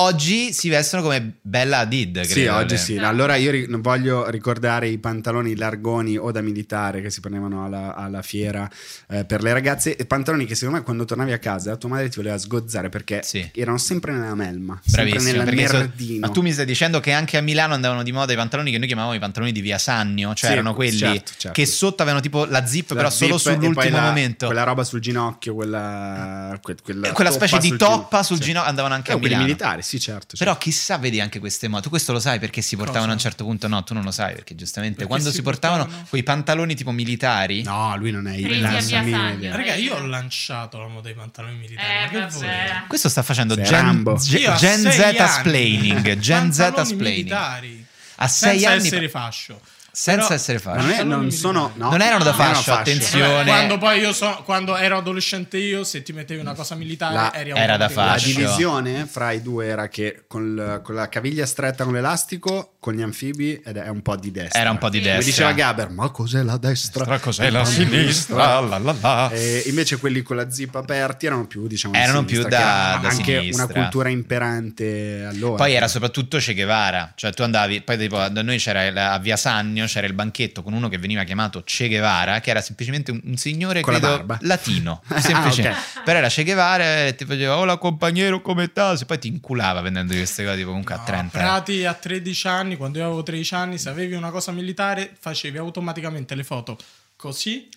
Oggi 0.01 0.53
si 0.53 0.69
vestono 0.69 1.03
come 1.03 1.39
Bella 1.43 1.79
Hadid. 1.79 2.21
Sì, 2.21 2.35
credo, 2.35 2.55
oggi 2.55 2.75
le- 2.75 2.79
sì. 2.79 2.97
Allora 2.99 3.35
io 3.35 3.51
ri- 3.51 3.67
non 3.69 3.81
voglio 3.81 4.31
ricordare 4.31 4.87
i 4.87 4.99
pantaloni 4.99 5.57
largoni 5.57 6.17
o 6.17 6.31
da 6.31 6.41
militare 6.41 7.03
che 7.03 7.11
si 7.11 7.19
prendevano 7.21 7.65
alla, 7.65 7.97
alla 7.97 8.23
fiera 8.23 8.71
eh, 9.09 9.25
per 9.25 9.43
le 9.43 9.53
ragazze. 9.53 9.97
E 9.97 10.07
pantaloni 10.07 10.45
che 10.45 10.55
secondo 10.55 10.79
me 10.79 10.85
quando 10.85 11.05
tornavi 11.05 11.33
a 11.33 11.39
casa 11.39 11.75
tua 11.75 11.89
madre 11.89 12.09
ti 12.11 12.17
voleva 12.19 12.39
sgozzare 12.39 12.91
perché 12.91 13.23
Sì. 13.25 13.51
erano 13.57 13.77
sempre 13.79 14.13
nella 14.13 14.37
melma, 14.37 14.81
sempre 14.85 15.11
Bravissimo, 15.11 15.37
nel 15.43 15.45
perché 15.47 15.67
so- 15.67 15.77
merdino. 15.79 16.27
ma 16.29 16.33
tu 16.33 16.43
mi 16.43 16.53
stai 16.53 16.65
dicendo 16.67 17.01
che 17.01 17.11
anche 17.13 17.37
a 17.37 17.41
Milano 17.41 17.75
andavano 17.75 18.05
di 18.05 18.13
moda 18.13 18.33
i 18.33 18.37
pantaloni 18.37 18.71
che 18.71 18.79
noi 18.79 18.87
chiamavamo 18.87 19.15
i 19.15 19.19
pantaloni 19.19 19.51
di 19.51 19.61
via 19.61 19.79
Sannio, 19.79 20.33
cioè 20.35 20.47
Sì, 20.51 20.53
erano 20.53 20.75
quelli 20.75 20.97
certo, 20.97 21.33
certo. 21.37 21.51
che 21.61 21.67
sotto 21.67 22.03
avevano 22.03 22.23
tipo 22.23 22.45
la 22.45 22.65
zip, 22.65 22.91
La 22.91 22.95
però 22.99 23.11
solo 23.11 23.37
zip 23.37 23.53
poi 23.53 23.57
sull'ultimo 23.61 23.97
la- 23.97 24.03
momento. 24.03 24.47
Quella 24.47 24.63
roba 24.63 24.85
sul 24.85 25.01
ginocchio, 25.01 25.55
quella, 25.57 26.57
que- 26.63 26.77
quella, 26.85 27.09
Eh, 27.09 27.13
quella 27.13 27.33
specie 27.33 27.59
di 27.59 27.77
toppa 27.77 28.23
sul 28.23 28.37
Sì. 28.37 28.45
ginocchio 28.45 28.69
andavano 28.71 28.95
anche 28.95 29.11
Eh, 29.11 29.15
a 29.15 29.17
quelli 29.17 29.35
Milano. 29.35 29.49
militari, 29.49 29.83
sì, 29.89 29.99
certo. 29.99 30.37
Però 30.37 30.51
certo. 30.53 30.59
chissà, 30.69 30.99
vedi 30.99 31.19
anche 31.19 31.39
queste 31.39 31.67
mode. 31.67 31.83
Tu 31.83 31.89
questo 31.89 32.13
lo 32.13 32.21
sai 32.21 32.39
perché 32.39 32.61
si 32.61 32.77
portavano 32.77 33.05
Cosa? 33.07 33.13
a 33.13 33.15
un 33.15 33.21
certo 33.21 33.45
punto? 33.45 33.69
No, 33.69 33.83
tu 33.85 33.95
non 33.95 34.05
lo 34.05 34.11
sai 34.11 34.35
perché 34.35 34.55
giustamente 34.55 34.97
Perché 34.97 35.09
quando 35.11 35.31
si 35.31 35.37
si 35.37 35.43
portavano, 35.43 35.85
portavano? 35.85 36.09
quei 36.11 36.23
pantaloni 36.23 36.75
tipo 36.75 36.91
militari. 36.93 37.63
No, 37.63 37.97
lui 37.97 38.11
non 38.11 38.27
è 38.29 38.39
Presi 38.39 38.61
la 38.61 38.69
a 38.69 38.81
via 38.81 39.01
minima 39.01 39.19
Sannio. 39.23 39.35
idea. 39.37 39.57
Raga, 39.57 39.75
io 39.77 39.95
ho 39.97 40.07
lanciato 40.07 40.79
la 40.79 40.89
moda 40.89 41.07
dei 41.07 41.15
pantaloni 41.15 41.57
militari. 41.57 42.17
Eh? 42.17 42.83
Questo 42.87 43.09
sta 43.09 43.23
facendo 43.23 43.55
Sei 43.55 43.65
Gen. 43.65 44.03
Gen- 44.19 44.57
Gen 44.57 44.91
Z 44.91 45.25
splaining. 45.39 46.19
Gen 46.19 46.53
Z 46.53 46.67
splaining. 46.83 47.01
militari. 47.01 47.87
A 48.17 48.29
sei 48.29 48.51
senza 48.59 48.71
anni. 48.71 48.87
essere 48.87 49.09
fascio. 49.09 49.61
Senza 50.01 50.21
Però- 50.23 50.35
essere 50.35 50.59
fascio. 50.61 50.87
non, 50.87 50.91
è- 50.93 51.03
non 51.03 51.31
sono, 51.33 51.73
no, 51.75 51.91
Non 51.91 52.01
erano 52.03 52.23
da 52.23 52.31
non 52.31 52.41
erano 52.41 52.63
attenzione. 52.73 53.43
Quando 53.45 53.79
poi 53.79 53.99
io 53.99 54.13
so, 54.13 54.43
quando 54.45 54.77
ero 54.77 54.99
adolescente 54.99 55.57
io, 55.59 55.83
se 55.83 56.03
ti 56.05 56.13
mettevi 56.13 56.41
una 56.41 56.55
cosa 56.55 56.77
militare, 56.77 57.15
La- 57.15 57.35
eri 57.35 57.51
era 57.51 57.77
da 57.77 57.87
automaticamente- 57.87 57.95
La 57.97 58.13
fascio. 58.13 58.27
divisione 58.39 59.07
fra 59.07 59.33
i 59.33 59.43
due 59.43 59.67
era 59.67 59.89
che 59.89 60.23
con, 60.29 60.55
l- 60.55 60.83
con 60.83 60.95
la 60.95 61.09
caviglia 61.09 61.47
stretta 61.47 61.83
con 61.83 61.95
l'elastico, 61.95 62.75
con 62.79 62.95
gli 62.95 63.03
anfibi, 63.03 63.61
ed 63.65 63.77
è 63.77 63.89
un 63.89 64.01
po' 64.03 64.15
di 64.15 64.31
destra. 64.31 64.61
Era 64.61 64.71
un 64.71 64.79
po' 64.79 64.89
di 64.89 64.99
Come 65.01 65.11
destra. 65.15 65.31
diceva 65.33 65.53
Gaber, 65.53 65.91
ma 65.91 66.09
cos'è 66.11 66.43
la 66.45 66.57
destra? 66.59 67.05
Tra 67.05 67.19
cos'è 67.19 67.51
la 67.51 67.63
Eh, 67.63 67.67
sinistra? 67.67 68.61
La 68.61 68.79
la 68.79 68.95
la. 69.01 69.31
E 69.31 69.65
invece 69.67 69.99
quelli 69.99 70.23
con 70.23 70.37
la 70.37 70.49
zip 70.49 70.77
aperti 70.77 71.27
erano 71.27 71.47
più, 71.49 71.67
diciamo, 71.67 71.95
di 71.95 71.99
Erano 71.99 72.19
sinistra, 72.27 72.49
più 72.49 72.57
da- 72.57 72.99
da 73.03 73.09
anche 73.09 73.39
sinistra. 73.41 73.65
una 73.65 73.73
cultura 73.75 74.09
imperante 74.11 75.25
allora. 75.29 75.57
Poi 75.57 75.75
era 75.75 75.89
soprattutto 75.89 76.39
Che 76.39 76.55
Guevara, 76.55 77.13
cioè 77.17 77.33
tu 77.33 77.43
andavi, 77.43 77.81
poi 77.83 77.99
tipo, 77.99 78.17
da 78.29 78.43
noi 78.43 78.59
c'era 78.59 78.87
il- 78.87 78.97
a 78.97 79.19
Via 79.19 79.37
Sannio, 79.37 79.87
c'era 79.89 80.07
il 80.07 80.13
banchetto 80.13 80.63
con 80.63 80.73
uno 80.73 80.89
che 80.89 80.99
veniva 80.99 81.25
chiamato 81.25 81.63
Che 81.65 81.89
Guevara, 81.89 82.39
che 82.41 82.51
era 82.51 82.61
semplicemente 82.61 83.11
un, 83.11 83.21
un 83.25 83.37
signore 83.37 83.81
Con 83.81 83.93
la 83.95 83.99
credo, 83.99 84.17
barba. 84.17 84.39
latino, 84.43 85.03
Ah, 85.09 85.21
semplicemente. 85.21 85.79
ok. 85.97 86.03
Però 86.05 86.19
era 86.19 86.29
Che 86.29 86.45
Guevara 86.45 87.07
e 87.07 87.15
ti 87.17 87.25
faceva 87.25 87.57
hola 87.57 87.77
compagnero 87.79 88.41
come? 88.43 88.71
E 88.73 89.05
poi 89.07 89.19
ti 89.19 89.29
inculava 89.29 89.81
vendendo 89.81 90.15
queste 90.15 90.45
cose 90.45 90.57
tipo 90.57 90.69
comunque 90.69 90.95
a 90.95 90.99
No, 90.99 91.05
30. 91.05 91.39
Prati 91.39 91.85
a 91.85 91.95
13 91.95 92.47
anni, 92.49 92.77
quando 92.77 92.99
io 92.99 93.05
avevo 93.07 93.23
13 93.23 93.55
anni, 93.55 93.79
se 93.79 93.89
avevi 93.89 94.15
una 94.15 94.31
cosa 94.31 94.53
militare, 94.53 95.13
facevi 95.19 95.59
automaticamente 95.59 96.35
le 96.35 96.45
foto 96.45 96.77
così, 97.19 97.69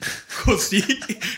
così, 0.44 0.84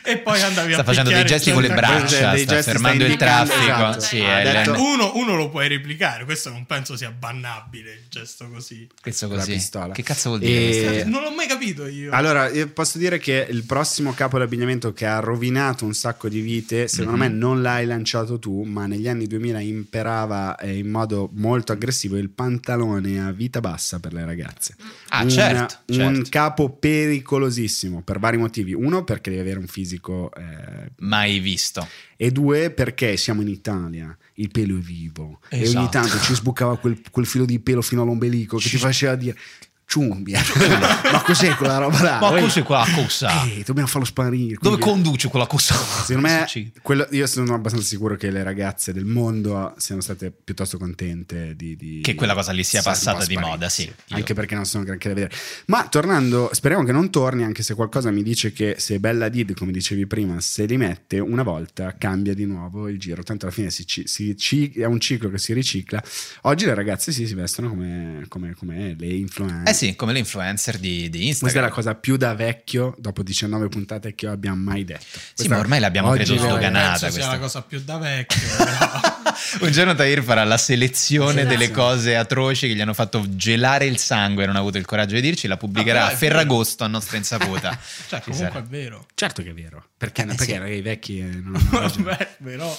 e 0.04 0.18
poi 0.18 0.42
andavi 0.42 0.74
Sta 0.74 0.82
a 0.82 0.84
facendo 0.84 1.10
dei 1.10 1.24
gesti 1.24 1.54
con 1.54 1.62
le 1.62 1.70
braccia, 1.70 2.32
Dei 2.32 2.42
sta 2.44 2.56
gesti 2.56 2.72
fermando 2.72 3.06
il 3.06 3.16
traffico. 3.16 3.62
esatto. 3.64 4.00
Sì, 4.02 4.18
detto- 4.20 4.74
Uno, 4.74 5.12
uno 5.16 5.36
lo 5.38 5.50
puoi 5.50 5.70
replicare, 5.70 6.26
questo 6.26 6.50
non 6.50 6.66
penso 6.66 6.98
sia 6.98 7.12
bannabile 7.12 7.92
il 7.94 8.02
gesto 8.10 8.50
così. 8.50 8.86
questo 9.02 9.28
con 9.28 9.38
la 9.38 9.44
così. 9.44 9.56
pistola. 9.56 9.94
Che 9.94 10.04
cazzo 10.04 10.30
vuol 10.30 10.42
dire? 10.42 11.00
E- 11.00 11.04
Non 11.06 11.22
l'ho 11.24 11.32
mai 11.32 11.48
capito 11.48 11.88
io. 11.88 12.12
Allora, 12.12 12.50
io 12.50 12.68
posso 12.68 12.98
dire 12.98 13.20
che 13.20 13.48
il 13.50 13.64
prossimo 13.64 14.14
capo 14.14 14.38
d'abbigliamento 14.38 14.92
che 14.92 15.06
ha 15.06 15.20
rovinato 15.20 15.86
un 15.86 15.94
sacco 15.94 16.28
di 16.28 16.42
vite, 16.42 16.90
secondo 16.90 17.18
me 17.18 17.30
Mhm. 17.30 17.38
non 17.38 17.62
l'hai 17.62 17.86
lanciato 17.86 18.38
tu, 18.38 18.64
ma 18.64 18.86
negli 18.86 19.08
anni 19.08 19.28
2000 19.28 19.62
imperava 19.62 20.58
eh, 20.58 20.78
in 20.78 20.90
modo 20.90 21.30
molto 21.36 21.72
aggressivo 21.72 22.18
il 22.18 22.30
pantalone 22.32 23.22
a 23.26 23.32
vita 23.32 23.62
bassa 23.62 24.00
per 24.02 24.12
le 24.12 24.26
ragazze. 24.26 24.76
Ah, 25.10 25.22
Un- 25.24 25.30
certo, 25.30 25.78
Un 25.88 25.96
certo. 25.96 26.30
capo 26.30 26.70
pericolosissimo 26.70 27.93
per 28.02 28.20
vari 28.20 28.38
motivi. 28.38 28.74
Uno, 28.74 29.04
perché 29.04 29.30
devi 29.30 29.42
avere 29.42 29.60
un 29.60 29.68
fisico 29.68 30.32
eh, 30.34 30.92
Mai 31.00 31.40
visto. 31.40 31.88
e 32.18 32.32
due 32.32 32.72
perché 32.72 33.18
siamo 33.18 33.42
in 33.42 33.48
Italia, 33.50 34.16
il 34.36 34.50
pelo 34.52 34.78
è 34.78 34.80
vivo 34.82 35.40
e 35.50 35.58
ogni 35.58 35.64
Esatto. 35.66 35.90
tanto 35.90 36.20
ci 36.22 36.34
sbucava 36.34 36.78
quel, 36.78 37.00
quel 37.12 37.26
filo 37.26 37.46
di 37.46 37.60
pelo 37.60 37.82
fino 37.82 38.02
all'ombelico 38.02 38.58
che 38.58 38.70
ti 38.70 38.78
faceva 38.78 39.16
dire 39.16 39.38
ciumbia, 39.86 40.42
ma 41.12 41.22
cos'è 41.22 41.54
quella 41.56 41.78
roba 41.78 42.02
là? 42.02 42.20
Ma 42.20 42.40
cos'è 42.40 42.64
quella 42.64 42.86
cosa? 42.96 43.44
eh, 43.46 43.64
dobbiamo 43.66 43.88
farlo 43.88 44.06
sparire. 44.06 44.58
Dove 44.60 44.80
conduce 44.80 45.28
quella 45.28 45.46
cosa? 45.46 45.76
Secondo 45.76 46.28
me, 46.28 46.46
quello- 46.82 47.08
io 47.12 47.28
sono 47.28 47.54
abbastanza 47.54 47.86
sicuro 47.88 48.16
che 48.16 48.32
le 48.32 48.42
ragazze 48.44 48.92
del 48.94 49.06
mondo 49.06 49.74
siano 49.78 50.02
state 50.02 50.32
piuttosto 50.32 50.78
contente 50.78 51.56
di, 51.56 51.76
di- 51.76 52.00
Che 52.02 52.16
quella 52.16 52.34
cosa 52.34 52.52
lì 52.52 52.64
sia 52.64 52.82
passata 52.82 53.26
di 53.26 53.38
moda, 53.38 53.70
sì. 53.70 53.84
Io- 53.84 54.16
Anche 54.16 54.34
perché 54.34 54.56
non 54.56 54.66
sono 54.66 54.84
granché 54.84 55.10
da 55.10 55.14
vedere. 55.16 55.34
Ma 55.68 55.88
tornando, 55.88 56.50
speriamo 56.54 56.84
che 56.84 56.92
non 56.92 57.10
torni, 57.12 57.44
anche 57.44 57.62
se 57.64 57.76
qualcosa 57.76 58.10
mi 58.12 58.24
dice 58.24 58.52
che 58.52 58.76
se 58.80 59.00
Bella 59.00 59.30
Did, 59.30 59.54
come 59.54 59.72
dicevi 59.72 60.08
prima, 60.08 60.40
se 60.40 60.66
li 60.66 60.78
mette 60.78 61.20
una 61.20 61.44
volta, 61.44 61.96
cambia 61.98 62.34
di 62.34 62.46
nuovo 62.46 62.88
il 62.88 62.98
giro. 63.00 63.22
Tanto 63.24 63.46
alla 63.46 63.54
fine 63.54 63.70
si 63.70 63.84
si 64.06 64.36
ci- 64.38 64.72
è 64.72 64.86
un 64.86 65.00
ciclo 65.00 65.30
che 65.30 65.38
si 65.38 65.54
ricicla. 65.54 66.02
Oggi 66.44 66.66
le 66.66 66.74
ragazze 66.74 67.12
sì, 67.12 67.28
si 67.28 67.34
vestono 67.36 67.70
come, 67.70 68.26
come- 68.28 68.56
come 68.56 68.96
le 68.98 69.08
influencer. 69.08 69.68
Eh 69.68 69.73
sì, 69.74 69.96
come 69.96 70.14
le 70.14 70.20
influencer 70.20 70.78
di, 70.78 71.10
di 71.10 71.10
Questa 71.10 71.20
è 71.20 71.28
Instagram. 71.48 71.64
la 71.64 71.70
cosa 71.72 71.96
più 71.96 72.18
da 72.18 72.34
vecchio, 72.34 72.96
dopo 72.98 73.24
19 73.24 73.68
puntate, 73.70 74.16
che 74.16 74.28
abbiamo 74.28 74.56
mai 74.64 74.84
detto. 74.86 75.04
Sì, 75.04 75.20
Questa- 75.36 75.54
ma 75.56 75.60
ormai 75.60 75.80
l'abbiamo 75.80 76.12
credo 76.12 76.38
sdoganata 76.38 77.10
questa. 77.10 77.28
la 77.32 77.40
cosa 77.40 77.62
più 77.62 77.82
da 77.84 77.98
vecchio. 77.98 78.42
Un 79.62 79.72
giorno 79.72 79.96
Tahir 79.96 80.22
farà 80.24 80.44
la 80.44 80.58
selezione 80.58 81.42
Esatto. 81.42 81.48
delle 81.48 81.72
cose 81.72 82.16
atroci 82.16 82.68
che 82.68 82.76
gli 82.76 82.82
hanno 82.82 82.94
fatto 82.94 83.26
gelare 83.30 83.86
il 83.86 83.98
sangue 83.98 84.44
e 84.44 84.46
non 84.46 84.56
ha 84.56 84.60
avuto 84.60 84.78
il 84.78 84.86
coraggio 84.86 85.16
di 85.16 85.22
dirci, 85.22 85.48
la 85.48 85.58
pubblicherà 85.58 86.04
Ah, 86.04 86.08
a 86.08 86.12
è. 86.12 86.16
Ferragosto 86.16 86.84
a 86.84 86.88
nostra 86.88 87.18
insaputa. 87.18 87.70
cioè, 88.08 88.20
Ci 88.22 88.30
comunque 88.32 88.52
sarà. 88.52 88.60
è 88.60 88.68
vero. 88.68 89.08
Certo 89.16 89.42
che 89.42 89.50
è 89.50 89.54
vero. 89.54 89.84
Perché, 89.98 90.22
Eh, 90.24 90.26
perché 90.36 90.62
sì. 90.66 90.72
i 90.74 90.82
vecchi 90.82 91.20
eh, 91.20 91.24
non 91.24 91.56
hanno. 91.72 91.92
Vabbè, 91.98 92.36
però. 92.44 92.78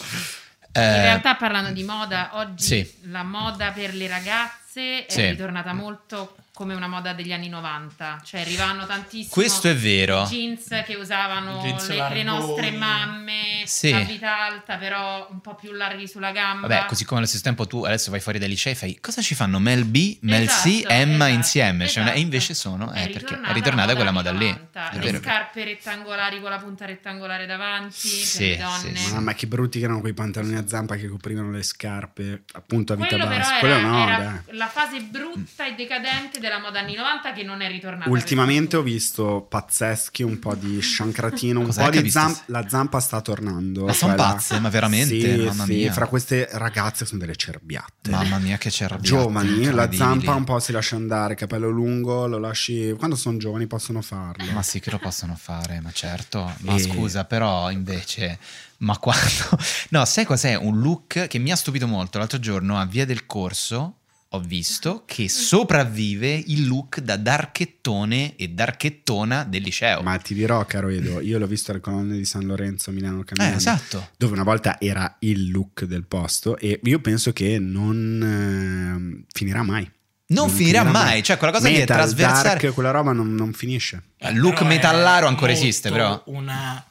Eh, 0.72 0.80
In 0.85 1.02
realtà 1.02 1.35
parlando 1.37 1.70
di 1.70 1.83
moda, 1.85 2.30
oggi 2.35 2.64
Sì. 2.64 2.92
la 3.11 3.22
moda 3.22 3.70
per 3.72 3.94
le 3.94 4.09
ragazze 4.09 5.07
Sì. 5.09 5.20
è 5.20 5.30
ritornata 5.30 5.72
molto 5.72 6.37
come 6.54 6.72
una 6.74 6.86
moda 6.86 7.12
degli 7.14 7.32
anni 7.32 7.48
90, 7.48 8.20
cioè 8.24 8.42
arrivavano 8.42 8.86
tantissimo 8.86 9.28
Questo 9.32 9.68
è 9.68 9.74
vero. 9.74 10.22
jeans 10.28 10.68
che 10.86 10.94
usavano 10.94 11.60
Jeans 11.60 11.88
le, 11.88 12.08
le 12.14 12.22
nostre 12.22 12.70
mamme 12.70 13.62
Sì. 13.64 13.90
a 13.92 13.98
vita 14.00 14.38
alta, 14.44 14.76
però 14.76 15.26
un 15.30 15.40
po' 15.40 15.56
più 15.56 15.72
larghi 15.72 16.06
sulla 16.06 16.30
gamba. 16.30 16.68
Vabbè, 16.68 16.86
così 16.86 17.04
come 17.04 17.18
allo 17.18 17.26
stesso 17.28 17.42
tempo 17.42 17.66
tu 17.66 17.82
adesso 17.82 18.12
vai 18.12 18.20
fuori 18.20 18.38
dai 18.38 18.48
licei 18.48 18.72
e 18.72 18.76
fai 18.76 18.98
cosa 19.00 19.20
ci 19.20 19.34
fanno 19.34 19.58
Mel 19.58 19.84
B, 19.84 20.18
Mel 20.20 20.46
C, 20.46 20.66
Esatto, 20.66 20.88
Emma 20.92 21.14
esatto, 21.24 21.32
insieme? 21.32 21.88
Cioè, 21.88 22.02
esatto. 22.04 22.18
e 22.18 22.20
invece 22.20 22.54
sono, 22.54 22.92
eh, 22.92 22.94
È 22.94 23.02
perché 23.10 23.18
ritornata 23.18 23.50
è 23.50 23.54
ritornata 23.54 23.86
la 23.88 23.94
quella 23.94 24.10
moda 24.12 24.30
anni 24.30 24.38
lì. 24.38 24.46
90, 24.46 24.90
È 24.90 24.98
le 25.10 25.18
scarpe 25.18 25.64
rettangolari 25.64 26.40
con 26.40 26.50
la 26.50 26.58
punta 26.58 26.84
rettangolare 26.84 27.46
davanti 27.46 27.96
Sì, 27.96 28.38
per 28.38 28.46
le 28.48 28.54
sì, 28.54 28.56
donne. 28.62 28.96
sì. 28.96 29.12
Mamma, 29.12 29.34
che 29.34 29.46
brutti 29.48 29.79
che 29.81 29.85
erano 29.87 30.00
quei 30.00 30.14
pantaloni 30.14 30.54
a 30.54 30.68
zampa 30.68 30.94
che 30.94 31.08
coprivano 31.08 31.50
le 31.50 31.62
scarpe, 31.64 32.42
appunto 32.52 32.92
a 32.92 32.96
vita 32.96 33.08
Quello 33.08 33.26
però 33.26 33.38
bassa. 33.38 33.50
era, 33.50 33.58
Quello 33.58 33.81
no, 33.81 34.08
era 34.08 34.42
la 34.52 34.68
fase 34.68 35.00
brutta 35.00 35.66
e 35.66 35.74
decadente 35.74 36.38
della 36.44 36.60
moda 36.60 36.80
anni 36.80 36.94
90 36.94 37.32
che 37.32 37.42
non 37.42 37.60
è 37.62 37.68
ritornata. 37.68 38.08
Ultimamente 38.10 38.76
ho 38.76 38.82
visto 38.82 39.46
pazzeschi, 39.48 40.22
un 40.22 40.38
po' 40.38 40.54
di 40.54 40.80
shankratino, 40.80 41.58
un 41.60 41.66
Cos'è 41.66 41.84
po' 41.84 41.90
di 42.00 42.10
zampa. 42.10 42.42
La 42.46 42.68
zampa 42.68 43.00
sta 43.00 43.20
tornando. 43.20 43.86
Ma 43.86 43.92
son 43.92 44.10
quella- 44.14 44.32
pazze, 44.32 44.58
ma 44.60 44.68
veramente? 44.68 45.18
Sì, 45.36 45.44
Mamma 45.44 45.64
sì, 45.64 45.74
mia. 45.74 45.92
fra 45.92 46.06
queste 46.06 46.48
ragazze 46.52 47.04
sono 47.06 47.20
delle 47.20 47.36
cerbiatte. 47.36 48.10
Mamma 48.10 48.38
mia, 48.38 48.58
che 48.58 48.70
c'era 48.70 48.98
Giovani, 48.98 49.70
la 49.72 49.90
zampa 49.90 50.34
un 50.34 50.44
po' 50.44 50.58
si 50.60 50.72
lascia 50.72 50.96
andare, 50.96 51.34
capello 51.34 51.68
lungo, 51.70 52.26
lo 52.26 52.38
lasci. 52.38 52.94
Quando 52.96 53.16
sono 53.16 53.36
giovani 53.38 53.66
possono 53.66 54.02
farlo. 54.02 54.50
Ma 54.52 54.62
sì 54.62 54.80
che 54.80 54.90
lo 54.90 54.98
possono 54.98 55.34
fare, 55.36 55.80
ma 55.80 55.90
certo. 55.92 56.52
Ma 56.60 56.74
E- 56.74 56.78
scusa, 56.80 57.24
però 57.24 57.70
invece... 57.70 58.38
Ma 58.78 58.98
quando... 58.98 59.22
No, 59.90 60.04
sai 60.04 60.24
cos'è? 60.26 60.56
Un 60.56 60.80
look 60.80 61.26
che 61.26 61.38
mi 61.38 61.50
ha 61.50 61.56
stupito 61.56 61.86
molto. 61.86 62.18
L'altro 62.18 62.38
giorno 62.38 62.78
a 62.78 62.84
Via 62.84 63.06
del 63.06 63.24
Corso 63.24 64.00
ho 64.35 64.40
visto 64.40 65.04
che 65.06 65.28
sopravvive 65.28 66.28
il 66.46 66.66
look 66.66 66.98
da 67.00 67.16
darchettone 67.16 68.35
e 68.37 68.48
darchettona 68.48 69.44
del 69.44 69.62
liceo. 69.62 70.02
Ma 70.02 70.16
ti 70.18 70.35
dirò, 70.35 70.64
caro 70.66 70.88
Edo, 70.88 71.20
io 71.20 71.38
l'ho 71.38 71.46
visto 71.46 71.70
alle 71.70 71.80
colonne 71.80 72.16
di 72.16 72.24
San 72.24 72.44
Lorenzo, 72.44 72.90
Milano 72.90 73.20
eh, 73.20 73.24
Camminando, 73.24 73.58
esatto. 73.58 74.08
dove 74.16 74.32
una 74.32 74.42
volta 74.42 74.80
era 74.80 75.16
il 75.20 75.50
look 75.50 75.85
del 75.85 76.04
posto 76.04 76.56
e 76.58 76.80
io 76.82 76.98
penso 77.00 77.32
che 77.32 77.58
non 77.60 79.22
eh, 79.22 79.24
finirà 79.32 79.62
mai. 79.62 79.88
Non 80.26 80.48
finirà 80.48 80.82
mai, 80.82 81.22
cioè 81.22 81.37
quella 81.37 81.52
cosa 81.52 81.68
che 81.68 81.74
è 81.74 81.78
Metal, 81.80 81.96
trasversale- 81.98 82.60
dark, 82.60 82.74
quella 82.74 82.90
roba 82.90 83.12
non, 83.12 83.35
non 83.35 83.52
finisce. 83.52 84.02
Il 84.18 84.38
look 84.38 84.62
Eh, 84.62 84.64
metallaro 84.64 85.26
ancora 85.28 85.52
esiste, 85.52 85.90
però. 85.90 86.20
Una... 86.26 86.85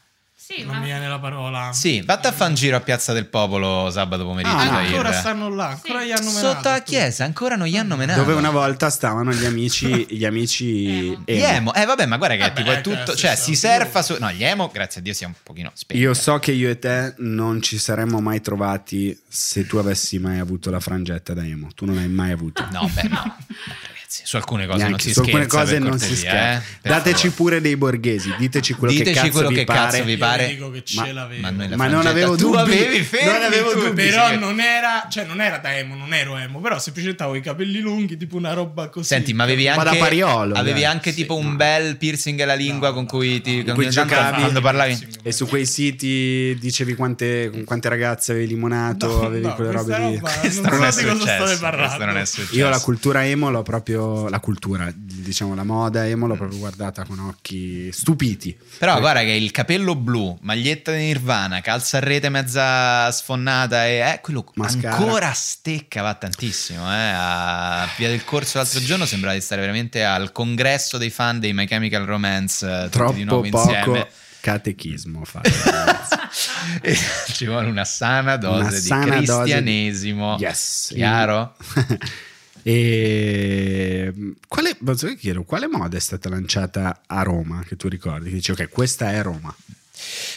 Sì, 0.46 0.64
non 0.64 0.74
ma- 0.74 0.80
mi 0.80 0.86
viene 0.88 1.08
la 1.08 1.20
parola. 1.20 1.72
Sì, 1.72 2.02
vatti 2.02 2.28
a 2.28 2.34
fare 2.34 2.50
un 2.50 2.56
giro 2.56 2.76
a 2.76 2.82
Piazza 2.82 3.14
del 3.14 3.28
Popolo 3.28 3.90
sabato 3.90 4.26
pomeriggio. 4.26 4.54
Ah, 4.56 4.78
ancora 4.80 5.08
Ir. 5.10 5.16
stanno 5.16 5.48
là, 5.48 5.68
ancora 5.70 6.02
Sì. 6.02 6.08
gli 6.08 6.12
hanno 6.12 6.32
menato. 6.32 6.48
Sotto 6.54 6.70
la 6.70 6.82
chiesa, 6.82 7.24
ancora 7.24 7.56
non 7.56 7.68
gli 7.68 7.78
hanno 7.78 7.96
menato. 7.96 8.20
Dove 8.20 8.34
una 8.34 8.50
volta 8.50 8.90
stavano 8.90 9.32
gli 9.32 9.46
amici, 9.46 10.06
gli 10.10 10.26
amici 10.26 11.12
Emo. 11.14 11.22
Gli 11.26 11.42
emo, 11.42 11.74
eh 11.74 11.86
vabbè, 11.86 12.06
ma 12.08 12.18
guarda 12.18 12.36
che 12.36 12.42
Vabbè, 12.42 12.56
tipo 12.56 12.72
è 12.72 12.78
ecco, 12.78 12.90
tutto, 12.92 13.16
cioè 13.16 13.36
si 13.38 13.56
surfa 13.56 14.02
su... 14.02 14.18
No, 14.20 14.30
gli 14.34 14.44
emo, 14.44 14.70
grazie 14.74 15.00
a 15.00 15.04
Dio, 15.04 15.14
siamo 15.14 15.34
un 15.38 15.42
pochino 15.44 15.72
spenti. 15.74 16.04
Io 16.04 16.14
so 16.14 16.38
che 16.40 16.52
io 16.52 16.70
e 16.70 16.78
te 16.78 17.14
non 17.20 17.62
ci 17.62 17.78
saremmo 17.78 18.20
mai 18.20 18.42
trovati 18.42 19.18
se 19.26 19.66
tu 19.66 19.78
avessi 19.78 20.20
mai 20.20 20.40
avuto 20.40 20.70
la 20.70 20.82
frangetta 20.82 21.34
da 21.34 21.46
emo. 21.46 21.70
Tu 21.74 21.86
non 21.86 21.96
l'hai 21.96 22.10
mai 22.10 22.32
avuto. 22.32 22.68
No, 22.70 22.90
beh, 22.94 23.04
no. 23.08 23.38
Ragazzi, 24.14 24.22
su 24.26 24.36
alcune 24.36 24.66
cose 24.68 24.78
non 24.80 24.88
Neanche- 24.90 25.04
si 25.08 25.14
su 25.14 25.20
alcune 25.22 25.44
scherza, 25.44 25.58
cose 25.60 25.72
per 25.80 25.82
non 25.82 26.00
si 26.00 26.16
scherza. 26.16 26.58
eh, 26.84 26.90
Dateci 26.90 27.14
favore. 27.16 27.32
pure 27.36 27.62
dei 27.62 27.76
borghesi, 27.78 28.34
diteci 28.38 28.74
quello 28.74 28.94
che 28.94 29.00
Diteci 29.00 29.20
cazzo 29.20 29.32
quello 29.32 29.48
vi 29.50 29.56
che 29.56 29.64
pare. 29.64 29.80
cazzo 29.80 30.04
vi 30.04 30.12
Io 30.12 30.18
pare. 30.18 30.48
dico 30.48 30.70
che 30.72 30.84
ce 30.84 31.00
Ma- 31.00 31.12
l'avevo. 31.14 31.42
Ma, 31.42 31.76
Ma 31.76 31.88
non 31.88 32.06
avevo 32.06 32.36
tu 32.36 32.52
dubbi. 32.52 32.60
avevi 32.60 33.02
fermi 33.02 33.32
Non 33.34 33.42
avevo 33.42 33.72
tu, 33.72 33.80
dubbi. 33.80 34.04
Però 34.10 34.28
sì. 34.30 34.38
non 34.38 34.60
era, 34.60 35.08
cioè 35.10 35.26
non 35.26 35.42
era 35.42 35.58
da 35.58 35.76
emo, 35.78 35.96
non 35.96 36.14
ero 36.14 36.38
emo, 36.38 36.60
però 36.62 36.78
semplicemente 36.80 37.24
avevo 37.24 37.38
i 37.40 37.42
capelli 37.42 37.80
lunghi, 37.80 38.16
tipo 38.18 38.38
una 38.38 38.54
roba 38.54 38.90
così. 38.90 39.08
Senti, 39.08 39.34
ma 39.34 39.44
avevi 39.44 39.68
anche, 39.68 39.84
da 39.84 39.96
pariolo, 39.96 40.54
avevi 40.56 40.82
dai. 40.82 40.92
anche 40.92 41.10
Sì, 41.10 41.16
tipo 41.18 41.36
un 41.36 41.50
no. 41.52 41.56
bel 41.56 41.98
piercing 41.98 42.40
alla 42.42 42.54
lingua 42.54 42.90
No, 42.90 42.94
con 42.94 43.06
cui 43.08 43.36
no, 43.36 43.42
ti 43.42 43.64
con 43.64 43.74
cui 43.76 43.90
giocavi. 43.90 44.42
quando 44.42 44.62
parlavi. 44.62 45.08
E 45.24 45.32
su 45.32 45.48
quei 45.48 45.66
siti 45.66 46.56
dicevi 46.60 46.94
quante, 46.94 47.50
con 47.52 47.64
quante 47.64 47.90
ragazze 47.90 48.32
avevi 48.34 48.48
limonato, 48.48 49.26
avevi 49.26 49.48
quelle 49.56 49.72
robe 49.72 49.98
lì. 49.98 50.20
non 50.22 50.72
non 50.74 50.84
è 50.84 50.92
so 50.92 51.00
di 51.00 51.06
cosa 51.06 51.16
successo, 51.20 51.46
state 51.46 51.58
parlando. 51.60 51.88
questo 51.88 52.06
non 52.06 52.18
è 52.18 52.26
successo. 52.26 52.56
Io 52.56 52.70
la 52.70 52.80
cultura 52.80 53.26
emo 53.26 53.50
l'ho 53.50 53.64
proprio, 53.64 54.02
la 54.30 54.40
cultura, 54.40 54.92
diciamo 54.96 55.56
la 55.56 55.64
moda 55.64 56.08
emo 56.08 56.28
l'ho 56.28 56.36
proprio 56.36 56.60
guardata 56.60 57.04
con 57.06 57.20
occhi 57.20 57.92
stupiti. 57.92 58.58
Però 58.78 59.00
guarda 59.00 59.22
che 59.22 59.32
il 59.32 59.52
capello 59.52 59.96
blu, 59.96 60.38
maglietta 60.42 60.92
di 60.92 61.00
Nirvana, 61.00 61.62
calza 61.62 61.98
a 61.98 62.00
rete 62.00 62.30
mezza 62.30 63.12
sfonnata 63.12 63.86
e 63.88 63.98
eh, 64.00 64.20
quello 64.22 64.46
Mascara. 64.56 64.96
ancora 64.96 65.32
stecca, 65.34 66.02
va 66.02 66.14
tantissimo. 66.16 66.82
Eh. 66.92 67.12
A 67.16 67.90
Via 67.98 68.10
del 68.10 68.24
Corso 68.24 68.58
l'altro 68.58 68.80
giorno 68.82 69.06
sembrava 69.06 69.36
di 69.36 69.42
stare 69.42 69.62
veramente 69.62 70.04
al 70.04 70.32
congresso 70.32 70.98
dei 70.98 71.10
fan 71.10 71.40
dei 71.40 71.54
My 71.54 71.66
Chemical 71.66 72.06
Romance, 72.06 72.66
eh, 72.66 72.90
tutti 72.90 73.14
di 73.14 73.24
Troppo 73.24 73.24
nuovo 73.24 73.50
poco 73.50 73.72
insieme. 73.72 74.08
catechismo 74.42 75.24
fare. 75.26 75.52
ci 77.34 77.46
vuole 77.46 77.70
una 77.70 77.86
sana 77.86 78.38
dose 78.38 78.62
Una 78.62 78.70
di 78.70 78.76
sana 78.80 79.06
dose 79.06 79.20
di- 79.20 79.26
cristianesimo. 79.26 80.38
Yes. 80.40 80.92
Chiaro? 80.94 81.56
e 82.64 84.14
quale, 84.48 84.78
posso 84.84 85.08
che 85.08 85.18
chiedo, 85.18 85.44
quale 85.44 85.68
moda 85.68 85.98
è 85.98 86.00
stata 86.00 86.30
lanciata 86.30 87.02
a 87.06 87.22
Roma 87.22 87.64
che 87.68 87.76
tu 87.76 87.90
ricordi? 87.90 88.30
Che 88.30 88.36
dici 88.36 88.52
ok, 88.52 88.70
questa 88.70 89.12
è 89.12 89.22
Roma. 89.22 89.54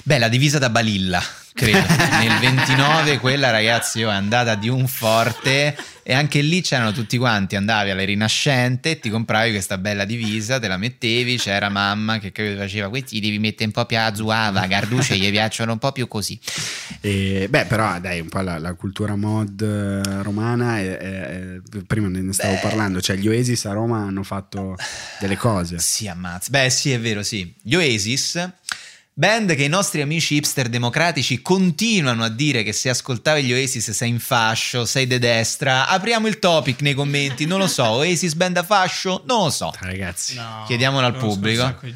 Beh, 0.03 0.19
la 0.19 0.29
divisa 0.29 0.59
da 0.59 0.69
Balilla, 0.69 1.23
credo. 1.55 1.87
Nel 2.19 2.39
29 2.39 3.19
quella 3.19 3.51
ragazzi 3.51 4.01
è 4.01 4.05
andata 4.05 4.55
di 4.57 4.69
un 4.69 4.87
forte 4.89 5.77
e 6.09 6.15
anche 6.15 6.41
lì 6.41 6.61
c'erano 6.61 6.93
tutti 6.93 7.19
quanti, 7.19 7.57
andavi 7.57 7.91
alle 7.91 8.05
rinascente 8.05 9.01
ti 9.01 9.11
compravi 9.11 9.51
questa 9.51 9.77
bella 9.77 10.05
divisa, 10.05 10.61
te 10.61 10.69
la 10.69 10.77
mettevi, 10.77 11.37
c'era 11.37 11.69
mamma 11.69 12.21
che 12.21 12.31
faceva 12.57 12.89
questi 12.89 13.19
devi 13.19 13.41
mettere 13.41 13.65
un 13.65 13.73
po' 13.73 13.85
più 13.87 13.99
a 13.99 14.15
zuava, 14.15 14.65
Garduce 14.69 15.17
gli 15.19 15.29
piacciono 15.31 15.73
un 15.73 15.79
po' 15.79 15.91
più 15.91 16.07
così. 16.07 16.39
E, 17.01 17.49
beh, 17.51 17.65
però 17.65 17.99
dai, 17.99 18.21
un 18.21 18.29
po' 18.29 18.39
la, 18.41 18.57
la 18.59 18.75
cultura 18.75 19.17
mod 19.17 19.61
eh, 19.61 20.23
romana, 20.23 20.79
è- 20.79 20.97
è- 20.97 21.61
prima 21.89 22.07
ne 22.07 22.33
stavo 22.33 22.55
Beh. 22.55 22.61
parlando, 22.61 23.01
cioè 23.01 23.17
gli 23.17 23.27
Oasis 23.27 23.65
a 23.65 23.73
Roma 23.73 23.99
hanno 24.07 24.23
fatto 24.23 24.77
delle 25.19 25.37
cose. 25.37 25.81
Sì, 25.81 26.07
ammazza. 26.07 26.51
Beh, 26.51 26.71
sì, 26.71 26.93
è 26.93 27.01
vero, 27.01 27.25
sì. 27.25 27.53
Gli 27.61 27.75
Oasis, 27.75 28.49
band 29.19 29.55
che 29.55 29.65
i 29.65 29.69
nostri 29.69 30.03
amici 30.03 30.35
hipster 30.35 30.69
democratici 30.69 31.41
continuano 31.41 32.23
a 32.23 32.29
dire 32.29 32.63
che 32.63 32.75
se 32.75 32.91
ascoltavi 32.91 33.43
gli 33.45 33.53
Oasis 33.55 33.91
sei 33.93 34.11
in 34.11 34.19
fascio, 34.19 34.85
sei 34.85 35.07
de 35.07 35.19
destra. 35.19 35.89
Apriamo 35.89 36.27
il 36.27 36.39
topic 36.39 36.83
nei 36.83 36.93
commenti, 36.93 37.47
non 37.47 37.59
lo 37.59 37.67
so. 37.67 37.85
Oasis 37.87 38.35
band 38.35 38.59
a 38.59 38.63
fascio? 38.63 39.23
Non 39.27 39.45
lo 39.45 39.51
so. 39.51 39.73
Ragazzi, 39.81 40.35
No, 40.35 40.65
Chiediamolo 40.67 41.07
al 41.07 41.17
pubblico. 41.17 41.79
È 41.81 41.95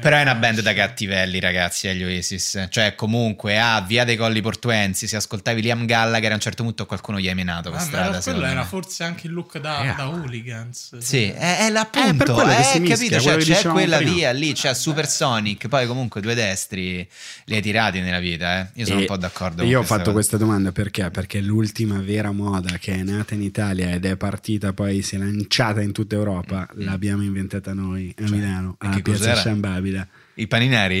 Però 0.00 0.16
è 0.16 0.22
una 0.22 0.34
band 0.34 0.60
da 0.60 0.74
cattivelli, 0.74 1.38
ragazzi, 1.38 1.86
agli 1.86 2.02
Oasis. 2.02 2.66
Cioè, 2.68 2.96
comunque, 2.96 3.60
a 3.60 3.80
Via 3.82 4.02
dei 4.04 4.16
Colli 4.16 4.40
Portuensi, 4.40 5.06
se 5.06 5.14
ascoltavi 5.14 5.62
Liam 5.62 5.86
Gallagher, 5.86 6.32
a 6.32 6.34
un 6.34 6.40
certo 6.40 6.64
punto 6.64 6.84
qualcuno 6.86 7.20
gli 7.20 7.28
hai 7.28 7.36
menato 7.36 7.70
per 7.70 7.78
Ah, 7.78 7.82
ma 7.82 7.86
strada. 7.88 8.20
quello 8.22 8.44
era 8.44 8.60
me. 8.62 8.66
forse 8.66 9.04
anche 9.04 9.28
il 9.28 9.32
look 9.34 9.56
da, 9.60 9.92
Eh. 9.92 9.94
da 9.94 10.08
hooligans. 10.08 10.98
Sì, 10.98 11.26
è, 11.30 11.58
è 11.58 11.66
Eh, 11.66 11.70
l'appunto, 11.70 12.24
per 12.24 12.34
quello 12.34 12.54
che 12.56 12.58
eh, 12.58 12.64
si 12.64 12.80
mischia, 12.80 12.96
capito? 13.20 13.44
Cioè, 13.44 13.56
c'è 13.62 13.68
quella 13.68 13.96
prima. 13.98 14.12
via 14.12 14.30
lì, 14.32 14.52
c'è 14.52 14.74
Supersonic, 14.74 15.68
poi 15.68 15.86
comunque 15.86 16.06
due 16.20 16.34
destri 16.34 17.06
li 17.44 17.54
hai 17.54 17.62
tirati 17.62 18.00
nella 18.00 18.18
vita, 18.18 18.60
eh. 18.60 18.66
Io 18.74 18.84
sono 18.86 18.98
E 18.98 19.00
un 19.02 19.06
po' 19.06 19.16
d'accordo. 19.16 19.62
Io 19.64 19.80
ho 19.80 19.82
fatto 19.82 20.00
cosa. 20.02 20.12
questa 20.12 20.36
domanda 20.36 20.72
perché? 20.72 21.10
Perché 21.10 21.40
l'ultima 21.40 21.98
vera 22.00 22.32
moda 22.32 22.78
che 22.78 22.94
è 22.94 23.02
nata 23.02 23.34
in 23.34 23.42
Italia 23.42 23.90
ed 23.92 24.04
è 24.04 24.16
partita 24.16 24.72
poi 24.72 25.02
si 25.02 25.16
è 25.16 25.18
lanciata 25.18 25.80
in 25.82 25.92
tutta 25.92 26.14
Europa, 26.14 26.68
l'abbiamo 26.74 27.22
inventata 27.22 27.72
noi 27.72 28.14
a 28.18 28.28
Milano, 28.30 28.76
e 28.80 28.86
a 28.86 29.00
Piazza? 29.00 29.36
San 29.36 29.60
Babila. 29.60 30.06
I 30.34 30.46
paninari? 30.46 30.98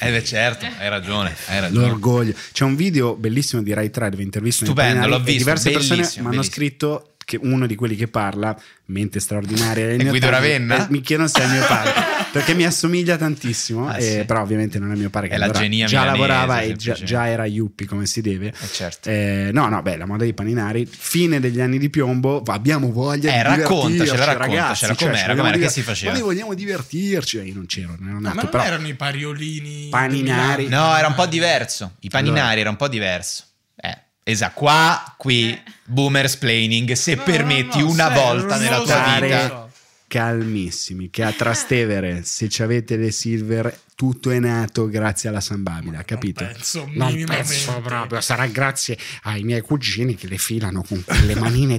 Eh 0.00 0.10
beh, 0.10 0.24
certo, 0.24 0.64
hai 0.78 0.88
ragione, 0.88 1.34
hai 1.48 1.60
ragione. 1.60 1.86
L'orgoglio. 1.86 2.32
C'è 2.52 2.64
un 2.64 2.74
video 2.74 3.16
bellissimo 3.16 3.62
di 3.62 3.72
Rai 3.74 3.90
3 3.90 4.10
dove 4.10 4.22
intervistano 4.22 4.70
Stupendo, 4.70 5.06
l'ho 5.06 5.18
visto, 5.20 5.38
diverse 5.38 5.70
persone 5.70 6.00
mi 6.00 6.06
hanno 6.06 6.28
bellissimo. 6.30 6.42
scritto 6.42 7.12
che 7.22 7.38
uno 7.38 7.66
di 7.66 7.74
quelli 7.74 7.94
che 7.96 8.08
parla, 8.08 8.58
mente 8.86 9.20
straordinaria, 9.20 9.88
È 9.92 9.96
Guido 10.06 10.30
Ravenna? 10.30 10.86
eh, 10.86 10.90
mi 10.90 11.02
chiedono 11.02 11.28
se 11.28 11.42
è 11.42 11.46
mio 11.48 11.66
padre, 11.66 11.92
perché 12.32 12.54
mi 12.54 12.64
assomiglia 12.64 13.16
tantissimo, 13.16 13.88
Ah, 13.88 13.98
eh, 13.98 14.00
sì. 14.20 14.24
però 14.24 14.42
ovviamente 14.42 14.78
non 14.78 14.92
è 14.92 14.94
mio 14.96 15.10
padre 15.10 15.28
che 15.28 15.34
È 15.34 15.38
la 15.38 15.46
lavora- 15.46 15.64
genia 15.64 15.86
già 15.86 16.04
lavorava 16.04 16.60
e 16.60 16.76
già, 16.76 16.92
già 16.94 17.26
era 17.28 17.44
yuppie 17.46 17.86
come 17.86 18.06
si 18.06 18.20
deve. 18.20 18.48
Eh, 18.48 18.66
certo. 18.72 19.08
Eh, 19.08 19.50
no, 19.52 19.68
no, 19.68 19.82
beh, 19.82 19.96
la 19.96 20.06
moda 20.06 20.24
dei 20.24 20.34
paninari, 20.34 20.86
fine 20.86 21.40
degli 21.40 21.60
anni 21.60 21.78
di 21.78 21.90
piombo, 21.90 22.42
abbiamo 22.46 22.90
voglia 22.92 23.30
Eh, 23.30 23.36
di 23.36 23.42
raccontacela, 23.42 23.88
divertirci, 23.88 24.16
raccontacela, 24.16 24.38
ragazzi, 24.38 24.56
com'era, 24.58 24.74
cioè, 24.74 24.96
ci 24.96 25.04
com'era, 25.04 25.34
vogliamo 25.42 25.64
che 25.64 25.70
si 25.70 25.82
faceva? 25.82 26.12
Ma 26.12 26.18
noi 26.18 26.26
vogliamo 26.26 26.54
divertirci, 26.54 27.38
Eh, 27.38 27.42
io 27.44 27.54
non 27.54 27.66
c'ero, 27.66 27.96
non 27.98 28.08
ero 28.08 28.14
No, 28.18 28.20
nato, 28.20 28.34
ma 28.34 28.42
non 28.42 28.50
però 28.50 28.62
erano 28.64 28.86
i 28.88 28.94
pariolini 28.94 29.88
Paninari. 29.90 30.68
No, 30.68 30.96
era 30.96 31.06
un 31.08 31.14
po' 31.14 31.26
diverso. 31.26 31.92
I 32.00 32.08
paninari 32.08 32.40
Allora. 32.40 32.60
era 32.60 32.70
un 32.70 32.76
po' 32.76 32.88
diverso. 32.88 33.44
Eh, 33.76 33.96
esatto. 34.24 34.52
Qua, 34.54 35.14
qui, 35.16 35.50
Eh. 35.52 35.62
boomer 35.84 36.28
splaining, 36.28 36.92
se 36.92 37.14
No, 37.14 37.22
permetti 37.22 37.78
no, 37.78 37.84
no, 37.86 37.90
una 37.90 38.06
serio, 38.08 38.22
volta 38.22 38.56
nella 38.58 38.80
tua 38.80 39.18
vita. 39.20 39.67
Calmissimi, 40.08 41.10
che 41.10 41.22
a 41.22 41.32
Trastevere, 41.32 42.24
se 42.24 42.48
ci 42.48 42.62
avete 42.62 42.96
le 42.96 43.12
silver, 43.12 43.78
tutto 43.94 44.30
è 44.30 44.38
nato 44.40 44.88
grazie 44.88 45.28
alla 45.28 45.40
San 45.40 45.62
Babila, 45.62 46.02
capito? 46.02 46.42
Non 46.42 46.52
penso 46.52 46.88
Non 46.92 47.24
penso 47.24 47.80
proprio, 47.80 48.20
sarà 48.20 48.46
grazie 48.46 48.98
ai 49.22 49.44
miei 49.44 49.60
cugini 49.60 50.16
che 50.16 50.26
le 50.26 50.38
filano 50.38 50.82
con 50.82 51.04
quelle 51.04 51.36
manine 51.36 51.78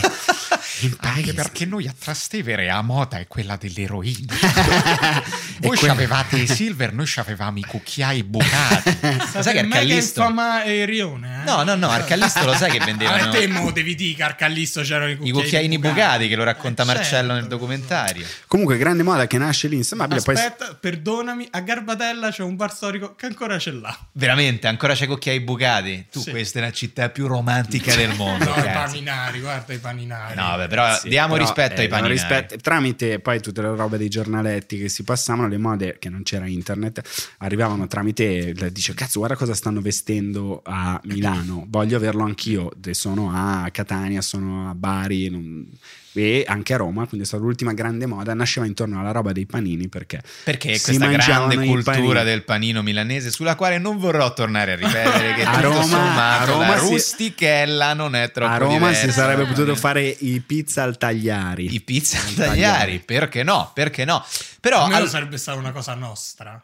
Anche 1.00 1.34
perché 1.34 1.64
noi 1.66 1.86
a 1.86 1.94
Trastevere 1.98 2.70
a 2.70 2.82
moda 2.82 3.18
è 3.18 3.26
quella 3.26 3.56
dell'eroina. 3.56 4.34
E 5.62 5.66
Voi 5.66 5.76
que- 5.76 5.90
avevate 5.90 6.38
i 6.38 6.46
silver, 6.46 6.94
noi 6.94 7.06
avevamo 7.16 7.58
i 7.58 7.62
cucchiai 7.62 8.22
bucati. 8.24 8.96
Lo 9.34 9.42
sai 9.42 9.52
che 9.52 9.58
Arcallisto... 9.58 10.20
infama 10.22 10.64
Erione, 10.64 11.42
eh? 11.42 11.44
No, 11.44 11.62
no, 11.64 11.74
no, 11.74 11.90
Arcallisto 11.90 12.46
lo 12.46 12.54
sai 12.54 12.70
che 12.70 12.78
A 12.80 12.84
vendevano 12.86 13.30
te 13.30 13.46
mo 13.46 13.70
devi 13.70 13.94
dire 13.94 14.14
che 14.14 14.22
Arcallisto 14.22 14.80
c'erano 14.80 15.10
i 15.10 15.12
i 15.12 15.16
cucchiaini, 15.16 15.42
cucchiaini 15.42 15.78
bucati 15.78 16.28
che 16.28 16.36
lo 16.36 16.44
racconta 16.44 16.82
Eh, 16.82 16.86
Marcello 16.86 17.10
certo. 17.28 17.32
nel 17.34 17.46
documentario. 17.46 18.26
Comunque, 18.46 18.78
grande 18.78 19.02
moda 19.02 19.26
che 19.26 19.36
nasce 19.36 19.68
lì 19.68 19.76
in 19.76 19.84
San 19.84 19.98
Babila, 19.98 20.22
poi 20.22 20.34
Aspetta, 20.34 20.74
perdonami, 20.80 21.48
a 21.50 21.60
Garbatella 21.60 22.30
c'è 22.30 22.42
un 22.42 22.56
bar 22.56 22.72
storico 22.72 23.14
che 23.14 23.26
ancora 23.26 23.58
ce 23.58 23.72
l'ha. 23.72 23.98
Veramente, 24.12 24.66
ancora 24.66 24.94
c'è 24.94 25.06
cucchiai 25.06 25.40
bucati? 25.40 26.06
Tu, 26.10 26.20
Sì. 26.20 26.30
questa 26.30 26.58
è 26.60 26.62
la 26.62 26.72
città 26.72 27.10
più 27.10 27.26
romantica 27.26 27.94
del 27.94 28.14
mondo. 28.14 28.46
No, 28.46 28.56
i 28.56 28.70
paninari, 28.72 29.40
guarda 29.40 29.74
i 29.74 29.78
paninari. 29.78 30.34
No, 30.36 30.56
vabbè, 30.56 30.68
però 30.70 30.94
Sì, 30.94 31.08
diamo 31.08 31.32
però, 31.34 31.44
rispetto 31.44 31.80
eh, 31.80 31.84
ai 31.84 31.88
paninari. 31.88 32.12
rispetto- 32.14 32.56
tramite 32.56 33.18
poi 33.18 33.40
tutte 33.40 33.60
le 33.60 33.74
robe 33.74 33.98
dei 33.98 34.08
giornaletti 34.08 34.78
che 34.78 34.88
si 34.88 35.02
passavano, 35.02 35.48
le 35.48 35.58
mode 35.58 35.96
che 35.98 36.08
non 36.08 36.22
c'era 36.22 36.46
internet, 36.46 37.02
arrivavano 37.38 37.86
tramite, 37.88 38.54
dice 38.72 38.94
cazzo 38.94 39.18
guarda 39.18 39.36
cosa 39.36 39.52
stanno 39.54 39.80
vestendo 39.80 40.62
a 40.64 40.98
Milano, 41.04 41.66
voglio 41.68 41.96
averlo 41.96 42.22
anch'io, 42.22 42.70
sono 42.92 43.30
a 43.34 43.68
Catania, 43.70 44.22
sono 44.22 44.70
a 44.70 44.74
Bari 44.74 45.28
non- 45.28 45.66
e 46.12 46.44
anche 46.46 46.74
a 46.74 46.76
Roma, 46.76 47.06
quindi 47.06 47.24
è 47.24 47.28
stata 47.28 47.42
l'ultima 47.42 47.72
grande 47.72 48.06
moda, 48.06 48.34
nasceva 48.34 48.66
intorno 48.66 48.98
alla 49.00 49.12
roba 49.12 49.32
dei 49.32 49.46
panini 49.46 49.88
perché 49.88 50.20
Perché 50.44 50.76
si 50.78 50.96
questa 50.98 51.06
grande 51.06 51.64
cultura 51.66 52.22
del 52.24 52.42
panino 52.44 52.82
milanese 52.82 53.30
sulla 53.30 53.54
quale 53.54 53.78
non 53.78 53.98
vorrò 53.98 54.32
tornare 54.32 54.72
a 54.72 54.76
ripetere 54.76 55.34
che 55.34 55.42
A 55.50 55.60
Roma- 55.60 55.82
sommato 55.84 56.42
a 56.42 56.44
Roma 56.46 56.66
la 56.74 56.78
si- 56.80 56.88
rustichella 56.90 57.94
non 57.94 58.14
è 58.16 58.30
troppo 58.30 58.52
a 58.52 58.56
Roma 58.56 58.92
si 58.92 59.00
diversa. 59.00 59.10
sarebbe 59.12 59.44
potuto 59.46 59.74
fare 59.76 60.02
i 60.20 60.40
pizza 60.40 60.82
al 60.82 60.96
tagliari. 60.98 61.72
i 61.74 61.80
pizza 61.80 62.18
Al 62.18 62.34
tagliari, 62.34 62.98
perché 63.00 63.42
no? 63.42 63.70
Perché 63.74 64.04
no? 64.04 64.24
Però 64.60 64.84
al- 64.86 65.08
sarebbe 65.08 65.36
stata 65.38 65.58
una 65.58 65.72
cosa 65.72 65.94
nostra 65.94 66.60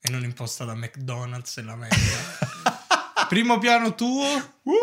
e 0.00 0.10
non 0.10 0.22
imposta 0.24 0.64
da 0.64 0.74
McDonald's 0.74 1.56
e 1.58 1.62
l'America. 1.62 2.74
Primo 3.28 3.58
piano 3.58 3.94
tuo 3.94 4.24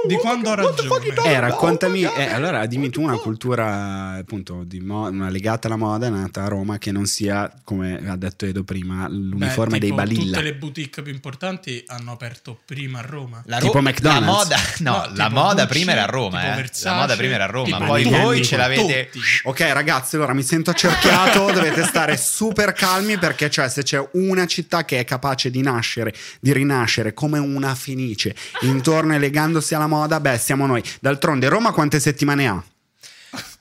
di 0.07 0.15
quando 0.15 0.49
ho 0.51 0.55
ragione. 0.55 1.13
Eh, 1.25 1.39
raccontami, 1.41 2.03
eh, 2.03 2.31
allora 2.31 2.65
dimmi 2.67 2.89
tu 2.89 3.01
una 3.01 3.17
cultura 3.17 4.11
appunto 4.13 4.63
di 4.63 4.79
mo- 4.79 5.07
una 5.09 5.27
legata 5.29 5.67
alla 5.67 5.75
moda 5.75 6.07
nata 6.09 6.43
a 6.43 6.47
Roma 6.47 6.77
che 6.77 6.91
non 6.93 7.05
sia, 7.05 7.51
come 7.65 8.01
ha 8.07 8.15
detto 8.15 8.45
Edo 8.45 8.63
prima, 8.63 9.07
l'uniforme 9.09 9.73
Beh, 9.73 9.79
dei 9.79 9.89
tipo, 9.89 9.95
Balilla. 10.01 10.37
Tutte 10.37 10.41
le 10.41 10.55
boutique 10.55 11.01
più 11.01 11.11
importanti 11.13 11.83
hanno 11.87 12.13
aperto 12.13 12.57
prima 12.65 12.99
a 12.99 13.01
Roma. 13.01 13.41
la 13.45 13.59
tipo 13.59 13.73
ro- 13.73 13.81
McDonald's? 13.81 14.25
La 14.25 14.31
moda, 14.31 14.57
no, 14.79 14.91
No, 14.91 15.15
la 15.15 15.25
tipo 15.27 15.39
moda 15.39 15.53
Gucci, 15.65 15.67
prima 15.67 15.91
era 15.91 16.03
a 16.03 16.05
Roma, 16.07 16.39
tipo 16.39 16.51
eh. 16.51 16.55
Versace, 16.55 16.85
la 16.87 16.95
moda 17.01 17.15
prima 17.17 17.33
era 17.33 17.43
a 17.43 17.47
Roma, 17.47 17.65
tipo 17.65 17.83
poi 17.85 18.03
voi 18.05 18.43
ce 18.45 18.55
l'avete 18.57 19.09
tutti. 19.11 19.25
Ok 19.43 19.59
ragazzi, 19.59 20.15
allora 20.15 20.33
mi 20.33 20.43
sento 20.43 20.69
accerchiato, 20.69 21.51
dovete 21.51 21.83
stare 21.83 22.15
super 22.15 22.71
calmi 22.71 23.17
perché 23.17 23.49
cioè 23.49 23.67
se 23.67 23.83
c'è 23.83 24.07
una 24.13 24.45
città 24.47 24.85
che 24.85 24.99
è 24.99 25.03
capace 25.03 25.49
di 25.51 25.61
nascere, 25.61 26.13
di 26.39 26.53
rinascere 26.53 27.13
come 27.13 27.37
una 27.39 27.75
fenice, 27.75 28.32
intorno 28.61 29.13
e 29.15 29.19
legandosi 29.19 29.75
alla 29.75 29.87
moda, 29.87 30.19
beh 30.19 30.37
siamo 30.37 30.65
noi. 30.65 30.81
D'altronde 30.99 31.47
Roma 31.49 31.71
quante 31.71 31.99
settimane 31.99 32.47
ha? 32.47 32.63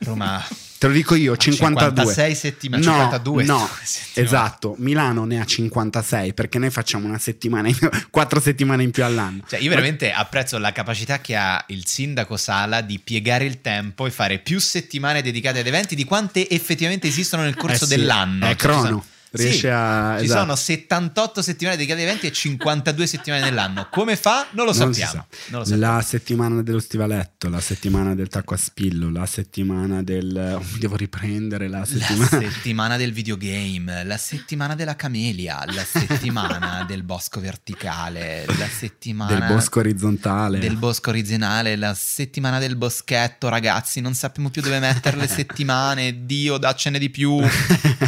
Roma 0.00 0.44
Te 0.78 0.88
lo 0.88 0.94
dico 0.94 1.14
io, 1.14 1.36
52. 1.36 2.02
56 2.12 2.34
settimane, 2.34 2.84
No, 2.84 2.92
52 2.92 3.44
no, 3.46 3.70
settimane. 3.84 4.26
esatto. 4.28 4.74
Milano 4.78 5.24
ne 5.24 5.40
ha 5.40 5.44
56 5.44 6.34
perché 6.34 6.58
noi 6.58 6.70
facciamo 6.70 7.06
una 7.06 7.18
settimana, 7.18 7.68
in, 7.68 7.76
quattro 8.10 8.40
settimane 8.40 8.82
in 8.82 8.90
più 8.90 9.04
all'anno. 9.04 9.44
Cioè, 9.46 9.60
io 9.60 9.68
veramente 9.68 10.10
apprezzo 10.10 10.58
la 10.58 10.72
capacità 10.72 11.20
che 11.20 11.36
ha 11.36 11.64
il 11.68 11.86
sindaco 11.86 12.36
Sala 12.36 12.80
di 12.80 12.98
piegare 12.98 13.44
il 13.44 13.60
tempo 13.60 14.06
e 14.06 14.10
fare 14.10 14.40
più 14.40 14.58
settimane 14.58 15.22
dedicate 15.22 15.60
ad 15.60 15.68
eventi 15.68 15.94
di 15.94 16.02
quante 16.04 16.50
effettivamente 16.50 17.06
esistono 17.06 17.44
nel 17.44 17.54
corso 17.54 17.84
Eh 17.84 17.86
sì, 17.86 17.96
dell'anno. 17.96 18.44
è 18.46 18.48
Cioè, 18.48 18.56
crono. 18.56 19.04
Riesce 19.32 19.58
Sì, 19.60 19.66
a- 19.68 20.16
Ci 20.18 20.24
esatto. 20.24 20.40
sono 20.40 20.56
78 20.56 21.42
settimane 21.42 21.76
dedicate 21.76 22.02
ad 22.02 22.06
eventi 22.08 22.26
e 22.26 22.32
52 22.32 23.06
settimane 23.06 23.42
nell'anno. 23.42 23.88
Come 23.90 24.16
fa? 24.16 24.46
Non 24.52 24.66
lo 24.66 24.72
Non 24.74 24.92
sappiamo. 24.94 25.12
sa. 25.12 25.26
Non 25.48 25.60
lo 25.60 25.66
sappiamo. 25.66 25.94
La 25.96 26.02
settimana 26.02 26.62
dello 26.62 26.80
stivaletto, 26.80 27.48
la 27.48 27.60
settimana 27.60 28.14
del 28.14 28.28
tacco 28.28 28.54
a 28.54 28.56
spillo, 28.58 29.10
la 29.10 29.24
settimana 29.26 30.02
del... 30.02 30.56
oh, 30.58 30.78
devo 30.78 30.96
riprendere, 30.96 31.68
la 31.68 31.78
La 31.80 31.84
settimana... 31.86 32.28
settimana 32.28 32.96
del 32.96 33.12
videogame, 33.12 34.04
la 34.04 34.16
settimana 34.18 34.74
della 34.74 34.96
camelia, 34.96 35.64
la 35.66 35.84
settimana 35.84 36.84
del 36.88 37.02
bosco 37.02 37.40
verticale, 37.40 38.44
la 38.46 38.66
settimana 38.68 39.38
del 39.38 39.48
bosco 39.48 39.78
orizzontale. 39.80 40.58
del 40.58 40.76
bosco 40.76 41.08
originale, 41.10 41.76
la 41.76 41.94
settimana 41.94 42.58
del 42.58 42.76
boschetto, 42.76 43.48
ragazzi, 43.48 44.00
non 44.00 44.14
sappiamo 44.14 44.50
più 44.50 44.60
dove 44.62 44.78
mettere 44.78 45.16
le 45.16 45.26
settimane, 45.28 46.26
Dio 46.26 46.58
daccene 46.58 46.98
di 46.98 47.08
più, 47.10 47.40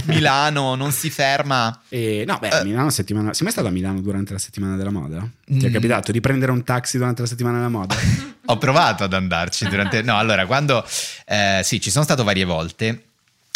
Milano 0.05 0.75
non 0.75 0.93
si 0.93 1.11
ferma. 1.15 1.81
E, 1.89 2.25
no, 2.27 2.39
beh, 2.39 2.49
Eh. 2.61 2.65
Milano 2.65 2.91
settimana... 2.91 3.33
Sei 3.33 3.43
mai 3.45 3.53
stato 3.53 3.69
a 3.69 3.71
Milano 3.71 4.01
durante 4.03 4.33
la 4.35 4.39
settimana 4.39 4.77
della 4.77 4.91
moda? 4.91 5.27
Ti 5.47 5.65
è 5.65 5.69
Mm. 5.71 5.73
capitato 5.73 6.13
di 6.13 6.21
prendere 6.21 6.53
un 6.53 6.63
taxi 6.65 6.99
durante 6.99 7.23
la 7.23 7.29
settimana 7.29 7.57
della 7.57 7.69
moda? 7.71 7.95
Ho 8.47 8.59
provato 8.59 9.05
ad 9.05 9.13
andarci 9.15 9.67
durante... 9.69 10.03
No, 10.03 10.19
allora, 10.19 10.45
quando... 10.47 10.85
eh, 11.27 11.61
sì, 11.65 11.81
ci 11.81 11.91
sono 11.91 12.05
stato 12.05 12.25
varie 12.25 12.45
volte, 12.45 13.05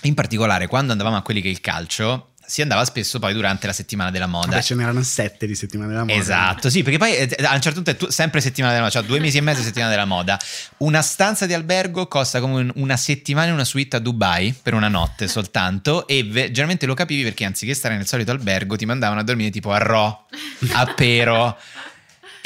in 0.04 0.14
particolare 0.14 0.66
quando 0.68 0.92
andavamo 0.92 1.16
a 1.16 1.22
quelli 1.22 1.40
che 1.42 1.48
è 1.48 1.50
il 1.50 1.60
calcio, 1.60 2.30
si 2.48 2.62
andava 2.62 2.82
spesso 2.86 3.18
poi 3.18 3.34
durante 3.34 3.66
la 3.66 3.74
settimana 3.74 4.10
della 4.10 4.26
moda. 4.26 4.48
Vabbè, 4.52 4.62
ce 4.62 4.74
n'erano 4.74 5.02
sette 5.02 5.46
di 5.46 5.54
settimana 5.54 5.90
della 5.90 6.04
moda. 6.04 6.14
Esatto, 6.18 6.70
sì, 6.70 6.82
perché 6.82 6.96
poi 6.98 7.14
eh, 7.14 7.36
a 7.44 7.54
un 7.54 7.60
certo 7.60 7.82
punto 7.82 7.90
è 7.90 7.96
tu- 7.96 8.08
sempre 8.08 8.40
settimana 8.40 8.72
della 8.72 8.86
moda, 8.86 8.98
cioè 8.98 9.06
due 9.06 9.20
mesi 9.20 9.36
e 9.36 9.42
mezzo 9.42 9.60
settimana 9.62 9.90
della 9.90 10.06
moda. 10.06 10.38
Una 10.78 11.02
stanza 11.02 11.44
di 11.44 11.52
albergo 11.52 12.06
costa 12.08 12.40
come 12.40 12.60
un- 12.60 12.72
una 12.76 12.96
settimana 12.96 13.48
in 13.48 13.52
una 13.52 13.64
suite 13.64 13.96
a 13.96 13.98
Dubai 13.98 14.54
per 14.60 14.72
una 14.72 14.88
notte 14.88 15.28
soltanto 15.28 16.06
e 16.06 16.24
ve- 16.24 16.46
generalmente 16.46 16.86
lo 16.86 16.94
capivi 16.94 17.22
perché 17.22 17.44
anziché 17.44 17.74
stare 17.74 17.96
nel 17.96 18.06
solito 18.06 18.30
albergo 18.30 18.76
ti 18.76 18.86
mandavano 18.86 19.20
a 19.20 19.24
dormire 19.24 19.50
tipo 19.50 19.70
a 19.72 19.78
Ro, 19.78 20.24
a 20.72 20.86
Pero. 20.96 21.56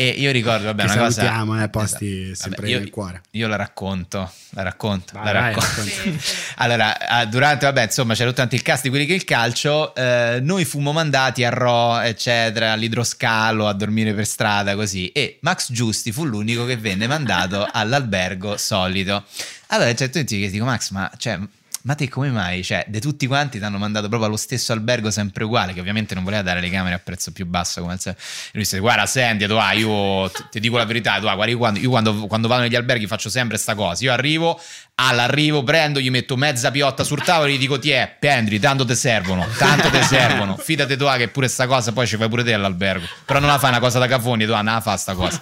E 0.03 0.09
io 0.19 0.33
ricordo, 0.33 0.65
vabbè, 0.65 0.85
Ti 0.85 0.91
una 0.93 0.99
cosa... 1.01 1.21
salutiamo, 1.21 1.63
eh, 1.63 1.69
posti 1.69 2.31
Esatto. 2.31 2.49
sempre 2.51 2.69
io, 2.69 2.79
nel 2.79 2.91
cuore. 2.91 3.21
Io 3.33 3.47
la 3.47 3.57
racconto, 3.57 4.33
la 4.51 4.63
racconto, 4.63 5.13
Vai, 5.15 5.25
la 5.25 5.33
vai, 5.33 5.55
racconto. 5.55 5.83
sì. 5.83 6.19
Allora, 6.57 6.99
ah, 7.09 7.25
durante, 7.27 7.67
vabbè, 7.67 7.83
insomma, 7.85 8.15
c'era 8.15 8.33
tanto 8.33 8.55
il 8.55 8.63
cast 8.63 8.83
di 8.83 8.89
quelli 8.89 9.07
che 9.07 9.15
il 9.15 9.25
calcio. 9.25 9.95
eh, 9.95 10.39
noi 10.43 10.65
fummo 10.65 10.93
mandati 10.93 11.45
a 11.45 11.51
Ro, 11.51 12.01
eccetera, 12.01 12.73
all'idroscalo, 12.73 13.69
a 13.69 13.73
dormire 13.73 14.13
per 14.15 14.27
strada, 14.27 14.75
così. 14.75 15.09
E 15.09 15.39
Max 15.43 15.71
Giusti 15.73 16.11
fu 16.13 16.25
l'unico 16.25 16.65
che 16.65 16.77
venne 16.77 17.07
mandato 17.07 17.67
all'albergo 17.71 18.57
solito. 18.57 19.25
Allora, 19.69 19.89
a 19.89 19.91
un 19.93 19.97
certo 19.97 20.19
punto 20.19 20.35
dico, 20.35 20.65
Max, 20.65 20.91
ma 20.91 21.11
cioè. 21.17 21.39
Ma 21.85 21.97
te 21.97 22.09
come 22.09 22.31
mai? 22.31 22.63
Cioè, 22.63 22.85
di 22.87 23.01
tutti 23.01 23.27
quanti 23.27 23.59
ti 23.59 23.65
hanno 23.65 23.79
mandato 23.79 24.07
proprio 24.07 24.29
allo 24.29 24.37
stesso 24.37 24.73
albergo 24.73 25.11
sempre 25.11 25.43
uguale, 25.45 25.73
che 25.73 25.81
ovviamente 25.81 26.15
non 26.15 26.23
voleva 26.23 26.43
dare 26.43 26.61
le 26.61 26.71
camere 26.71 26.95
a 26.95 26.99
prezzo 27.01 27.33
più 27.33 27.45
basso 27.45 27.81
come 27.81 27.95
al 27.95 28.01
solito. 28.01 28.21
E 28.21 28.51
lui 28.53 28.63
disse, 28.63 28.79
guarda, 28.79 29.05
senti, 29.07 29.47
tu, 29.47 29.55
ah, 29.55 29.73
io 29.73 30.31
ti, 30.51 30.61
dico 30.61 30.77
la 30.77 30.85
verità, 30.85 31.19
tu, 31.19 31.27
ah, 31.27 31.47
io, 31.47 31.59
quando, 31.59 31.81
io 31.81 31.91
quando, 31.91 32.27
quando 32.29 32.47
vado 32.47 32.63
negli 32.63 32.77
alberghi 32.77 33.09
faccio 33.09 33.29
sempre 33.29 33.57
sta 33.57 33.75
cosa. 33.75 34.05
Io 34.05 34.13
arrivo, 34.13 34.61
all'arrivo 34.95 35.63
prendo, 35.63 35.99
gli 36.01 36.11
metto 36.11 36.37
mezza 36.37 36.71
piotta 36.71 37.03
sul 37.05 37.23
tavolo 37.23 37.51
e 37.51 37.55
gli 37.55 37.59
dico, 37.59 37.79
ti 37.79 37.91
è, 37.91 38.15
prendi, 38.19 38.59
tanto 38.59 38.85
te 38.85 38.95
servono, 38.95 39.47
tanto 39.59 39.89
te 39.91 40.03
servono. 40.03 40.57
Fidate 40.57 40.97
tu, 40.97 41.05
ah, 41.05 41.17
che 41.17 41.29
pure 41.29 41.49
sta 41.49 41.67
cosa 41.67 41.93
poi 41.93 42.07
ci 42.07 42.17
fai 42.17 42.29
pure 42.29 42.45
te 42.45 42.53
all'albergo. 42.53 43.07
Però 43.25 43.39
non 43.41 43.49
la 43.49 43.59
fai 43.59 43.71
una 43.71 43.81
cosa 43.81 43.99
da 43.99 44.07
cafoni, 44.07 44.45
tu, 44.47 44.53
ah, 44.53 44.63
non 44.63 44.75
la 44.75 44.81
fa 44.81 44.97
sta 44.97 45.15
cosa. 45.15 45.41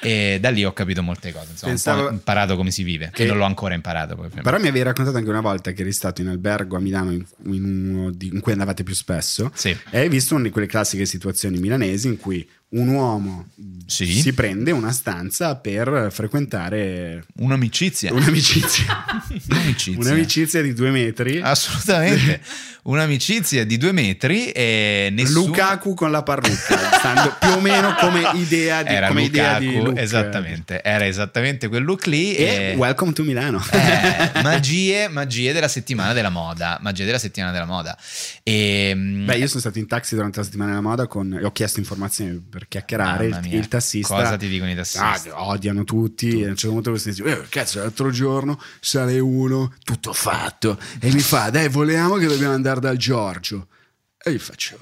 E 0.00 0.38
da 0.40 0.50
lì 0.50 0.64
ho 0.64 0.72
capito 0.72 1.02
molte 1.02 1.32
cose, 1.32 1.48
insomma, 1.50 1.72
Pensavo- 1.72 2.06
po' 2.06 2.12
imparato 2.12 2.56
come 2.56 2.70
si 2.70 2.84
vive, 2.84 3.06
che 3.06 3.24
Che- 3.24 3.26
non 3.26 3.38
l'ho 3.38 3.44
ancora 3.44 3.74
imparato. 3.74 4.14
Poi, 4.14 4.28
Però 4.28 4.56
mi 4.58 4.68
avevi 4.68 4.82
raccontato 4.82 5.16
anche 5.16 5.28
una 5.28 5.40
volta 5.40 5.72
che 5.72 5.82
eri 5.82 5.92
stato 5.92 6.20
in 6.20 6.28
albergo 6.28 6.76
a 6.76 6.80
Milano 6.80 7.10
in, 7.12 7.24
in 7.46 7.64
uno 7.94 8.10
di- 8.12 8.30
in 8.32 8.40
cui 8.40 8.52
andavate 8.52 8.82
più 8.84 8.94
spesso 8.94 9.50
Sì. 9.54 9.76
e 9.90 9.98
hai 9.98 10.08
visto 10.08 10.34
una 10.34 10.44
di 10.44 10.50
quelle 10.50 10.68
classiche 10.68 11.04
situazioni 11.06 11.58
milanesi 11.58 12.06
in 12.06 12.18
cui 12.18 12.48
un 12.68 12.88
uomo 12.88 13.46
Sì. 13.86 14.06
si 14.20 14.32
prende 14.32 14.70
una 14.72 14.90
stanza 14.90 15.54
per 15.56 16.08
frequentare 16.10 17.24
Un'amicizia. 17.36 18.12
un'amicizia. 18.12 19.04
Un'amicizia. 19.50 20.00
un'amicizia 20.00 20.62
di 20.62 20.72
due 20.72 20.90
metri. 20.90 21.40
Assolutamente. 21.40 22.40
Un'amicizia 22.86 23.64
di 23.66 23.78
due 23.78 23.90
metri 23.90 24.50
e 24.52 25.08
nessuno... 25.12 25.46
Lukaku 25.46 25.94
con 25.94 26.12
la 26.12 26.22
parrucca, 26.22 26.76
stando 26.98 27.34
più 27.38 27.50
o 27.50 27.60
meno 27.60 27.94
come 27.98 28.22
idea 28.34 28.84
di, 28.84 28.92
Era 28.94 29.08
come 29.08 29.22
idea 29.24 29.58
Lukaku, 29.58 29.78
di 29.78 29.84
look. 29.84 29.98
esattamente, 29.98 30.82
era 30.84 31.04
esattamente 31.04 31.66
quel 31.66 31.82
look 31.82 32.06
lì 32.06 32.36
E 32.36 32.74
Welcome 32.76 33.12
to 33.12 33.24
Milano. 33.24 33.60
eh, 33.72 34.40
magie, 34.40 35.08
magie 35.08 35.52
della 35.52 35.66
settimana 35.66 36.12
della 36.12 36.30
moda, 36.30 36.78
magie 36.80 37.04
della 37.04 37.18
settimana 37.18 37.50
della 37.52 37.64
moda. 37.66 37.98
E, 38.44 38.92
mm, 38.94 39.24
Beh, 39.26 39.36
io 39.36 39.48
sono 39.48 39.60
stato 39.60 39.78
in 39.80 39.88
taxi 39.88 40.14
durante 40.14 40.38
la 40.38 40.44
settimana 40.44 40.70
della 40.70 40.82
moda 40.82 41.08
con, 41.08 41.32
e 41.40 41.44
ho 41.44 41.50
chiesto 41.50 41.80
informazioni 41.80 42.40
per 42.56 42.68
chiacchierare. 42.68 43.26
Il, 43.26 43.52
il 43.52 43.68
tassista. 43.68 44.14
cosa 44.14 44.36
ti 44.38 44.48
dicono 44.48 44.70
i 44.70 44.74
tassisti? 44.74 45.28
Ah, 45.28 45.48
odiano 45.48 45.84
tutti. 45.84 46.40
E 46.40 46.46
a 46.46 46.48
un 46.48 46.56
certo 46.56 46.72
punto 46.72 46.88
questo 46.90 47.10
dice: 47.10 47.22
eh, 47.24 47.48
Cazzo, 47.50 47.80
l'altro 47.80 48.10
giorno 48.10 48.58
sale 48.80 49.18
uno, 49.18 49.74
tutto 49.84 50.14
fatto. 50.14 50.78
E 50.98 51.12
mi 51.12 51.20
fa: 51.20 51.50
Dai, 51.50 51.68
volevamo 51.68 52.16
che 52.16 52.26
dobbiamo 52.26 52.54
andare 52.54 52.80
dal 52.80 52.96
Giorgio. 52.96 53.68
E 54.16 54.32
gli 54.32 54.38
faccio: 54.38 54.80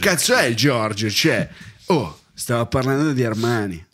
Cazzo 0.00 0.34
è 0.34 0.44
il 0.44 0.56
Giorgio? 0.56 1.08
C'è. 1.08 1.46
Oh, 1.86 2.20
stava 2.32 2.64
parlando 2.64 3.12
di 3.12 3.22
Armani. 3.22 3.86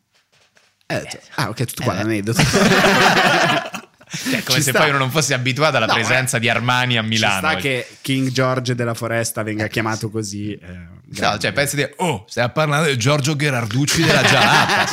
E 0.86 0.94
detto, 0.94 1.18
ah, 1.34 1.48
ok, 1.48 1.64
tutto 1.64 1.82
qua 1.82 1.94
eh. 1.94 1.96
l'aneddoto. 1.96 2.40
Cioè, 4.10 4.42
come 4.42 4.56
Ci 4.58 4.62
se 4.62 4.70
sta. 4.70 4.80
poi 4.80 4.88
uno 4.88 4.98
non 4.98 5.10
fosse 5.10 5.34
abituato 5.34 5.76
alla 5.76 5.86
No, 5.86 5.94
presenza 5.94 6.36
eh, 6.36 6.40
di 6.40 6.48
Armani 6.48 6.98
a 6.98 7.02
Ci 7.02 7.08
Milano. 7.08 7.38
sta 7.38 7.54
che 7.56 7.86
King 8.00 8.30
George 8.30 8.74
della 8.74 8.94
Foresta 8.94 9.42
venga 9.42 9.66
chiamato 9.68 10.10
così. 10.10 10.52
eh, 10.52 10.98
No, 11.20 11.38
cioè, 11.38 11.52
pensi 11.52 11.76
di... 11.76 11.88
Oh, 11.96 12.24
stiamo 12.28 12.50
parlando 12.50 12.88
di 12.88 12.96
Giorgio 12.96 13.34
Gherarducci 13.36 14.02
della 14.02 14.22
Jalapas. 14.22 14.90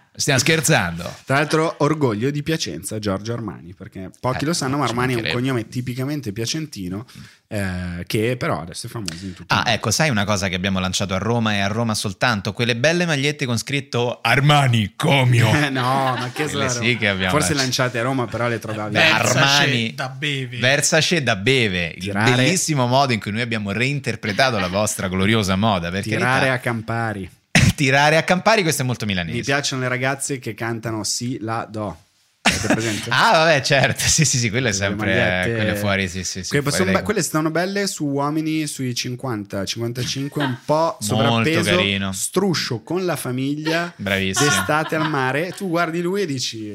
Stiamo 0.14 0.38
scherzando. 0.40 1.10
Tra 1.24 1.36
l'altro, 1.36 1.74
orgoglio 1.78 2.30
di 2.30 2.42
Piacenza, 2.42 2.98
Giorgio 2.98 3.32
Armani, 3.32 3.72
perché 3.72 4.10
pochi 4.20 4.44
Eh, 4.44 4.46
lo 4.46 4.52
sanno, 4.52 4.76
ma 4.76 4.84
Armani 4.84 5.14
è 5.14 5.16
un 5.28 5.32
cognome 5.32 5.68
tipicamente 5.68 6.32
piacentino, 6.32 7.06
eh, 7.48 8.04
che 8.06 8.36
però 8.36 8.60
adesso 8.60 8.88
è 8.88 8.90
famoso 8.90 9.24
in 9.24 9.32
tutto 9.32 9.54
il 9.54 9.60
Ah, 9.64 9.72
ecco, 9.72 9.90
sai 9.90 10.10
una 10.10 10.24
cosa 10.24 10.48
che 10.48 10.54
abbiamo 10.54 10.80
lanciato 10.80 11.14
a 11.14 11.18
Roma 11.18 11.54
e 11.54 11.60
a 11.60 11.66
Roma 11.66 11.94
soltanto? 11.94 12.52
Quelle 12.52 12.76
belle 12.76 13.06
magliette 13.06 13.46
con 13.46 13.56
scritto 13.56 14.18
Armani 14.20 14.92
Comio. 14.96 15.50
Eh, 15.54 15.70
no, 15.70 16.14
ma 16.18 16.30
che 16.32 16.46
solo- 16.46 16.68
sì 16.68 16.98
che 16.98 17.08
abbiamo 17.08 17.30
Forse 17.30 17.54
lanciato. 17.54 17.62
lanciate 17.62 17.98
a 17.98 18.02
Roma, 18.02 18.26
però 18.26 18.48
le 18.48 18.58
trovavi. 18.58 18.92
Versace 18.92 19.38
Armani 19.38 19.94
da 19.94 20.08
beve. 20.10 20.58
Versace 20.58 21.22
da 21.22 21.36
beve, 21.36 21.86
il 21.96 22.02
Tirare- 22.02 22.34
bellissimo 22.34 22.86
modo 22.86 23.14
in 23.14 23.20
cui 23.20 23.30
noi 23.32 23.40
abbiamo 23.40 23.72
reinterpretato 23.72 24.58
la 24.58 24.68
vostra 24.68 25.08
gloriosa 25.08 25.56
moda. 25.56 25.88
Tirare 25.90 26.20
carità. 26.20 26.52
a 26.52 26.58
Campari. 26.58 27.30
Tirare 27.82 28.16
a 28.16 28.22
Campari, 28.22 28.62
questo 28.62 28.82
è 28.82 28.84
molto 28.84 29.04
Mi 29.06 29.12
milanese. 29.14 29.40
piacciono 29.42 29.82
le 29.82 29.88
ragazze 29.88 30.38
che 30.38 30.54
cantano 30.54 31.02
sì, 31.02 31.38
la, 31.40 31.66
do. 31.68 31.96
Ah, 33.08 33.32
vabbè, 33.32 33.60
certo, 33.62 34.02
sì, 34.06 34.24
sì, 34.24 34.38
sì, 34.38 34.50
quelle 34.50 34.68
è 34.68 34.72
sempre 34.72 35.06
magliette- 35.14 35.54
quelle 35.54 35.74
fuori, 35.76 36.08
sì, 36.08 36.22
sì, 36.22 36.42
sì. 36.44 36.48
Quelle, 36.50 36.62
fuori 36.62 36.76
sono 36.84 36.92
be- 36.92 37.02
quelle 37.02 37.22
stanno 37.22 37.50
belle 37.50 37.86
su 37.88 38.04
uomini 38.06 38.66
sui 38.68 38.94
50, 38.94 39.64
55, 39.64 40.44
un 40.44 40.56
po' 40.64 40.96
Molto 41.00 41.04
sovrappeso, 41.04 41.70
carino. 41.76 42.12
struscio 42.12 42.80
con 42.82 43.04
la 43.04 43.16
famiglia, 43.16 43.92
Bravissimo. 43.96 44.48
d'estate 44.48 44.94
al 44.94 45.08
mare. 45.08 45.52
Tu 45.56 45.68
guardi 45.68 46.00
lui 46.02 46.22
e 46.22 46.26
dici, 46.26 46.68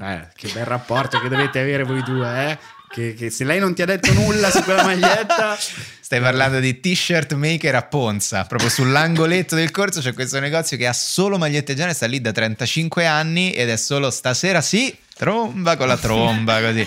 eh, 0.00 0.28
che 0.34 0.48
bel 0.52 0.64
rapporto 0.64 1.20
che 1.20 1.28
dovete 1.28 1.60
avere 1.60 1.84
voi 1.84 2.02
due, 2.02 2.50
eh? 2.50 2.58
Che, 2.92 3.14
che 3.14 3.30
se 3.30 3.44
lei 3.44 3.60
non 3.60 3.72
ti 3.72 3.82
ha 3.82 3.86
detto 3.86 4.12
nulla 4.12 4.50
su 4.50 4.62
quella 4.64 4.82
maglietta, 4.84 5.56
Stai 6.10 6.22
parlando 6.22 6.58
di 6.58 6.80
t-shirt 6.80 7.34
maker 7.34 7.76
a 7.76 7.82
Ponza, 7.82 8.42
proprio 8.42 8.68
sull'angoletto 8.68 9.54
del 9.54 9.70
corso 9.70 10.00
c'è 10.00 10.12
questo 10.12 10.40
negozio 10.40 10.76
che 10.76 10.88
ha 10.88 10.92
solo 10.92 11.38
magliette 11.38 11.72
gialle, 11.72 11.94
sta 11.94 12.06
lì 12.06 12.20
da 12.20 12.32
35 12.32 13.06
anni 13.06 13.52
ed 13.52 13.68
è 13.70 13.76
solo 13.76 14.10
stasera 14.10 14.60
sì, 14.60 14.92
tromba 15.14 15.76
con 15.76 15.86
la 15.86 15.96
tromba 15.96 16.60
così. 16.60 16.84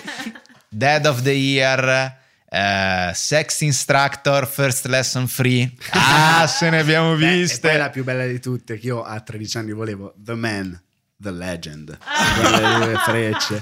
Dead 0.68 1.06
of 1.06 1.22
the 1.22 1.32
Year, 1.32 2.18
eh, 2.50 3.12
Sex 3.14 3.62
Instructor, 3.62 4.46
First 4.46 4.88
Lesson 4.88 5.26
Free. 5.30 5.72
Ah, 5.92 6.46
se 6.46 6.70
ne 6.70 6.80
abbiamo 6.80 7.16
Beh, 7.16 7.32
e 7.32 7.38
viste. 7.38 7.66
poi 7.70 7.78
la 7.78 7.90
più 7.90 8.04
bella 8.04 8.28
di 8.28 8.42
tutte, 8.42 8.78
che 8.78 8.88
io 8.88 9.04
a 9.04 9.22
13 9.22 9.58
anni 9.58 9.72
volevo, 9.72 10.14
The 10.18 10.34
Man, 10.34 10.83
The 11.24 11.32
Legend, 11.32 11.98
quelle 12.40 12.86
due 12.86 12.98
frecce. 13.04 13.62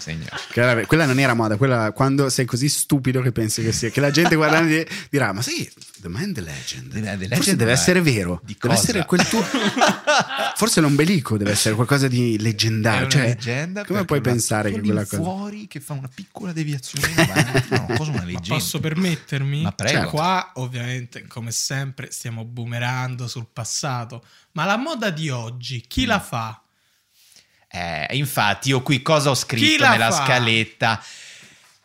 Era- 0.54 0.86
quella 0.86 1.06
non 1.06 1.20
era 1.20 1.34
moda, 1.34 1.56
quella 1.58 1.92
quando 1.92 2.30
sei 2.30 2.46
così 2.46 2.68
stupido 2.68 3.22
che 3.22 3.32
pensi 3.32 3.62
che 3.62 3.72
sia, 3.72 3.90
che 3.90 4.02
la 4.02 4.12
gente 4.12 4.36
guardando 4.36 4.68
di- 4.70 4.86
dirà: 5.10 5.32
Ma 5.32 5.42
sì, 5.42 5.70
The 6.00 6.08
Man, 6.10 6.34
The 6.34 6.42
Legend. 6.42 6.92
The 6.92 7.00
The 7.02 7.10
Forse 7.12 7.28
Legend, 7.28 7.58
deve 7.58 7.66
ma- 7.66 7.78
essere 7.78 8.02
vero, 8.02 8.42
di 8.44 8.58
deve 8.60 8.74
cosa? 8.74 8.82
essere 8.82 9.06
quel 9.06 9.28
tuo. 9.28 9.42
Forse 10.56 10.82
l'ombelico 10.82 11.38
deve 11.38 11.52
essere 11.52 11.76
qualcosa 11.76 12.08
di 12.08 12.40
leggendario. 12.40 13.08
Cioè, 13.08 13.22
leggenda 13.28 13.86
come 13.86 14.06
puoi 14.06 14.22
pensare 14.22 14.72
che 14.72 14.80
quella 14.82 15.02
cosa. 15.06 15.18
fuori 15.18 15.68
che 15.68 15.80
fa 15.80 15.94
una 15.94 16.10
piccola 16.14 16.52
deviazione 16.52 17.14
avanti, 17.16 17.66
no, 17.70 17.86
cosa 17.98 18.12
una 18.12 18.20
Ma 18.20 18.26
leggenda. 18.26 18.56
posso 18.56 18.80
permettermi? 18.80 19.62
Ma 19.62 19.72
prego. 19.72 20.00
Cioè, 20.02 20.10
qua 20.10 20.52
ovviamente, 20.56 21.26
come 21.28 21.52
sempre, 21.52 22.12
stiamo 22.12 22.44
boomerando 22.46 23.28
sul 23.28 23.48
passato. 23.52 24.24
Ma 24.54 24.66
la 24.66 24.78
moda 24.78 25.10
di 25.10 25.30
oggi, 25.30 25.84
chi 25.88 26.04
Mm. 26.04 26.08
la 26.08 26.20
fa? 26.20 26.62
Eh, 27.72 28.08
infatti, 28.12 28.70
io 28.70 28.82
qui 28.82 29.02
cosa 29.02 29.30
ho 29.30 29.36
scritto 29.36 29.84
la 29.84 29.92
nella 29.92 30.12
fa? 30.12 30.26
scaletta? 30.26 31.04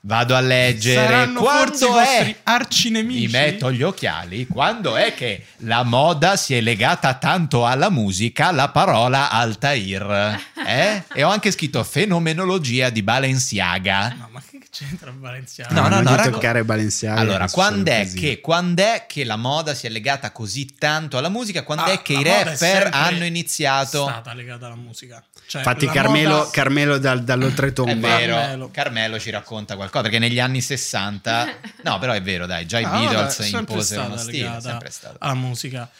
Vado 0.06 0.36
a 0.36 0.40
leggere. 0.40 1.04
Saranno 1.04 1.40
Quando 1.40 1.98
è? 1.98 2.36
arcinemici? 2.44 3.26
Mi 3.26 3.26
metto 3.26 3.72
gli 3.72 3.82
occhiali. 3.82 4.46
Quando 4.46 4.94
è 4.94 5.14
che 5.14 5.46
la 5.58 5.82
moda 5.82 6.36
si 6.36 6.54
è 6.54 6.60
legata 6.60 7.14
tanto 7.14 7.66
alla 7.66 7.90
musica, 7.90 8.52
la 8.52 8.68
parola 8.68 9.30
Altair? 9.30 10.40
Eh? 10.66 11.02
E 11.14 11.22
ho 11.22 11.28
anche 11.30 11.52
scritto 11.52 11.82
fenomenologia 11.84 12.90
di 12.90 13.00
Balenciaga. 13.02 14.16
No, 14.18 14.28
ma 14.32 14.42
che 14.50 14.55
c'entra 14.76 15.10
Balenciaga? 15.10 15.74
No, 15.74 15.82
no, 15.82 15.88
non 15.88 16.02
no, 16.04 16.10
gli 16.10 16.14
racco- 16.16 16.30
toccare 16.30 16.64
Balenciaga. 16.64 17.20
Allora, 17.20 17.48
quando 17.48 17.90
è, 17.90 18.10
che, 18.12 18.40
quando 18.40 18.82
è 18.82 19.04
che 19.08 19.24
la 19.24 19.36
moda 19.36 19.74
si 19.74 19.86
è 19.86 19.88
legata 19.90 20.32
così 20.32 20.74
tanto 20.76 21.16
alla 21.18 21.28
musica? 21.28 21.62
Quando 21.62 21.84
Ah, 21.84 21.92
è 21.92 22.02
che 22.02 22.12
i 22.14 22.22
è 22.22 22.44
rapper 22.44 22.88
hanno 22.92 23.24
iniziato? 23.24 24.02
stata 24.04 24.34
legata 24.34 24.66
alla 24.66 24.74
musica. 24.74 25.22
Cioè, 25.46 25.62
Infatti, 25.62 25.86
Carmelo, 25.86 26.36
moda- 26.38 26.50
Carmelo 26.50 26.98
dal- 26.98 27.20
È 27.20 27.22
dall'oltretomba. 27.22 28.16
vero, 28.16 28.34
Carmelo. 28.36 28.70
Carmelo 28.70 29.18
ci 29.18 29.30
racconta 29.30 29.76
qualcosa 29.76 30.02
perché 30.02 30.18
negli 30.18 30.40
anni 30.40 30.60
60, 30.60 31.48
no, 31.84 31.98
però 31.98 32.12
è 32.12 32.20
vero, 32.22 32.46
dai, 32.46 32.66
già 32.66 32.78
i 32.80 32.84
Ah, 32.84 32.88
vabbè, 32.90 33.00
Beatles 33.06 33.38
è 33.38 33.42
sempre 33.42 33.58
imposero 33.60 34.00
stata 34.02 34.06
uno 34.14 34.16
stile, 34.22 34.56
è 34.56 34.60
sempre 34.60 34.90
stato. 34.90 35.16
alla 35.20 35.34
musica. 35.34 35.90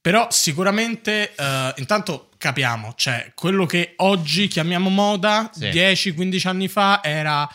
Però 0.00 0.28
sicuramente, 0.30 1.34
eh, 1.34 1.74
intanto 1.76 2.30
capiamo, 2.38 2.94
cioè 2.96 3.32
quello 3.34 3.66
che 3.66 3.94
oggi 3.96 4.46
chiamiamo 4.48 4.88
moda, 4.90 5.50
Sì. 5.52 5.68
10-15 5.70 6.46
anni 6.48 6.68
fa 6.68 7.00
era 7.02 7.48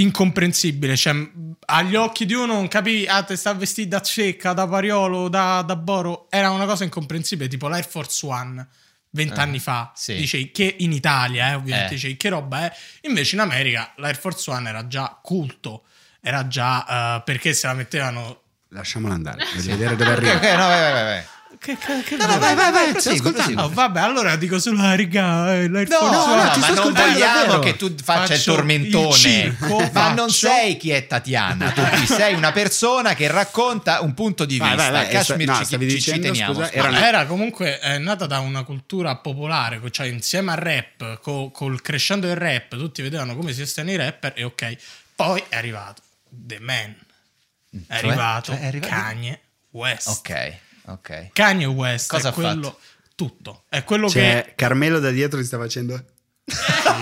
incomprensibile, 0.00 0.96
cioè 0.96 1.14
agli 1.66 1.94
occhi 1.96 2.26
di 2.26 2.34
uno 2.34 2.54
non 2.54 2.68
capivi, 2.68 3.06
ah 3.06 3.22
te 3.22 3.36
sta 3.36 3.52
vestita 3.54 3.98
da 3.98 4.02
cecca, 4.02 4.52
da 4.52 4.66
pariolo, 4.66 5.28
da, 5.28 5.62
da 5.62 5.76
boro, 5.76 6.26
era 6.30 6.50
una 6.50 6.66
cosa 6.66 6.84
incomprensibile, 6.84 7.48
tipo 7.48 7.68
l'Air 7.68 7.86
Force 7.86 8.26
One. 8.26 8.66
Vent'anni 9.10 9.56
Eh, 9.56 9.60
fa 9.60 9.90
sì. 9.94 10.16
dicevi 10.16 10.50
che 10.52 10.76
in 10.80 10.92
Italia, 10.92 11.50
eh, 11.50 11.54
ovviamente, 11.54 11.92
Eh. 11.92 11.94
dicevi 11.96 12.16
che 12.18 12.28
roba 12.28 12.64
è. 12.66 12.72
Invece 13.02 13.36
in 13.36 13.40
America 13.40 13.92
l'Air 13.96 14.18
Force 14.18 14.50
One 14.50 14.68
era 14.68 14.86
già 14.86 15.18
culto, 15.22 15.84
era 16.20 16.46
già 16.46 17.16
eh, 17.16 17.22
perché 17.22 17.54
se 17.54 17.66
la 17.66 17.72
mettevano 17.74 18.42
Lasciamolo 18.68 19.14
andare, 19.14 19.44
voglio 19.56 19.76
vedere 19.76 19.96
dove 19.96 20.10
arriva. 20.10 20.34
ok, 20.34 20.42
no, 20.42 20.56
vai, 20.66 20.80
vai, 20.80 20.92
vai, 20.92 21.02
vai. 21.04 21.24
Che, 21.60 21.76
che, 21.76 22.02
che 22.04 22.16
No, 22.16 22.26
no, 22.26 22.38
vai, 22.38 22.54
vai, 22.54 22.70
vai, 22.72 22.90
prosegue, 22.92 23.30
ascoltando. 23.30 23.62
Oh, 23.62 23.68
vabbè, 23.68 24.00
allora 24.00 24.36
dico 24.36 24.58
solo 24.60 24.80
la 24.82 24.94
riga. 24.94 25.54
eh, 25.56 25.66
No, 25.68 25.80
no, 25.82 26.26
no, 26.26 26.36
ma 26.36 26.48
ti 26.50 26.60
sto 26.60 26.68
non 26.74 26.78
ascoltando 26.78 27.12
vogliamo 27.12 27.38
davvero. 27.40 27.58
che 27.58 27.76
tu 27.76 27.94
faccia 28.02 28.34
il 28.34 28.42
tormentone. 28.44 29.08
il 29.08 29.14
circo, 29.14 29.78
ma 29.78 29.88
faccio- 29.88 30.14
non 30.14 30.30
sei 30.30 30.76
chi 30.76 30.90
è 30.90 31.06
Tatiana, 31.06 31.70
tu 31.72 31.82
qui 31.82 32.06
sei 32.06 32.34
una 32.34 32.52
persona 32.52 33.14
che 33.14 33.26
racconta 33.28 34.00
un 34.02 34.14
punto 34.14 34.44
di 34.44 34.56
Vai, 34.58 34.74
vista. 34.76 34.90
vai, 34.90 35.02
vai, 35.04 35.12
Kashmir 35.12 35.46
no, 35.48 35.56
ci, 35.56 35.66
ci- 35.66 35.78
dicendo, 35.78 36.22
ci 36.26 36.30
teniamo. 36.30 36.54
scusa, 36.54 36.72
era 36.72 36.82
Ma 36.90 36.96
una- 36.98 37.06
era 37.08 37.26
comunque 37.26 37.78
è 37.80 37.98
nata 37.98 38.26
da 38.26 38.38
una 38.38 38.62
cultura 38.62 39.16
popolare, 39.16 39.80
cioè 39.90 40.06
insieme 40.06 40.52
al 40.52 40.58
rap, 40.58 41.20
co- 41.20 41.50
col 41.50 41.82
crescendo 41.82 42.26
del 42.26 42.36
rap, 42.36 42.76
tutti 42.76 43.02
vedevano 43.02 43.34
come 43.36 43.52
si 43.52 43.58
vestono 43.60 43.90
i 43.90 43.96
rapper 43.96 44.32
e 44.36 44.44
ok. 44.44 44.76
Poi 45.16 45.42
è 45.48 45.56
arrivato 45.56 46.02
The 46.30 46.58
Man, 46.60 46.94
è 47.70 47.76
Cioè? 47.88 47.98
arrivato 47.98 48.52
Cioè, 48.52 48.60
è 48.60 48.66
arrivato- 48.66 48.92
Kanye 48.94 49.40
West. 49.72 50.06
Ok, 50.08 50.56
ok. 50.88 51.30
Kanye 51.32 51.66
West 51.66 52.10
Cosa 52.10 52.30
è 52.30 52.32
quello 52.32 52.62
fatto? 52.62 52.78
tutto, 53.14 53.64
è 53.68 53.84
quello 53.84 54.08
Cioè, 54.08 54.44
che 54.46 54.52
Carmelo 54.54 54.98
da 55.00 55.10
dietro 55.10 55.38
ti 55.40 55.46
sta 55.46 55.58
facendo. 55.58 56.02
Sì, 56.44 56.56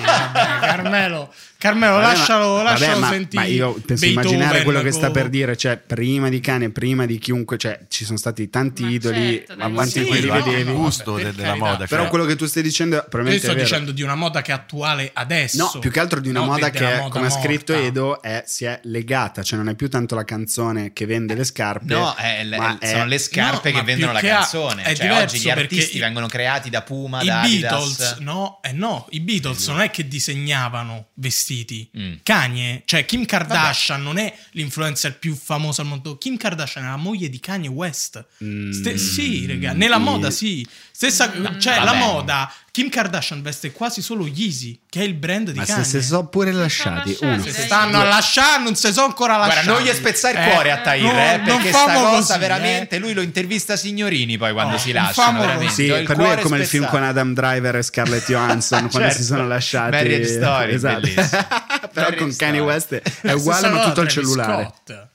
vabbè, 0.04 0.58
Carmelo, 0.60 1.32
Carmelo 1.66 1.92
Vabbè, 1.94 2.04
lascialo, 2.16 2.56
ma- 2.56 2.62
lascialo 2.62 2.90
vabbè, 2.92 3.00
ma- 3.00 3.10
sentire. 3.10 3.42
Ma 3.42 3.48
io 3.48 3.72
penso 3.72 3.84
Beethoven 4.06 4.10
immaginare 4.12 4.62
quello 4.62 4.82
che 4.82 4.90
sta 4.92 5.10
per 5.10 5.28
dire, 5.28 5.56
cioè 5.56 5.76
prima 5.76 6.28
di 6.28 6.40
Cane, 6.40 6.70
prima 6.70 7.06
di 7.06 7.18
chiunque, 7.18 7.56
cioè 7.56 7.80
ci 7.88 8.04
sono 8.04 8.16
stati 8.18 8.48
tanti 8.50 8.82
Ma 8.82 8.90
idoli 8.90 9.44
certo, 9.46 9.62
avanti 9.62 9.90
sì, 9.90 9.98
in 10.00 10.06
cui 10.06 10.20
li 10.20 10.26
no, 10.28 10.32
vedevi. 10.34 10.62
no, 10.64 10.70
il 10.70 10.76
gusto 10.76 11.12
vabbè, 11.12 11.22
della 11.24 11.42
carità. 11.48 11.64
moda. 11.64 11.86
Però 11.86 12.00
cioè, 12.02 12.10
quello 12.10 12.24
che 12.24 12.36
tu 12.36 12.46
stai 12.46 12.62
dicendo 12.62 12.96
Io 12.96 13.00
probabilmente 13.08 13.42
sto 13.44 13.52
è 13.52 13.54
vero. 13.56 13.66
dicendo 13.68 13.92
di 13.92 14.02
una 14.02 14.14
moda 14.14 14.42
che 14.42 14.50
è 14.52 14.54
attuale 14.54 15.10
adesso. 15.12 15.70
No, 15.74 15.78
più 15.80 15.90
che 15.90 16.00
altro 16.00 16.20
di 16.20 16.28
una 16.28 16.38
non 16.40 16.48
moda 16.48 16.70
che, 16.70 16.84
moda 16.96 17.08
come 17.08 17.26
ha 17.26 17.30
scritto 17.30 17.72
morta. 17.72 17.86
Edo, 17.88 18.22
è- 18.22 18.44
si 18.46 18.64
è 18.64 18.80
legata, 18.84 19.42
cioè 19.42 19.58
non 19.58 19.68
è 19.68 19.74
più 19.74 19.88
tanto 19.88 20.14
la 20.14 20.24
canzone 20.24 20.92
che 20.92 21.06
vende 21.06 21.34
le 21.34 21.44
scarpe. 21.44 21.92
No, 21.94 22.14
è 22.14 22.44
ma 22.56 22.78
sono 22.82 23.02
è- 23.04 23.06
le 23.06 23.18
scarpe 23.18 23.70
No, 23.70 23.74
che 23.76 23.80
ma 23.80 23.86
vendono 23.86 24.12
la 24.12 24.20
canzone. 24.20 24.82
è 24.82 24.94
Cioè, 24.94 25.06
diverso 25.06 25.34
oggi 25.36 25.44
gli 25.44 25.50
artisti 25.50 25.98
vengono 25.98 26.26
creati 26.26 26.70
da 26.70 26.82
Puma, 26.82 27.22
I 27.22 27.26
da 27.26 27.40
Beatles, 27.40 28.00
Adidas. 28.00 28.16
no, 28.20 28.60
eh 28.62 28.72
no, 28.72 29.06
i 29.10 29.20
Beatles 29.20 29.66
non 29.68 29.80
è 29.80 29.90
che 29.90 30.06
disegnavano 30.06 31.08
vestiti. 31.14 31.55
Mm. 31.96 32.12
Kanye, 32.22 32.82
cioè 32.84 33.04
Kim 33.04 33.24
Kardashian 33.24 34.02
non 34.02 34.18
è 34.18 34.36
l'influencer 34.52 35.18
più 35.18 35.34
famoso 35.34 35.80
al 35.80 35.86
mondo. 35.86 36.18
Kim 36.18 36.36
Kardashian 36.36 36.84
è 36.84 36.88
la 36.88 36.96
moglie 36.96 37.28
di 37.28 37.40
Kanye 37.40 37.68
West. 37.68 38.24
Mm, 38.42 38.70
Ste- 38.72 38.98
sì, 38.98 39.46
raga, 39.46 39.72
nella 39.72 39.98
moda 39.98 40.30
sì. 40.30 40.66
Stessa, 40.90 41.30
cioè 41.58 41.74
Vabbè. 41.74 41.84
la 41.84 41.92
moda, 41.94 42.52
Kim 42.76 42.90
Kardashian 42.90 43.40
veste 43.40 43.72
quasi 43.72 44.02
solo 44.02 44.26
Yeezy, 44.26 44.80
che 44.90 45.00
è 45.00 45.04
il 45.04 45.14
brand 45.14 45.50
di 45.50 45.58
Ma 45.58 45.64
se 45.64 45.72
Kanye. 45.72 45.86
si 45.86 46.02
sono 46.02 46.26
pure 46.26 46.52
lasciati, 46.52 47.08
lasciati, 47.12 47.24
uno. 47.24 47.42
Se 47.42 47.62
stanno 47.62 47.98
a 48.00 48.04
lasciare, 48.04 48.62
non 48.62 48.76
si 48.76 48.92
sono 48.92 49.06
ancora 49.06 49.38
lasciati. 49.38 49.64
Guarda, 49.64 49.82
non 49.82 49.90
gli 49.90 49.96
spezza 49.96 50.28
il 50.28 50.36
Eh, 50.36 50.50
cuore 50.50 50.70
a 50.72 50.80
Tahir, 50.82 51.10
no, 51.10 51.18
eh, 51.18 51.36
non 51.38 51.44
perché 51.56 51.68
sta 51.70 51.84
cosa 51.94 52.34
così, 52.34 52.38
veramente. 52.38 52.96
eh. 52.96 52.98
Lui 52.98 53.14
lo 53.14 53.22
intervista 53.22 53.76
signorini 53.76 54.36
poi 54.36 54.52
quando 54.52 54.74
Oh, 54.74 54.78
si 54.78 54.92
non 54.92 55.04
lasciano. 55.04 55.70
Sì, 55.70 55.84
il 55.84 56.04
per 56.04 56.16
lui 56.18 56.26
è 56.28 56.36
come 56.40 56.58
il 56.58 56.66
film 56.66 56.82
spezzato. 56.82 56.90
con 56.90 57.02
Adam 57.02 57.32
Driver 57.32 57.76
e 57.76 57.82
Scarlett 57.82 58.26
Johansson 58.28 58.78
quando 58.90 59.08
Certo. 59.08 59.16
si 59.16 59.24
sono 59.24 59.46
lasciati. 59.48 59.90
Marriage 59.92 60.26
Story, 60.34 60.74
esatto. 60.74 61.00
bellissimo. 61.00 61.26
Però 61.96 62.08
Marriage 62.10 62.16
con 62.18 62.36
Kanye. 62.36 62.60
West 62.60 62.92
è 63.22 63.32
uguale 63.32 63.68
ma 63.70 63.84
tutto 63.84 64.00
il 64.02 64.08
cellulare. 64.08 64.64
Scott. 64.64 65.08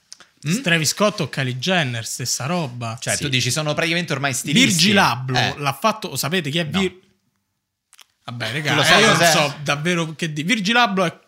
Travis 0.63 0.89
Scott 0.89 1.19
o 1.19 1.29
Kylie 1.29 1.59
Jenner, 1.59 2.03
stessa 2.03 2.47
roba. 2.47 2.97
Cioè, 2.99 3.15
Sì. 3.15 3.21
tu 3.21 3.29
dici 3.29 3.51
sono 3.51 3.75
praticamente 3.75 4.13
ormai 4.13 4.33
stilisti. 4.33 4.67
Virgil 4.69 4.97
Abloh 4.97 5.37
Eh. 5.37 5.53
l'ha 5.57 5.77
fatto, 5.79 6.15
sapete 6.15 6.49
chi 6.49 6.57
è 6.57 6.63
No. 6.63 6.79
Vir- 6.79 6.97
Vabbè, 8.31 8.51
raga, 8.53 8.73
lo 8.75 8.81
eh, 8.81 8.85
sai 8.85 9.01
io 9.03 9.13
non 9.15 9.25
so 9.31 9.55
davvero 9.63 10.13
che 10.15 10.31
di. 10.33 10.43
Virgil 10.43 10.75
Abloh 10.77 11.05
è... 11.05 11.19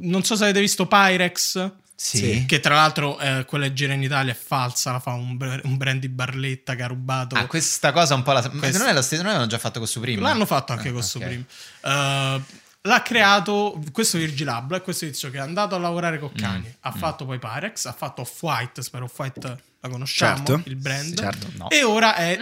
non 0.00 0.22
so 0.24 0.36
se 0.36 0.44
avete 0.44 0.60
visto 0.60 0.86
Pyrex. 0.86 1.70
Sì. 1.94 2.44
Che 2.48 2.58
tra 2.58 2.74
l'altro 2.74 3.16
eh, 3.20 3.44
quella 3.46 3.66
che 3.66 3.74
gira 3.74 3.92
in 3.94 4.02
Italia 4.02 4.32
è 4.32 4.36
falsa, 4.36 4.90
la 4.90 4.98
fa 4.98 5.12
un, 5.12 5.36
un 5.62 5.76
brand 5.76 6.00
di 6.00 6.08
Barletta 6.08 6.74
che 6.74 6.82
ha 6.82 6.88
rubato. 6.88 7.36
Ah, 7.36 7.46
questa 7.46 7.92
cosa 7.92 8.16
un 8.16 8.22
po' 8.24 8.32
la... 8.32 8.40
Ma 8.52 8.58
Questo- 8.58 8.78
non 8.78 8.88
è 8.88 8.92
lo 8.92 9.02
stesso, 9.02 9.22
non 9.22 9.32
l'hanno 9.32 9.46
già 9.46 9.58
fatto 9.58 9.78
con 9.78 9.86
Supreme? 9.86 10.20
L'hanno 10.20 10.44
fatto 10.44 10.72
anche 10.72 10.88
Ah, 10.88 10.92
con 10.92 11.00
ok. 11.00 11.06
Supreme. 11.06 11.44
Uh, 11.82 12.42
l'ha 12.88 13.02
creato 13.04 13.80
questo 13.92 14.18
Virgil 14.18 14.48
Abloh, 14.48 14.78
è 14.78 14.82
questo 14.82 15.06
tizio 15.06 15.30
che 15.30 15.36
è 15.36 15.40
andato 15.40 15.76
a 15.76 15.78
lavorare 15.78 16.18
con 16.18 16.32
Kanye. 16.32 16.70
Mm, 16.70 16.80
Ha 16.80 16.90
fatto 16.90 17.24
poi 17.24 17.38
Pyrex, 17.38 17.84
ha 17.84 17.92
fatto 17.92 18.22
Off-White, 18.22 18.82
spero 18.82 19.04
Off-White 19.04 19.62
la 19.78 19.88
conosciamo, 19.88 20.36
Certo. 20.44 20.62
il 20.68 20.74
brand. 20.76 21.16
Certo. 21.16 21.46
No. 21.56 21.70
E 21.70 21.84
ora 21.84 22.16
è... 22.16 22.36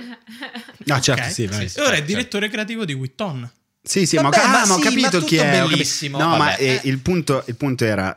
No, 0.86 1.00
certo, 1.00 1.22
Ok. 1.24 1.30
sì, 1.32 1.46
vai. 1.46 1.68
Sì, 1.68 1.78
E 1.78 1.82
ora 1.82 1.90
è 1.90 1.94
certo. 1.96 2.06
direttore 2.06 2.48
creativo 2.48 2.86
di 2.86 2.94
Witton. 2.94 3.50
Sì, 3.82 4.04
sì, 4.04 4.16
ma, 4.16 4.28
ho 4.28 4.30
Vabbè, 4.30 4.36
ca- 4.36 4.44
ah, 4.44 4.50
ma 4.60 4.66
ma 4.66 4.74
ho 4.74 4.76
sì, 4.76 4.82
capito 4.82 5.18
ma 5.20 5.24
chi 5.24 5.36
è. 5.36 5.50
bellissimo, 5.66 6.18
No, 6.18 6.28
ma 6.28 6.36
vabbè. 6.50 6.56
eh, 6.60 6.80
il, 6.84 6.98
punto, 6.98 7.42
il 7.46 7.56
punto 7.56 7.86
era, 7.86 8.14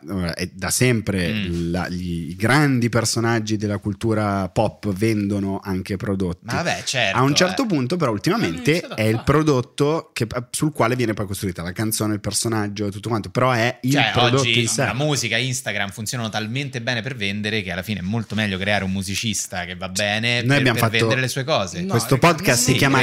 da 0.51 0.69
sempre 0.69 1.31
Mm. 1.33 1.71
la- 1.71 1.87
gli, 1.87 2.31
i 2.31 2.35
grandi 2.35 2.89
personaggi 2.89 3.55
della 3.55 3.77
cultura 3.77 4.49
pop 4.49 4.91
vendono 4.93 5.61
anche 5.63 5.95
prodotti. 5.95 6.39
Ma 6.47 6.55
vabbè, 6.55 6.83
certo. 6.83 7.17
A 7.17 7.21
un 7.21 7.33
certo 7.33 7.63
eh. 7.63 7.67
punto, 7.67 7.95
però, 7.95 8.11
ultimamente 8.11 8.81
è 8.81 9.03
il 9.03 9.21
prodotto 9.23 10.09
che- 10.11 10.27
sul 10.51 10.73
quale 10.73 10.97
viene 10.97 11.13
poi 11.13 11.25
costruita 11.27 11.61
la 11.63 11.71
canzone, 11.71 12.15
il 12.15 12.19
personaggio, 12.19 12.89
tutto 12.91 13.07
quanto. 13.07 13.29
Però 13.29 13.51
è 13.53 13.79
il 13.83 13.91
Cioè, 13.93 14.09
prodotto 14.11 14.41
oggi 14.41 14.59
in 14.59 14.67
sé. 14.67 14.83
la 14.83 14.93
musica, 14.93 15.37
Instagram 15.37 15.91
funzionano 15.91 16.27
talmente 16.29 16.81
bene 16.81 17.01
per 17.01 17.15
vendere 17.15 17.61
che 17.63 17.71
alla 17.71 17.83
fine 17.83 17.99
è 18.01 18.03
molto 18.03 18.35
meglio 18.35 18.57
creare 18.57 18.83
un 18.83 18.91
musicista 18.91 19.63
che 19.63 19.75
va 19.77 19.87
bene 19.87 20.39
Noi 20.39 20.47
per, 20.47 20.57
abbiamo 20.57 20.73
per 20.79 20.89
fatto- 20.89 20.97
vendere 20.99 21.21
le 21.21 21.27
sue 21.29 21.45
cose. 21.45 21.79
No, 21.81 21.87
Questo 21.91 22.15
raga, 22.15 22.27
podcast 22.27 22.57
non- 22.57 22.65
si 22.65 22.71
sì, 22.73 22.77
chiama 22.77 22.97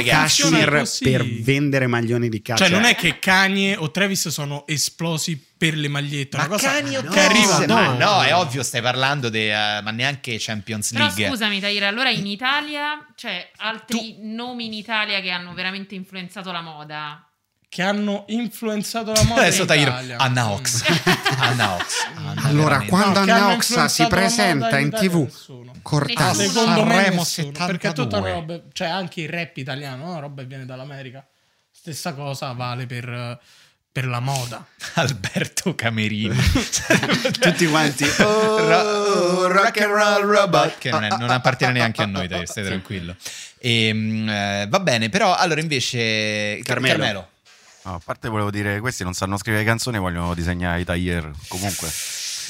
così. 0.79 1.03
per 1.03 1.25
vendere 1.41 1.87
maglioni 1.87 2.29
di 2.29 2.37
caccia. 2.37 2.49
Cioè, 2.55 2.69
non 2.69 2.83
è 2.83 2.95
che 2.95 3.19
Kanye 3.19 3.75
o 3.75 3.91
Travis 3.91 4.27
sono 4.29 4.65
esplosi 4.67 5.43
per 5.57 5.75
le 5.75 5.87
magliette. 5.87 6.37
Ma 6.37 6.43
una 6.45 6.51
cosa 6.53 6.69
Kanye 6.71 6.97
o 6.97 7.01
che 7.03 7.09
Travis? 7.09 7.65
dopo. 7.65 7.91
no, 7.97 8.21
è 8.23 8.35
ovvio, 8.35 8.63
stai 8.63 8.81
parlando 8.81 9.29
di 9.29 9.47
ma 9.49 9.91
neanche 9.91 10.35
Champions 10.39 10.91
Però 10.91 11.05
League. 11.05 11.27
scusami, 11.27 11.59
Tahir, 11.59 11.83
allora 11.83 12.09
in 12.09 12.25
Italia 12.25 13.05
c'è 13.15 13.51
altri 13.57 14.17
nomi 14.19 14.65
in 14.65 14.73
Italia 14.73 15.19
che 15.21 15.29
hanno 15.29 15.53
veramente 15.53 15.95
influenzato 15.95 16.51
la 16.51 16.61
moda. 16.61 17.25
Che 17.69 17.81
hanno 17.83 18.25
influenzato 18.27 19.13
la 19.13 19.23
moda 19.23 19.41
Adesso 19.43 19.61
in 19.61 19.67
Tahir, 19.67 19.87
Italia. 19.87 20.17
Anna 20.17 20.51
Ox. 20.51 20.83
Anna 21.39 21.75
Ox. 21.75 22.07
Anna, 22.17 22.41
Allora, 22.43 22.63
veramente. 22.79 22.89
quando 22.89 23.19
No, 23.23 23.31
Anna 23.31 23.51
Oxa 23.53 23.87
si 23.87 24.01
la 24.01 24.07
presenta 24.09 24.77
in 24.79 24.87
Italia 24.87 25.09
TV, 25.09 25.15
me 26.35 26.47
Sanremo 26.49 27.15
nessuno, 27.19 27.51
perché 27.65 27.87
è 27.87 27.93
tutta 27.93 28.17
72. 28.17 28.31
roba, 28.31 28.61
cioè 28.73 28.87
anche 28.89 29.21
il 29.21 29.29
rap 29.29 29.55
italiano, 29.55 30.09
una 30.09 30.19
roba 30.19 30.41
che 30.41 30.47
viene 30.49 30.65
dall'America. 30.65 31.25
Stessa 31.81 32.13
cosa 32.13 32.51
vale 32.51 32.85
per, 32.85 33.39
per 33.91 34.05
la 34.05 34.19
moda. 34.19 34.63
Alberto 34.93 35.73
Camerini. 35.73 36.29
Tutti 37.41 37.65
quanti. 37.65 38.05
Ro- 38.21 39.47
rock 39.47 39.81
and 39.81 39.91
roll 39.91 40.21
robot. 40.21 40.77
Che 40.77 40.91
non, 40.91 41.03
è- 41.05 41.09
non 41.17 41.31
appartiene 41.31 41.73
neanche 41.73 42.03
a 42.03 42.05
noi, 42.05 42.27
dai, 42.27 42.45
stai 42.45 42.65
tranquillo. 42.65 43.15
Ehm, 43.57 44.29
eh, 44.29 44.67
va 44.69 44.79
bene, 44.79 45.09
però 45.09 45.35
allora 45.35 45.59
invece... 45.59 46.59
Carmelo. 46.61 47.29
No, 47.85 47.95
a 47.95 48.01
parte 48.03 48.29
volevo 48.29 48.51
dire, 48.51 48.79
questi 48.79 49.01
non 49.03 49.13
sanno 49.13 49.37
scrivere 49.37 49.63
canzoni, 49.63 49.97
vogliono 49.97 50.35
disegnare 50.35 50.81
i 50.81 50.85
taglier 50.85 51.31
comunque. 51.47 51.89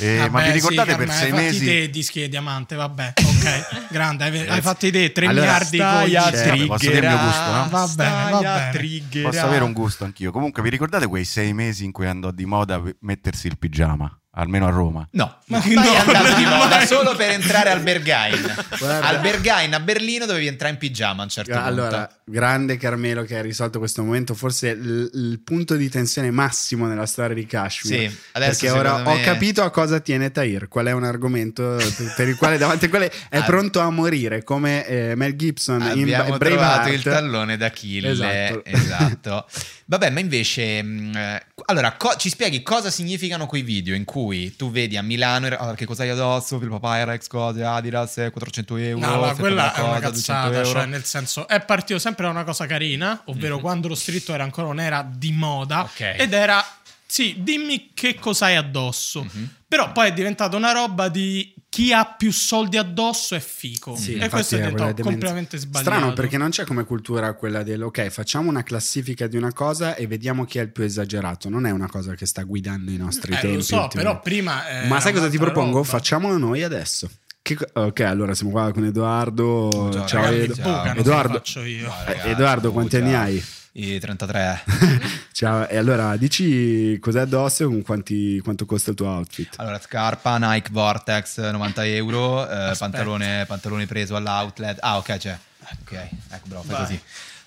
Eh, 0.02 0.18
ma 0.22 0.28
Vabbè, 0.40 0.46
vi 0.46 0.52
ricordate 0.52 0.92
sì, 0.92 0.98
per 0.98 1.12
sei 1.12 1.32
mesi? 1.32 1.66
te 1.66 1.90
dischi 1.90 2.22
di 2.22 2.30
diamante, 2.30 2.76
vabbè, 2.76 3.14
ok, 3.24 3.88
grande, 3.92 4.24
hai, 4.24 4.48
hai 4.48 4.62
fatti 4.62 4.92
te 4.92 5.12
3 5.12 5.26
Allora, 5.28 5.60
miliardi 5.70 6.10
gli- 6.10 6.20
Certo, 6.38 6.66
posso 6.66 6.90
dire 6.90 7.08
il 7.08 7.14
mio 7.14 7.20
gusto, 7.24 7.52
no? 7.52 7.68
Va 7.70 7.88
bene, 7.96 8.32
va 8.32 8.40
bene. 8.42 8.72
triggerare. 8.72 9.32
Posso 9.36 9.46
avere 9.46 9.64
un 9.64 9.74
gusto 9.74 10.04
anch'io. 10.04 10.32
Comunque, 10.32 10.62
vi 10.64 10.70
ricordate 10.70 11.08
quei 11.08 11.26
sei 11.26 11.54
mesi 11.54 11.86
in 11.86 11.92
cui 11.92 12.08
andò 12.08 12.32
di 12.32 12.46
moda 12.46 12.82
mettersi 13.02 13.48
il 13.48 13.58
pigiama? 13.58 14.21
Almeno 14.34 14.66
a 14.66 14.70
Roma. 14.70 15.06
No, 15.12 15.40
Ma 15.48 15.58
mai 15.66 15.74
no, 15.74 15.82
andato 15.82 16.36
di 16.36 16.44
no, 16.44 16.56
moda 16.56 16.78
mai. 16.78 16.88
solo 16.88 17.16
per 17.18 17.32
entrare 17.32 17.70
al 17.70 17.82
Berghain. 17.82 18.40
Guarda. 18.80 19.06
Al 19.08 19.20
Berghain 19.20 19.74
a 19.74 19.80
Berlino 19.82 20.26
dovevi 20.26 20.48
entrare 20.48 20.72
in 20.72 20.80
pigiama 20.80 21.20
a 21.20 21.24
un 21.26 21.30
certo 21.30 21.52
Allora, 21.54 22.06
punto. 22.08 22.22
grande 22.32 22.78
Carmelo 22.78 23.24
che 23.24 23.38
ha 23.38 23.42
risolto 23.42 23.80
questo 23.80 24.04
momento, 24.04 24.34
forse 24.34 24.70
il, 24.70 25.10
il 25.14 25.42
punto 25.44 25.76
di 25.76 25.90
tensione 25.90 26.32
massimo 26.32 26.88
nella 26.88 27.06
storia 27.06 27.36
di 27.36 27.46
Kashmir. 27.46 28.10
Sì, 28.10 28.18
adesso 28.32 28.60
perché 28.62 28.70
ora 28.70 28.90
secondo 28.92 29.10
ho 29.10 29.16
me- 29.16 29.22
capito 29.22 29.64
a 29.64 29.70
cosa 29.70 30.00
tiene 30.00 30.32
Tahir, 30.32 30.70
qual 30.70 30.86
è 30.86 30.92
un 30.94 31.04
argomento 31.04 31.78
per 32.16 32.30
il 32.30 32.38
quale 32.38 32.58
davanti 32.58 32.86
al 32.86 32.90
quale 32.90 33.12
è 33.28 33.38
Ah. 33.40 33.44
pronto 33.44 33.82
a 33.82 33.90
morire, 33.90 34.44
come 34.46 34.86
eh, 34.88 35.14
Mel 35.16 35.36
Gibson 35.36 35.82
in 35.94 36.04
Abbiamo 36.04 36.38
Ba- 36.38 36.38
trovato 36.38 36.38
Braveheart. 36.84 36.94
il 36.94 37.02
tallone 37.04 37.58
d'Achille. 37.58 38.10
Esatto. 38.12 38.64
Esatto. 38.64 39.46
Vabbè, 39.92 40.10
ma 40.10 40.22
invece, 40.22 40.82
mh, 40.82 41.18
eh, 41.18 41.46
allora, 41.66 41.98
co- 41.98 42.16
ci 42.16 42.30
spieghi 42.30 42.64
cosa 42.64 42.90
significano 42.90 43.46
quei 43.46 43.62
video 43.62 43.94
in 43.94 44.06
cui 44.06 44.56
tu 44.56 44.72
vedi 44.72 44.96
a 44.96 45.02
Milano 45.02 45.48
ah, 45.48 45.76
che 45.76 45.84
cosa 45.84 46.04
hai 46.04 46.10
addosso, 46.10 46.56
il 46.56 46.70
papà 46.70 47.04
Rex, 47.04 47.28
cose, 47.28 47.62
Adidas, 47.62 48.20
eh, 48.20 48.30
400 48.32 48.78
euro. 48.78 49.06
No, 49.06 49.20
ma 49.20 49.36
quella 49.36 49.64
una 49.64 49.74
è 49.74 49.82
una 49.82 49.94
cosa, 49.96 50.10
200 50.12 50.50
cazzata, 50.50 50.64
cioè 50.64 50.86
nel 50.86 51.04
senso 51.04 51.46
è 51.46 51.60
partito 51.60 52.00
sempre 52.00 52.24
da 52.24 52.32
una 52.32 52.46
cosa 52.46 52.66
carina, 52.68 53.22
ovvero 53.26 53.60
quando 53.60 53.90
lo 53.90 53.96
streetwear 53.96 54.40
ancora 54.40 54.68
non 54.68 54.80
era 54.80 55.06
di 55.06 55.34
moda 55.34 55.80
Mhm. 55.80 55.84
Ok. 55.84 56.16
ed 56.20 56.32
era 56.32 56.66
sì, 57.06 57.36
dimmi 57.40 57.90
che 57.94 58.16
cosa 58.16 58.46
hai 58.46 58.56
addosso. 58.56 59.24
Mhm. 59.26 59.50
Però 59.68 59.92
poi 59.92 60.08
è 60.08 60.14
diventata 60.14 60.56
una 60.56 60.72
roba 60.72 61.10
di 61.10 61.54
chi 61.74 61.94
ha 61.94 62.04
più 62.04 62.34
soldi 62.34 62.76
addosso 62.76 63.34
è 63.34 63.40
fico. 63.40 63.96
Sì, 63.96 64.16
e 64.16 64.28
questo 64.28 64.56
è 64.56 64.58
quella 64.58 64.72
diventato 64.72 64.92
demenza. 64.92 65.04
completamente 65.04 65.58
sbagliato. 65.58 65.90
Strano 65.90 66.14
perché 66.14 66.38
non 66.38 66.50
c'è 66.50 66.66
come 66.66 66.84
cultura 66.84 67.32
quella 67.34 67.64
del 67.64 67.82
ok, 67.82 68.10
facciamo 68.10 68.50
una 68.50 68.62
classifica 68.62 69.26
di 69.28 69.38
una 69.38 69.54
cosa 69.54 69.96
e 69.96 70.06
vediamo 70.06 70.44
chi 70.44 70.58
è 70.58 70.64
il 70.64 70.70
più 70.70 70.84
esagerato. 70.84 71.48
Non 71.48 71.66
è 71.66 71.72
una 71.72 71.88
cosa 71.88 72.14
che 72.14 72.26
sta 72.26 72.44
guidando 72.44 72.92
i 72.92 72.98
nostri 72.98 73.32
Eh, 73.32 73.38
tempi. 73.40 73.56
lo 73.56 73.62
so, 73.62 73.88
però 73.94 74.20
prima 74.20 74.68
eh, 74.84 74.88
Ma 74.90 75.00
sai 75.00 75.14
cosa 75.14 75.30
ti 75.30 75.38
propongo? 75.38 75.78
roba. 75.78 75.88
Facciamolo 75.88 76.38
noi 76.38 76.62
adesso. 76.62 77.10
Che 77.42 77.58
ok, 77.72 78.00
allora 78.02 78.36
siamo 78.36 78.52
qua 78.52 78.70
con 78.74 78.84
Edoardo. 78.84 79.70
Buongiorno, 79.70 80.08
Ciao, 80.08 80.24
Ragazzi, 80.26 80.62
Edo- 80.62 81.00
Edoardo. 81.00 81.34
faccio 81.36 81.64
io. 81.64 81.88
No, 81.88 81.94
Eh, 82.02 82.06
ragazzi, 82.06 82.28
Edoardo, 82.28 82.72
quanti 82.74 82.98
anni 82.98 83.14
hai? 83.16 83.44
I 83.74 84.00
33. 84.00 84.64
Ciao, 85.32 85.66
e 85.68 85.78
allora 85.78 86.18
dici 86.18 86.98
cos'è 87.00 87.22
addosso 87.22 87.64
e 87.64 87.66
con 87.68 87.82
quanti- 87.82 88.40
quanto 88.44 88.66
costa 88.66 88.90
il 88.90 88.98
tuo 88.98 89.08
outfit? 89.08 89.54
Allora, 89.58 89.80
scarpa 89.80 90.38
Nike 90.38 90.70
Vortex 90.72 91.38
90 91.38 91.86
euro, 91.86 92.50
eh, 92.50 92.76
pantalone, 92.78 93.46
pantalone 93.48 93.86
preso 93.86 94.18
all'outlet. 94.18 94.78
Ah, 94.82 94.98
ok, 94.98 95.18
c'è. 95.18 95.38
Ok, 95.84 95.94
ecco, 95.94 96.48
bravo, 96.48 96.64
fai 96.64 96.76
Vai. 96.76 96.86
così. 96.86 97.02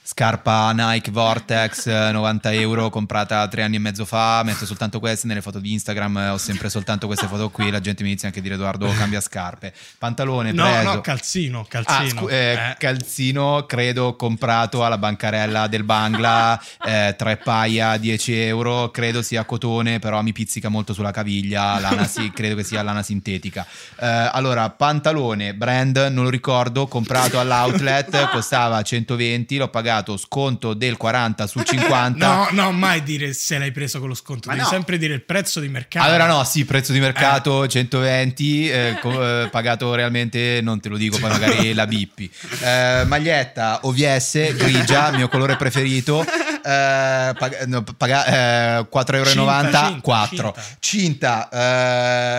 Scarpa 0.07 0.70
Nike 0.72 1.11
Vortex 1.11 1.86
eh, 1.86 2.11
90 2.12 2.52
euro 2.52 2.90
comprata 2.90 3.48
tre 3.48 3.62
anni 3.62 3.76
e 3.76 3.78
mezzo 3.78 4.05
fa. 4.05 4.42
Metto 4.44 4.66
soltanto 4.66 4.98
queste 4.98 5.26
nelle 5.26 5.40
foto 5.40 5.59
di 5.61 5.72
Instagram. 5.72 6.16
eh, 6.18 6.28
Ho 6.28 6.36
sempre 6.36 6.68
soltanto 6.68 7.07
queste 7.07 7.26
foto 7.26 7.48
qui. 7.48 7.70
La 7.70 7.80
gente 7.80 8.02
mi 8.02 8.11
inizia 8.11 8.28
anche 8.28 8.40
a 8.40 8.42
dire 8.42 8.57
Edoardo 8.57 8.86
cambia 8.98 9.22
scarpe. 9.22 9.72
Pantalone 9.96 10.52
No, 10.52 10.62
preso. 10.70 10.92
no, 10.92 11.00
calzino, 11.00 11.61
Ah, 11.61 11.66
calzino. 11.66 12.09
scu- 12.20 12.30
eh, 12.30 12.52
Eh. 12.52 12.76
calzino 12.78 13.64
credo 13.66 14.14
comprato 14.14 14.84
alla 14.84 14.98
bancarella 14.98 15.68
del 15.68 15.84
Bangla 15.84 16.61
eh, 16.84 17.14
tre 17.16 17.38
paia 17.38 17.96
10 17.96 18.34
euro 18.38 18.90
credo 18.90 19.22
sia 19.22 19.44
cotone 19.46 20.00
però 20.00 20.20
mi 20.20 20.32
pizzica 20.32 20.68
molto 20.68 20.92
sulla 20.92 21.12
caviglia 21.12 21.80
lana 21.80 22.07
si- 22.07 22.30
credo 22.34 22.57
che 22.57 22.62
sia 22.64 22.82
lana 22.82 23.02
sintetica 23.02 23.66
Eh, 23.98 24.07
allora 24.07 24.68
pantalone 24.68 25.55
brand 25.55 25.96
non 26.11 26.24
lo 26.24 26.30
ricordo 26.30 26.86
comprato 26.88 27.40
all'outlet 27.40 28.28
costava 28.28 28.82
120 28.82 29.57
l'ho 29.57 29.68
pagato 29.68 29.92
sconto 30.16 30.74
del 30.74 30.97
40 30.97 31.47
su 31.47 31.61
50 31.62 32.26
No, 32.26 32.49
no, 32.51 32.72
mai 32.72 33.03
dire 33.03 33.32
se 33.32 33.59
l'hai 33.59 33.70
preso 33.72 33.99
con 34.01 34.09
lo 34.09 34.14
sconto, 34.14 34.49
Ma 34.49 34.55
devi 34.55 34.64
no. 34.64 34.70
sempre 34.72 34.99
dire 34.99 35.14
il 35.14 35.22
prezzo 35.22 35.61
di 35.61 35.68
mercato. 35.68 36.05
Allora 36.07 36.26
no, 36.26 36.42
sì, 36.45 36.64
prezzo 36.64 36.92
di 36.92 37.01
mercato 37.01 37.66
120, 37.66 38.68
eh, 38.70 38.99
co- 39.03 39.42
eh, 39.42 39.49
pagato 39.49 39.95
realmente 39.95 40.61
non 40.62 40.80
te 40.80 40.88
lo 40.88 40.97
dico, 40.97 41.18
poi 41.18 41.30
magari 41.30 41.72
la 41.74 41.86
bippi. 41.86 42.30
Eh, 42.62 43.05
maglietta 43.07 43.80
OVS 43.82 44.55
grigia, 44.57 45.11
mio 45.16 45.28
colore 45.28 45.57
preferito, 45.57 46.22
eh, 46.22 47.32
pag- 47.38 47.64
no, 47.66 47.82
paga- 47.97 48.78
eh, 48.78 48.86
4,90 48.90 49.14
euro, 49.14 49.30
Cinta, 49.30 49.86
cinta, 49.86 50.01
4. 50.01 50.55
cinta. 50.80 51.49
Cinta, 51.49 51.49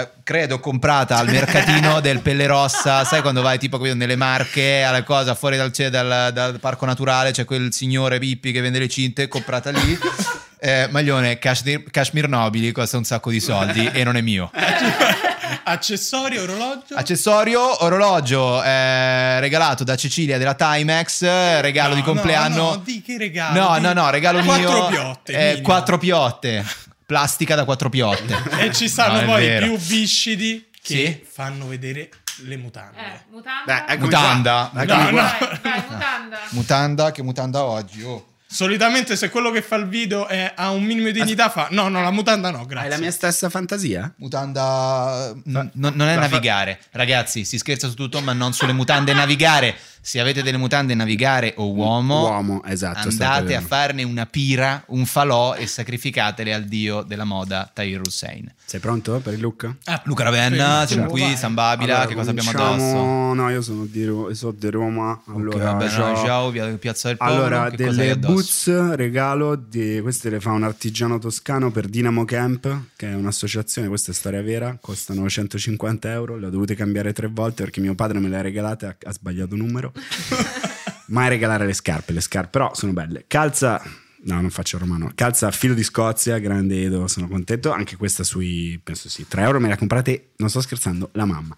eh, 0.02 0.10
credo 0.26 0.60
comprata 0.60 1.18
al 1.18 1.30
mercatino 1.30 2.00
del 2.02 2.20
Pelle 2.22 2.48
Rossa, 2.48 3.06
sai 3.06 3.22
quando 3.22 3.44
vai 3.44 3.60
tipo 3.60 3.78
nelle 3.78 4.16
Marche, 4.16 4.82
alla 4.82 5.04
cosa 5.04 5.36
fuori 5.36 5.56
dal, 5.56 5.70
c'è 5.70 5.90
dal- 5.90 6.34
dal 6.34 6.60
parco 6.60 6.86
naturale, 6.88 7.30
c'è 7.32 7.46
quel 7.46 7.72
signore 7.72 8.18
Pippi 8.18 8.52
che 8.52 8.60
vende 8.60 8.80
le 8.80 8.90
cinte, 8.90 9.28
comprata 9.28 9.70
lì. 9.70 9.98
Eh, 10.58 10.88
maglione 10.90 11.38
Kashmir, 11.38 11.84
Kashmir 11.92 12.28
Nobili 12.28 12.72
costa 12.72 12.98
un 12.98 13.04
sacco 13.04 13.30
di 13.30 13.40
soldi 13.40 13.88
e 13.94 14.04
non 14.04 14.16
è 14.18 14.22
mio. 14.22 14.50
Accessori, 15.64 16.38
orologio. 16.40 16.96
Accessorio, 16.96 17.84
orologio 17.84 18.64
eh, 18.64 19.40
regalato 19.42 19.84
da 19.84 19.96
Cecilia 19.96 20.40
della 20.40 20.56
Timex, 20.56 21.22
regalo 21.60 21.90
No, 21.90 21.96
di 21.96 22.02
compleanno. 22.02 22.56
No, 22.56 22.70
no, 22.76 22.82
di 22.84 23.02
che 23.04 23.18
regalo? 23.18 23.60
No, 23.60 23.76
Di- 23.76 23.82
no, 23.82 23.94
no, 23.94 24.10
regalo 24.10 24.42
Quattro 24.44 24.72
mio. 24.72 24.88
piotte. 24.90 25.52
eh, 25.58 25.62
quattro 25.62 25.98
piotte. 26.00 26.66
Plastica 27.06 27.56
da 27.56 27.66
quattro 27.66 27.90
piotte. 27.90 28.36
E 28.60 28.74
ci 28.74 28.88
stanno 28.88 29.20
No, 29.22 29.26
poi 29.28 29.44
i 29.44 29.48
vero. 29.48 29.66
più 29.68 29.78
viscidi 29.78 30.70
che 30.82 31.22
Sì? 31.22 31.26
fanno 31.32 31.68
vedere 31.68 32.10
le 32.46 32.58
mutande. 32.58 32.98
Eh, 33.00 33.20
mutanda. 33.32 33.86
Beh, 33.88 33.98
Mutanda. 33.98 34.72
No, 34.74 34.82
no. 34.84 35.12
Vai, 35.12 35.60
vai, 35.62 35.84
mutanda. 35.90 36.38
Mutanda, 36.50 37.12
che 37.12 37.22
mutanda 37.24 37.64
oggi? 37.64 38.02
Oh. 38.04 38.28
Solitamente 38.48 39.16
se 39.18 39.30
quello 39.30 39.52
che 39.52 39.62
fa 39.62 39.76
il 39.76 39.88
video 39.88 40.28
è- 40.28 40.54
ha 40.56 40.70
un 40.70 40.84
minimo 40.84 41.08
di 41.08 41.14
dignità 41.20 41.50
fa 41.50 41.68
no, 41.72 41.90
no, 41.90 42.02
la 42.02 42.12
mutanda 42.12 42.52
no, 42.52 42.66
grazie. 42.66 42.90
Hai 42.90 42.96
la 42.96 43.02
mia 43.02 43.12
stessa 43.12 43.50
fantasia? 43.50 44.14
Mutanda 44.18 45.34
n- 45.46 45.72
non 45.74 46.02
è 46.08 46.16
navigare. 46.16 46.80
Ragazzi, 46.92 47.44
si 47.44 47.58
scherza 47.58 47.88
su 47.90 47.96
tutto, 47.96 48.22
ma 48.22 48.32
non 48.34 48.54
sulle 48.54 48.72
mutande 48.74 49.14
navigare. 49.14 49.76
Se 50.06 50.20
avete 50.20 50.44
delle 50.44 50.58
mutande 50.58 50.94
navigare 50.94 51.56
o 51.58 51.72
uomo, 51.74 52.26
Uomo, 52.26 52.64
esatto. 52.64 53.08
andate 53.08 53.56
a 53.56 53.62
farne 53.62 54.04
una 54.04 54.28
pira, 54.28 54.84
un 54.90 55.04
falò 55.08 55.56
e 55.56 55.66
sacrificatele 55.66 56.54
al 56.54 56.66
dio 56.66 57.02
della 57.02 57.24
moda 57.24 57.68
Tahir 57.74 58.02
Hussein. 58.06 58.54
Sei 58.64 58.80
pronto 58.80 59.20
per 59.20 59.34
il 59.34 59.42
look? 59.42 59.68
Ah, 59.86 60.00
Luca 60.06 60.26
Ravenna, 60.26 60.82
sì, 60.86 60.94
siamo 60.94 61.10
vai. 61.10 61.22
qui, 61.24 61.36
San 61.36 61.56
Babila, 61.56 61.96
Allora, 61.96 62.08
che 62.08 62.14
cosa 62.14 62.30
abbiamo 62.30 62.50
addosso? 62.52 63.34
No, 63.34 63.50
io 63.50 63.64
sono 63.64 63.86
di, 63.86 64.06
Ro- 64.06 64.32
sono 64.36 64.52
di 64.56 64.70
Roma. 64.70 65.24
Allora, 65.26 65.72
Ok, 65.72 65.88
vabbè, 65.88 65.98
no, 65.98 66.16
ciao, 66.24 66.52
via 66.52 66.68
Piazza 66.78 67.08
del 67.08 67.18
Popolo, 67.18 67.38
Allora, 67.38 67.70
delle 67.72 68.16
boots 68.16 68.94
regalo, 68.94 69.56
di, 69.56 70.00
queste 70.04 70.30
le 70.30 70.40
fa 70.40 70.52
un 70.52 70.62
artigiano 70.66 71.18
toscano 71.18 71.72
per 71.72 71.88
Dynamo 71.88 72.26
Camp, 72.26 72.90
che 72.96 73.10
è 73.10 73.16
un'associazione, 73.16 73.88
questa 73.88 74.12
è 74.12 74.14
storia 74.14 74.44
vera, 74.44 74.78
costano 74.80 75.28
150 75.28 76.12
euro, 76.12 76.38
le 76.38 76.46
ho 76.46 76.50
dovute 76.52 76.76
cambiare 76.76 77.12
tre 77.12 77.26
volte 77.26 77.64
perché 77.64 77.82
mio 77.82 77.96
padre 77.96 78.20
me 78.20 78.30
le 78.30 78.38
ha 78.38 78.42
regalate, 78.42 78.86
ha, 78.86 78.96
ha 79.02 79.12
sbagliato 79.12 79.56
numero. 79.56 79.94
Mai 81.08 81.30
regalare 81.30 81.66
le 81.66 81.74
scarpe, 81.74 82.14
le 82.14 82.22
scarpe 82.22 82.50
però 82.50 82.74
sono 82.74 82.92
belle. 82.94 83.26
Calza, 83.28 83.82
no 84.26 84.42
non 84.42 84.50
faccio 84.50 84.78
il 84.78 84.82
romano, 84.82 85.12
calza 85.14 85.48
a 85.48 85.52
filo 85.52 85.74
di 85.74 85.84
Scozia, 85.84 86.38
grande 86.40 86.84
Edo, 86.84 87.08
sono 87.08 87.28
contento, 87.28 87.72
anche 87.72 87.96
questa 87.96 88.24
sui, 88.24 88.80
penso 88.84 89.08
sì, 89.10 89.28
3 89.28 89.44
euro 89.44 89.60
me 89.60 89.68
le 89.68 89.74
ha 89.74 89.78
comprate, 89.78 90.30
non 90.38 90.50
sto 90.50 90.62
scherzando, 90.62 91.10
la 91.14 91.26
mamma. 91.26 91.56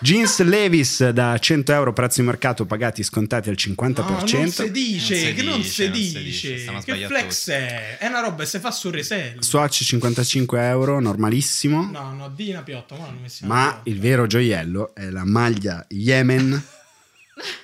Jeans 0.00 0.42
Levis 0.42 1.08
da 1.10 1.38
100 1.38 1.72
euro, 1.72 1.92
prezzo 1.92 2.20
di 2.20 2.26
mercato 2.26 2.66
pagati 2.66 3.02
scontati 3.02 3.48
al 3.48 3.56
50%. 3.56 4.04
No, 4.04 4.38
non 4.38 4.50
si 4.50 4.70
dice, 4.70 5.34
che 5.34 5.42
non 5.42 5.62
si 5.62 5.90
dice. 5.90 6.64
che 6.84 7.06
flex 7.06 7.50
è? 7.50 7.98
È 7.98 8.06
una 8.06 8.20
roba 8.20 8.38
che 8.38 8.46
si 8.46 8.58
fa 8.58 8.70
su 8.70 8.90
resell. 8.90 9.38
Swatch 9.40 9.84
55 9.84 10.66
euro, 10.66 11.00
normalissimo. 11.00 11.88
No, 11.90 12.12
no, 12.12 12.28
di 12.30 12.50
una 12.50 12.62
piotta, 12.62 12.96
ma 12.96 13.06
non 13.06 13.18
mi 13.20 13.28
si 13.28 13.46
Ma 13.46 13.80
il 13.84 13.98
vero 13.98 14.26
gioiello 14.26 14.94
è 14.94 15.08
la 15.10 15.24
maglia 15.24 15.84
Yemen. 15.88 16.62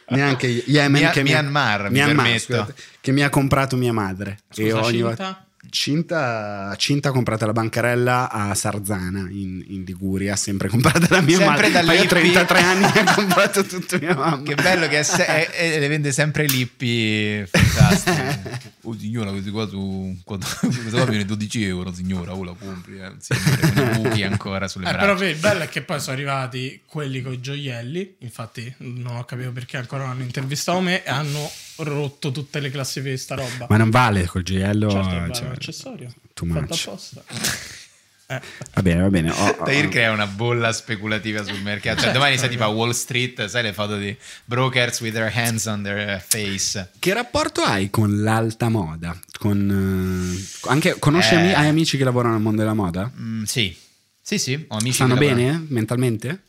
Neanche 0.09 0.47
Yemen 0.47 1.01
Mia- 1.03 1.11
che 1.11 1.23
mi 1.23 1.33
ha- 1.33 1.41
Myanmar, 1.43 1.83
mi 1.85 1.91
Myanmar, 1.91 2.25
permetto. 2.25 2.45
scusate, 2.45 2.75
che 3.01 3.13
mi 3.13 3.23
ha 3.23 3.29
comprato 3.31 3.77
mia 3.77 3.93
madre. 3.93 4.39
E 4.55 4.71
Scusa, 4.71 4.77
ogni 4.81 4.91
cinta? 4.91 5.07
volta- 5.07 5.47
Cinta, 5.71 6.75
Cinta 6.77 7.09
ha 7.09 7.13
comprato 7.13 7.47
la 7.47 7.53
bancarella 7.53 8.31
a 8.31 8.55
Sarzana 8.55 9.29
in, 9.31 9.63
in 9.69 9.85
Liguria, 9.85 10.37
sempre 10.37 10.69
comprata 10.69 11.07
da 11.07 11.21
mia 11.21 11.37
Sempre 11.39 11.69
madre. 11.69 11.71
da 11.73 11.81
Poi 11.81 11.95
io 11.95 12.01
ho 12.01 12.03
Lippi. 12.03 12.15
33 12.33 12.59
anni 12.61 12.85
e 12.85 12.99
ha 13.01 13.05
comprato 13.15 13.65
tutto 13.65 13.99
mia 13.99 14.15
mamma. 14.15 14.43
Che 14.43 14.55
bello 14.55 14.87
che 14.89 15.03
se- 15.03 15.27
è- 15.27 15.51
è- 15.51 15.79
le 15.79 15.89
vende 15.89 16.13
sempre 16.13 16.47
Lippi, 16.47 17.45
fantastico. 17.47 18.73
Oh 18.87 18.95
signora, 18.99 19.31
questi 19.31 19.49
qua 19.51 19.67
su 19.67 20.15
quando- 20.25 20.45
questa 20.61 20.91
qua 20.91 21.07
viene 21.07 21.25
12 21.25 21.65
euro, 21.65 21.91
signora, 21.91 22.35
oh 22.35 22.45
la 22.45 22.53
compri, 22.53 23.01
eh. 23.01 23.13
signore, 23.19 23.73
con 23.73 23.83
i 23.83 23.99
buchi 24.03 24.23
ancora 24.25 24.69
sulle 24.69 24.87
Eh, 24.87 24.93
braccia. 24.93 25.15
però 25.15 25.27
il 25.27 25.37
bello 25.37 25.63
è 25.63 25.69
che 25.71 25.81
poi 25.81 25.99
sono 26.01 26.15
arrivati 26.15 26.83
quelli 26.85 27.23
con 27.23 27.33
i 27.33 27.41
gioielli. 27.41 28.17
Infatti, 28.19 28.71
non 28.81 29.17
ho 29.17 29.25
capito 29.25 29.53
perché 29.53 29.79
ancora 29.79 30.03
non 30.03 30.13
hanno 30.13 30.23
intervistato 30.25 30.81
me 30.81 31.03
e 31.03 31.09
hanno 31.09 31.51
rotto 31.77 32.31
tutte 32.33 32.61
le 32.61 32.71
classifiche 32.71 33.13
di 33.13 33.19
sta 33.19 33.35
roba. 33.35 33.67
Ma 33.69 33.77
non 33.77 33.91
vale 33.91 34.27
col 34.27 34.43
gioiello. 34.43 34.91
certo, 34.91 35.09
è 35.33 35.35
cioè, 35.35 35.47
un 35.47 35.53
accessorio. 35.53 36.13
too 36.33 36.47
Fatto 36.49 36.61
much. 36.69 36.85
apposta. 36.87 37.23
Eh. 38.27 38.41
Va 38.73 38.81
bene, 38.81 39.03
va 39.03 39.11
bene. 39.11 39.31
Ho- 39.31 39.35
ho- 39.49 39.65
Tahir 39.65 39.89
crea 39.91 40.11
una 40.11 40.27
bolla 40.27 40.73
speculativa 40.73 41.45
sul 41.45 41.61
mercato. 41.61 42.01
Cioè, 42.01 42.11
domani 42.11 42.39
sei 42.39 42.49
tipo 42.49 42.65
a 42.65 42.69
Wall 42.69 42.93
Street, 42.93 43.45
sai 43.45 43.63
le 43.63 43.75
foto 43.75 43.99
di 43.99 44.17
brokers 44.47 44.99
with 45.03 45.13
their 45.13 45.31
hands 45.37 45.67
on 45.67 45.83
their 45.83 46.25
face. 46.27 46.89
Che 46.99 47.13
rapporto 47.13 47.61
hai 47.61 47.91
con 47.91 48.23
l'alta 48.23 48.71
moda? 48.71 49.15
Con, 49.39 50.33
eh, 50.41 50.69
anche, 50.71 50.97
conosci 50.99 51.35
Eh. 51.35 51.37
ami- 51.37 51.53
hai 51.53 51.69
amici 51.69 51.99
che 51.99 52.05
lavorano 52.05 52.33
nel 52.33 52.43
mondo 52.43 52.63
della 52.63 52.73
moda? 52.73 53.13
Mm, 53.15 53.43
sì, 53.43 53.77
sì, 54.23 54.39
sì, 54.39 54.55
ho 54.69 54.77
amici 54.79 54.95
Stanno 54.95 55.17
che 55.17 55.25
lavorano- 55.27 55.53
bene 55.59 55.67
mentalmente? 55.69 56.43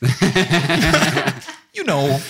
You 1.72 1.84
know, 1.84 2.20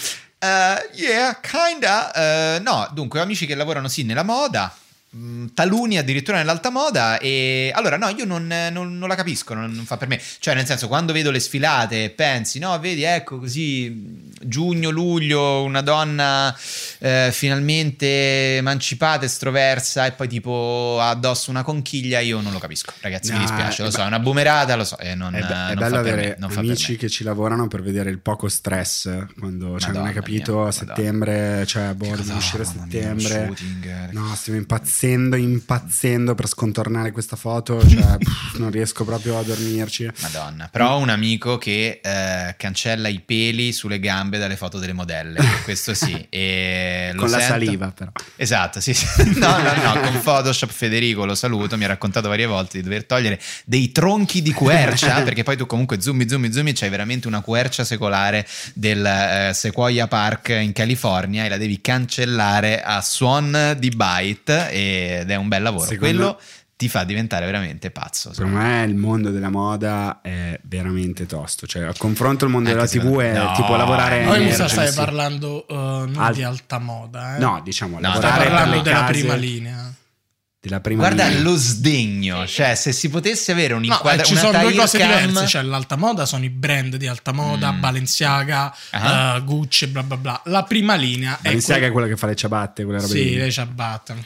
uh, 0.40 0.94
yeah, 0.94 1.38
kinda. 1.40 2.58
uh, 2.58 2.62
no, 2.62 2.88
dunque, 2.92 3.20
amici 3.20 3.46
che 3.46 3.54
lavorano 3.54 3.88
sì 3.88 4.04
nella 4.04 4.22
moda. 4.22 4.72
Mm, 5.16 5.46
Taluni 5.54 5.98
addirittura 5.98 6.36
nell'alta 6.38 6.70
moda 6.70 7.18
e 7.18 7.70
allora 7.74 7.96
no 7.96 8.08
io 8.08 8.24
non, 8.24 8.46
non- 8.72 8.98
non 8.98 9.08
la 9.08 9.14
capisco 9.14 9.54
non, 9.54 9.70
non 9.72 9.84
fa 9.84 9.96
per 9.96 10.08
me 10.08 10.20
cioè 10.38 10.54
nel 10.54 10.66
senso 10.66 10.88
quando 10.88 11.12
vedo 11.12 11.30
le 11.30 11.40
sfilate 11.40 12.10
pensi 12.10 12.58
no 12.58 12.78
vedi 12.78 13.02
ecco 13.02 13.38
così 13.38 14.26
giugno 14.40 14.90
luglio 14.90 15.62
una 15.64 15.80
donna 15.80 16.54
eh, 16.98 17.30
finalmente 17.32 18.56
emancipata 18.56 19.24
estroversa 19.24 20.06
e 20.06 20.12
poi 20.12 20.28
tipo 20.28 20.98
ha 21.00 21.08
addosso 21.10 21.50
una 21.50 21.62
conchiglia 21.62 22.20
io 22.20 22.40
non 22.40 22.52
lo 22.52 22.58
capisco 22.58 22.92
ragazzi 23.00 23.30
mi 23.32 23.38
No, 23.38 23.44
dispiace 23.44 23.82
è 23.82 23.84
lo 23.84 23.90
so 23.90 23.98
be- 23.98 24.04
è 24.04 24.06
una 24.06 24.18
boomerata 24.20 24.76
lo 24.76 24.84
so 24.84 24.98
e 24.98 25.14
non, 25.14 25.34
È, 25.34 25.40
be- 25.40 25.72
è 25.72 25.74
bello 25.74 25.96
avere 25.98 26.36
me, 26.38 26.46
amici 26.54 26.96
che 26.96 27.08
ci 27.08 27.24
lavorano 27.24 27.68
per 27.68 27.82
vedere 27.82 28.10
il 28.10 28.18
poco 28.18 28.48
stress 28.48 29.26
quando 29.38 29.78
cioè, 29.78 29.92
non 29.92 30.06
hai 30.06 30.08
Madonna 30.08 30.12
capito 30.12 30.52
mia, 30.52 30.60
a 30.60 30.64
madonna. 30.64 30.94
settembre, 30.94 31.66
cioè 31.66 31.92
boh, 31.94 32.08
cosa- 32.08 32.34
uscire 32.34 32.62
a 32.62 32.72
mia, 32.72 32.82
settembre. 32.82 33.44
shooting, 33.46 33.86
eh. 33.86 34.12
No, 34.12 34.34
stiamo 34.34 34.58
impazzendo, 34.58 34.96
impazzendo 35.06 36.34
per 36.34 36.48
scontornare 36.48 37.12
questa 37.12 37.36
foto, 37.36 37.86
cioè 37.86 38.16
pff, 38.18 38.56
non 38.58 38.70
riesco 38.70 39.04
proprio 39.04 39.38
a 39.38 39.42
dormirci. 39.42 40.10
Madonna, 40.20 40.68
però 40.70 40.94
ho 40.94 40.98
un 40.98 41.08
amico 41.08 41.58
che 41.58 42.00
eh, 42.02 42.54
cancella 42.56 43.08
i 43.08 43.20
peli 43.20 43.72
sulle 43.72 44.00
gambe 44.00 44.38
dalle 44.38 44.56
foto 44.56 44.78
delle 44.78 44.92
modelle, 44.92 45.40
questo 45.64 45.94
sì. 45.94 46.26
E 46.38 47.10
lo 47.12 47.22
Con 47.22 47.30
la 47.30 47.38
sento- 47.38 47.52
saliva 47.52 47.90
però. 47.90 48.10
Esatto, 48.36 48.80
sì, 48.80 48.94
sì. 48.94 49.06
No, 49.38 49.58
no, 49.58 49.72
no, 49.74 50.00
con 50.00 50.20
Photoshop 50.20 50.70
Federico 50.70 51.24
lo 51.24 51.34
saluto, 51.34 51.76
mi 51.76 51.84
ha 51.84 51.88
raccontato 51.88 52.28
varie 52.28 52.46
volte 52.46 52.78
di 52.78 52.84
dover 52.84 53.04
togliere 53.04 53.40
dei 53.64 53.92
tronchi 53.92 54.42
di 54.42 54.52
quercia, 54.52 55.22
perché 55.22 55.42
poi 55.42 55.56
tu 55.56 55.66
comunque 55.66 56.00
zoomi, 56.00 56.28
zoomi, 56.28 56.52
zoomi, 56.52 56.72
c'hai 56.72 56.88
veramente 56.88 57.28
una 57.28 57.40
quercia 57.40 57.84
secolare 57.84 58.46
del 58.74 59.04
eh, 59.04 59.52
Sequoia 59.54 60.06
Park 60.08 60.48
in 60.48 60.72
California 60.72 61.44
e 61.44 61.48
la 61.48 61.56
devi 61.56 61.80
cancellare 61.80 62.82
a 62.82 63.00
suon 63.00 63.76
di 63.78 63.88
byte 63.90 64.70
ed 64.88 65.30
è 65.30 65.36
un 65.36 65.48
bel 65.48 65.62
lavoro. 65.62 65.84
Secondo- 65.86 66.04
Quello 66.16 66.40
ti 66.76 66.88
fa 66.88 67.02
diventare 67.02 67.44
veramente 67.44 67.90
pazzo. 67.90 68.32
Secondo 68.32 68.58
me 68.58 68.84
il 68.84 68.94
mondo 68.94 69.30
della 69.30 69.50
moda 69.50 70.20
è 70.22 70.60
veramente 70.62 71.26
tosto, 71.26 71.66
cioè 71.66 71.82
a 71.84 71.94
confronto 71.96 72.44
il 72.44 72.52
mondo 72.52 72.70
Anche 72.70 72.98
della 72.98 73.04
TV 73.10 73.18
è 73.18 73.32
No, 73.36 73.52
tipo 73.56 73.74
lavorare 73.74 74.22
no, 74.22 74.28
Poi 74.30 74.38
in 74.38 74.44
mi 74.44 74.52
sa 74.52 74.62
emergency. 74.66 74.92
stai 74.92 75.04
parlando 75.04 75.66
uh, 75.68 75.74
non 75.74 76.14
Al- 76.18 76.34
di 76.34 76.42
alta 76.44 76.78
moda, 76.78 77.34
eh. 77.36 77.38
No, 77.40 77.60
diciamo, 77.64 77.98
No, 77.98 78.10
stai 78.14 78.20
lavorare 78.22 78.42
per 78.44 78.52
parlando 78.52 78.82
della 78.82 79.00
case- 79.00 79.12
prima 79.12 79.34
linea. 79.34 79.92
Della 80.60 80.80
prima 80.80 81.02
Guarda 81.06 81.28
linea. 81.28 81.42
lo 81.42 81.54
sdegno, 81.54 82.44
cioè 82.44 82.74
se 82.74 82.90
si 82.90 83.08
potesse 83.08 83.52
avere 83.52 83.74
un 83.74 83.82
No, 83.84 84.02
eh, 84.10 84.22
ci 84.24 84.32
una 84.32 84.40
sono 84.40 84.58
due 84.58 84.74
cose 84.74 84.98
Cam- 84.98 85.26
diverse. 85.26 85.46
Cioè, 85.46 85.62
l'alta 85.62 85.94
moda 85.94 86.26
sono 86.26 86.44
i 86.44 86.50
brand 86.50 86.96
di 86.96 87.06
alta 87.06 87.30
moda, 87.32 87.70
Mm. 87.70 87.78
Balenciaga, 87.80 88.74
Ah. 88.90 89.36
eh, 89.36 89.42
Gucci, 89.44 89.86
bla 89.86 90.02
bla 90.02 90.16
bla. 90.16 90.40
La 90.46 90.64
prima 90.64 90.96
linea 90.96 91.38
Balenciaga 91.40 91.86
è 91.86 91.88
è 91.88 91.92
quella 91.92 92.08
che 92.08 92.16
fa 92.16 92.26
le 92.26 92.34
ciabatte, 92.34 92.82
quelle 92.84 93.00
robe 93.00 93.12
Sì, 93.12 93.22
lì. 93.24 93.34
le 93.36 93.50
ciabatte. 93.52 94.16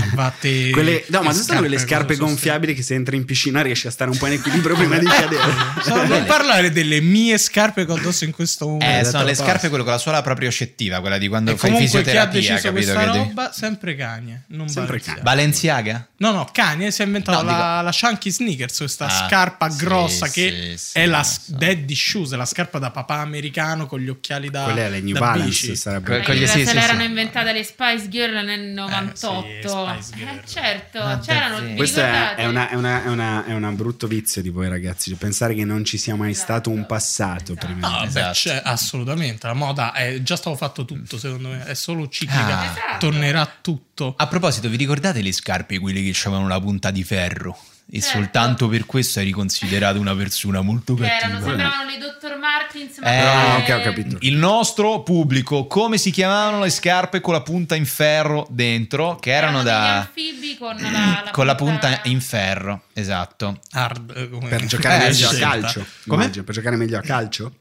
Ciabatte. 0.00 0.70
Quelle, 0.74 1.04
no, 1.08 1.22
ma 1.22 1.32
le 1.32 1.38
sono 1.42 1.58
quelle 1.60 1.78
scarpe 1.78 2.16
gonfiabili 2.16 2.74
che 2.74 2.82
se 2.82 2.94
entri 2.94 3.16
in 3.16 3.24
piscina 3.24 3.62
riesci 3.62 3.86
a 3.86 3.90
stare 3.90 4.10
un 4.10 4.18
po' 4.18 4.26
in 4.26 4.34
equilibrio 4.34 4.76
prima 4.76 4.98
di 4.98 5.06
cadere. 5.06 5.42
Per 6.06 6.24
parlare 6.24 6.70
delle 6.72 7.00
mie 7.00 7.38
scarpe 7.38 7.86
che 7.86 7.92
ho 7.92 7.94
addosso 7.96 8.24
in 8.24 8.32
questo 8.32 8.66
momento. 8.68 9.08
Eh, 9.08 9.10
sono 9.10 9.24
le 9.24 9.34
scarpe 9.34 9.68
quello 9.68 9.82
con 9.84 9.92
la 9.92 9.98
suola 9.98 10.20
proprio 10.22 10.50
scettiva, 10.50 11.00
quella 11.00 11.16
di 11.18 11.28
quando 11.28 11.52
E 11.52 11.56
fai 11.56 11.70
comunque 11.70 11.88
chi 11.90 11.96
ha 11.96 12.00
fisioterapia, 12.28 12.40
deciso 12.40 12.68
capito? 12.68 12.92
questa 12.92 13.04
roba? 13.12 13.52
Sempre 13.52 13.96
Kanye, 13.96 14.42
non 14.48 14.68
Sempre 14.68 14.98
Balenciaga. 14.98 15.20
Balenciaga? 15.62 16.08
No, 16.16 16.30
no, 16.32 16.48
Kanye 16.50 16.90
si 16.90 17.02
è 17.02 17.04
inventato 17.04 17.38
No, 17.42 17.48
dico- 17.48 17.56
la, 17.58 17.80
la 17.82 17.90
Chunky 17.92 18.30
Sneakers, 18.30 18.76
questa 18.78 19.06
Ah, 19.06 19.26
scarpa 19.26 19.68
sì, 19.70 19.76
grossa 19.84 20.26
sì, 20.26 20.32
che 20.32 20.74
sì, 20.76 20.98
è 20.98 21.06
la 21.06 21.18
lo 21.18 21.22
s- 21.24 21.44
so. 21.44 21.52
daddy 21.56 21.94
shoes, 21.94 22.32
la 22.32 22.44
scarpa 22.44 22.78
da 22.78 22.90
papà 22.90 23.16
americano 23.18 23.86
con 23.86 24.00
gli 24.00 24.08
occhiali 24.08 24.50
da 24.50 24.64
Quelle 24.64 24.88
le 24.88 25.00
New 25.00 25.12
da 25.14 25.20
Balance 25.20 25.46
bici. 25.48 25.76
sarebbe. 25.76 26.20
Que- 26.22 26.34
Eh, 26.34 26.46
sì, 26.46 26.58
se 26.60 26.66
sì, 26.66 26.74
l'erano 26.74 27.00
sì. 27.00 27.06
inventate 27.06 27.52
le 27.52 27.62
Spice 27.64 28.08
Girl 28.08 28.44
nel 28.44 28.60
98. 28.70 29.98
Spice 30.00 30.16
Girl. 30.16 30.36
Eh, 30.38 30.42
certo, 30.46 30.98
Ma 31.02 31.18
c'erano. 31.18 31.74
Questo 31.74 32.00
è, 32.00 32.34
è 32.36 32.46
una- 32.46 32.68
è 32.70 32.74
una- 32.74 33.04
è 33.04 33.08
una- 33.08 33.44
è 33.44 33.52
un 33.52 33.76
brutto 33.76 34.06
vizio 34.06 34.42
di 34.42 34.48
voi 34.50 34.68
ragazzi, 34.68 35.10
cioè 35.10 35.18
pensare 35.18 35.54
che 35.54 35.64
non 35.64 35.84
ci 35.84 35.98
sia 35.98 36.14
mai 36.14 36.34
stato 36.34 36.70
un 36.70 36.86
passato 36.86 37.54
prima. 37.54 37.88
No, 37.88 38.04
Esatto. 38.04 38.32
c'è- 38.32 38.62
assolutamente. 38.64 39.46
La 39.46 39.54
moda 39.54 39.92
è 39.92 40.22
già 40.22 40.36
stato 40.36 40.56
fatto 40.56 40.84
tutto, 40.84 41.18
secondo 41.18 41.48
me. 41.48 41.64
È 41.64 41.74
solo 41.74 42.08
ciclica. 42.08 42.58
Ah. 42.60 42.64
Esatto. 42.64 42.98
Tornerà 42.98 43.50
tutto. 43.60 44.14
A 44.16 44.26
proposito, 44.26 44.68
vi 44.68 44.76
ricordate 44.76 45.22
le 45.22 45.32
scarpe, 45.44 45.78
quelle 45.78 46.02
che 46.02 46.16
avevano 46.26 46.48
la 46.48 46.58
punta 46.60 46.90
di 46.90 47.04
ferro? 47.04 47.56
E 47.90 48.00
Certo. 48.00 48.16
soltanto 48.16 48.66
per 48.68 48.86
questo 48.86 49.20
eri 49.20 49.30
considerato 49.30 50.00
una 50.00 50.14
persona 50.16 50.62
molto 50.62 50.94
Che 50.94 51.04
erano, 51.04 51.34
cattiva. 51.34 51.48
sembravano 51.48 51.90
le 51.90 51.98
Dr. 51.98 52.38
Martins. 52.38 52.98
ma 52.98 53.06
Eh, 53.12 53.18
Ah, 53.18 53.60
quelle- 53.62 53.72
ok, 53.74 53.78
ho 53.78 53.82
capito. 53.90 54.16
Il 54.20 54.36
nostro 54.36 55.02
pubblico, 55.02 55.66
come 55.66 55.98
si 55.98 56.10
chiamavano 56.10 56.62
le 56.62 56.70
scarpe 56.70 57.20
con 57.20 57.34
la 57.34 57.42
punta 57.42 57.74
in 57.74 57.84
ferro 57.84 58.46
dentro? 58.48 59.16
Che 59.16 59.30
erano 59.30 59.58
degli 59.58 59.66
da... 59.66 59.96
anfibi 59.98 60.56
con 60.58 60.76
la, 60.80 60.90
la 60.90 61.30
con 61.30 61.44
la 61.44 61.54
punta 61.56 62.00
in 62.04 62.22
ferro, 62.22 62.84
esatto. 62.94 63.60
Hard. 63.72 64.12
eh, 64.16 64.30
come- 64.30 64.48
Per 64.48 64.64
giocare 64.64 65.04
Eh, 65.04 65.08
meglio 65.10 65.26
a 65.28 65.30
scelta. 65.30 65.48
calcio. 65.60 65.86
Come? 66.06 66.28
Per 66.30 66.54
giocare 66.54 66.76
meglio 66.76 66.96
a 66.98 67.02
calcio? 67.02 67.52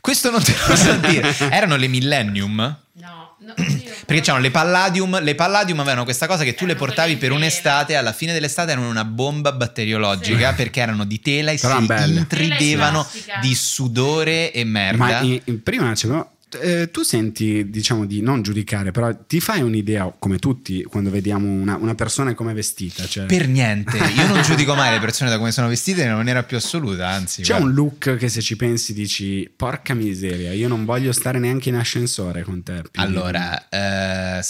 Questo 0.00 0.30
questo 0.30 0.30
non 0.30 0.42
te 0.42 0.54
lo 0.66 0.74
so 0.74 0.94
dire. 0.96 1.36
Erano 1.50 1.76
le 1.76 1.86
Millennium? 1.86 2.56
No, 2.94 3.19
no, 3.40 3.52
oddio. 3.56 3.90
Perché 4.06 4.22
c'erano 4.22 4.42
le 4.42 4.50
Palladium, 4.50 5.20
le 5.22 5.34
Palladium 5.34 5.80
avevano 5.80 6.04
questa 6.04 6.26
cosa 6.26 6.44
che 6.44 6.54
tu 6.54 6.66
le 6.66 6.74
portavi 6.74 7.16
per 7.16 7.32
un'estate, 7.32 7.94
alla 7.96 8.12
fine 8.12 8.32
dell'estate 8.32 8.72
erano 8.72 8.88
una 8.88 9.04
bomba 9.04 9.52
batteriologica 9.52 10.50
Sì. 10.50 10.54
perché 10.56 10.80
erano 10.80 11.04
di 11.04 11.20
tela 11.20 11.50
e 11.52 11.58
Però 11.58 11.78
si 11.80 11.86
belle. 11.86 12.18
intridevano 12.20 13.06
di 13.40 13.54
sudore 13.54 14.52
e 14.52 14.64
merda. 14.64 14.96
Ma 15.04 15.20
in- 15.20 15.40
in- 15.44 15.62
prima 15.62 15.92
c'era- 15.94 16.28
eh, 16.60 16.90
tu 16.90 17.02
senti, 17.02 17.70
diciamo, 17.70 18.06
di 18.06 18.20
non 18.20 18.42
giudicare, 18.42 18.90
però 18.90 19.14
ti 19.26 19.40
fai 19.40 19.62
un'idea, 19.62 20.14
come 20.18 20.38
tutti, 20.38 20.82
quando 20.82 21.10
vediamo 21.10 21.48
una, 21.48 21.76
una 21.76 21.94
persona 21.94 22.34
come 22.34 22.52
è 22.52 22.54
vestita? 22.54 23.06
Cioè, 23.06 23.26
Per 23.26 23.48
niente, 23.48 23.96
io 23.96 24.26
non 24.26 24.42
giudico 24.44 24.74
mai 24.74 24.92
le 24.92 25.00
persone 25.00 25.30
da 25.30 25.38
come 25.38 25.52
sono 25.52 25.68
vestite 25.68 26.02
in 26.02 26.12
maniera 26.12 26.42
più 26.42 26.56
assoluta, 26.56 27.08
anzi. 27.08 27.42
c'è 27.42 27.56
guarda. 27.56 27.66
un 27.66 27.74
look 27.74 28.16
che 28.16 28.28
se 28.28 28.40
ci 28.40 28.56
pensi 28.56 28.92
dici, 28.92 29.50
porca 29.54 29.94
miseria, 29.94 30.52
io 30.52 30.68
non 30.68 30.84
voglio 30.84 31.12
stare 31.12 31.38
neanche 31.38 31.68
in 31.68 31.76
ascensore 31.76 32.42
con 32.42 32.62
te. 32.62 32.82
Allora, 32.94 33.68
eh, 33.68 34.42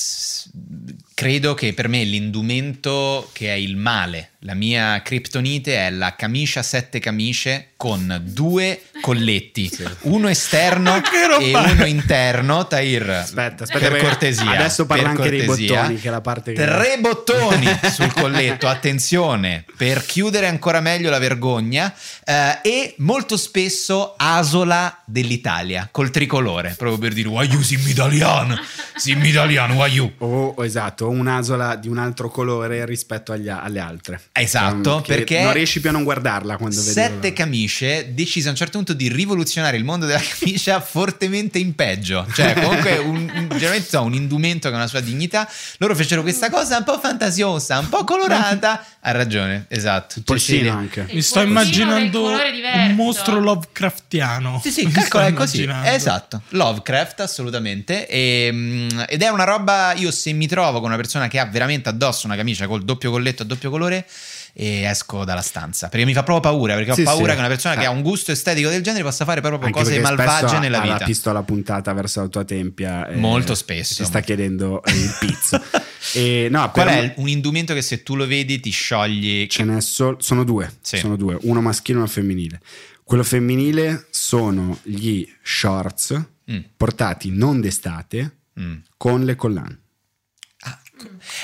credo 1.21 1.53
che 1.53 1.75
per 1.75 1.87
me 1.87 2.03
l'indumento 2.03 3.29
che 3.35 3.49
è 3.51 3.55
il 3.57 3.77
male, 3.77 4.31
la 4.45 4.55
mia 4.55 5.03
criptonite 5.03 5.77
è 5.77 5.91
la 5.91 6.15
camicia 6.17 6.63
sette 6.63 6.99
camicie 6.99 7.73
con 7.77 8.23
due 8.25 8.85
colletti, 9.03 9.71
uno 10.03 10.29
esterno 10.29 10.95
roba 11.29 11.67
e 11.67 11.73
uno 11.73 11.85
interno. 11.85 12.67
Tahir, 12.67 13.09
Aspetta, 13.11 13.65
aspetta, 13.65 13.89
per 13.91 14.01
cortesia. 14.01 14.51
adesso 14.51 14.87
parla 14.87 15.11
anche 15.11 15.29
dei 15.29 15.45
cortesia. 15.45 15.81
bottoni, 15.83 15.99
che 16.01 16.09
è 16.09 16.11
la 16.11 16.21
parte 16.23 16.53
che- 16.55 16.65
Tre 16.65 16.97
bottoni 17.01 17.67
sul 17.93 18.13
colletto, 18.15 18.67
attenzione, 18.67 19.65
per 19.77 20.05
chiudere 20.07 20.47
ancora 20.47 20.81
meglio 20.81 21.11
la 21.11 21.19
vergogna. 21.19 21.95
eh, 22.25 22.59
e 22.63 22.95
molto 22.99 23.37
spesso 23.37 24.15
asola 24.17 25.03
dell'Italia 25.05 25.89
col 25.91 26.11
tricolore, 26.11 26.75
proprio 26.79 26.99
per 26.99 27.13
dire 27.13 27.29
why 27.29 27.47
you 27.47 27.61
simmi 27.63 27.91
italiano, 27.91 28.59
simmi 28.95 29.29
italiano, 29.29 29.75
why 29.75 29.91
you. 29.93 30.11
O 30.19 30.55
o 30.57 30.65
esatto, 30.65 31.09
un'asola 31.11 31.77
di 31.77 31.89
un 31.89 31.99
altro 31.99 32.29
colore 32.29 32.85
rispetto 32.85 33.33
agli 33.33 33.49
alle 33.49 33.81
altre. 33.81 34.21
Esatto, 34.33 34.97
Um, 34.97 35.03
che 35.03 35.15
perché 35.15 35.43
non 35.43 35.53
riesci 35.53 35.81
più 35.81 35.89
a 35.89 35.93
non 35.93 36.05
guardarla 36.05 36.57
quando 36.57 36.81
vedi 36.81 36.93
Sette 36.93 37.33
camicie 37.33 38.13
decise 38.15 38.49
a 38.49 38.51
un 38.51 38.57
certo 38.57 38.77
punto 38.77 38.93
di 38.93 39.09
rivoluzionare 39.09 39.77
il 39.77 39.85
mondo 39.85 40.07
della 40.07 40.21
camicia 40.39 40.81
fortemente 40.81 41.59
in 41.59 41.75
peggio. 41.75 42.27
Cioè, 42.33 42.55
comunque, 42.61 42.99
un, 42.99 43.31
un- 43.51 43.85
so, 43.87 44.03
un 44.03 44.15
indumento 44.15 44.69
che 44.69 44.75
ha 44.75 44.79
una 44.79 44.87
sua 44.87 45.01
dignità. 45.01 45.49
Loro 45.79 45.95
fecero 45.95 46.23
questa 46.23 46.51
cosa 46.51 46.79
un 46.79 46.85
po' 46.85 46.99
fantasiosa, 46.99 47.79
un 47.79 47.89
po' 47.89 48.05
colorata. 48.05 48.85
Ha 49.03 49.13
ragione, 49.13 49.65
esatto. 49.69 50.19
il 50.19 50.25
polsino 50.25 50.77
anche. 50.77 51.07
Mi 51.11 51.23
sto 51.23 51.41
immaginando 51.41 52.23
un 52.27 52.93
mostro 52.95 53.41
Lovecraftiano. 53.41 54.61
Sì, 54.63 54.71
sì, 54.71 54.87
calcola 54.89 55.27
è 55.27 55.33
così. 55.33 55.67
Esatto. 55.85 56.43
Lovecraft, 56.51 57.21
assolutamente. 57.21 58.07
E, 58.07 58.51
mm, 58.53 58.89
ed 59.09 59.23
è 59.23 59.29
una 59.29 59.45
roba. 59.45 59.95
Io 59.95 60.11
se 60.11 60.33
mi 60.33 60.47
trovo 60.47 60.81
con 60.81 60.90
una 60.91 61.01
persona 61.01 61.29
che 61.29 61.39
ha 61.39 61.47
veramente 61.47 61.89
addosso 61.89 62.27
una 62.27 62.37
camicia 62.37 62.67
col 62.67 62.85
doppio 62.85 63.11
colletto 63.11 63.43
a 63.43 63.47
doppio 63.47 63.71
colore. 63.71 64.07
E 64.53 64.83
esco 64.83 65.25
dalla 65.25 65.43
stanza 65.43 65.89
perché 65.89 66.05
mi 66.05 66.13
fa 66.13 66.25
proprio 66.25 66.51
paura. 66.53 66.75
Perché 66.75 66.93
Sì, 66.95 67.01
ho 67.03 67.05
paura 67.05 67.27
sì. 67.29 67.33
che 67.35 67.39
una 67.39 67.49
persona 67.49 67.75
che 67.77 67.83
Eh. 67.83 67.87
ha 67.87 67.91
un 67.91 68.03
gusto 68.03 68.33
estetico 68.33 68.69
del 68.69 68.83
genere 68.83 69.05
possa 69.05 69.25
fare 69.25 69.41
proprio 69.41 69.69
Anche 69.69 69.79
cose 69.79 70.01
malvagie 70.01 70.59
nella 70.59 70.81
ha 70.83 70.87
la 70.87 70.93
vita. 70.95 71.05
pistola 71.05 71.43
puntata 71.45 71.93
verso 71.93 72.21
la 72.23 72.27
tua 72.29 72.45
tempia. 72.45 73.07
e 73.07 73.15
Molto 73.15 73.55
spesso. 73.55 74.03
Ti 74.03 74.05
sta 74.05 74.21
chiedendo 74.21 74.83
eh, 74.83 74.93
il 74.93 75.17
pizzo. 75.21 75.63
e, 76.15 76.49
no, 76.51 76.69
Qual 76.73 76.89
è 76.89 77.15
un 77.19 77.29
indumento 77.29 77.75
che 77.75 77.83
se 77.83 78.03
tu 78.03 78.17
lo 78.17 78.27
vedi 78.27 78.59
ti 78.59 78.71
sciogli? 78.71 79.47
Ce 79.47 79.63
n'è 79.63 79.81
sol- 79.81 80.17
sono 80.21 80.43
due, 80.43 80.69
Sì. 80.81 80.97
sono 80.97 81.15
due, 81.15 81.39
uno 81.43 81.61
maschile 81.61 81.99
e 81.99 82.01
uno 82.01 82.11
femminile. 82.11 82.61
Quello 83.05 83.23
femminile 83.23 84.07
sono 84.11 84.79
gli 84.83 85.25
shorts 85.43 86.21
Mm. 86.51 86.59
portati 86.77 87.31
non 87.31 87.61
d'estate 87.61 88.39
Mm. 88.59 88.75
con 88.97 89.25
le 89.25 89.37
collane. 89.37 89.79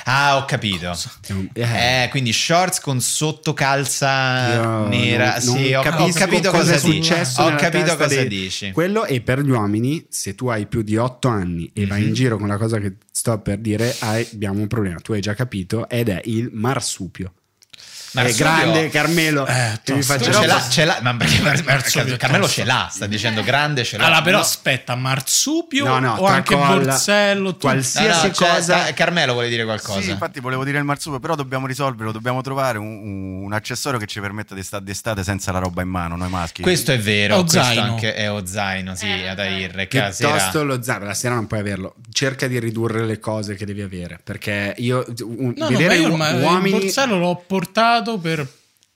Ah, 0.05 0.37
ho 0.37 0.45
capito. 0.45 0.91
È 1.53 1.61
eh, 1.61 2.03
Eh, 2.05 2.09
quindi 2.11 2.33
shorts 2.33 2.81
con 2.81 3.01
sottocalza 3.01 4.55
io 4.55 4.89
nera. 4.89 5.33
non- 5.33 5.41
sì, 5.41 5.71
non 5.71 5.75
ho, 5.75 5.79
ho 5.79 5.83
capisco 5.83 6.19
capito 6.19 6.51
cosa 6.51 6.73
è 6.75 6.81
dici. 6.81 7.03
successo 7.03 7.43
Ho 7.43 7.55
capito 7.55 7.97
cosa 7.97 8.07
dei- 8.07 8.29
dici. 8.29 8.71
Quello 8.73 9.05
e 9.05 9.21
per 9.21 9.41
gli 9.41 9.51
uomini, 9.51 10.07
se 10.09 10.35
tu 10.35 10.49
hai 10.49 10.67
più 10.67 10.83
di 10.83 10.97
8 10.97 11.29
anni 11.29 11.71
e 11.75 11.87
vai 11.87 12.03
in 12.03 12.09
Mhm. 12.09 12.13
giro 12.15 12.39
con 12.39 12.49
la 12.49 12.57
cosa 12.57 12.79
che 12.79 12.95
sto 13.11 13.39
per 13.41 13.59
dire, 13.59 13.95
hai- 14.01 14.27
abbiamo 14.33 14.61
un 14.61 14.67
problema. 14.67 14.99
Tu 15.01 15.13
hai 15.13 15.21
già 15.21 15.35
capito 15.35 15.89
ed 15.89 16.09
è 16.09 16.21
il 16.25 16.51
marsupio. 16.53 17.33
È 18.21 18.23
Marsupio- 18.23 18.45
grande 18.45 18.89
Carmelo. 18.89 19.47
Eh, 19.47 19.79
che 19.83 19.93
mi 19.95 20.03
faccia- 20.03 20.25
Ce 20.25 20.31
Però- 20.31 20.45
l'ha, 20.47 20.69
ce 20.69 20.85
l'ha, 20.85 20.99
ma 21.03 21.15
perché 21.17 21.41
Mar- 21.43 21.65
Marsupio 21.65 22.17
Carmelo 22.17 22.49
ce 22.49 22.65
l'ha, 22.65 22.89
sta 22.91 23.07
dicendo 23.07 23.43
grande 23.43 23.85
ce 23.85 23.97
l'ha. 23.99 24.07
Allora, 24.07 24.23
però 24.23 24.37
No. 24.39 24.43
aspetta, 24.43 24.95
marsupio 24.95 25.85
No, 25.87 25.99
no, 25.99 26.15
o 26.15 26.27
anche 26.27 26.55
borsello? 26.57 27.57
Qualsiasi- 27.57 28.27
No, 28.29 28.33
cioè, 28.35 28.53
cosa- 28.55 28.85
Ca- 28.85 28.93
Carmelo 28.95 29.33
vuole 29.33 29.49
dire 29.49 29.65
qualcosa. 29.65 30.01
Sì, 30.01 30.11
infatti 30.11 30.41
volevo 30.41 30.65
dire 30.65 30.79
il 30.79 30.85
marsupio, 30.85 31.19
però 31.21 31.35
dobbiamo 31.35 31.67
risolverlo, 31.67 32.13
dobbiamo 32.13 32.41
trovare 32.41 32.79
un, 32.79 33.45
un- 33.45 33.53
accessorio 33.53 33.99
che 33.99 34.07
ci 34.07 34.21
permetta 34.21 34.55
di 34.55 34.63
stare 34.63 34.85
d'estate 34.85 35.23
senza 35.23 35.53
la 35.53 35.59
roba 35.59 35.83
in 35.83 35.89
mano, 35.89 36.17
noi 36.17 36.29
maschi. 36.29 36.63
Questo 36.63 36.93
è 36.93 36.99
vero, 36.99 37.37
O 37.37 37.41
questo 37.41 37.63
zaino. 37.63 37.83
anche 37.83 38.15
è 38.15 38.31
o 38.31 38.45
zaino, 38.47 38.95
sì, 38.95 39.07
Eh, 39.07 39.29
Adair, 39.29 39.87
che 39.87 39.99
la 39.99 40.09
Piuttosto 40.11 40.51
sera- 40.51 40.63
lo 40.65 40.83
zaino, 40.83 41.05
la 41.05 41.15
sera 41.15 41.35
non 41.35 41.47
puoi 41.47 41.61
averlo. 41.61 41.95
Cerca 42.17 42.47
di 42.49 42.59
ridurre 42.59 43.05
le 43.05 43.19
cose 43.19 43.57
che 43.57 43.67
devi 43.67 43.83
avere. 43.83 44.19
Perché 44.25 44.73
io 44.79 45.05
un- 45.21 45.53
No, 45.55 45.69
no, 45.69 45.77
vedere 45.77 46.09
ma 46.17 46.31
io 46.31 46.43
uomini. 46.47 46.77
il 46.77 46.81
borsello 46.85 47.19
l'ho 47.19 47.45
portato 47.47 48.17
per 48.19 48.49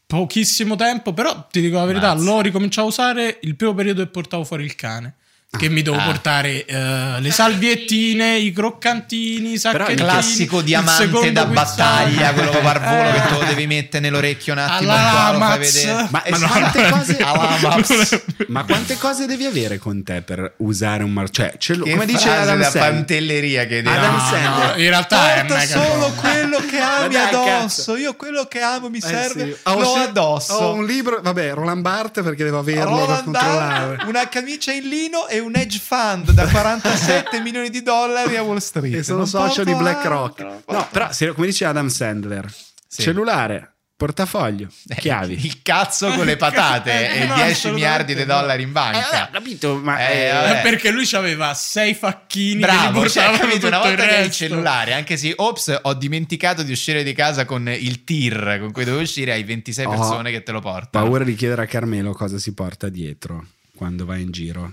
pochissimo 0.07 0.75
tempo, 0.75 1.12
però 1.12 1.47
ti 1.51 1.61
dico 1.61 1.77
la 1.77 1.85
verità, 1.85 2.14
Mazza. 2.14 2.25
l'ho 2.25 2.41
ricominciato 2.41 2.87
a 2.87 2.91
usare 2.91 3.39
il 3.43 3.57
primo 3.57 3.75
periodo 3.75 4.03
che 4.03 4.09
portavo 4.09 4.43
fuori 4.45 4.64
il 4.64 4.75
cane. 4.75 5.16
Che 5.59 5.68
mi 5.68 5.82
devo 5.82 5.96
Ah. 5.96 6.05
portare 6.05 6.64
eh, 6.64 7.16
le 7.20 7.30
salviettine, 7.32 8.36
i 8.38 8.53
croccantini, 8.53 9.55
i 9.55 9.59
sacchettini. 9.59 9.96
classico 9.96 10.59
il 10.59 10.64
diamante 10.64 11.05
secondo 11.07 11.28
da 11.32 11.44
battaglia, 11.44 12.32
quello 12.32 12.51
Parvolo 12.53 13.09
Eh. 13.09 13.12
che 13.14 13.20
te 13.22 13.30
lo 13.32 13.42
devi 13.44 13.66
mettere 13.66 14.01
nell'orecchio 14.09 14.53
un 14.53 14.61
attimo, 14.61 14.92
qua 14.92 15.01
lo 15.03 15.09
fai 15.09 15.32
Lamax. 15.32 15.59
vedere. 15.72 15.92
Ma, 16.11 16.22
Ma 16.30 16.36
no, 16.38 16.46
quante 16.46 16.88
no, 16.88 17.70
cose, 17.82 18.24
ma 18.46 18.64
quante 18.64 18.96
cose 18.96 19.26
devi 19.26 19.44
avere 19.44 19.78
con 19.78 20.05
te 20.05 20.22
per 20.22 20.53
usare 20.59 21.03
un 21.03 21.11
mar... 21.12 21.28
Cioè, 21.30 21.55
ce 21.59 21.74
lo- 21.74 21.82
Che 21.84 21.90
come 21.90 22.07
dice 22.07 22.30
Adam 22.30 22.57
da 22.59 22.62
Sandler. 22.70 22.82
pantelleria 22.92 23.66
che 23.66 23.82
dice. 23.82 23.94
Adam 23.96 24.14
No, 24.14 24.59
no, 24.66 24.70
in 24.76 24.88
realtà 24.88 25.34
è 25.34 25.38
Porta 25.40 25.55
mega 25.57 25.82
solo 25.84 26.12
quello 26.12 26.59
che 26.59 26.78
ami 26.78 27.16
addosso. 27.16 27.44
cazzo. 27.44 27.96
Io 27.96 28.14
quello 28.14 28.44
che 28.46 28.61
amo 28.61 28.88
mi 28.88 28.98
Eh, 28.98 29.01
serve. 29.01 29.44
sì. 29.46 29.57
Ho 29.64 29.84
scel- 29.96 30.03
addosso. 30.09 30.53
Ho 30.55 30.72
un 30.74 30.86
libro, 30.86 31.18
vabbè, 31.20 31.55
Roland 31.55 31.82
Barthes 31.82 32.22
perché 32.22 32.44
devo 32.44 32.61
averlo 32.61 32.82
per 32.94 32.98
Roland 33.07 33.24
controllare. 33.24 33.96
Dahl, 33.96 34.09
una 34.09 34.28
camicia 34.28 34.70
in 34.72 34.88
lino 34.88 35.26
e 35.26 35.38
un 35.41 35.57
hedge 35.57 35.78
fund 35.78 36.30
da 36.30 36.47
47 36.47 37.41
milioni 37.43 37.70
di 37.70 37.82
dollari 37.82 38.36
a 38.36 38.43
Wall 38.43 38.59
Street. 38.59 38.95
E 38.95 39.03
sono 39.03 39.24
socio 39.24 39.64
di 39.64 39.74
BlackRock. 39.74 40.41
No, 40.68 40.86
però 40.91 41.11
se- 41.12 41.32
come 41.32 41.47
dice 41.49 41.64
Adam 41.64 41.88
Sandler, 41.88 42.53
Sì. 42.86 43.03
cellulare, 43.03 43.72
portafoglio, 44.01 44.68
Eh, 44.88 44.95
chiavi. 44.95 45.34
Il 45.45 45.61
cazzo 45.62 46.09
con 46.12 46.24
le 46.24 46.36
patate 46.38 46.91
Eh, 46.91 47.20
e 47.22 47.26
no, 47.26 47.34
10 47.34 47.51
assolutamente 47.51 47.70
miliardi 47.72 48.14
di 48.14 48.24
dollari 48.24 48.62
in 48.62 48.68
Eh, 48.68 48.72
banca. 48.72 49.24
ho 49.24 49.28
capito, 49.30 49.76
ma 49.76 49.99
Eh, 50.09 50.14
eh. 50.14 50.51
Eh, 50.59 50.61
Perché 50.62 50.91
lui 50.91 51.07
aveva 51.12 51.53
sei 51.53 51.93
facchini 51.93 52.61
che 52.61 52.66
Bravo, 52.66 53.07
cioè, 53.09 53.24
portavano 53.24 53.38
capito? 53.51 53.66
Una 53.66 53.78
volta 53.78 54.03
il 54.03 54.09
che 54.09 54.16
hai 54.16 54.24
il 54.24 54.30
cellulare, 54.30 54.95
anche 54.95 55.16
se 55.18 55.32
ops, 55.36 55.78
ho 55.82 55.93
dimenticato 55.95 56.62
di 56.62 56.72
uscire 56.72 57.03
di 57.03 57.12
casa 57.12 57.45
con 57.45 57.68
il 57.68 58.03
tir 58.05 58.57
con 58.61 58.72
cui 58.72 58.84
dovevo 58.84 59.03
uscire, 59.03 59.32
hai 59.32 59.45
26 59.45 59.84
Ho 59.84 59.91
persone 59.91 60.30
che 60.30 60.43
te 60.43 60.53
lo 60.53 60.61
portano. 60.61 61.05
paura 61.05 61.22
di 61.24 61.34
chiedere 61.34 61.62
a 61.62 61.66
Carmelo 61.66 62.12
cosa 62.14 62.38
si 62.38 62.55
porta 62.55 62.88
dietro 62.88 63.45
quando 63.76 64.07
va 64.07 64.16
in 64.16 64.30
giro. 64.30 64.72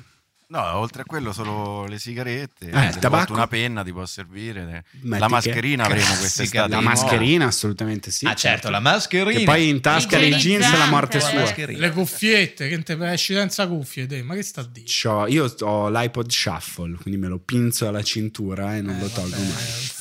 No, 0.49 0.77
oltre 0.77 1.01
a 1.01 1.05
quello 1.05 1.33
solo 1.33 1.85
le 1.87 1.99
sigarette, 1.99 2.69
Eh, 2.69 2.85
il 2.85 2.93
ti 2.93 2.99
tabacco? 2.99 3.33
una 3.33 3.47
penna 3.47 3.83
ti 3.83 3.91
può 3.91 4.05
servire. 4.05 4.85
Metti 5.01 5.19
la 5.19 5.25
che- 5.25 5.31
mascherina 5.33 5.83
avremo 5.83 6.01
Classica 6.05 6.19
quest'estate. 6.21 6.69
La 6.69 6.79
mascherina, 6.79 7.45
assolutamente 7.47 8.11
sì. 8.11 8.25
ah, 8.27 8.33
certo, 8.33 8.69
la 8.69 8.79
mascherina. 8.79 9.39
Che 9.39 9.43
poi 9.43 9.67
in 9.67 9.81
tasca 9.81 10.17
nei 10.17 10.35
jeans 10.35 10.71
la 10.71 10.85
morte 10.85 11.19
sua. 11.19 11.41
mascherina. 11.41 11.79
Le 11.79 11.91
cuffiette, 11.91 12.69
che 12.69 12.81
te 12.81 13.11
esci 13.11 13.33
senza 13.33 13.67
cuffie, 13.67 14.05
te. 14.05 14.23
ma 14.23 14.35
che 14.35 14.41
sta 14.43 14.61
a 14.61 14.67
dire? 14.71 14.85
C'ho- 14.87 15.27
io 15.27 15.53
ho 15.59 15.89
l'iPod 15.89 16.29
Shuffle, 16.29 16.95
quindi 17.01 17.19
me 17.19 17.27
lo 17.27 17.39
pinzo 17.39 17.85
alla 17.85 18.01
cintura 18.01 18.77
e 18.77 18.81
non 18.81 18.95
Eh, 18.95 18.99
lo 19.01 19.07
tolgo 19.09 19.35
mai. 19.35 19.45
mai. 19.47 19.95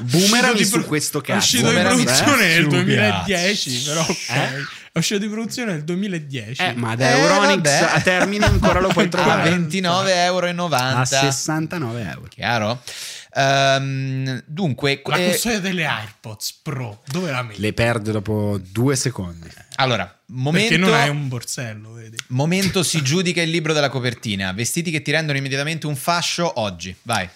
Boomerang 0.00 0.60
su 0.62 0.84
questo 0.84 1.18
È 1.18 1.22
cazzo. 1.22 1.38
uscito 1.38 1.68
di 1.68 1.74
Boomerang 1.74 2.02
produzione 2.02 2.42
su 2.54 2.60
nel 2.60 2.62
cazzo. 2.64 2.82
2010, 2.84 3.82
però 3.84 4.00
ok. 4.02 4.28
Eh? 4.30 4.64
È 4.92 4.98
uscito 4.98 5.18
di 5.20 5.28
produzione 5.28 5.72
nel 5.72 5.84
2010. 5.84 6.62
Eh, 6.62 6.72
ma 6.74 6.94
da 6.96 7.10
Eh, 7.10 7.18
Euronix 7.20 7.54
vabbè. 7.56 7.88
a 7.96 8.00
termine 8.00 8.46
ancora 8.46 8.80
lo 8.80 8.88
puoi 8.88 9.04
a 9.06 9.08
trovare 9.08 9.50
29,90 9.50 10.08
euro. 10.24 10.46
a 10.74 11.04
69 11.04 12.00
euro. 12.02 12.26
Chiaro? 12.28 12.82
Ehm, 13.34 14.42
dunque, 14.46 15.02
La 15.04 15.16
eh, 15.16 15.28
custodia 15.28 15.60
delle 15.60 15.84
AirPods 15.84 16.60
Pro, 16.62 17.02
dove 17.08 17.30
la 17.30 17.42
metti? 17.42 17.60
Le 17.60 17.74
perdo 17.74 18.10
dopo 18.12 18.58
due 18.70 18.96
secondi. 18.96 19.46
allora, 19.74 20.18
momento, 20.28 20.68
Perché 20.70 20.82
non 20.82 20.94
hai 20.94 21.10
un 21.10 21.28
borsello, 21.28 21.92
vedi? 21.92 22.16
momento 22.28 22.82
si 22.82 23.02
giudica 23.02 23.42
il 23.42 23.50
libro 23.50 23.74
della 23.74 23.90
copertina. 23.90 24.52
Vestiti 24.52 24.90
che 24.90 25.02
ti 25.02 25.10
rendono 25.10 25.36
immediatamente 25.36 25.86
un 25.86 25.96
fascio 25.96 26.58
oggi. 26.60 26.96
Vai. 27.02 27.28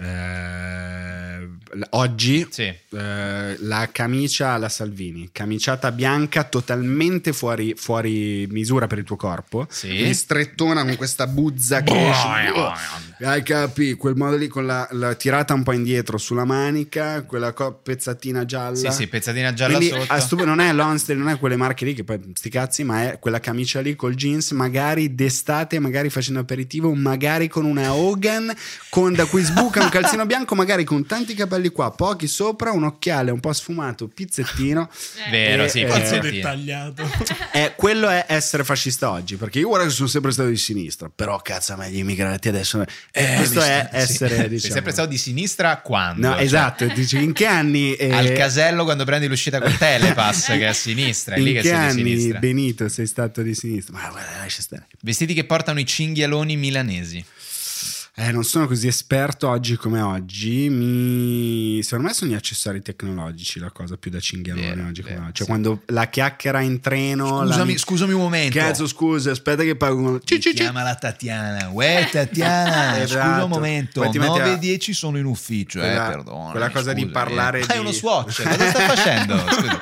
Eh, 0.00 1.25
oggi 1.90 2.46
Sì. 2.50 2.62
eh, 2.62 3.56
la 3.58 3.88
camicia 3.92 4.50
alla 4.50 4.68
Salvini, 4.68 5.28
camiciata 5.32 5.90
bianca 5.92 6.44
totalmente 6.44 7.32
fuori, 7.32 7.74
fuori 7.76 8.46
misura 8.50 8.86
per 8.86 8.98
il 8.98 9.04
tuo 9.04 9.16
corpo, 9.16 9.66
Sì. 9.70 10.12
strettona 10.14 10.84
con 10.84 10.96
questa 10.96 11.26
buzza 11.26 11.82
che 11.82 12.08
esce, 12.10 12.28
hai 13.20 13.42
capi, 13.42 13.94
quel 13.94 14.14
modo 14.14 14.36
lì 14.36 14.46
con 14.46 14.66
la, 14.66 14.86
la 14.92 15.14
tirata 15.14 15.54
un 15.54 15.62
po' 15.62 15.72
indietro 15.72 16.18
sulla 16.18 16.44
manica, 16.44 17.22
quella 17.22 17.52
co- 17.52 17.72
pezzatina 17.74 18.44
gialla. 18.44 18.76
Sì, 18.76 18.90
sì, 18.90 19.06
pezzatina 19.06 19.54
gialla 19.54 19.78
Quindi, 19.78 19.94
sotto. 19.98 20.12
a 20.12 20.20
stu- 20.20 20.44
non 20.44 20.60
è 20.60 20.72
l'Onstel, 20.72 21.16
non 21.16 21.28
è 21.30 21.38
quelle 21.38 21.56
marche 21.56 21.84
lì 21.86 21.94
che 21.94 22.04
poi 22.04 22.20
sti 22.34 22.50
cazzi, 22.50 22.84
ma 22.84 23.10
è 23.12 23.18
quella 23.18 23.40
camicia 23.40 23.80
lì 23.80 23.96
col 23.96 24.14
jeans, 24.14 24.50
magari 24.50 25.14
d'estate, 25.14 25.78
magari 25.78 26.10
facendo 26.10 26.40
aperitivo, 26.40 26.92
magari 26.94 27.48
con 27.48 27.64
una 27.64 27.94
Hogan, 27.94 28.52
con 28.90 29.14
da 29.14 29.24
cui 29.24 29.42
sbuca 29.42 29.82
un 29.82 29.88
calzino 29.88 30.24
bianco, 30.26 30.54
magari 30.54 30.84
con 30.84 31.06
tanti 31.06 31.34
capelli 31.34 31.70
qua, 31.70 31.90
pochi 31.92 32.26
sopra, 32.26 32.70
un 32.72 32.84
occhiale 32.84 33.30
un 33.30 33.40
po' 33.40 33.52
sfumato, 33.54 34.08
pizzettino. 34.08 34.90
Vero, 35.30 35.64
Eh, 35.64 35.68
sì, 35.68 35.80
eh, 35.80 35.86
Pazzo 35.86 36.00
pezzettino. 36.18 36.30
dettagliato. 36.32 37.02
Eh, 37.52 37.72
quello 37.76 38.08
è 38.08 38.26
essere 38.28 38.62
fascista 38.62 39.10
oggi, 39.10 39.36
perché 39.36 39.58
io 39.58 39.68
guarda 39.68 39.86
che 39.86 39.92
sono 39.92 40.08
sempre 40.08 40.32
stato 40.32 40.48
di 40.50 40.56
sinistra, 40.56 41.10
però 41.14 41.40
cazzo 41.40 41.72
a 41.72 41.76
me 41.76 41.90
gli 41.90 41.98
immigrati 41.98 42.48
adesso... 42.48 42.84
eh, 43.16 43.34
questo 43.36 43.60
è 43.62 43.88
Sì. 43.90 43.96
essere, 43.96 44.36
Sei 44.36 44.48
diciamo... 44.48 44.72
sempre 44.74 44.92
stato 44.92 45.08
di 45.08 45.18
sinistra 45.18 45.78
quando? 45.78 46.28
No, 46.28 46.34
Cioè, 46.34 46.42
esatto, 46.44 46.86
dici 46.86 47.22
in 47.22 47.32
che 47.32 47.46
anni... 47.46 47.94
eh, 47.94 48.12
Al 48.12 48.32
casello 48.32 48.84
quando 48.84 49.04
prendi 49.04 49.26
l'uscita 49.26 49.60
con 49.60 49.74
Telepass 49.76 50.46
che 50.56 50.60
è 50.60 50.64
a 50.66 50.72
sinistra, 50.72 51.34
è 51.34 51.38
lì 51.40 51.50
in 51.50 51.56
che 51.56 51.62
che 51.62 51.68
sei 51.68 51.78
di 51.78 51.84
anni 51.84 52.02
sinistra. 52.16 52.38
Benito 52.38 52.88
sei 52.88 53.06
stato 53.06 53.42
di 53.42 53.54
sinistra? 53.54 53.94
Ma 53.98 54.08
guarda, 54.10 54.38
lascia 54.38 54.62
stare. 54.62 54.86
Vestiti 55.00 55.34
che 55.34 55.44
portano 55.44 55.80
i 55.80 55.86
cinghialoni 55.86 56.56
milanesi. 56.56 57.24
Eh, 58.18 58.32
non 58.32 58.44
sono 58.44 58.66
così 58.66 58.86
esperto 58.86 59.46
oggi 59.46 59.76
come 59.76 60.00
oggi. 60.00 60.70
Mi... 60.70 61.82
Secondo 61.82 62.06
me 62.08 62.14
sono 62.14 62.30
gli 62.30 62.34
accessori 62.34 62.80
tecnologici 62.80 63.58
la 63.58 63.70
cosa 63.70 63.98
più 63.98 64.10
da 64.10 64.18
cinghialone 64.20 64.74
Vero, 64.74 64.86
oggi 64.88 65.02
come 65.02 65.14
vero, 65.16 65.26
oggi. 65.26 65.34
Cioè, 65.34 65.44
sì. 65.44 65.50
quando 65.52 65.82
la 65.88 66.06
chiacchiera 66.08 66.60
in 66.62 66.80
treno. 66.80 67.44
Scusami, 67.46 67.72
la... 67.72 67.78
scusami 67.78 68.12
un 68.14 68.20
momento. 68.22 68.58
Cazzo, 68.58 68.86
scusa, 68.86 69.32
aspetta 69.32 69.64
che 69.64 69.76
pago. 69.76 70.12
Mi 70.12 70.20
Ci, 70.24 70.38
chiama 70.54 70.82
la 70.82 70.94
Tatiana. 70.94 71.68
Uè, 71.68 72.08
Tatiana, 72.10 72.96
Esatto. 73.04 73.28
scusa 73.28 73.44
un 73.44 73.50
momento. 73.50 74.00
Poi 74.00 74.10
ti 74.10 74.18
metti 74.18 74.30
9 74.30 74.42
a- 74.44 74.52
e 74.54 74.58
10 74.60 74.94
sono 74.94 75.18
in 75.18 75.26
ufficio. 75.26 75.78
Quella- 75.80 76.06
eh, 76.06 76.10
perdona. 76.10 76.50
quella 76.52 76.70
cosa 76.70 76.92
di 76.94 77.06
parlare 77.08 77.60
è 77.60 77.66
di- 77.66 77.78
uno 77.78 77.92
swatch. 77.92 78.42
Cosa 78.44 78.68
sta 78.70 78.80
facendo? 78.80 79.36
Scusa. 79.52 79.78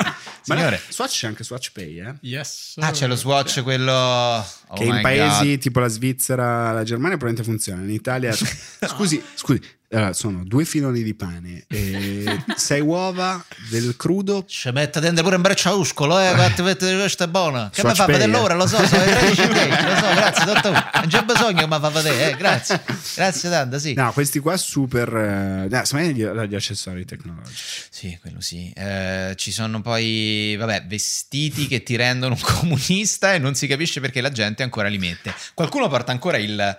Ma 0.47 0.55
Signore. 0.57 0.77
no, 0.85 0.93
Swatch 0.93 1.19
c'è 1.19 1.27
anche 1.27 1.45
Swatch 1.45 1.73
Pay, 1.73 2.01
eh? 2.01 2.15
Yes. 2.21 2.75
Ah, 2.79 2.91
c'è 2.91 3.07
lo 3.07 3.17
swatch 3.17 3.63
quello. 3.63 3.93
Oh 3.93 4.75
che 4.75 4.85
in 4.85 4.99
paesi 5.01 5.51
God. 5.51 5.59
tipo 5.59 5.81
la 5.81 5.89
Svizzera, 5.89 6.73
la 6.73 6.83
Germania 6.83 7.17
probabilmente 7.17 7.43
funziona. 7.43 7.83
In 7.83 7.91
Italia, 7.91 8.33
scusi, 8.87 9.23
scusi, 9.35 9.61
allora, 9.95 10.13
sono 10.13 10.45
due 10.45 10.65
filoni 10.65 11.03
di 11.03 11.15
pane, 11.15 11.65
e 11.69 12.43
sei 12.57 12.81
uova 12.81 13.43
del 13.71 13.97
crudo. 13.97 14.45
Ci 14.47 14.71
mette 14.71 15.01
dentro 15.01 15.23
pure 15.23 15.37
un 15.37 15.43
brecciauscolo, 15.43 16.19
eh, 16.21 16.33
fatti 16.35 16.63
vedere 16.63 16.99
questo 16.99 17.25
è 17.25 17.29
buono. 17.29 17.71
Che 17.73 17.85
mi 17.85 17.95
fa 17.95 18.07
vedere 18.07 18.31
l'ora, 18.31 18.55
lo 18.55 18.67
so, 18.67 18.85
sono 18.87 19.03
i 19.03 19.11
13 19.11 19.49
10, 19.49 19.69
lo 19.69 19.97
so, 19.97 20.15
grazie 20.15 20.45
dottore. 20.45 20.91
Non 20.95 21.07
c'è 21.07 21.23
bisogno 21.23 21.67
mi 21.67 21.79
fa 21.81 21.89
vedere, 21.91 22.31
eh, 22.31 22.37
grazie. 22.37 22.81
Grazie 23.15 23.51
tanta, 23.51 23.79
sì. 23.79 23.95
No, 23.95 24.13
questi 24.13 24.39
qua 24.39 24.57
super. 24.57 25.09
Eh, 25.15 25.69
no, 25.69 25.85
secondo 25.85 26.07
me 26.07 26.13
gli, 26.13 26.49
gli 26.49 26.55
accessori 26.55 27.05
tecnologici. 27.05 27.63
Sì, 27.91 28.19
quello 28.21 28.41
sì. 28.41 28.73
Eh, 28.75 29.35
ci 29.37 29.53
sono 29.53 29.81
poi, 29.81 30.57
vabbè, 30.59 30.87
vestiti 30.87 31.67
che 31.67 31.83
ti 31.83 31.97
rendono 31.97 32.35
un 32.35 32.41
comunista 32.41 33.35
e 33.35 33.39
non 33.39 33.55
si 33.55 33.67
capisce 33.67 34.01
perché 34.01 34.21
la 34.21 34.31
gente 34.31 34.63
ancora 34.63 34.89
li 34.89 34.99
mette. 34.99 35.33
Qualcuno 35.55 35.89
porta 35.89 36.13
ancora 36.13 36.39
il 36.39 36.77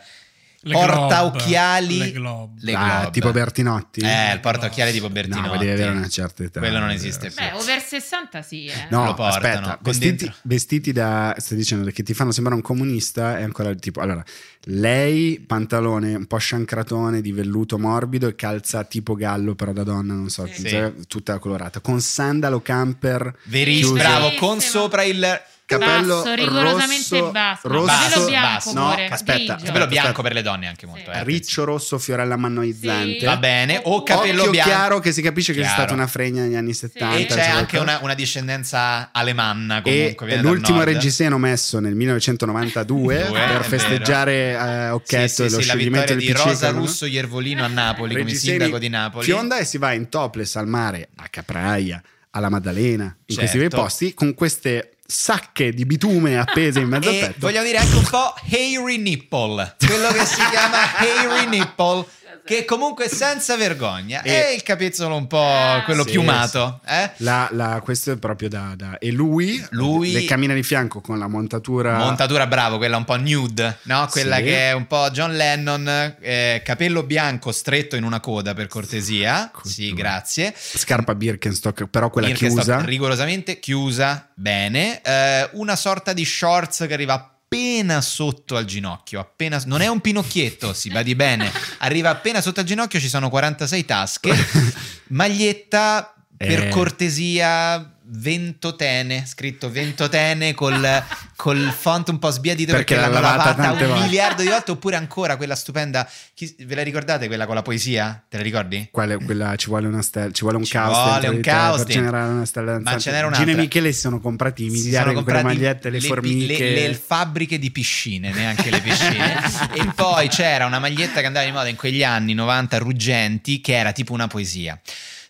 Le 0.68 0.74
porta 0.74 1.20
globe, 1.20 1.38
occhiali. 1.38 1.98
le 2.00 2.12
globe. 2.12 2.54
le 2.62 2.74
Ah, 2.74 2.98
globe. 3.00 3.12
tipo 3.12 3.32
Bertinotti? 3.32 4.00
Eh, 4.02 4.34
il 4.34 4.40
porta 4.40 4.66
occhiali 4.66 4.92
tipo 4.92 5.10
Bertinotti. 5.10 5.48
No, 5.48 5.58
devi 5.58 5.70
avere 5.72 5.92
una 5.92 6.08
certa 6.08 6.44
età. 6.44 6.60
Quello 6.60 6.80
non 6.80 6.90
esiste 6.90 7.28
più. 7.30 7.36
Beh, 7.38 7.52
over 7.54 7.80
60 7.82 8.42
sì, 8.42 8.66
eh. 8.66 8.88
No, 8.90 9.06
lo 9.06 9.14
portano, 9.14 9.36
aspetta, 9.68 9.80
vestiti, 9.84 10.32
vestiti 10.42 10.92
da, 10.92 11.36
stai 11.38 11.58
dicendo 11.58 11.90
che 11.92 12.02
ti 12.02 12.16
fanno 12.16 12.32
sembrare 12.32 12.58
un 12.58 12.64
comunista 12.66 13.38
è 13.38 13.44
ancora 13.44 13.70
il 13.70 13.80
tipo, 13.80 14.00
allora, 14.02 14.24
lei 14.64 15.40
pantalone 15.40 16.16
un 16.16 16.26
po' 16.26 16.38
sciancratone 16.38 17.22
di 17.22 17.32
velluto 17.32 17.78
morbido 17.78 18.28
e 18.28 18.36
calza 18.36 18.84
tipo 18.86 19.14
gallo 19.14 19.54
però 19.54 19.72
da 19.72 19.84
donna, 19.84 20.14
non 20.16 20.30
so, 20.30 20.48
Sì. 20.52 20.68
cioè, 20.68 20.92
tutta 21.08 21.38
colorata, 21.38 21.80
con 21.80 22.02
sandalo 22.02 22.62
camper 22.62 23.36
Verissimo, 23.44 23.94
bravo, 23.94 24.34
con 24.36 24.60
sopra 24.60 25.04
il 25.04 25.24
capello 25.66 26.22
Basso, 26.22 26.34
rigorosamente 26.36 27.20
rosso, 27.20 27.32
basso. 27.32 27.68
Rosso, 27.68 27.86
capello 27.94 28.26
bianco 28.26 28.48
basso. 28.54 28.74
No, 28.74 28.90
pure, 28.92 29.08
aspetta, 29.08 29.54
grigio. 29.56 29.66
capello 29.66 29.88
bianco 29.88 30.22
per 30.22 30.34
le 30.34 30.42
donne 30.42 30.68
anche 30.68 30.86
molto. 30.86 31.12
Sì. 31.12 31.18
eh, 31.18 31.24
riccio 31.24 31.64
rosso, 31.64 31.98
fiorella 31.98 32.36
mannoizzante. 32.38 33.20
Sì. 33.20 33.26
Va 33.26 33.38
bene, 33.38 33.82
o 33.84 34.04
capello 34.04 34.40
Occhio 34.42 34.52
bianco. 34.52 34.70
chiaro 34.70 35.00
che 35.00 35.12
si 35.12 35.22
capisce 35.22 35.54
che 35.54 35.60
Chiaro. 35.62 35.74
c'è 35.76 35.80
stata 35.82 35.94
una 35.94 36.08
fregna 36.08 36.44
negli 36.44 36.56
anni 36.56 36.74
70. 36.74 37.16
E 37.16 37.26
c'è 37.26 37.34
eccetera. 37.34 37.54
anche 37.58 37.78
una, 37.80 38.00
una 38.02 38.14
discendenza 38.14 39.10
alemanna 39.12 39.78
E 39.80 39.82
comunque. 39.82 40.26
viene 40.28 40.42
dal 40.42 40.52
l'ultimo 40.52 40.84
reggiseno 40.84 41.38
messo 41.38 41.80
nel 41.80 41.96
1992 41.96 42.84
Due, 42.86 43.40
per 43.48 43.64
festeggiare 43.66 44.52
eh, 44.52 44.90
Occhetto 44.90 45.28
Sì, 45.28 45.34
sì, 45.34 45.42
e 45.42 45.50
lo 45.50 45.58
sì, 45.58 45.62
scioglimento 45.64 46.14
del 46.14 46.22
di 46.24 46.32
PC. 46.32 46.44
Rosa 46.44 46.72
no? 46.72 46.78
Russo 46.80 47.06
Iervolino 47.06 47.64
a 47.64 47.68
Napoli 47.68 48.16
come 48.16 48.34
sindaco 48.34 48.78
di 48.78 48.90
Napoli. 48.90 49.24
Fionda 49.26 49.58
e 49.58 49.66
si 49.66 49.78
va 49.78 49.94
in 49.94 50.10
topless 50.10 50.56
al 50.56 50.68
mare, 50.68 51.10
a 51.16 51.28
Capraia, 51.30 52.02
alla 52.32 52.50
Maddalena, 52.50 53.16
in 53.26 53.36
questi 53.36 53.58
bei 53.58 53.70
Certo. 53.70 53.82
posti, 53.84 54.14
con 54.14 54.34
queste 54.34 54.95
sacche 55.08 55.72
di 55.72 55.86
bitume 55.86 56.38
appese 56.38 56.80
in 56.80 56.88
mezzo 56.88 57.10
al 57.10 57.16
petto. 57.20 57.34
vogliamo 57.40 57.66
dire 57.66 57.78
anche 57.78 57.96
un 57.96 58.08
po' 58.10 58.34
hairy 58.52 58.98
nipple, 58.98 59.76
quello 59.86 60.08
che 60.12 60.26
si 60.26 60.36
chiama 60.50 60.98
hairy 60.98 61.48
nipple, 61.48 62.06
che 62.46 62.64
comunque 62.64 63.10
senza 63.10 63.58
vergogna. 63.58 64.22
E- 64.22 64.32
E, 64.32 64.54
il 64.54 64.62
capezzolo 64.64 65.16
un 65.16 65.26
po' 65.28 65.44
Ah. 65.44 65.82
quello 65.84 66.04
Sì, 66.04 66.12
piumato. 66.12 66.80
Eh? 66.86 67.10
La- 67.18 67.50
la- 67.52 67.82
questo 67.84 68.12
è 68.12 68.18
proprio 68.18 68.50
da, 68.50 68.74
da- 68.76 68.98
E 69.00 69.12
lui, 69.12 69.66
Lui- 69.72 70.12
le 70.12 70.24
cammina 70.26 70.54
di 70.54 70.62
fianco 70.64 71.02
con 71.02 71.18
la 71.18 71.28
montatura. 71.28 71.98
Montatura 71.98 72.46
bravo, 72.46 72.78
quella 72.78 72.98
un 72.98 73.04
po' 73.06 73.18
nude, 73.18 73.80
no? 73.84 74.08
Quella 74.12 74.38
Sì. 74.38 74.44
che 74.44 74.70
è 74.70 74.72
un 74.74 74.86
po' 74.86 75.10
John 75.12 75.36
Lennon, 75.36 76.16
eh, 76.22 76.62
capello 76.64 77.02
bianco 77.04 77.52
stretto 77.52 77.96
in 77.96 78.04
una 78.04 78.20
coda 78.20 78.54
per 78.54 78.68
cortesia. 78.68 79.52
Sì, 79.64 79.94
grazie. 79.94 80.54
Scarpa 80.56 81.16
Birkenstock, 81.16 81.88
però 81.88 82.10
quella 82.12 82.28
Birkenstock 82.28 82.66
chiusa. 82.68 82.86
rigorosamente 82.86 83.60
chiusa, 83.60 84.30
bene. 84.36 85.02
Eh, 85.02 85.50
una 85.54 85.76
sorta 85.76 86.14
di 86.14 86.24
shorts 86.24 86.86
che 86.88 86.94
arriva 86.94 87.35
appena 87.56 88.02
sotto 88.02 88.58
al 88.58 88.66
ginocchio, 88.66 89.20
appena, 89.20 89.62
non 89.66 89.82
è 89.82 89.88
un 89.88 90.02
pinocchietto, 90.02 90.74
si 90.74 90.90
badi 90.90 91.16
bene, 91.16 91.52
arriva 91.80 92.10
appena 92.10 92.42
sotto 92.42 92.60
al 92.60 92.66
ginocchio, 92.66 93.00
ci 93.00 93.08
sono 93.10 93.30
46 93.30 93.86
tasche, 93.86 94.36
maglietta 95.08 96.14
per 96.36 96.66
Eh. 96.66 96.70
cortesia 96.70 97.95
ventotene, 98.16 99.26
scritto 99.26 99.70
ventotene 99.70 100.54
col, 100.54 101.04
col 101.36 101.74
font 101.78 102.10
un 102.10 102.20
po' 102.20 102.30
sbiadito 102.32 102.72
perché, 102.74 102.96
Perché 102.96 103.10
l'ha 103.10 103.14
l'hanno 103.20 103.28
lavata 103.28 103.60
lavata 103.62 103.84
un 103.86 103.90
volte. 103.90 104.04
miliardo 104.06 104.42
di 104.42 104.48
volte, 104.50 104.72
oppure 104.72 104.96
ancora 104.96 105.36
quella 105.38 105.56
stupenda, 105.56 106.10
chi- 106.34 106.56
ve 106.66 106.76
la 106.76 106.84
ricordate 106.84 107.28
quella 107.28 107.46
con 107.46 107.56
la 107.56 107.62
poesia? 107.62 108.24
Te 108.28 108.38
la 108.38 108.44
ricordi? 108.44 108.88
Quella, 108.92 109.18
quella- 109.18 109.56
ci 109.56 109.68
vuole 109.68 109.88
una 109.88 110.02
stella, 110.02 110.32
ci 110.32 110.42
vuole 110.42 110.58
un 110.58 110.64
Ci 110.64 110.72
caos. 110.72 110.96
vuole 111.10 111.28
un 111.28 111.42
caos 111.42 111.84
per 111.84 111.88
generare 111.94 112.32
una 112.32 112.46
stella 112.46 112.72
Ma 112.74 112.78
danzante. 112.78 113.02
ce 113.02 113.12
n'era 113.12 113.24
Gino 113.28 113.36
e 113.36 113.44
un'altra. 113.44 113.62
Michele 113.64 113.92
si 113.92 114.00
sono 114.00 114.20
comprati 114.20 114.66
i 114.66 114.70
miliardi 114.70 115.16
di 115.16 115.24
quelle 115.24 115.44
magliette, 115.44 115.90
le, 115.90 116.00
pi- 116.00 116.08
formiche. 116.08 116.58
le- 116.58 116.88
le 116.88 116.94
fabbriche 116.94 117.60
di 117.60 117.72
piscine, 117.72 118.32
neanche 118.32 118.70
le 118.70 118.82
piscine. 118.82 119.36
e 119.74 119.86
poi 119.96 120.28
c'era 120.28 120.66
una 120.66 120.80
maglietta 120.80 121.20
che 121.22 121.26
andava 121.28 121.46
di 121.46 121.52
moda 121.52 121.68
in 121.70 121.76
quegli 121.76 122.04
anni 122.04 122.34
90 122.34 122.78
ruggenti, 122.78 123.62
che 123.62 123.74
era 123.76 123.92
tipo 123.92 124.14
una 124.14 124.28
poesia. 124.28 124.80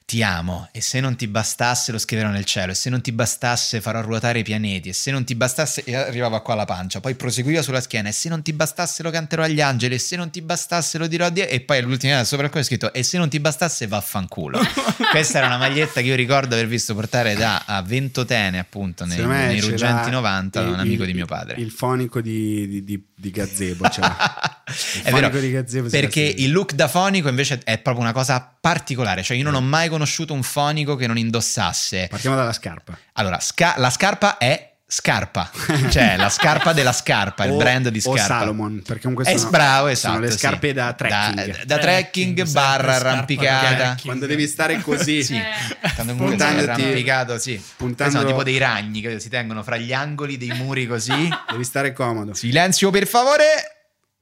Ti 0.07 0.21
amo 0.21 0.69
e 0.71 0.81
se 0.81 0.99
non 0.99 1.15
ti 1.15 1.25
bastasse 1.27 1.91
lo 1.91 1.97
scriverò 1.97 2.29
nel 2.29 2.45
cielo 2.45 2.73
e 2.73 2.75
se 2.75 2.91
non 2.91 3.01
ti 3.01 3.11
bastasse 3.11 3.81
farò 3.81 4.01
ruotare 4.01 4.37
i 4.37 4.43
pianeti 4.43 4.89
e 4.89 4.93
se 4.93 5.09
non 5.09 5.23
ti 5.23 5.33
bastasse 5.33 5.83
e 5.83 5.95
arrivava 5.95 6.41
qua 6.41 6.53
alla 6.53 6.65
pancia 6.65 6.99
poi 6.99 7.15
proseguiva 7.15 7.63
sulla 7.63 7.81
schiena 7.81 8.09
e 8.09 8.11
se 8.11 8.29
non 8.29 8.43
ti 8.43 8.53
bastasse 8.53 9.01
lo 9.01 9.09
canterò 9.09 9.41
agli 9.41 9.61
angeli 9.61 9.95
e 9.95 9.97
se 9.97 10.15
non 10.15 10.29
ti 10.29 10.43
bastasse 10.43 10.99
lo 10.99 11.07
dirò 11.07 11.25
a 11.25 11.29
Dio 11.31 11.47
e 11.47 11.59
poi 11.61 11.81
l'ultima 11.81 12.23
sopra 12.23 12.49
quello 12.49 12.63
è 12.63 12.67
scritto 12.67 12.93
e 12.93 13.01
se 13.01 13.17
non 13.17 13.29
ti 13.29 13.39
bastasse 13.39 13.87
vaffanculo 13.87 14.59
questa 15.09 15.39
era 15.39 15.47
una 15.47 15.57
maglietta 15.57 16.01
che 16.01 16.07
io 16.07 16.15
ricordo 16.15 16.53
aver 16.53 16.67
visto 16.67 16.93
portare 16.93 17.33
da 17.33 17.63
a 17.65 17.81
Ventotene 17.81 18.59
appunto 18.59 19.05
nei, 19.05 19.17
nei 19.25 19.59
ruggenti 19.59 20.11
l'ha 20.11 20.17
90 20.17 20.59
da 20.61 20.67
il- 20.67 20.73
un 20.73 20.79
amico 20.81 21.01
il- 21.01 21.07
di 21.09 21.13
mio 21.15 21.25
padre 21.25 21.59
Il 21.59 21.71
fonico 21.71 22.21
di, 22.21 22.67
di, 22.67 22.83
di, 22.83 23.03
di 23.15 23.31
Gazebo. 23.31 23.89
ce 23.89 24.01
l'ha. 24.01 24.61
è 25.03 25.11
vero, 25.11 25.29
di 25.39 25.51
Gazebo 25.51 25.89
perché 25.89 26.21
il 26.21 26.51
look 26.51 26.73
da 26.73 26.87
fonico 26.87 27.27
invece 27.27 27.59
è 27.63 27.79
proprio 27.79 28.03
una 28.03 28.13
cosa 28.13 28.39
particolare, 28.65 29.21
cioè 29.23 29.35
io 29.37 29.43
non 29.43 29.53
ho 29.55 29.61
mai 29.61 29.89
conosciuto 29.95 30.33
un 30.33 30.43
fonico 30.43 30.95
che 30.95 31.07
non 31.07 31.17
indossasse. 31.17 32.07
Partiamo 32.09 32.35
dalla 32.35 32.53
scarpa. 32.53 32.97
Allora, 33.13 33.39
sca- 33.39 33.75
la 33.77 33.89
scarpa 33.89 34.37
è 34.37 34.71
scarpa, 34.87 35.49
cioè 35.89 36.15
la 36.15 36.29
scarpa 36.29 36.71
della 36.71 36.93
scarpa, 36.93 37.43
il 37.45 37.51
O- 37.51 37.57
brand 37.57 37.89
di 37.89 37.99
O 38.05 38.15
scarpa. 38.15 38.39
Salomon, 38.39 38.83
perché 38.85 39.01
comunque 39.07 39.25
Eh, 39.31 39.37
sono, 39.37 39.49
bravo, 39.49 39.87
esatto. 39.87 40.13
sono 40.13 40.25
le 40.25 40.31
sì. 40.31 40.37
scarpe 40.37 40.73
da 40.73 40.93
trekking. 40.93 41.55
Da, 41.57 41.65
da 41.65 41.77
trekking 41.79 42.35
Trekking, 42.35 42.51
barra 42.53 42.95
arrampicata. 42.95 43.67
trekking. 43.75 44.01
Quando 44.03 44.25
devi 44.27 44.47
stare 44.47 44.79
così. 44.83 45.23
Sì, 45.23 45.35
Eh. 45.37 45.93
quando 45.95 46.13
è 46.13 46.15
Puntandoti- 46.15 46.69
arrampicato, 46.69 47.37
sì. 47.39 47.61
puntando- 47.77 48.17
Sono 48.17 48.27
tipo 48.29 48.43
dei 48.43 48.57
ragni 48.59 49.01
che 49.01 49.19
si 49.19 49.29
tengono 49.29 49.63
fra 49.63 49.77
gli 49.77 49.91
angoli 49.93 50.37
dei 50.37 50.51
muri 50.51 50.85
così. 50.85 51.29
Devi 51.49 51.63
stare 51.63 51.91
comodo. 51.91 52.33
Silenzio 52.35 52.91
per 52.91 53.07
favore. 53.07 53.43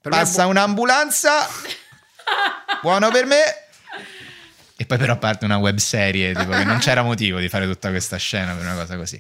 Per 0.01 0.11
Passa 0.11 0.43
bu- 0.43 0.49
un'ambulanza. 0.51 1.47
Buono 2.81 3.09
per 3.11 3.25
me. 3.25 3.41
E 4.83 4.85
poi 4.85 4.97
però 4.97 5.17
parte 5.17 5.45
una 5.45 5.55
web 5.55 5.77
serie, 5.77 6.33
tipo 6.33 6.51
che 6.51 6.65
non 6.65 6.79
c'era 6.79 7.03
motivo 7.03 7.39
di 7.39 7.47
fare 7.47 7.65
tutta 7.65 7.89
questa 7.89 8.17
scena 8.17 8.53
per 8.53 8.65
una 8.65 8.75
cosa 8.75 8.97
così. 8.97 9.19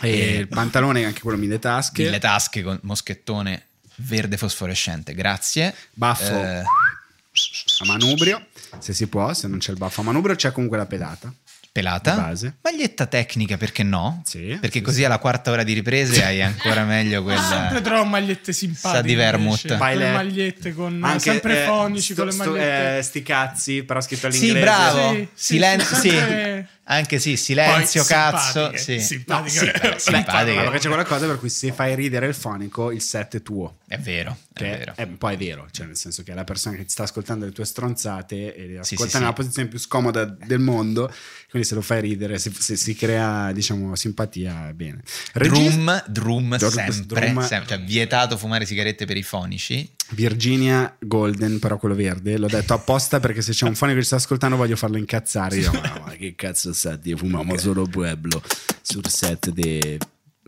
E 0.00 0.36
il 0.38 0.48
pantalone, 0.48 1.04
anche 1.04 1.20
quello 1.20 1.36
mille 1.36 1.58
tasche. 1.58 2.08
Le 2.08 2.18
tasche 2.18 2.62
con 2.62 2.78
moschettone 2.82 3.66
verde 3.96 4.38
fosforescente, 4.38 5.14
grazie. 5.14 5.74
Baffo 5.92 6.32
Eh, 6.32 6.60
a 6.60 7.84
manubrio, 7.84 8.46
se 8.78 8.94
si 8.94 9.06
può, 9.06 9.34
se 9.34 9.48
non 9.48 9.58
c'è 9.58 9.72
il 9.72 9.76
baffo 9.76 10.00
a 10.00 10.04
manubrio 10.04 10.34
c'è 10.34 10.50
comunque 10.50 10.78
la 10.78 10.86
pedata. 10.86 11.30
Pelata. 11.72 12.32
Maglietta 12.60 13.06
tecnica, 13.06 13.56
perché 13.56 13.82
no? 13.82 14.22
Sì, 14.26 14.58
Perché 14.60 14.78
sì, 14.78 14.80
così 14.82 14.96
sì. 14.98 15.04
alla 15.04 15.18
quarta 15.18 15.50
ora 15.50 15.62
di 15.62 15.72
riprese 15.72 16.22
hai 16.22 16.42
ancora 16.42 16.84
meglio 16.84 17.26
Sempre 17.26 17.66
quella... 17.68 17.80
trovo 17.80 18.04
magliette 18.04 18.52
simpatiche. 18.52 18.94
Sa 18.94 19.00
di 19.00 19.14
vermouth. 19.14 19.62
Pile- 19.62 19.78
Quelle 19.78 20.12
magliette 20.12 20.74
con 20.74 21.00
Anche, 21.02 21.18
sempre 21.18 21.62
eh, 21.62 21.66
fonici 21.66 22.12
sto- 22.12 22.14
con 22.14 22.26
le 22.26 22.32
sto- 22.32 22.44
magliette. 22.50 22.98
eh, 22.98 23.02
sti 23.02 23.22
cazzi, 23.22 23.82
però 23.82 24.00
scritto 24.02 24.26
all'inglese. 24.26 24.54
Sì, 24.54 24.60
bravo. 24.60 25.12
Sì, 25.14 25.28
sì, 25.32 25.54
Silenzio, 25.54 25.96
sempre- 25.96 26.68
Anche 26.84 27.18
sì, 27.20 27.36
silenzio, 27.36 28.02
Poi 28.04 28.10
cazzo. 28.10 28.50
simpatiche, 28.76 28.78
Sì. 28.78 29.00
simpatiche. 29.00 29.64
No, 29.64 29.70
sì, 29.72 29.88
Beh, 29.88 29.98
simpatiche. 29.98 30.54
perché 30.62 30.78
c'è 30.78 30.88
quella 30.88 31.04
cosa 31.04 31.26
per 31.26 31.38
cui 31.38 31.48
se 31.48 31.72
fai 31.72 31.94
ridere 31.94 32.26
il 32.26 32.34
fonico, 32.34 32.90
il 32.90 33.00
set 33.00 33.36
è 33.36 33.42
tuo. 33.42 33.76
È 33.92 33.98
vero, 33.98 34.38
è 34.54 34.62
vero. 34.62 34.94
è, 34.96 35.06
poi 35.06 35.34
è 35.34 35.36
vero, 35.36 35.68
cioè 35.70 35.84
nel 35.84 35.98
senso 35.98 36.22
che 36.22 36.32
la 36.32 36.44
persona 36.44 36.76
che 36.76 36.84
ti 36.84 36.88
sta 36.88 37.02
ascoltando 37.02 37.44
le 37.44 37.52
tue 37.52 37.66
stronzate 37.66 38.56
e 38.56 38.66
le 38.68 38.78
ascolta 38.78 39.06
sì, 39.06 39.18
nella 39.18 39.28
sì. 39.28 39.34
posizione 39.34 39.68
più 39.68 39.78
scomoda 39.78 40.24
del 40.24 40.60
mondo, 40.60 41.12
quindi 41.50 41.68
se 41.68 41.74
lo 41.74 41.82
fai 41.82 42.00
ridere, 42.00 42.38
se, 42.38 42.50
se 42.58 42.76
si 42.76 42.94
crea 42.94 43.52
diciamo 43.52 43.94
simpatia, 43.94 44.70
è 44.70 44.72
bene. 44.72 45.02
Regista- 45.34 46.04
Drum, 46.08 46.56
drum 46.56 46.56
Drum- 46.56 46.72
sempre, 46.72 47.04
drum- 47.04 47.44
sempre. 47.44 47.76
Cioè, 47.76 47.84
vietato 47.84 48.38
fumare 48.38 48.64
sigarette 48.64 49.04
per 49.04 49.18
i 49.18 49.22
fonici. 49.22 49.86
Virginia 50.12 50.96
Golden, 50.98 51.58
però 51.58 51.76
quello 51.76 51.94
verde, 51.94 52.38
l'ho 52.38 52.46
detto 52.46 52.72
apposta 52.72 53.20
perché 53.20 53.42
se 53.42 53.52
c'è 53.52 53.66
un 53.66 53.74
fonico 53.74 53.96
che 53.98 54.04
ci 54.04 54.08
sta 54.08 54.16
ascoltando 54.16 54.56
voglio 54.56 54.76
farlo 54.76 54.96
incazzare. 54.96 55.56
Io, 55.56 55.70
ma, 55.70 56.00
ma 56.06 56.12
che 56.12 56.34
cazzo 56.34 56.72
sta 56.72 56.96
di 56.96 57.14
fumamo 57.14 57.58
solo 57.58 57.84
Pueblo 57.84 58.42
sul 58.80 59.06
set 59.06 59.50
di 59.50 59.98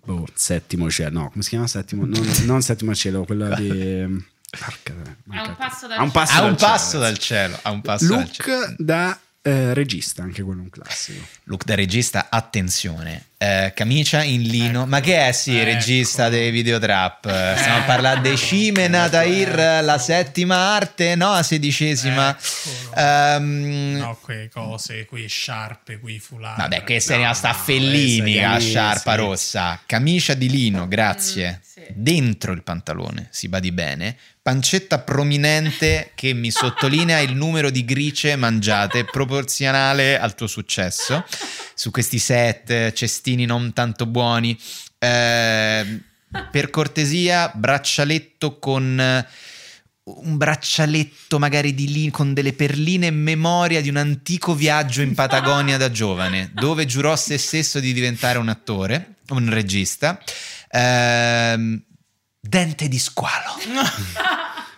boh, 0.05 0.27
settimo 0.35 0.91
cielo, 0.91 1.19
no, 1.21 1.31
come 1.31 1.43
si 1.43 1.51
chiama 1.51 1.67
settimo? 1.67 2.05
Non, 2.05 2.27
non 2.45 2.63
settimo 2.63 2.95
cielo, 2.95 3.25
quello 3.25 3.55
di... 3.55 4.33
Porca, 4.55 4.95
A 5.31 5.43
un 5.49 5.57
passo 5.57 5.87
dal 5.89 5.99
A 5.99 6.03
un 6.03 6.11
passo 6.13 6.41
dal 6.41 6.57
cielo, 6.57 6.57
passo 6.57 6.99
dal 6.99 7.03
ragazzi. 7.09 7.21
cielo. 7.27 7.59
A 7.63 7.71
un 7.71 7.81
passo 7.81 8.07
dal 8.15 8.31
cielo. 8.31 8.59
Look 8.61 8.75
da 8.79 9.19
eh, 9.43 9.75
regista, 9.75 10.23
anche 10.23 10.43
quello 10.43 10.61
è 10.61 10.63
un 10.63 10.71
classico. 10.71 11.23
Look 11.45 11.65
da 11.65 11.75
regista, 11.75 12.29
attenzione. 12.31 13.27
Eh, 13.37 13.73
camicia 13.75 14.23
in 14.23 14.43
lino. 14.43 14.87
Ma 14.87 15.01
che 15.01 15.29
è 15.29 15.33
sì, 15.33 15.57
Ecco. 15.59 15.65
regista 15.65 16.29
dei 16.29 16.51
videotrap? 16.51 17.27
Eh, 17.27 17.55
Stiamo 17.59 17.79
a 17.79 17.83
parlare 17.83 18.21
di 18.23 18.37
Cimena, 18.37 19.09
Tahir, 19.09 19.83
la 19.83 19.99
settima 19.99 20.57
arte, 20.57 21.15
no, 21.15 21.33
la 21.33 21.43
sedicesima. 21.43 22.31
Eccolo. 22.37 22.97
Ehm, 22.97 23.97
No, 23.99 24.19
quelle 24.23 24.49
cose, 24.49 25.05
quei 25.05 25.29
sciarpe, 25.29 25.99
quei 25.99 26.19
foulard. 26.19 26.59
Vabbè, 26.59 26.85
questa 26.85 27.13
è 27.13 27.17
No, 27.17 27.23
rimasta 27.23 27.49
a 27.51 27.53
no, 27.53 27.59
Fellini, 27.59 28.33
questa 28.33 28.41
è 28.41 28.53
la 28.53 28.59
sciarpa 28.61 29.11
sì. 29.13 29.17
rossa. 29.19 29.81
Camicia 29.85 30.35
di 30.35 30.49
lino, 30.49 30.87
grazie. 30.89 31.61
Mm, 31.61 31.63
sì. 31.63 31.81
Dentro 31.93 32.53
il 32.53 32.63
pantalone, 32.63 33.29
si 33.31 33.49
badi 33.49 33.73
bene. 33.73 34.17
Pancetta 34.41 34.99
prominente 34.99 36.13
che 36.15 36.33
mi 36.35 36.51
sottolinea 36.53 37.19
il 37.21 37.35
numero 37.35 37.71
di 37.71 37.85
gricie 37.85 38.37
mangiate 38.37 39.05
proporzionale 39.05 40.19
al 40.19 40.35
tuo 40.35 40.47
successo. 40.47 41.25
Su 41.77 41.91
questi 41.91 42.19
set, 42.21 42.93
cestini 42.93 43.24
non 43.47 43.73
tanto 43.73 44.07
buoni. 44.07 44.59
Eh, 44.99 46.01
per 46.51 46.71
cortesia, 46.71 47.51
braccialetto 47.55 48.59
con 48.59 48.99
eh, 49.01 49.27
un 50.05 50.37
braccialetto 50.37 51.39
magari 51.39 51.75
di 51.75 51.91
lì 51.91 52.11
con 52.11 52.35
delle 52.35 52.53
perline 52.53 53.07
in 53.07 53.23
memoria 53.23 53.81
di 53.81 53.89
un 53.89 53.97
antico 53.97 54.55
viaggio 54.55 55.01
in 55.01 55.15
Patagonia 55.15 55.77
da 55.79 55.91
giovane, 55.91 56.51
dove 56.53 56.85
giurò 56.85 57.17
se 57.17 57.39
stesso 57.39 57.81
di 57.81 57.93
diventare 57.93 58.39
un 58.39 58.49
attore, 58.49 59.17
un 59.29 59.49
regista. 59.49 60.21
Ehm, 60.71 61.83
dente 62.41 62.89
di 62.89 62.99
squalo. 62.99 63.55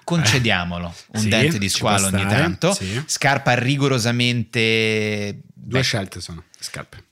Concediamolo, 0.05 0.95
un 1.15 1.21
Sì, 1.21 1.29
dente 1.29 1.59
di 1.59 1.69
squalo 1.69 2.07
ogni 2.07 2.27
tanto. 2.29 2.73
sì. 2.73 3.03
Scarpa 3.07 3.55
rigorosamente... 3.55 5.41
Due 5.53 5.81
beh, 5.81 5.85
scelte 5.85 6.21
sono, 6.21 6.45
scarpe. 6.61 7.06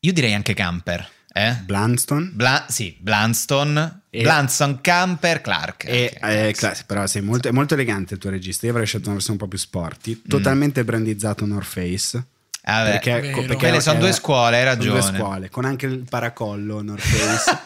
Io 0.00 0.12
direi 0.12 0.34
anche 0.34 0.54
camper. 0.54 1.08
Eh? 1.32 1.54
Blunston 1.64 2.32
Bla- 2.34 2.66
sì, 2.68 2.96
Blunston, 2.98 4.02
E- 4.10 4.22
Blunston, 4.22 4.80
Camper, 4.80 5.40
Clark. 5.40 5.84
e 5.86 6.16
anche. 6.18 6.48
eh, 6.48 6.52
class- 6.54 6.82
però 6.82 7.06
sei 7.06 7.22
molto, 7.22 7.46
è 7.46 7.52
molto 7.52 7.74
elegante 7.74 8.14
il 8.14 8.20
tuo 8.20 8.30
regista. 8.30 8.66
Io 8.66 8.72
avrei 8.72 8.86
scelto 8.86 9.06
una 9.06 9.14
versione 9.14 9.38
un 9.38 9.44
po' 9.44 9.48
più 9.48 9.58
sporty, 9.58 10.22
totalmente 10.26 10.82
brandizzato 10.84 11.46
North 11.46 11.66
Face. 11.68 12.24
Ah, 12.62 12.82
beh, 12.82 12.90
perché, 12.90 13.20
vero. 13.20 13.36
perché 13.42 13.54
Quelle 13.56 13.80
sono 13.80 14.00
due 14.00 14.12
scuole, 14.12 14.56
hai 14.60 14.64
sono 14.76 14.82
due 14.90 14.94
ragione. 15.00 15.18
scuole, 15.18 15.48
con 15.50 15.64
anche 15.64 15.86
il 15.86 16.04
paracollo 16.08 16.82
North 16.82 17.00
Face 17.00 17.58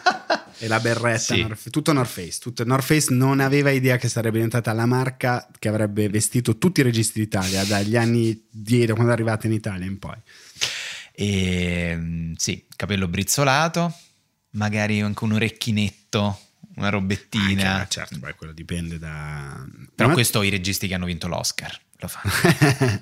e 0.63 0.67
la 0.67 0.79
berretta 0.79 1.17
Sì. 1.33 1.41
North- 1.41 1.69
tutto 1.71 1.91
North 1.91 2.09
Face. 2.11 2.37
Tutto, 2.39 2.63
North 2.65 2.83
Face 2.85 3.11
non 3.13 3.39
aveva 3.39 3.71
idea 3.71 3.97
che 3.97 4.07
sarebbe 4.07 4.35
diventata 4.35 4.71
la 4.73 4.85
marca 4.85 5.47
che 5.57 5.67
avrebbe 5.67 6.07
vestito 6.07 6.57
tutti 6.59 6.81
i 6.81 6.83
registi 6.83 7.19
d'Italia 7.19 7.63
dagli 7.65 7.97
anni 7.97 8.45
dietro, 8.49 8.93
quando 8.93 9.11
è 9.11 9.15
arrivata 9.15 9.47
in 9.47 9.53
Italia 9.53 9.85
in 9.87 9.97
poi. 9.97 10.15
E, 11.15 11.93
mm, 11.95 12.33
sì, 12.35 12.65
capello 12.75 13.07
brizzolato, 13.07 13.93
magari 14.51 15.01
anche 15.01 15.23
un 15.23 15.33
orecchinetto, 15.33 16.39
una 16.75 16.89
robettina. 16.89 17.75
Anche, 17.75 17.89
certo, 17.89 18.19
poi 18.19 18.35
quello 18.35 18.53
dipende 18.53 18.99
da... 18.99 19.65
Però 19.95 20.09
Ma- 20.09 20.13
questo 20.13 20.41
i 20.41 20.49
registi 20.49 20.87
che 20.87 20.93
hanno 20.93 21.05
vinto 21.05 21.27
l'Oscar 21.27 21.79
lo 21.99 22.07
fanno. 22.07 23.01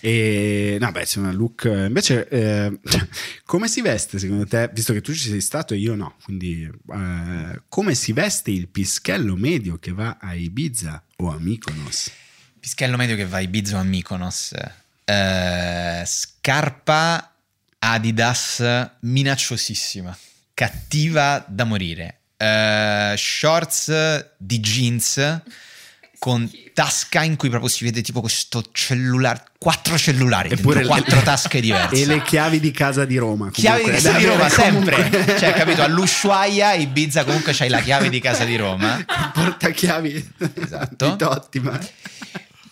e 0.00 0.76
no, 0.80 0.90
beh, 0.92 1.00
insomma, 1.00 1.32
look. 1.32 1.64
Invece, 1.64 2.28
eh, 2.28 2.78
come 3.44 3.68
si 3.68 3.80
veste 3.80 4.18
secondo 4.18 4.46
te? 4.46 4.70
Visto 4.72 4.92
che 4.92 5.00
tu 5.00 5.12
ci 5.12 5.28
sei 5.28 5.40
stato 5.40 5.74
e 5.74 5.78
io 5.78 5.94
no, 5.94 6.16
quindi 6.22 6.62
eh, 6.62 7.62
come 7.68 7.94
si 7.94 8.12
veste 8.12 8.50
il 8.50 8.68
pischello 8.68 9.36
medio 9.36 9.78
che 9.78 9.92
va 9.92 10.18
a 10.20 10.34
Ibiza 10.34 11.04
o 11.16 11.30
a 11.30 11.38
Mykonos? 11.38 12.10
Pischello 12.58 12.96
medio 12.96 13.16
che 13.16 13.26
va 13.26 13.38
a 13.38 13.40
Ibiza 13.40 13.76
o 13.76 13.80
a 13.80 13.84
Mykonos. 13.84 14.52
Eh, 15.04 16.02
scarpa 16.06 17.31
Adidas 17.84 18.62
minacciosissima, 19.00 20.16
cattiva 20.54 21.44
da 21.48 21.64
morire. 21.64 22.18
Eh, 22.36 23.14
shorts 23.16 24.34
di 24.36 24.60
jeans 24.60 25.40
con 26.18 26.48
tasca 26.72 27.24
in 27.24 27.34
cui 27.34 27.48
proprio 27.48 27.68
si 27.68 27.82
vede 27.82 28.00
tipo 28.00 28.20
questo 28.20 28.64
cellulare, 28.70 29.42
quattro 29.58 29.98
cellulari, 29.98 30.50
Eppure 30.50 30.76
dentro 30.80 30.94
le- 30.94 31.00
quattro 31.02 31.22
tasche 31.26 31.60
diverse. 31.60 32.00
E 32.00 32.06
le 32.06 32.22
chiavi 32.22 32.60
di 32.60 32.70
casa 32.70 33.04
di 33.04 33.16
Roma. 33.16 33.50
Chiavi 33.50 33.78
di 33.82 33.90
comunque, 33.90 34.02
casa 34.10 34.18
di 34.18 34.24
Roma 34.26 34.48
sempre, 34.48 34.94
comunque. 35.10 35.38
cioè 35.38 35.52
capito 35.52 35.82
all'Ushuaia 35.82 36.74
Ibiza 36.74 37.24
comunque 37.24 37.52
c'hai 37.52 37.68
la 37.68 37.80
chiave 37.80 38.08
di 38.08 38.20
casa 38.20 38.44
di 38.44 38.54
Roma 38.54 39.04
Portachiavi 39.34 40.34
Esatto. 40.62 41.10
di 41.10 41.16
Totti, 41.16 41.58
ma... 41.58 41.76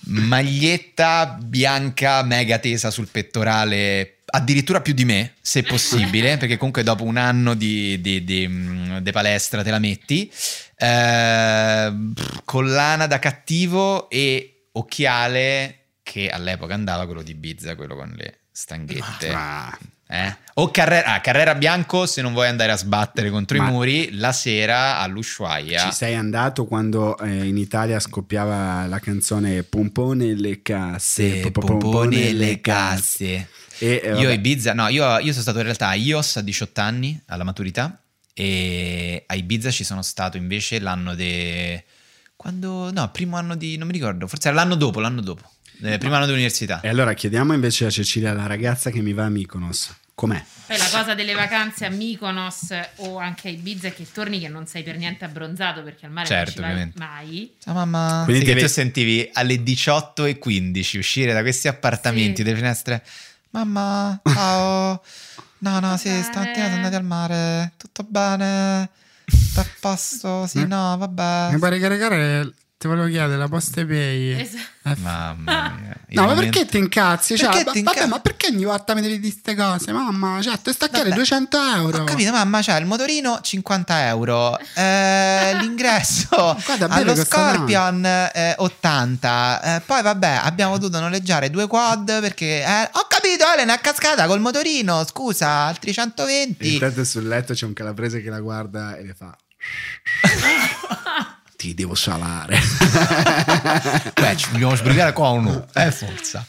maglietta 0.04 1.36
bianca 1.42 2.22
mega 2.22 2.58
tesa 2.58 2.90
sul 2.92 3.08
pettorale 3.10 4.19
addirittura 4.32 4.80
più 4.80 4.92
di 4.92 5.04
me 5.04 5.34
se 5.40 5.62
possibile 5.62 6.36
perché 6.38 6.56
comunque 6.56 6.82
dopo 6.82 7.04
un 7.04 7.16
anno 7.16 7.54
di, 7.54 8.00
di- 8.00 8.22
di, 8.24 8.46
mm, 8.48 8.96
di 8.98 9.10
palestra 9.12 9.62
te 9.62 9.70
la 9.70 9.78
metti 9.78 10.30
Eh, 10.76 11.92
collana 12.44 13.06
da 13.06 13.18
cattivo 13.18 14.08
e 14.10 14.68
occhiale 14.72 15.76
che 16.02 16.28
all'epoca 16.30 16.74
andava 16.74 17.04
quello 17.06 17.22
di 17.22 17.32
Ibiza 17.32 17.74
quello 17.76 17.94
con 17.96 18.12
le 18.16 18.38
stanghette 18.50 19.28
Ah, 19.32 19.78
eh? 20.08 20.36
O 20.54 20.70
Carrera, 20.70 21.14
ah, 21.14 21.20
Carrera 21.20 21.54
Bianco 21.54 22.04
se 22.06 22.20
non 22.22 22.32
vuoi 22.32 22.48
andare 22.48 22.72
a 22.72 22.76
sbattere 22.76 23.30
contro 23.30 23.56
Ma- 23.58 23.68
i 23.68 23.70
muri 23.70 24.16
la 24.16 24.32
sera 24.32 24.98
all'Ushuaia. 24.98 25.80
Ci 25.88 25.92
sei 25.92 26.14
andato 26.16 26.64
quando 26.66 27.16
eh, 27.18 27.44
in 27.46 27.56
Italia 27.56 27.98
scoppiava 28.00 28.86
la 28.86 28.98
canzone 28.98 29.62
Pompone 29.62 30.34
le 30.34 30.60
casse, 30.62 31.42
Se 31.42 31.50
po- 31.52 31.60
po- 31.60 31.76
pompone 31.78 32.32
le 32.32 32.60
casse. 32.60 33.48
E, 33.80 34.00
eh, 34.04 34.20
Io 34.20 34.28
a 34.28 34.32
Ibiza, 34.32 34.74
no, 34.74 34.88
io, 34.88 35.18
io 35.18 35.30
sono 35.30 35.42
stato 35.42 35.58
in 35.58 35.64
realtà 35.64 35.88
a 35.88 35.94
IOS 35.94 36.36
a 36.36 36.40
18 36.42 36.80
anni, 36.82 37.20
alla 37.26 37.44
maturità, 37.44 37.98
e 38.34 39.24
a 39.26 39.34
Ibiza 39.34 39.70
ci 39.70 39.84
sono 39.84 40.02
stato 40.02 40.36
invece 40.36 40.78
l'anno 40.80 41.14
de... 41.14 41.82
Quando... 42.36 42.90
No, 42.92 43.10
primo 43.10 43.36
anno 43.36 43.54
di... 43.56 43.76
non 43.76 43.86
mi 43.86 43.92
ricordo, 43.94 44.26
forse 44.26 44.48
era 44.48 44.56
l'anno 44.58 44.74
dopo, 44.74 45.00
l'anno 45.00 45.20
dopo, 45.22 45.50
eh, 45.82 45.96
primo 45.98 46.14
anno 46.14 46.26
dell'università. 46.26 46.80
E 46.80 46.88
allora 46.88 47.14
chiediamo 47.14 47.52
invece 47.54 47.86
a 47.86 47.90
Cecilia, 47.90 48.32
la 48.34 48.46
ragazza 48.46 48.90
che 48.90 49.00
mi 49.00 49.12
va 49.14 49.24
a 49.24 49.28
Mykonos, 49.30 49.94
com'è? 50.14 50.42
Poi 50.66 50.76
la 50.78 50.88
cosa 50.90 51.14
delle 51.14 51.34
vacanze 51.34 51.84
a 51.86 51.90
Mykonos 51.90 52.74
o 52.96 53.18
anche 53.18 53.48
a 53.48 53.50
Ibiza 53.50 53.88
è 53.88 53.94
che 53.94 54.06
torni 54.12 54.38
che 54.38 54.48
non 54.48 54.66
sei 54.66 54.82
per 54.82 54.96
niente 54.96 55.24
abbronzato 55.24 55.82
perché 55.82 56.06
al 56.06 56.12
mare 56.12 56.26
Certo, 56.28 56.60
non 56.60 56.90
ci 56.92 56.98
mai. 56.98 57.54
Ciao 57.62 57.74
mamma. 57.74 58.22
Quindi 58.24 58.44
Sì, 58.44 58.52
ti 58.52 58.54
ve- 58.54 58.60
tu 58.62 58.68
sentivi 58.68 59.28
alle 59.32 59.56
18.15 59.56 60.98
uscire 60.98 61.32
da 61.32 61.40
questi 61.40 61.66
appartamenti, 61.68 62.36
Sì. 62.36 62.42
delle 62.42 62.56
finestre. 62.56 63.04
Mamma, 63.50 64.20
ciao. 64.24 65.02
No, 65.58 65.80
no, 65.80 65.96
sì, 65.96 66.08
bene? 66.08 66.22
stamattina 66.22 66.64
sono 66.64 66.76
andati 66.76 66.94
al 66.94 67.04
mare. 67.04 67.72
Tutto 67.76 68.04
bene? 68.04 68.90
Tutto 69.24 69.60
a 69.60 69.66
posto? 69.80 70.46
Sì, 70.46 70.66
no, 70.66 70.96
vabbè. 70.96 71.48
Mi 71.52 71.58
pare 71.58 71.78
caricare 71.80 72.52
Ti 72.80 72.86
volevo 72.86 73.08
chiedere 73.08 73.36
la 73.36 73.46
posta 73.46 73.84
pay. 73.84 74.40
Esatto. 74.40 75.00
Mamma 75.02 75.76
mia. 75.78 75.94
il 76.08 76.16
No, 76.16 76.22
ma 76.22 76.28
momento- 76.28 76.50
perché 76.50 76.64
ti 76.70 76.78
incazzi? 76.78 77.36
Cioè, 77.36 77.50
Perché 77.50 77.72
ti 77.72 77.82
vabbè, 77.82 78.06
ma 78.06 78.20
perché 78.20 78.46
ogni 78.46 78.64
volta 78.64 78.94
mi 78.94 79.02
devi 79.02 79.20
dire 79.20 79.34
queste 79.34 79.54
cose? 79.54 79.92
Mamma, 79.92 80.40
cioè, 80.40 80.58
ti 80.62 80.72
staccare 80.72 81.02
Vabbè. 81.10 81.14
200 81.16 81.58
euro. 81.74 81.98
Ho 82.00 82.04
capito, 82.04 82.32
mamma, 82.32 82.60
c'ha 82.62 82.78
il 82.78 82.86
motorino 82.86 83.38
50 83.42 84.06
euro, 84.06 84.56
eh, 84.76 85.58
l'ingresso 85.60 86.28
Guarda, 86.64 86.88
allo 86.88 87.14
Scorpion 87.16 88.02
eh, 88.02 88.54
80, 88.56 89.76
eh, 89.76 89.80
poi 89.80 90.00
vabbè 90.00 90.40
abbiamo 90.44 90.78
dovuto 90.78 91.00
noleggiare 91.00 91.50
due 91.50 91.66
quad 91.66 92.18
perché 92.22 92.64
eh, 92.64 92.88
ho 92.92 93.06
capito 93.10 93.44
Elena 93.52 93.74
è 93.74 93.80
cascata 93.82 94.26
col 94.26 94.40
motorino, 94.40 95.04
scusa, 95.04 95.66
altri 95.66 95.92
120. 95.92 96.72
Intanto 96.72 97.04
sul 97.04 97.28
letto 97.28 97.52
c'è 97.52 97.66
un 97.66 97.74
calabrese 97.74 98.22
che 98.22 98.30
la 98.30 98.40
guarda 98.40 98.96
e 98.96 99.04
le 99.04 99.14
fa. 99.14 99.36
Ti 101.60 101.74
devo 101.74 101.94
salare. 101.94 102.56
Beh, 104.18 104.34
ci 104.36 104.50
dobbiamo 104.50 104.74
sbrigare 104.74 105.12
qua 105.12 105.28
o 105.28 105.40
no? 105.42 105.66
Eh, 105.74 105.90
forza. 105.92 106.46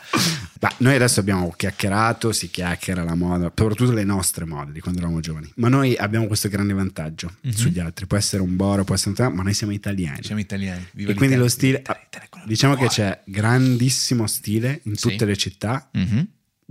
Ma 0.61 0.71
noi 0.77 0.95
adesso 0.95 1.19
abbiamo 1.19 1.51
chiacchierato, 1.51 2.31
si 2.31 2.49
chiacchiera 2.49 3.03
la 3.03 3.13
moda, 3.15 3.51
soprattutto 3.53 3.91
le 3.91 4.05
nostre 4.05 4.45
mode 4.45 4.71
di 4.71 4.79
quando 4.79 4.99
eravamo 4.99 5.19
giovani. 5.19 5.51
Ma 5.55 5.67
noi 5.67 5.97
abbiamo 5.97 6.27
questo 6.27 6.47
grande 6.47 6.71
vantaggio 6.71 7.35
Mhm. 7.41 7.51
sugli 7.51 7.79
altri. 7.79 8.05
Può 8.07 8.15
essere 8.15 8.41
un 8.41 8.55
boro, 8.55 8.85
può 8.85 8.95
essere 8.95 9.13
un 9.19 9.33
ma 9.33 9.43
noi 9.43 9.53
siamo 9.53 9.73
italiani. 9.73 10.23
Siamo 10.23 10.39
italiani. 10.39 10.87
Viva 10.93 11.11
e 11.11 11.15
quindi 11.15 11.35
lo 11.35 11.49
stile, 11.49 11.79
viva 11.79 11.99
l'Italia, 12.01 12.45
diciamo 12.45 12.75
che 12.75 12.87
c'è 12.87 13.21
grandissimo 13.25 14.27
stile 14.27 14.79
in 14.83 14.95
Sì. 14.95 15.09
tutte 15.09 15.25
le 15.25 15.35
città. 15.35 15.89
Mhm. 15.91 16.27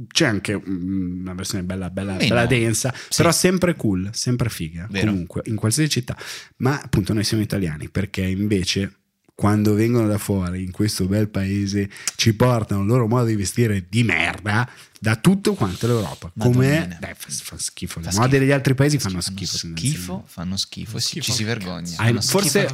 C'è 0.07 0.25
anche 0.27 0.57
mm, 0.57 1.21
una 1.21 1.35
versione 1.35 1.63
bella, 1.65 1.91
bella, 1.91 2.13
Meno. 2.15 2.29
bella 2.29 2.47
densa, 2.47 2.93
Sì. 2.95 3.17
però 3.19 3.33
sempre 3.33 3.75
cool, 3.77 4.09
sempre 4.13 4.49
figa. 4.49 4.87
Vero. 4.91 5.11
Comunque, 5.11 5.43
in 5.47 5.57
qualsiasi 5.57 5.91
città. 5.91 6.17
Ma 6.59 6.81
appunto 6.81 7.13
noi 7.13 7.25
siamo 7.25 7.43
italiani 7.43 7.89
perché 7.89 8.23
invece 8.23 9.00
quando 9.41 9.73
vengono 9.73 10.07
da 10.07 10.19
fuori 10.19 10.63
in 10.63 10.71
questo 10.71 11.07
bel 11.07 11.31
paese 11.31 11.89
ci 12.17 12.35
portano 12.35 12.83
il 12.83 12.87
loro 12.89 13.07
modo 13.09 13.25
di 13.25 13.37
vestire 13.37 13.87
di 13.89 14.05
merda 14.05 14.69
da 14.99 15.17
tutto 15.17 15.55
quanto 15.55 15.87
l'Europa. 15.87 16.31
Come 16.39 16.99
fa, 17.01 17.15
fa 17.31 17.57
schifo. 17.57 18.01
Le 18.01 18.11
Fa 18.13 18.21
mode 18.21 18.39
degli 18.39 18.51
altri 18.51 18.75
paesi 18.75 18.99
fanno 18.99 19.23
Fanno 19.23 19.39
schifo. 19.39 19.57
schifo, 19.57 20.25
fanno 20.27 20.59
schifo, 20.59 20.99
Schifo 20.99 21.25
ci 21.25 21.33
si 21.33 21.45
vergogna. 21.45 21.91
Ah, 21.97 22.09
schifo 22.21 22.21
forse 22.21 22.69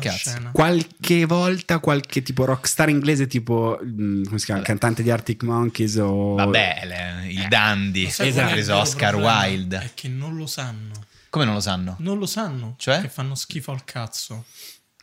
qualche 0.51 1.25
volta 1.25 1.79
qualche 1.79 2.23
tipo 2.23 2.45
rockstar 2.45 2.89
inglese 2.89 3.29
tipo 3.29 3.79
mm, 3.85 4.25
come 4.25 4.39
si 4.41 4.47
chiama 4.47 4.63
cantante 4.63 5.05
di 5.05 5.11
Arctic 5.13 5.45
Monkeys 5.45 5.95
o 6.01 6.35
Vabbè, 6.35 6.81
le- 6.85 7.47
dandy, 7.49 8.07
è 8.07 8.25
il 8.25 8.33
preso 8.33 8.73
vero 8.73 8.81
Oscar? 8.81 9.15
Wilde. 9.15 9.79
È 9.79 9.91
che 9.95 10.09
non 10.09 10.35
lo 10.37 10.49
sanno. 10.49 10.95
Come 11.31 11.45
non 11.45 11.55
lo 11.55 11.61
sanno? 11.61 11.95
Non 12.01 12.19
lo 12.19 12.27
sanno. 12.27 12.75
Cioè? 12.77 13.03
Che 13.03 13.09
fanno 13.09 13.37
schifo 13.37 13.71
al 13.71 13.85
cazzo. 13.85 14.47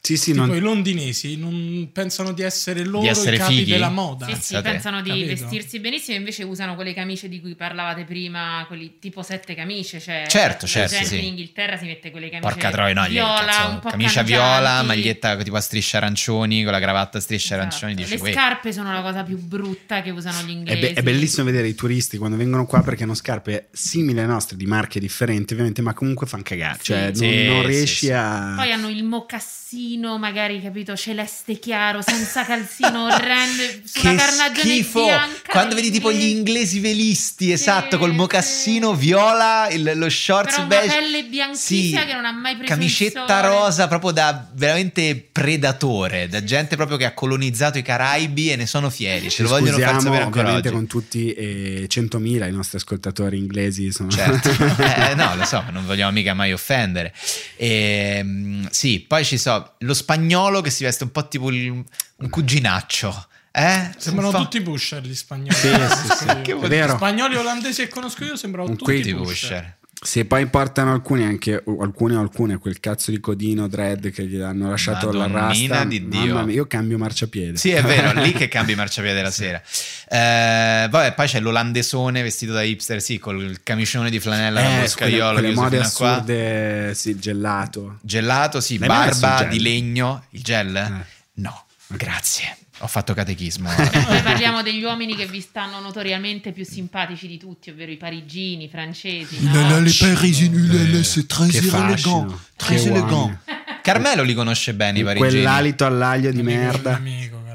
Sì 0.06 0.18
sì 0.18 0.34
tipo 0.34 0.44
non- 0.46 0.56
i 0.58 0.60
londinesi 0.60 1.38
non 1.38 1.88
pensano 1.94 2.34
di 2.34 2.42
essere 2.42 2.84
loro 2.84 3.08
essere 3.08 3.38
i 3.38 3.40
capi 3.40 3.56
fighi? 3.60 3.72
della 3.72 3.88
moda. 3.90 4.26
Sì, 4.26 4.36
sì, 4.56 4.62
pensano 4.62 5.02
di 5.02 5.08
Capito? 5.10 5.28
vestirsi 5.28 5.80
benissimo, 5.80 6.18
invece 6.18 6.44
usano 6.44 6.76
quelle 6.76 6.94
camicie 6.94 7.30
di 7.30 7.40
cui 7.40 7.56
parlavate 7.56 8.04
prima, 8.04 8.66
quelli 8.68 8.96
tipo 9.00 9.22
sette 9.22 9.56
camicie. 9.56 10.02
Cioè, 10.02 10.26
Certo, 10.28 10.68
certo, 10.68 10.92
gente 10.94 11.06
sì. 11.08 11.20
in 11.20 11.24
Inghilterra 11.28 11.78
si 11.78 11.86
mette 11.86 12.12
quelle 12.12 12.28
camicie 12.30 12.52
Porca 12.52 12.70
troia, 12.70 12.94
no, 12.94 13.08
viola, 13.08 13.46
cazzo, 13.46 13.70
un 13.70 13.80
po' 13.80 13.90
camicia 13.92 14.14
cangianti. 14.24 14.32
viola, 14.58 14.84
maglietta 14.84 15.38
tipo 15.38 15.56
a 15.56 15.62
strisce 15.62 15.96
arancioni, 15.96 16.64
con 16.64 16.74
la 16.74 16.80
cravatta 16.82 17.20
a 17.20 17.22
strisce 17.22 17.46
Esatto. 17.54 17.62
arancioni. 17.62 17.96
Dici, 17.96 18.10
Le 18.18 18.22
"Uè". 18.22 18.32
scarpe 18.34 18.74
sono 18.74 18.92
la 18.92 19.02
cosa 19.02 19.24
più 19.24 19.38
brutta 19.38 20.02
che 20.02 20.10
usano 20.10 20.42
gli 20.42 20.50
È, 20.50 20.52
inglesi. 20.52 20.80
be- 20.82 20.94
è 20.96 21.02
bellissimo 21.02 21.46
vedere 21.46 21.70
i 21.70 21.76
turisti 21.76 22.18
quando 22.18 22.36
vengono 22.36 22.66
qua 22.66 22.82
perché 22.84 23.04
hanno 23.04 23.14
scarpe 23.16 23.70
simili 23.72 24.20
alle 24.20 24.28
nostre 24.28 24.58
di 24.58 24.66
marche 24.66 25.00
differenti 25.00 25.54
ovviamente 25.54 25.82
ma 25.82 25.94
comunque 25.94 26.28
fanno 26.28 26.44
cagare 26.44 26.80
Sì. 26.80 26.84
cioè 26.88 27.04
non, 27.06 27.16
Sì, 27.16 27.46
non 27.46 27.66
riesci 27.66 28.06
sì. 28.08 28.12
a 28.12 28.56
Poi 28.58 28.70
hanno 28.74 28.90
il 28.90 29.04
mocassino, 29.06 29.92
magari 29.98 30.62
capito, 30.62 30.96
celeste 30.96 31.60
chiaro, 31.60 32.02
senza 32.02 32.44
calzino 32.46 33.06
orrendo, 33.12 33.62
su 33.84 34.00
una 34.02 34.12
Che 34.12 34.16
carnagione 34.16 34.60
schifo! 34.70 35.04
bianca. 35.06 35.52
Quando 35.52 35.76
vedi 35.76 35.92
tipo 35.92 36.12
gli 36.12 36.24
inglesi 36.26 36.80
velisti, 36.80 37.52
esatto, 37.52 37.98
col 37.98 38.10
sì. 38.12 38.16
mocassino 38.16 38.94
viola, 38.96 39.68
il- 39.70 39.92
lo 39.96 40.10
shorts 40.10 40.56
Però 40.56 40.68
beige. 40.68 40.96
pelle 40.96 41.24
bianchissima 41.26 42.02
Sì, 42.02 42.06
che 42.08 42.14
non 42.14 42.26
ha 42.26 42.32
mai 42.32 42.56
preso 42.56 42.74
Camicetta 42.74 43.22
il 43.22 43.28
sole. 43.28 43.48
rosa 43.48 43.88
proprio 43.88 44.12
da 44.12 44.48
veramente 44.54 45.16
predatore, 45.32 46.28
da 46.28 46.44
gente 46.44 46.76
proprio 46.76 46.98
che 46.98 47.06
ha 47.06 47.14
colonizzato 47.14 47.78
i 47.78 47.82
Caraibi 47.82 48.52
e 48.52 48.56
ne 48.56 48.66
sono 48.66 48.90
fieri. 48.90 49.30
Ce 49.30 49.42
lo 49.44 49.50
vogliono 49.50 49.78
far 49.78 49.94
scusiamo 49.94 50.00
sapere 50.02 50.24
ancora 50.24 50.42
ovviamente 50.44 50.68
oggi. 50.70 50.78
con 50.78 50.88
tutti 50.88 51.34
eh, 51.34 51.88
100.000 51.90 52.48
i 52.48 52.52
nostri 52.52 52.78
ascoltatori 52.78 53.38
inglesi 53.38 53.92
sono 53.92 54.10
Certo, 54.10 54.50
Eh, 54.84 55.16
no, 55.16 55.36
lo 55.36 55.46
so, 55.46 55.64
non 55.72 55.86
vogliamo 55.86 56.12
mica 56.12 56.34
mai 56.34 56.52
offendere. 56.54 57.14
Ehm, 57.58 58.68
sì, 58.70 59.00
poi 59.08 59.24
ci 59.26 59.38
so 59.38 59.74
lo 59.84 59.94
spagnolo 59.94 60.62
che 60.62 60.70
si 60.70 60.84
veste 60.84 61.04
un 61.04 61.12
po' 61.12 61.28
tipo 61.28 61.50
il- 61.50 61.70
un 62.18 62.30
cuginaccio. 62.30 63.28
Eh? 63.52 63.92
Sembrano 63.98 64.32
po'. 64.32 64.38
tutti 64.40 64.62
pusher 64.62 65.04
gli 65.04 65.14
spagnoli. 65.14 65.54
Sì, 65.54 65.70
sì, 65.70 66.26
sì. 66.44 66.54
Vero. 66.68 66.96
Spagnoli 66.96 67.36
olandesi 67.36 67.84
che 67.84 67.88
conosco 67.90 68.24
io 68.26 68.36
sembrano 68.36 68.70
Un 68.70 68.78
tutti 68.78 69.14
pusher. 69.14 69.16
pusher. 69.24 69.78
Se 70.04 70.26
poi 70.26 70.46
portano 70.48 70.92
alcuni 70.92 71.24
anche 71.24 71.64
alcuni 71.80 72.16
o 72.16 72.20
alcune 72.20 72.58
quel 72.58 72.80
cazzo 72.80 73.12
di 73.12 73.20
codino 73.20 73.68
dread 73.68 74.12
che 74.12 74.26
gli 74.26 74.40
hanno 74.40 74.70
lasciato 74.70 75.12
la 75.12 75.28
rasta 75.28 75.86
di 75.86 76.08
Dio. 76.08 76.34
mamma 76.34 76.44
mia 76.44 76.56
io 76.56 76.68
cambio 76.68 76.98
marciapiede 76.98 77.58
Sì, 77.58 77.72
è 77.72 77.82
vero, 77.84 78.20
lì 78.22 78.34
che 78.34 78.48
cambi 78.48 78.76
marciapiede 78.76 79.22
la 79.22 79.32
sera. 79.32 79.62
Eh, 80.10 80.88
vabbè, 80.90 81.14
poi 81.14 81.28
c'è 81.28 81.40
l'olandesone 81.40 82.22
vestito 82.22 82.54
da 82.54 82.64
hipster, 82.64 83.02
sì, 83.02 83.18
col 83.18 83.60
camicione 83.64 84.10
di 84.10 84.20
flanella 84.20 84.84
eh, 84.84 84.92
che 84.94 84.94
quelle 84.96 85.50
usa 85.50 85.62
mode 85.62 85.78
fino 85.78 85.88
a 85.88 85.92
qua. 85.92 86.12
assurde 86.12 86.94
sì, 86.94 87.18
gelato 87.18 87.98
Gelato, 88.02 88.60
sì, 88.60 88.78
L'hai 88.78 88.88
barba 88.88 89.44
di 89.46 89.60
legno. 89.60 90.26
Il 90.32 90.44
gel? 90.44 90.76
Eh. 90.76 91.06
No, 91.36 91.66
grazie. 91.88 92.58
Ho 92.84 92.88
fatto 92.88 93.14
catechismo. 93.14 93.70
Poi 93.74 94.20
parliamo 94.22 94.62
degli 94.62 94.84
uomini 94.84 95.16
che 95.16 95.26
vi 95.26 95.40
stanno 95.40 95.80
notoriamente 95.80 96.52
più 96.52 96.66
simpatici 96.66 97.28
di 97.28 97.38
tutti, 97.38 97.70
ovvero 97.70 97.92
i 97.92 97.96
parigini, 97.96 98.66
i 98.66 98.68
francesi. 98.68 99.38
no? 99.42 101.04
c'est 101.04 101.26
très 101.26 101.50
che 101.50 101.62
fascino 101.62 102.40
très 102.58 102.84
che 102.84 102.90
élégant. 102.90 103.12
uomini. 103.12 103.38
Carmelo 103.82 104.24
li 104.24 104.34
conosce 104.34 104.74
bene 104.74 105.00
i 105.00 105.04
parigini. 105.04 105.30
quell'alito 105.30 105.86
all'aglio 105.86 106.32
di 106.32 106.42
merda. 106.42 107.00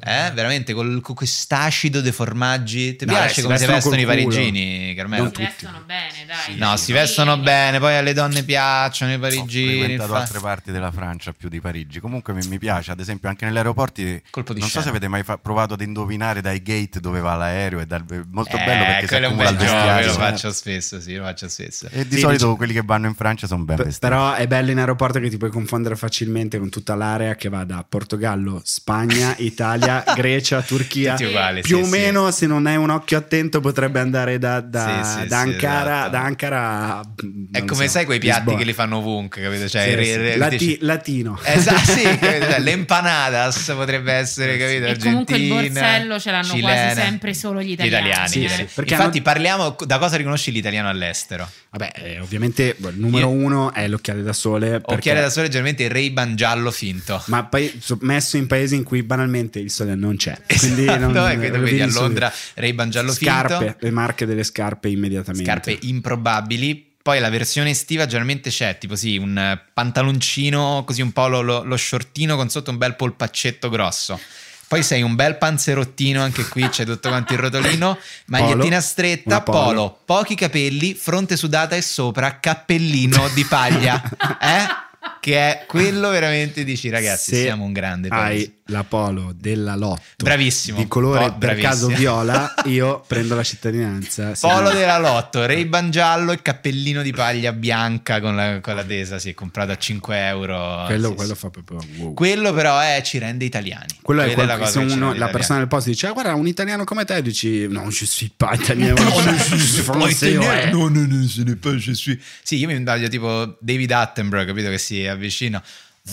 Eh, 0.08 0.30
veramente, 0.32 0.72
col, 0.72 1.00
con 1.00 1.14
quest'acido 1.14 2.00
dei 2.00 2.12
formaggi. 2.12 2.96
Ti 2.96 3.04
No, 3.04 3.12
piace 3.12 3.34
si 3.34 3.42
come 3.42 3.58
si 3.58 3.66
vestono 3.66 4.00
i 4.00 4.04
parigini, 4.04 4.94
Carmelo? 4.94 5.24
Non 5.24 5.32
Si 5.34 5.42
vestono 5.42 5.82
bene, 5.86 6.26
dai. 6.26 6.56
No, 6.58 6.76
si 6.76 6.92
vestono 6.92 7.36
bene, 7.38 7.78
poi 7.78 7.96
alle 7.96 8.12
donne 8.12 8.42
piacciono 8.42 9.12
i 9.12 9.14
Ho 9.16 9.18
parigini. 9.18 9.68
frequentato 9.78 10.12
fa- 10.12 10.18
altre 10.20 10.40
parti 10.40 10.72
della 10.72 10.90
Francia 10.92 11.32
più 11.32 11.48
di 11.48 11.60
Parigi. 11.60 12.00
Comunque 12.00 12.32
mi, 12.32 12.46
mi 12.48 12.58
piace, 12.58 12.90
ad 12.90 13.00
esempio, 13.00 13.28
anche 13.28 13.44
negli 13.44 13.56
aeroporti. 13.56 14.22
Colpo 14.30 14.52
di 14.52 14.60
non 14.60 14.68
so 14.68 14.80
scena. 14.80 14.84
se 14.84 14.90
avete 14.90 15.08
mai 15.08 15.22
fa- 15.22 15.38
provato 15.38 15.74
ad 15.74 15.80
indovinare 15.80 16.40
dai 16.40 16.62
gate 16.62 17.00
dove 17.00 17.20
va 17.20 17.34
l'aereo. 17.34 17.80
È 17.80 17.86
dal- 17.86 18.04
molto 18.30 18.56
Eh, 18.56 18.64
bello 18.64 18.84
perché 18.84 19.00
si 19.02 19.06
quello 19.08 19.26
è 19.26 19.30
un 19.30 19.36
bel 19.36 19.56
gioco, 19.56 20.06
lo 20.06 20.12
faccio 20.12 20.52
spesso, 20.52 21.00
sì, 21.00 21.14
lo 21.16 21.24
faccio 21.24 21.48
spesso. 21.48 21.88
E 21.90 22.06
di 22.06 22.14
Sì, 22.16 22.20
solito 22.20 22.44
dici- 22.46 22.56
quelli 22.56 22.72
che 22.72 22.82
vanno 22.84 23.06
in 23.06 23.14
Francia 23.14 23.46
sono 23.46 23.64
ben 23.64 23.76
P- 23.76 23.78
vestiti. 23.84 23.98
però 24.06 24.32
è 24.34 24.46
bello 24.46 24.70
in 24.70 24.78
aeroporto 24.78 25.18
che 25.20 25.28
ti 25.28 25.36
puoi 25.36 25.50
confondere 25.50 25.96
facilmente 25.96 26.58
con 26.58 26.68
tutta 26.70 26.94
l'area 26.94 27.34
che 27.34 27.48
va 27.48 27.64
da 27.64 27.84
Portogallo, 27.88 28.60
Spagna, 28.64 29.34
Italia, 29.38 29.97
Grecia, 30.14 30.62
Turchia. 30.62 31.12
Tutti 31.12 31.24
uguali, 31.24 31.60
Più 31.62 31.76
sì, 31.76 31.82
o 31.82 31.84
sì. 31.84 31.90
meno, 31.90 32.30
se 32.30 32.46
non 32.46 32.66
hai 32.66 32.76
un 32.76 32.90
occhio 32.90 33.18
attento, 33.18 33.60
potrebbe 33.60 34.00
andare 34.00 34.38
da, 34.38 34.60
da- 34.60 35.02
Sì, 35.04 35.20
sì, 35.22 35.26
da 35.28 35.40
sì, 35.42 35.48
Ankara, 35.48 35.92
esatto. 35.96 36.10
da 36.10 36.20
Ankara 36.22 36.60
a- 36.98 37.04
È 37.52 37.64
come 37.64 37.84
so, 37.86 37.90
sai 37.92 38.04
quei 38.04 38.18
piatti 38.18 38.38
Lisbona. 38.40 38.58
che 38.58 38.64
li 38.64 38.72
fanno 38.72 38.96
ovunque, 38.98 39.42
capito? 39.42 39.68
Cioè, 39.68 39.82
Sì, 39.88 39.94
re- 39.94 40.04
sì. 40.04 40.16
re- 40.16 40.36
Lati- 40.36 40.56
dici- 40.56 40.78
latino. 40.80 41.38
Esatto, 41.42 41.78
sì? 41.92 42.02
Cioè, 42.02 42.58
le 42.60 42.70
empanadas 42.70 43.72
potrebbe 43.76 44.12
essere, 44.12 44.56
capito? 44.56 44.86
E 44.86 44.96
comunque 44.98 45.36
il 45.36 45.52
Argentina, 45.52 45.80
borsello 45.80 46.18
ce 46.20 46.30
l'hanno 46.30 46.44
cilena. 46.44 46.68
quasi 46.68 47.00
sempre 47.00 47.34
solo 47.34 47.60
gli 47.62 47.66
Gli 47.68 47.72
italiani. 47.72 48.08
gli 48.24 48.26
sì, 48.28 48.38
italiani. 48.40 48.68
perché 48.74 48.94
Infatti 48.94 49.16
hanno- 49.18 49.22
parliamo 49.24 49.76
da 49.86 49.98
cosa 49.98 50.16
riconosci 50.16 50.52
l'italiano 50.52 50.88
all'estero. 50.88 51.48
Vabbè, 51.70 51.92
eh, 51.96 52.20
ovviamente 52.20 52.76
il 52.78 52.94
numero 52.96 53.28
Io- 53.28 53.34
uno 53.34 53.72
è 53.72 53.86
l'occhiale 53.88 54.22
da 54.22 54.32
sole. 54.32 54.70
perché- 54.80 54.94
Occhiali 54.94 55.20
da 55.20 55.30
sole 55.30 55.46
generalmente 55.48 55.84
il 55.84 55.90
Ray-Ban 55.90 56.34
giallo 56.36 56.70
finto. 56.70 57.22
Ma 57.26 57.44
poi 57.44 57.78
so- 57.80 57.98
messo 58.00 58.36
in 58.36 58.46
paesi 58.46 58.74
in 58.74 58.82
cui 58.84 59.02
banalmente 59.02 59.58
il 59.58 59.70
sole 59.78 59.94
non 59.94 60.16
c'è. 60.16 60.36
Quindi 60.46 60.82
Esatto, 60.82 60.98
non, 60.98 61.12
tu 61.12 61.58
vedi 61.60 61.80
a. 61.80 61.86
Londra 61.86 62.32
Ray-Ban 62.54 62.90
giallo 62.90 63.12
Scarpe, 63.12 63.58
finto. 63.58 63.76
le 63.80 63.90
marche 63.90 64.26
delle 64.26 64.44
scarpe 64.44 64.88
immediatamente. 64.88 65.44
Scarpe 65.50 65.78
improbabili. 65.82 66.86
Poi 67.02 67.20
la 67.20 67.30
versione 67.30 67.70
estiva 67.70 68.04
generalmente 68.04 68.50
c'è 68.50 68.76
tipo 68.76 68.94
sì, 68.94 69.16
un 69.16 69.58
pantaloncino, 69.72 70.82
così 70.86 71.00
un 71.00 71.12
po' 71.12 71.26
lo, 71.28 71.40
lo- 71.40 71.62
lo 71.64 71.76
shortino 71.76 72.36
con 72.36 72.50
sotto 72.50 72.70
un 72.70 72.76
bel 72.76 72.96
polpaccetto 72.96 73.68
grosso. 73.70 74.20
Poi 74.68 74.82
sei 74.82 75.00
un 75.00 75.14
bel 75.14 75.38
panzerottino, 75.38 76.20
anche 76.22 76.44
qui 76.46 76.68
c'è 76.68 76.84
tutto 76.84 77.08
quanto 77.08 77.32
il 77.32 77.38
rotolino, 77.38 77.96
magliettina 78.26 78.80
stretta, 78.80 79.40
polo. 79.40 79.58
polo. 79.58 80.00
pochi 80.04 80.34
capelli, 80.34 80.92
fronte 80.92 81.38
sudata 81.38 81.74
e 81.74 81.80
sopra 81.80 82.38
cappellino 82.40 83.28
di 83.32 83.44
paglia. 83.44 84.02
Eh? 84.40 84.86
Che 85.20 85.34
è 85.36 85.64
quello 85.66 86.10
veramente 86.10 86.64
dici 86.64 86.88
ragazzi, 86.88 87.34
Se 87.34 87.42
siamo 87.42 87.64
un 87.64 87.72
grande 87.72 88.08
Hai 88.08 88.18
paese. 88.20 88.52
la 88.66 88.84
polo 88.84 89.34
della 89.34 89.74
Lotto 89.76 90.00
Bravissimo. 90.22 90.78
di 90.78 90.86
colore 90.86 91.30
Po- 91.30 91.38
per 91.38 91.56
caso 91.58 91.88
viola, 91.88 92.54
io 92.66 93.02
prendo 93.06 93.34
la 93.34 93.42
cittadinanza. 93.42 94.32
Polo 94.38 94.70
della 94.70 94.98
Lotto, 94.98 95.44
Ray-Ban 95.44 95.90
giallo 95.90 96.32
e 96.32 96.40
cappellino 96.42 97.02
di 97.02 97.12
paglia 97.12 97.52
bianca 97.52 98.20
con 98.20 98.36
la, 98.36 98.60
con 98.60 98.74
la 98.74 98.84
tesa, 98.84 99.18
si 99.18 99.30
è 99.30 99.34
comprato 99.34 99.72
a 99.72 99.76
5 99.76 100.26
euro. 100.26 100.84
Quello, 100.86 101.08
Sì, 101.08 101.14
quello 101.14 101.34
sì. 101.34 101.40
fa 101.40 101.50
proprio 101.50 101.78
wow. 101.96 102.14
Quello 102.14 102.52
però 102.52 102.78
è, 102.78 103.00
ci 103.04 103.18
rende 103.18 103.44
italiani. 103.44 103.86
Quello 104.02 104.22
è 104.22 104.32
Quella 104.32 104.56
quel- 104.56 104.60
la 104.60 104.66
se 104.70 104.86
ci 104.88 104.94
uno- 104.94 105.14
la 105.14 105.28
persona 105.28 105.58
del 105.58 105.68
posto 105.68 105.90
dice: 105.90 106.06
ah, 106.06 106.12
Guarda, 106.12 106.34
un 106.34 106.46
italiano 106.46 106.84
come 106.84 107.04
te, 107.04 107.20
dici: 107.22 107.66
No, 107.68 107.88
je 107.88 108.04
suis 108.06 108.30
pas 108.36 108.54
italiano. 108.58 109.00
Non 109.02 109.38
suis 109.38 109.80
français, 109.82 110.36
ouais." 110.36 110.70
no, 110.70 110.88
no, 110.88 111.06
no, 111.06 111.56
pas, 111.60 111.74
je 111.74 111.92
suis. 111.94 112.18
Sì, 112.42 112.56
io 112.56 112.66
mi 112.68 112.74
indaglio 112.74 113.08
tipo 113.08 113.56
David 113.60 113.90
Attenborough, 113.92 114.46
capito 114.46 114.68
che 114.70 114.78
si 114.78 115.04
avvicina. 115.08 115.62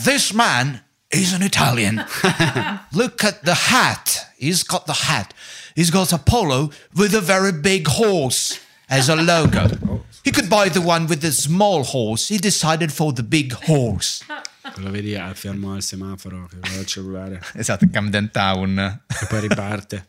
This 0.04 0.34
man 0.34 0.82
is 1.12 1.34
an 1.34 1.42
Italian. 1.42 2.04
Look 2.94 3.24
at 3.24 3.44
the 3.44 3.54
hat. 3.54 4.28
He's 4.38 4.64
got 4.64 4.86
the 4.86 4.94
hat. 5.08 5.34
He's 5.76 5.90
got 5.92 6.12
a 6.14 6.18
polo 6.18 6.70
with 6.96 7.14
a 7.14 7.22
very 7.22 7.52
big 7.52 7.88
horse 7.88 8.60
as 8.90 9.10
a 9.10 9.16
logo. 9.16 9.70
Oh. 9.88 10.04
He 10.24 10.32
could 10.32 10.50
buy 10.50 10.70
the 10.70 10.82
one 10.82 11.06
with 11.08 11.22
the 11.22 11.32
small 11.32 11.84
horse. 11.84 12.30
He 12.30 12.40
decided 12.40 12.92
for 12.92 13.14
the 13.14 13.22
big 13.22 13.54
horse. 13.54 14.24
Lo 14.78 14.90
vedi 14.90 15.16
al 15.16 15.36
fermo 15.36 15.74
al 15.76 15.84
semaforo, 15.84 16.48
che 16.50 16.58
va 16.60 16.80
al 16.80 16.86
cellulare, 16.86 17.40
Esatto, 17.54 17.86
Camden 17.92 18.32
Town. 18.32 18.80
e 18.80 19.26
poi 19.28 19.40
riparte. 19.42 20.08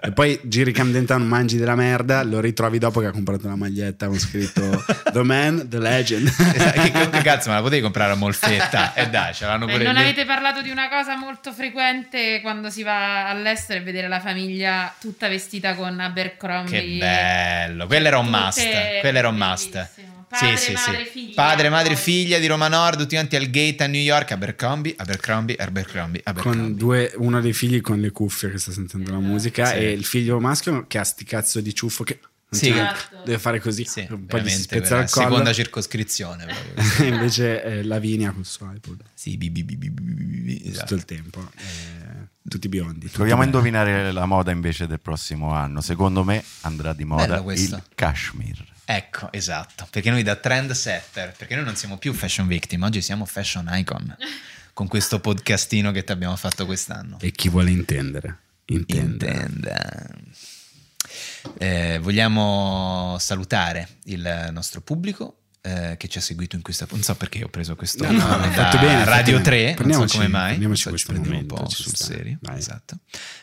E 0.00 0.12
poi 0.12 0.40
giri 0.44 0.72
Camden 0.72 1.04
Town, 1.04 1.26
mangi 1.26 1.56
della 1.56 1.74
merda, 1.74 2.22
lo 2.22 2.40
ritrovi 2.40 2.78
dopo 2.78 3.00
che 3.00 3.06
ha 3.06 3.10
comprato 3.10 3.46
la 3.48 3.56
maglietta 3.56 4.06
con 4.06 4.18
scritto 4.18 4.84
The 5.12 5.22
Man, 5.22 5.68
The 5.68 5.78
Legend. 5.78 6.26
Esatto, 6.58 6.80
che, 6.80 7.10
che 7.10 7.22
cazzo, 7.22 7.50
ma 7.50 7.56
la 7.56 7.62
potevi 7.62 7.82
comprare 7.82 8.12
a 8.12 8.14
Molfetta? 8.14 8.94
E 8.94 9.08
dai, 9.10 9.34
ce 9.34 9.44
l'hanno 9.44 9.66
Beh, 9.66 9.72
pure 9.72 9.84
non 9.84 9.94
lì. 9.94 10.00
avete 10.00 10.24
parlato 10.24 10.62
di 10.62 10.70
una 10.70 10.88
cosa 10.88 11.16
molto 11.16 11.52
frequente 11.52 12.40
quando 12.40 12.70
si 12.70 12.82
va 12.82 13.28
all'estero 13.28 13.80
e 13.80 13.82
vedere 13.82 14.08
la 14.08 14.20
famiglia 14.20 14.94
tutta 14.98 15.28
vestita 15.28 15.74
con 15.74 15.98
Abercrombie. 16.00 16.80
Che 16.80 16.96
bello, 16.98 17.86
quello 17.86 18.06
era 18.06 18.18
un 18.18 18.28
must. 18.28 19.00
Quello 19.00 19.18
era 19.18 19.28
un 19.28 19.36
must. 19.36 19.72
bellissimo. 19.72 20.07
Padre, 20.28 20.56
sì, 20.56 20.72
madre, 20.72 21.04
sì. 21.04 21.10
figlia, 21.10 21.32
Padre, 21.34 21.68
madre, 21.70 21.96
figlia 21.96 22.38
di 22.38 22.46
Roma 22.46 22.68
Nord, 22.68 22.98
tutti 23.00 23.14
quanti 23.14 23.36
al 23.36 23.48
gate 23.48 23.84
a 23.84 23.86
New 23.86 24.00
York, 24.00 24.30
Abercrombie, 24.32 24.94
Abercrombie, 24.96 25.56
Abercrombie, 25.56 26.20
Abercrombie. 26.22 26.62
con 26.62 26.76
due, 26.76 27.12
uno 27.16 27.40
dei 27.40 27.52
figli 27.54 27.80
con 27.80 27.98
le 28.00 28.10
cuffie 28.10 28.50
che 28.50 28.58
sta 28.58 28.70
sentendo 28.72 29.10
la 29.10 29.18
musica 29.20 29.66
Sì. 29.66 29.74
e 29.76 29.92
il 29.92 30.04
figlio 30.04 30.38
maschio 30.38 30.84
che 30.86 30.98
ha 30.98 31.04
sti 31.04 31.24
cazzo 31.24 31.60
di 31.60 31.74
ciuffo 31.74 32.04
che 32.04 32.20
Sì, 32.50 32.70
Esatto. 32.70 33.16
deve 33.26 33.38
fare 33.38 33.60
così, 33.60 33.84
Sì, 33.84 34.00
un 34.00 34.06
po' 34.06 34.14
di 34.16 34.24
veramente, 34.26 34.62
spezza 34.62 34.86
quella 34.88 35.02
al 35.02 35.10
collo. 35.10 35.26
seconda 35.28 35.52
circoscrizione. 35.52 36.46
invece 37.04 37.62
eh, 37.62 37.82
Lavinia 37.84 38.30
col 38.32 38.44
suo 38.46 38.70
iPod 38.74 39.00
sì, 39.14 39.36
bi, 39.36 39.50
bi, 39.50 39.64
bi, 39.64 39.76
bi, 39.76 39.90
bi, 39.90 40.00
bi, 40.00 40.24
bi, 40.24 40.56
tutto 40.58 40.68
esatto. 40.70 40.94
il 40.94 41.04
tempo 41.04 41.50
eh, 41.56 42.26
tutti 42.48 42.68
biondi 42.68 43.00
tutti 43.00 43.12
Proviamo 43.16 43.42
a 43.42 43.44
indovinare 43.44 44.12
la 44.12 44.24
moda 44.24 44.50
invece 44.50 44.86
del 44.86 45.00
prossimo 45.00 45.52
anno. 45.52 45.80
Secondo 45.82 46.24
me 46.24 46.42
andrà 46.62 46.94
di 46.94 47.04
moda 47.04 47.42
il 47.52 47.82
cashmere. 47.94 48.64
Ecco, 48.90 49.30
esatto, 49.32 49.86
perché 49.90 50.08
noi 50.08 50.22
da 50.22 50.36
trend 50.36 50.70
setter, 50.70 51.34
perché 51.36 51.54
noi 51.54 51.66
non 51.66 51.76
siamo 51.76 51.98
più 51.98 52.14
fashion 52.14 52.46
victim, 52.46 52.84
oggi 52.84 53.02
siamo 53.02 53.26
fashion 53.26 53.68
icon 53.70 54.16
con 54.72 54.88
questo 54.88 55.20
podcastino 55.20 55.92
che 55.92 56.04
ti 56.04 56.12
abbiamo 56.12 56.34
fatto 56.36 56.64
quest'anno. 56.64 57.18
e 57.20 57.30
chi 57.32 57.50
vuole 57.50 57.70
intendere 57.70 58.38
intende 58.64 59.26
Intenda. 59.26 60.16
Eh, 61.58 61.98
vogliamo 62.00 63.16
salutare 63.18 63.88
il 64.04 64.48
nostro 64.52 64.80
pubblico 64.80 65.37
eh, 65.68 65.96
che 65.98 66.08
ci 66.08 66.18
ha 66.18 66.20
seguito 66.20 66.56
in 66.56 66.62
questa 66.62 66.86
non 66.90 67.02
so 67.02 67.14
perché 67.16 67.44
ho 67.44 67.48
preso 67.48 67.76
questo 67.76 68.04
No, 68.04 68.12
no, 68.12 68.18
da 68.38 68.50
fatto 68.50 68.78
bene, 68.78 69.04
Radio 69.04 69.40
bene. 69.40 69.44
3 69.44 69.56
non 69.60 69.68
so 69.70 69.74
Prendiamoci- 69.76 70.16
come 70.16 70.28
mai 70.28 70.46
prendiamoci 70.48 70.82
So, 70.82 70.96
ci 70.96 71.04
questo 71.04 71.12
prendiamo 71.12 71.38
un 71.40 71.44
momento, 71.46 71.64
po' 71.64 71.82
sul 71.82 71.94
sta. 71.94 72.04
serio 72.04 72.38
Vai. 72.40 72.58
esatto 72.58 72.98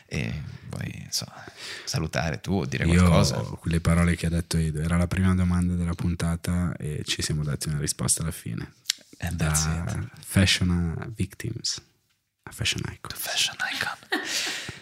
e 0.06 0.42
poi 0.68 1.02
insomma, 1.04 1.44
salutare 1.84 2.40
tu 2.40 2.52
o 2.54 2.64
dire 2.66 2.84
io 2.86 2.98
qualcosa 3.00 3.36
quelle 3.36 3.80
parole 3.80 4.16
che 4.16 4.26
ha 4.26 4.30
detto 4.30 4.56
Edo 4.56 4.80
era 4.80 4.96
la 4.96 5.06
prima 5.06 5.34
domanda 5.34 5.74
della 5.74 5.94
puntata 5.94 6.74
e 6.78 7.02
ci 7.04 7.22
siamo 7.22 7.42
dati 7.44 7.68
una 7.68 7.78
risposta 7.78 8.22
alla 8.22 8.32
fine 8.32 8.72
And 9.18 9.36
that's 9.38 9.64
da 9.66 9.84
it. 9.98 10.08
fashion 10.24 11.12
victims 11.16 11.80
a 12.42 12.50
fashion 12.52 12.82
icon 12.92 13.16
fashion 13.18 13.56
icon 13.74 14.20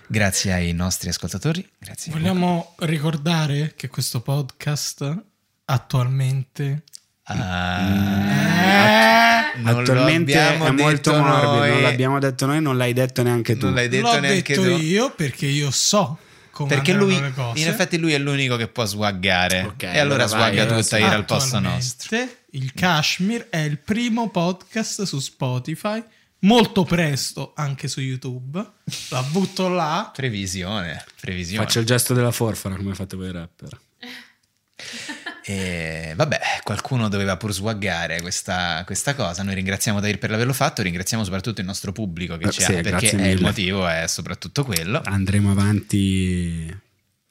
grazie 0.06 0.52
ai 0.52 0.72
nostri 0.72 1.08
ascoltatori 1.08 1.66
grazie 1.78 2.12
Vogliamo 2.12 2.74
ricordare 2.80 3.74
che 3.76 3.88
questo 3.88 4.20
podcast 4.20 5.22
attualmente 5.66 6.82
Ah, 7.26 9.52
attualmente 9.64 10.32
è 10.34 10.70
molto 10.70 11.14
morbido 11.14 11.58
noi. 11.58 11.70
non 11.70 11.82
l'abbiamo 11.82 12.18
detto 12.18 12.46
noi 12.46 12.60
non 12.60 12.76
l'hai 12.76 12.92
detto 12.92 13.22
neanche 13.22 13.56
tu 13.56 13.66
Non 13.66 13.74
l'hai 13.74 13.88
detto 13.88 14.12
l'ho 14.12 14.20
neanche 14.20 14.54
detto 14.54 14.76
tu. 14.76 14.82
io 14.82 15.10
perché 15.14 15.46
io 15.46 15.70
so 15.70 16.18
come 16.50 16.68
Perché 16.68 16.92
lui, 16.92 17.20
le 17.20 17.32
cose. 17.34 17.60
in 17.60 17.68
effetti, 17.68 17.98
lui 17.98 18.12
è 18.12 18.18
l'unico 18.18 18.54
che 18.54 18.68
può 18.68 18.84
swaggare. 18.84 19.62
Ok, 19.62 19.82
e 19.82 19.98
allora 19.98 20.24
allora 20.24 20.26
vai, 20.26 20.54
swagga 20.54 20.66
tutta 20.80 20.98
ira 20.98 21.14
al 21.14 21.24
posto 21.24 21.58
nostro. 21.58 22.16
Il 22.50 22.72
Kashmir 22.72 23.48
è 23.50 23.56
il 23.58 23.78
primo 23.78 24.30
podcast 24.30 25.02
su 25.02 25.18
Spotify, 25.18 26.00
molto 26.40 26.84
presto 26.84 27.54
anche 27.56 27.88
su 27.88 28.00
YouTube. 28.00 28.64
La 29.08 29.22
butto 29.22 29.66
là. 29.66 30.12
Previsione, 30.14 31.04
previsione. 31.20 31.64
faccio 31.64 31.80
il 31.80 31.86
gesto 31.86 32.14
della 32.14 32.30
forfora 32.30 32.76
come 32.76 32.94
fate 32.94 33.16
voi 33.16 33.32
rapper 33.32 33.76
E 35.46 36.14
vabbè, 36.16 36.40
qualcuno 36.62 37.08
doveva 37.08 37.36
pur 37.36 37.52
swaggare 37.52 38.20
questa, 38.22 38.82
questa 38.86 39.14
cosa. 39.14 39.42
Noi 39.42 39.54
ringraziamo 39.54 40.00
Dair 40.00 40.18
per 40.18 40.32
averlo 40.32 40.54
fatto, 40.54 40.80
ringraziamo 40.82 41.22
soprattutto 41.22 41.60
il 41.60 41.66
nostro 41.66 41.92
pubblico 41.92 42.36
che 42.38 42.46
Eh, 42.48 42.50
ci 42.50 42.62
sì, 42.62 42.72
ha, 42.74 42.80
perché 42.80 43.10
è 43.10 43.26
il 43.28 43.42
motivo 43.42 43.86
è 43.86 44.04
soprattutto 44.06 44.64
quello. 44.64 45.02
andremo 45.04 45.50
avanti 45.50 46.74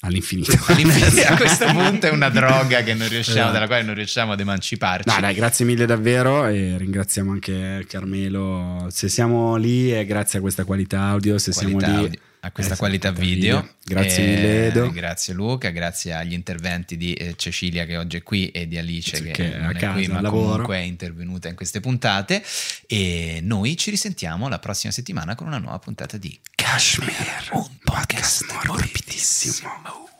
all'infinito 0.01 0.51
All'infinito, 0.67 1.21
a 1.31 1.35
questo 1.37 1.65
punto 1.65 2.05
è 2.05 2.09
una 2.11 2.29
droga 2.29 2.83
che 2.83 2.93
non 2.93 3.07
riusciamo, 3.07 3.37
Esatto. 3.37 3.53
dalla 3.53 3.65
quale 3.67 3.81
non 3.83 3.95
riusciamo 3.95 4.31
ad 4.33 4.39
emanciparci. 4.39 5.09
No, 5.09 5.19
dai, 5.19 5.33
grazie 5.33 5.65
mille 5.65 5.85
davvero 5.87 6.45
e 6.45 6.77
ringraziamo 6.77 7.31
anche 7.31 7.83
Carmelo. 7.87 8.87
Se 8.91 9.09
siamo 9.09 9.55
lì 9.55 9.89
è 9.89 10.05
grazie 10.05 10.37
a 10.37 10.41
questa 10.41 10.65
qualità 10.65 11.01
audio, 11.03 11.39
se 11.39 11.51
Qualità 11.51 11.79
siamo 11.79 11.93
lì 11.97 12.03
audio- 12.05 12.19
a 12.45 12.51
questa 12.51 12.73
eh, 12.73 12.77
qualità 12.77 13.11
qualità 13.11 13.11
video. 13.11 13.75
Grazie 13.85 14.23
Eh, 14.23 14.27
mille 14.35 14.67
Edo. 14.67 14.91
Grazie 14.91 15.33
Luca, 15.33 15.69
grazie 15.69 16.13
agli 16.13 16.33
interventi 16.33 16.97
di 16.97 17.13
eh, 17.13 17.35
Cecilia 17.35 17.85
che 17.85 17.97
oggi 17.97 18.17
è 18.17 18.23
qui 18.23 18.49
e 18.49 18.67
di 18.67 18.77
Alice 18.77 19.21
che, 19.21 19.31
che 19.31 19.53
è 19.53 19.59
non 19.59 19.69
è 19.69 19.73
casa, 19.79 19.93
qui 19.93 20.07
ma 20.07 20.21
lavoro. 20.21 20.47
comunque 20.49 20.77
è 20.77 20.81
intervenuta 20.81 21.47
in 21.47 21.55
queste 21.55 21.79
puntate 21.79 22.43
e 22.87 23.39
noi 23.41 23.77
ci 23.77 23.89
risentiamo 23.89 24.49
la 24.49 24.59
prossima 24.59 24.91
settimana 24.91 25.35
con 25.35 25.47
una 25.47 25.57
nuova 25.57 25.79
puntata 25.79 26.17
di 26.17 26.37
Kashmir, 26.55 27.49
un 27.53 27.67
podcast 27.83 28.45
morbidissimo. 28.65 30.11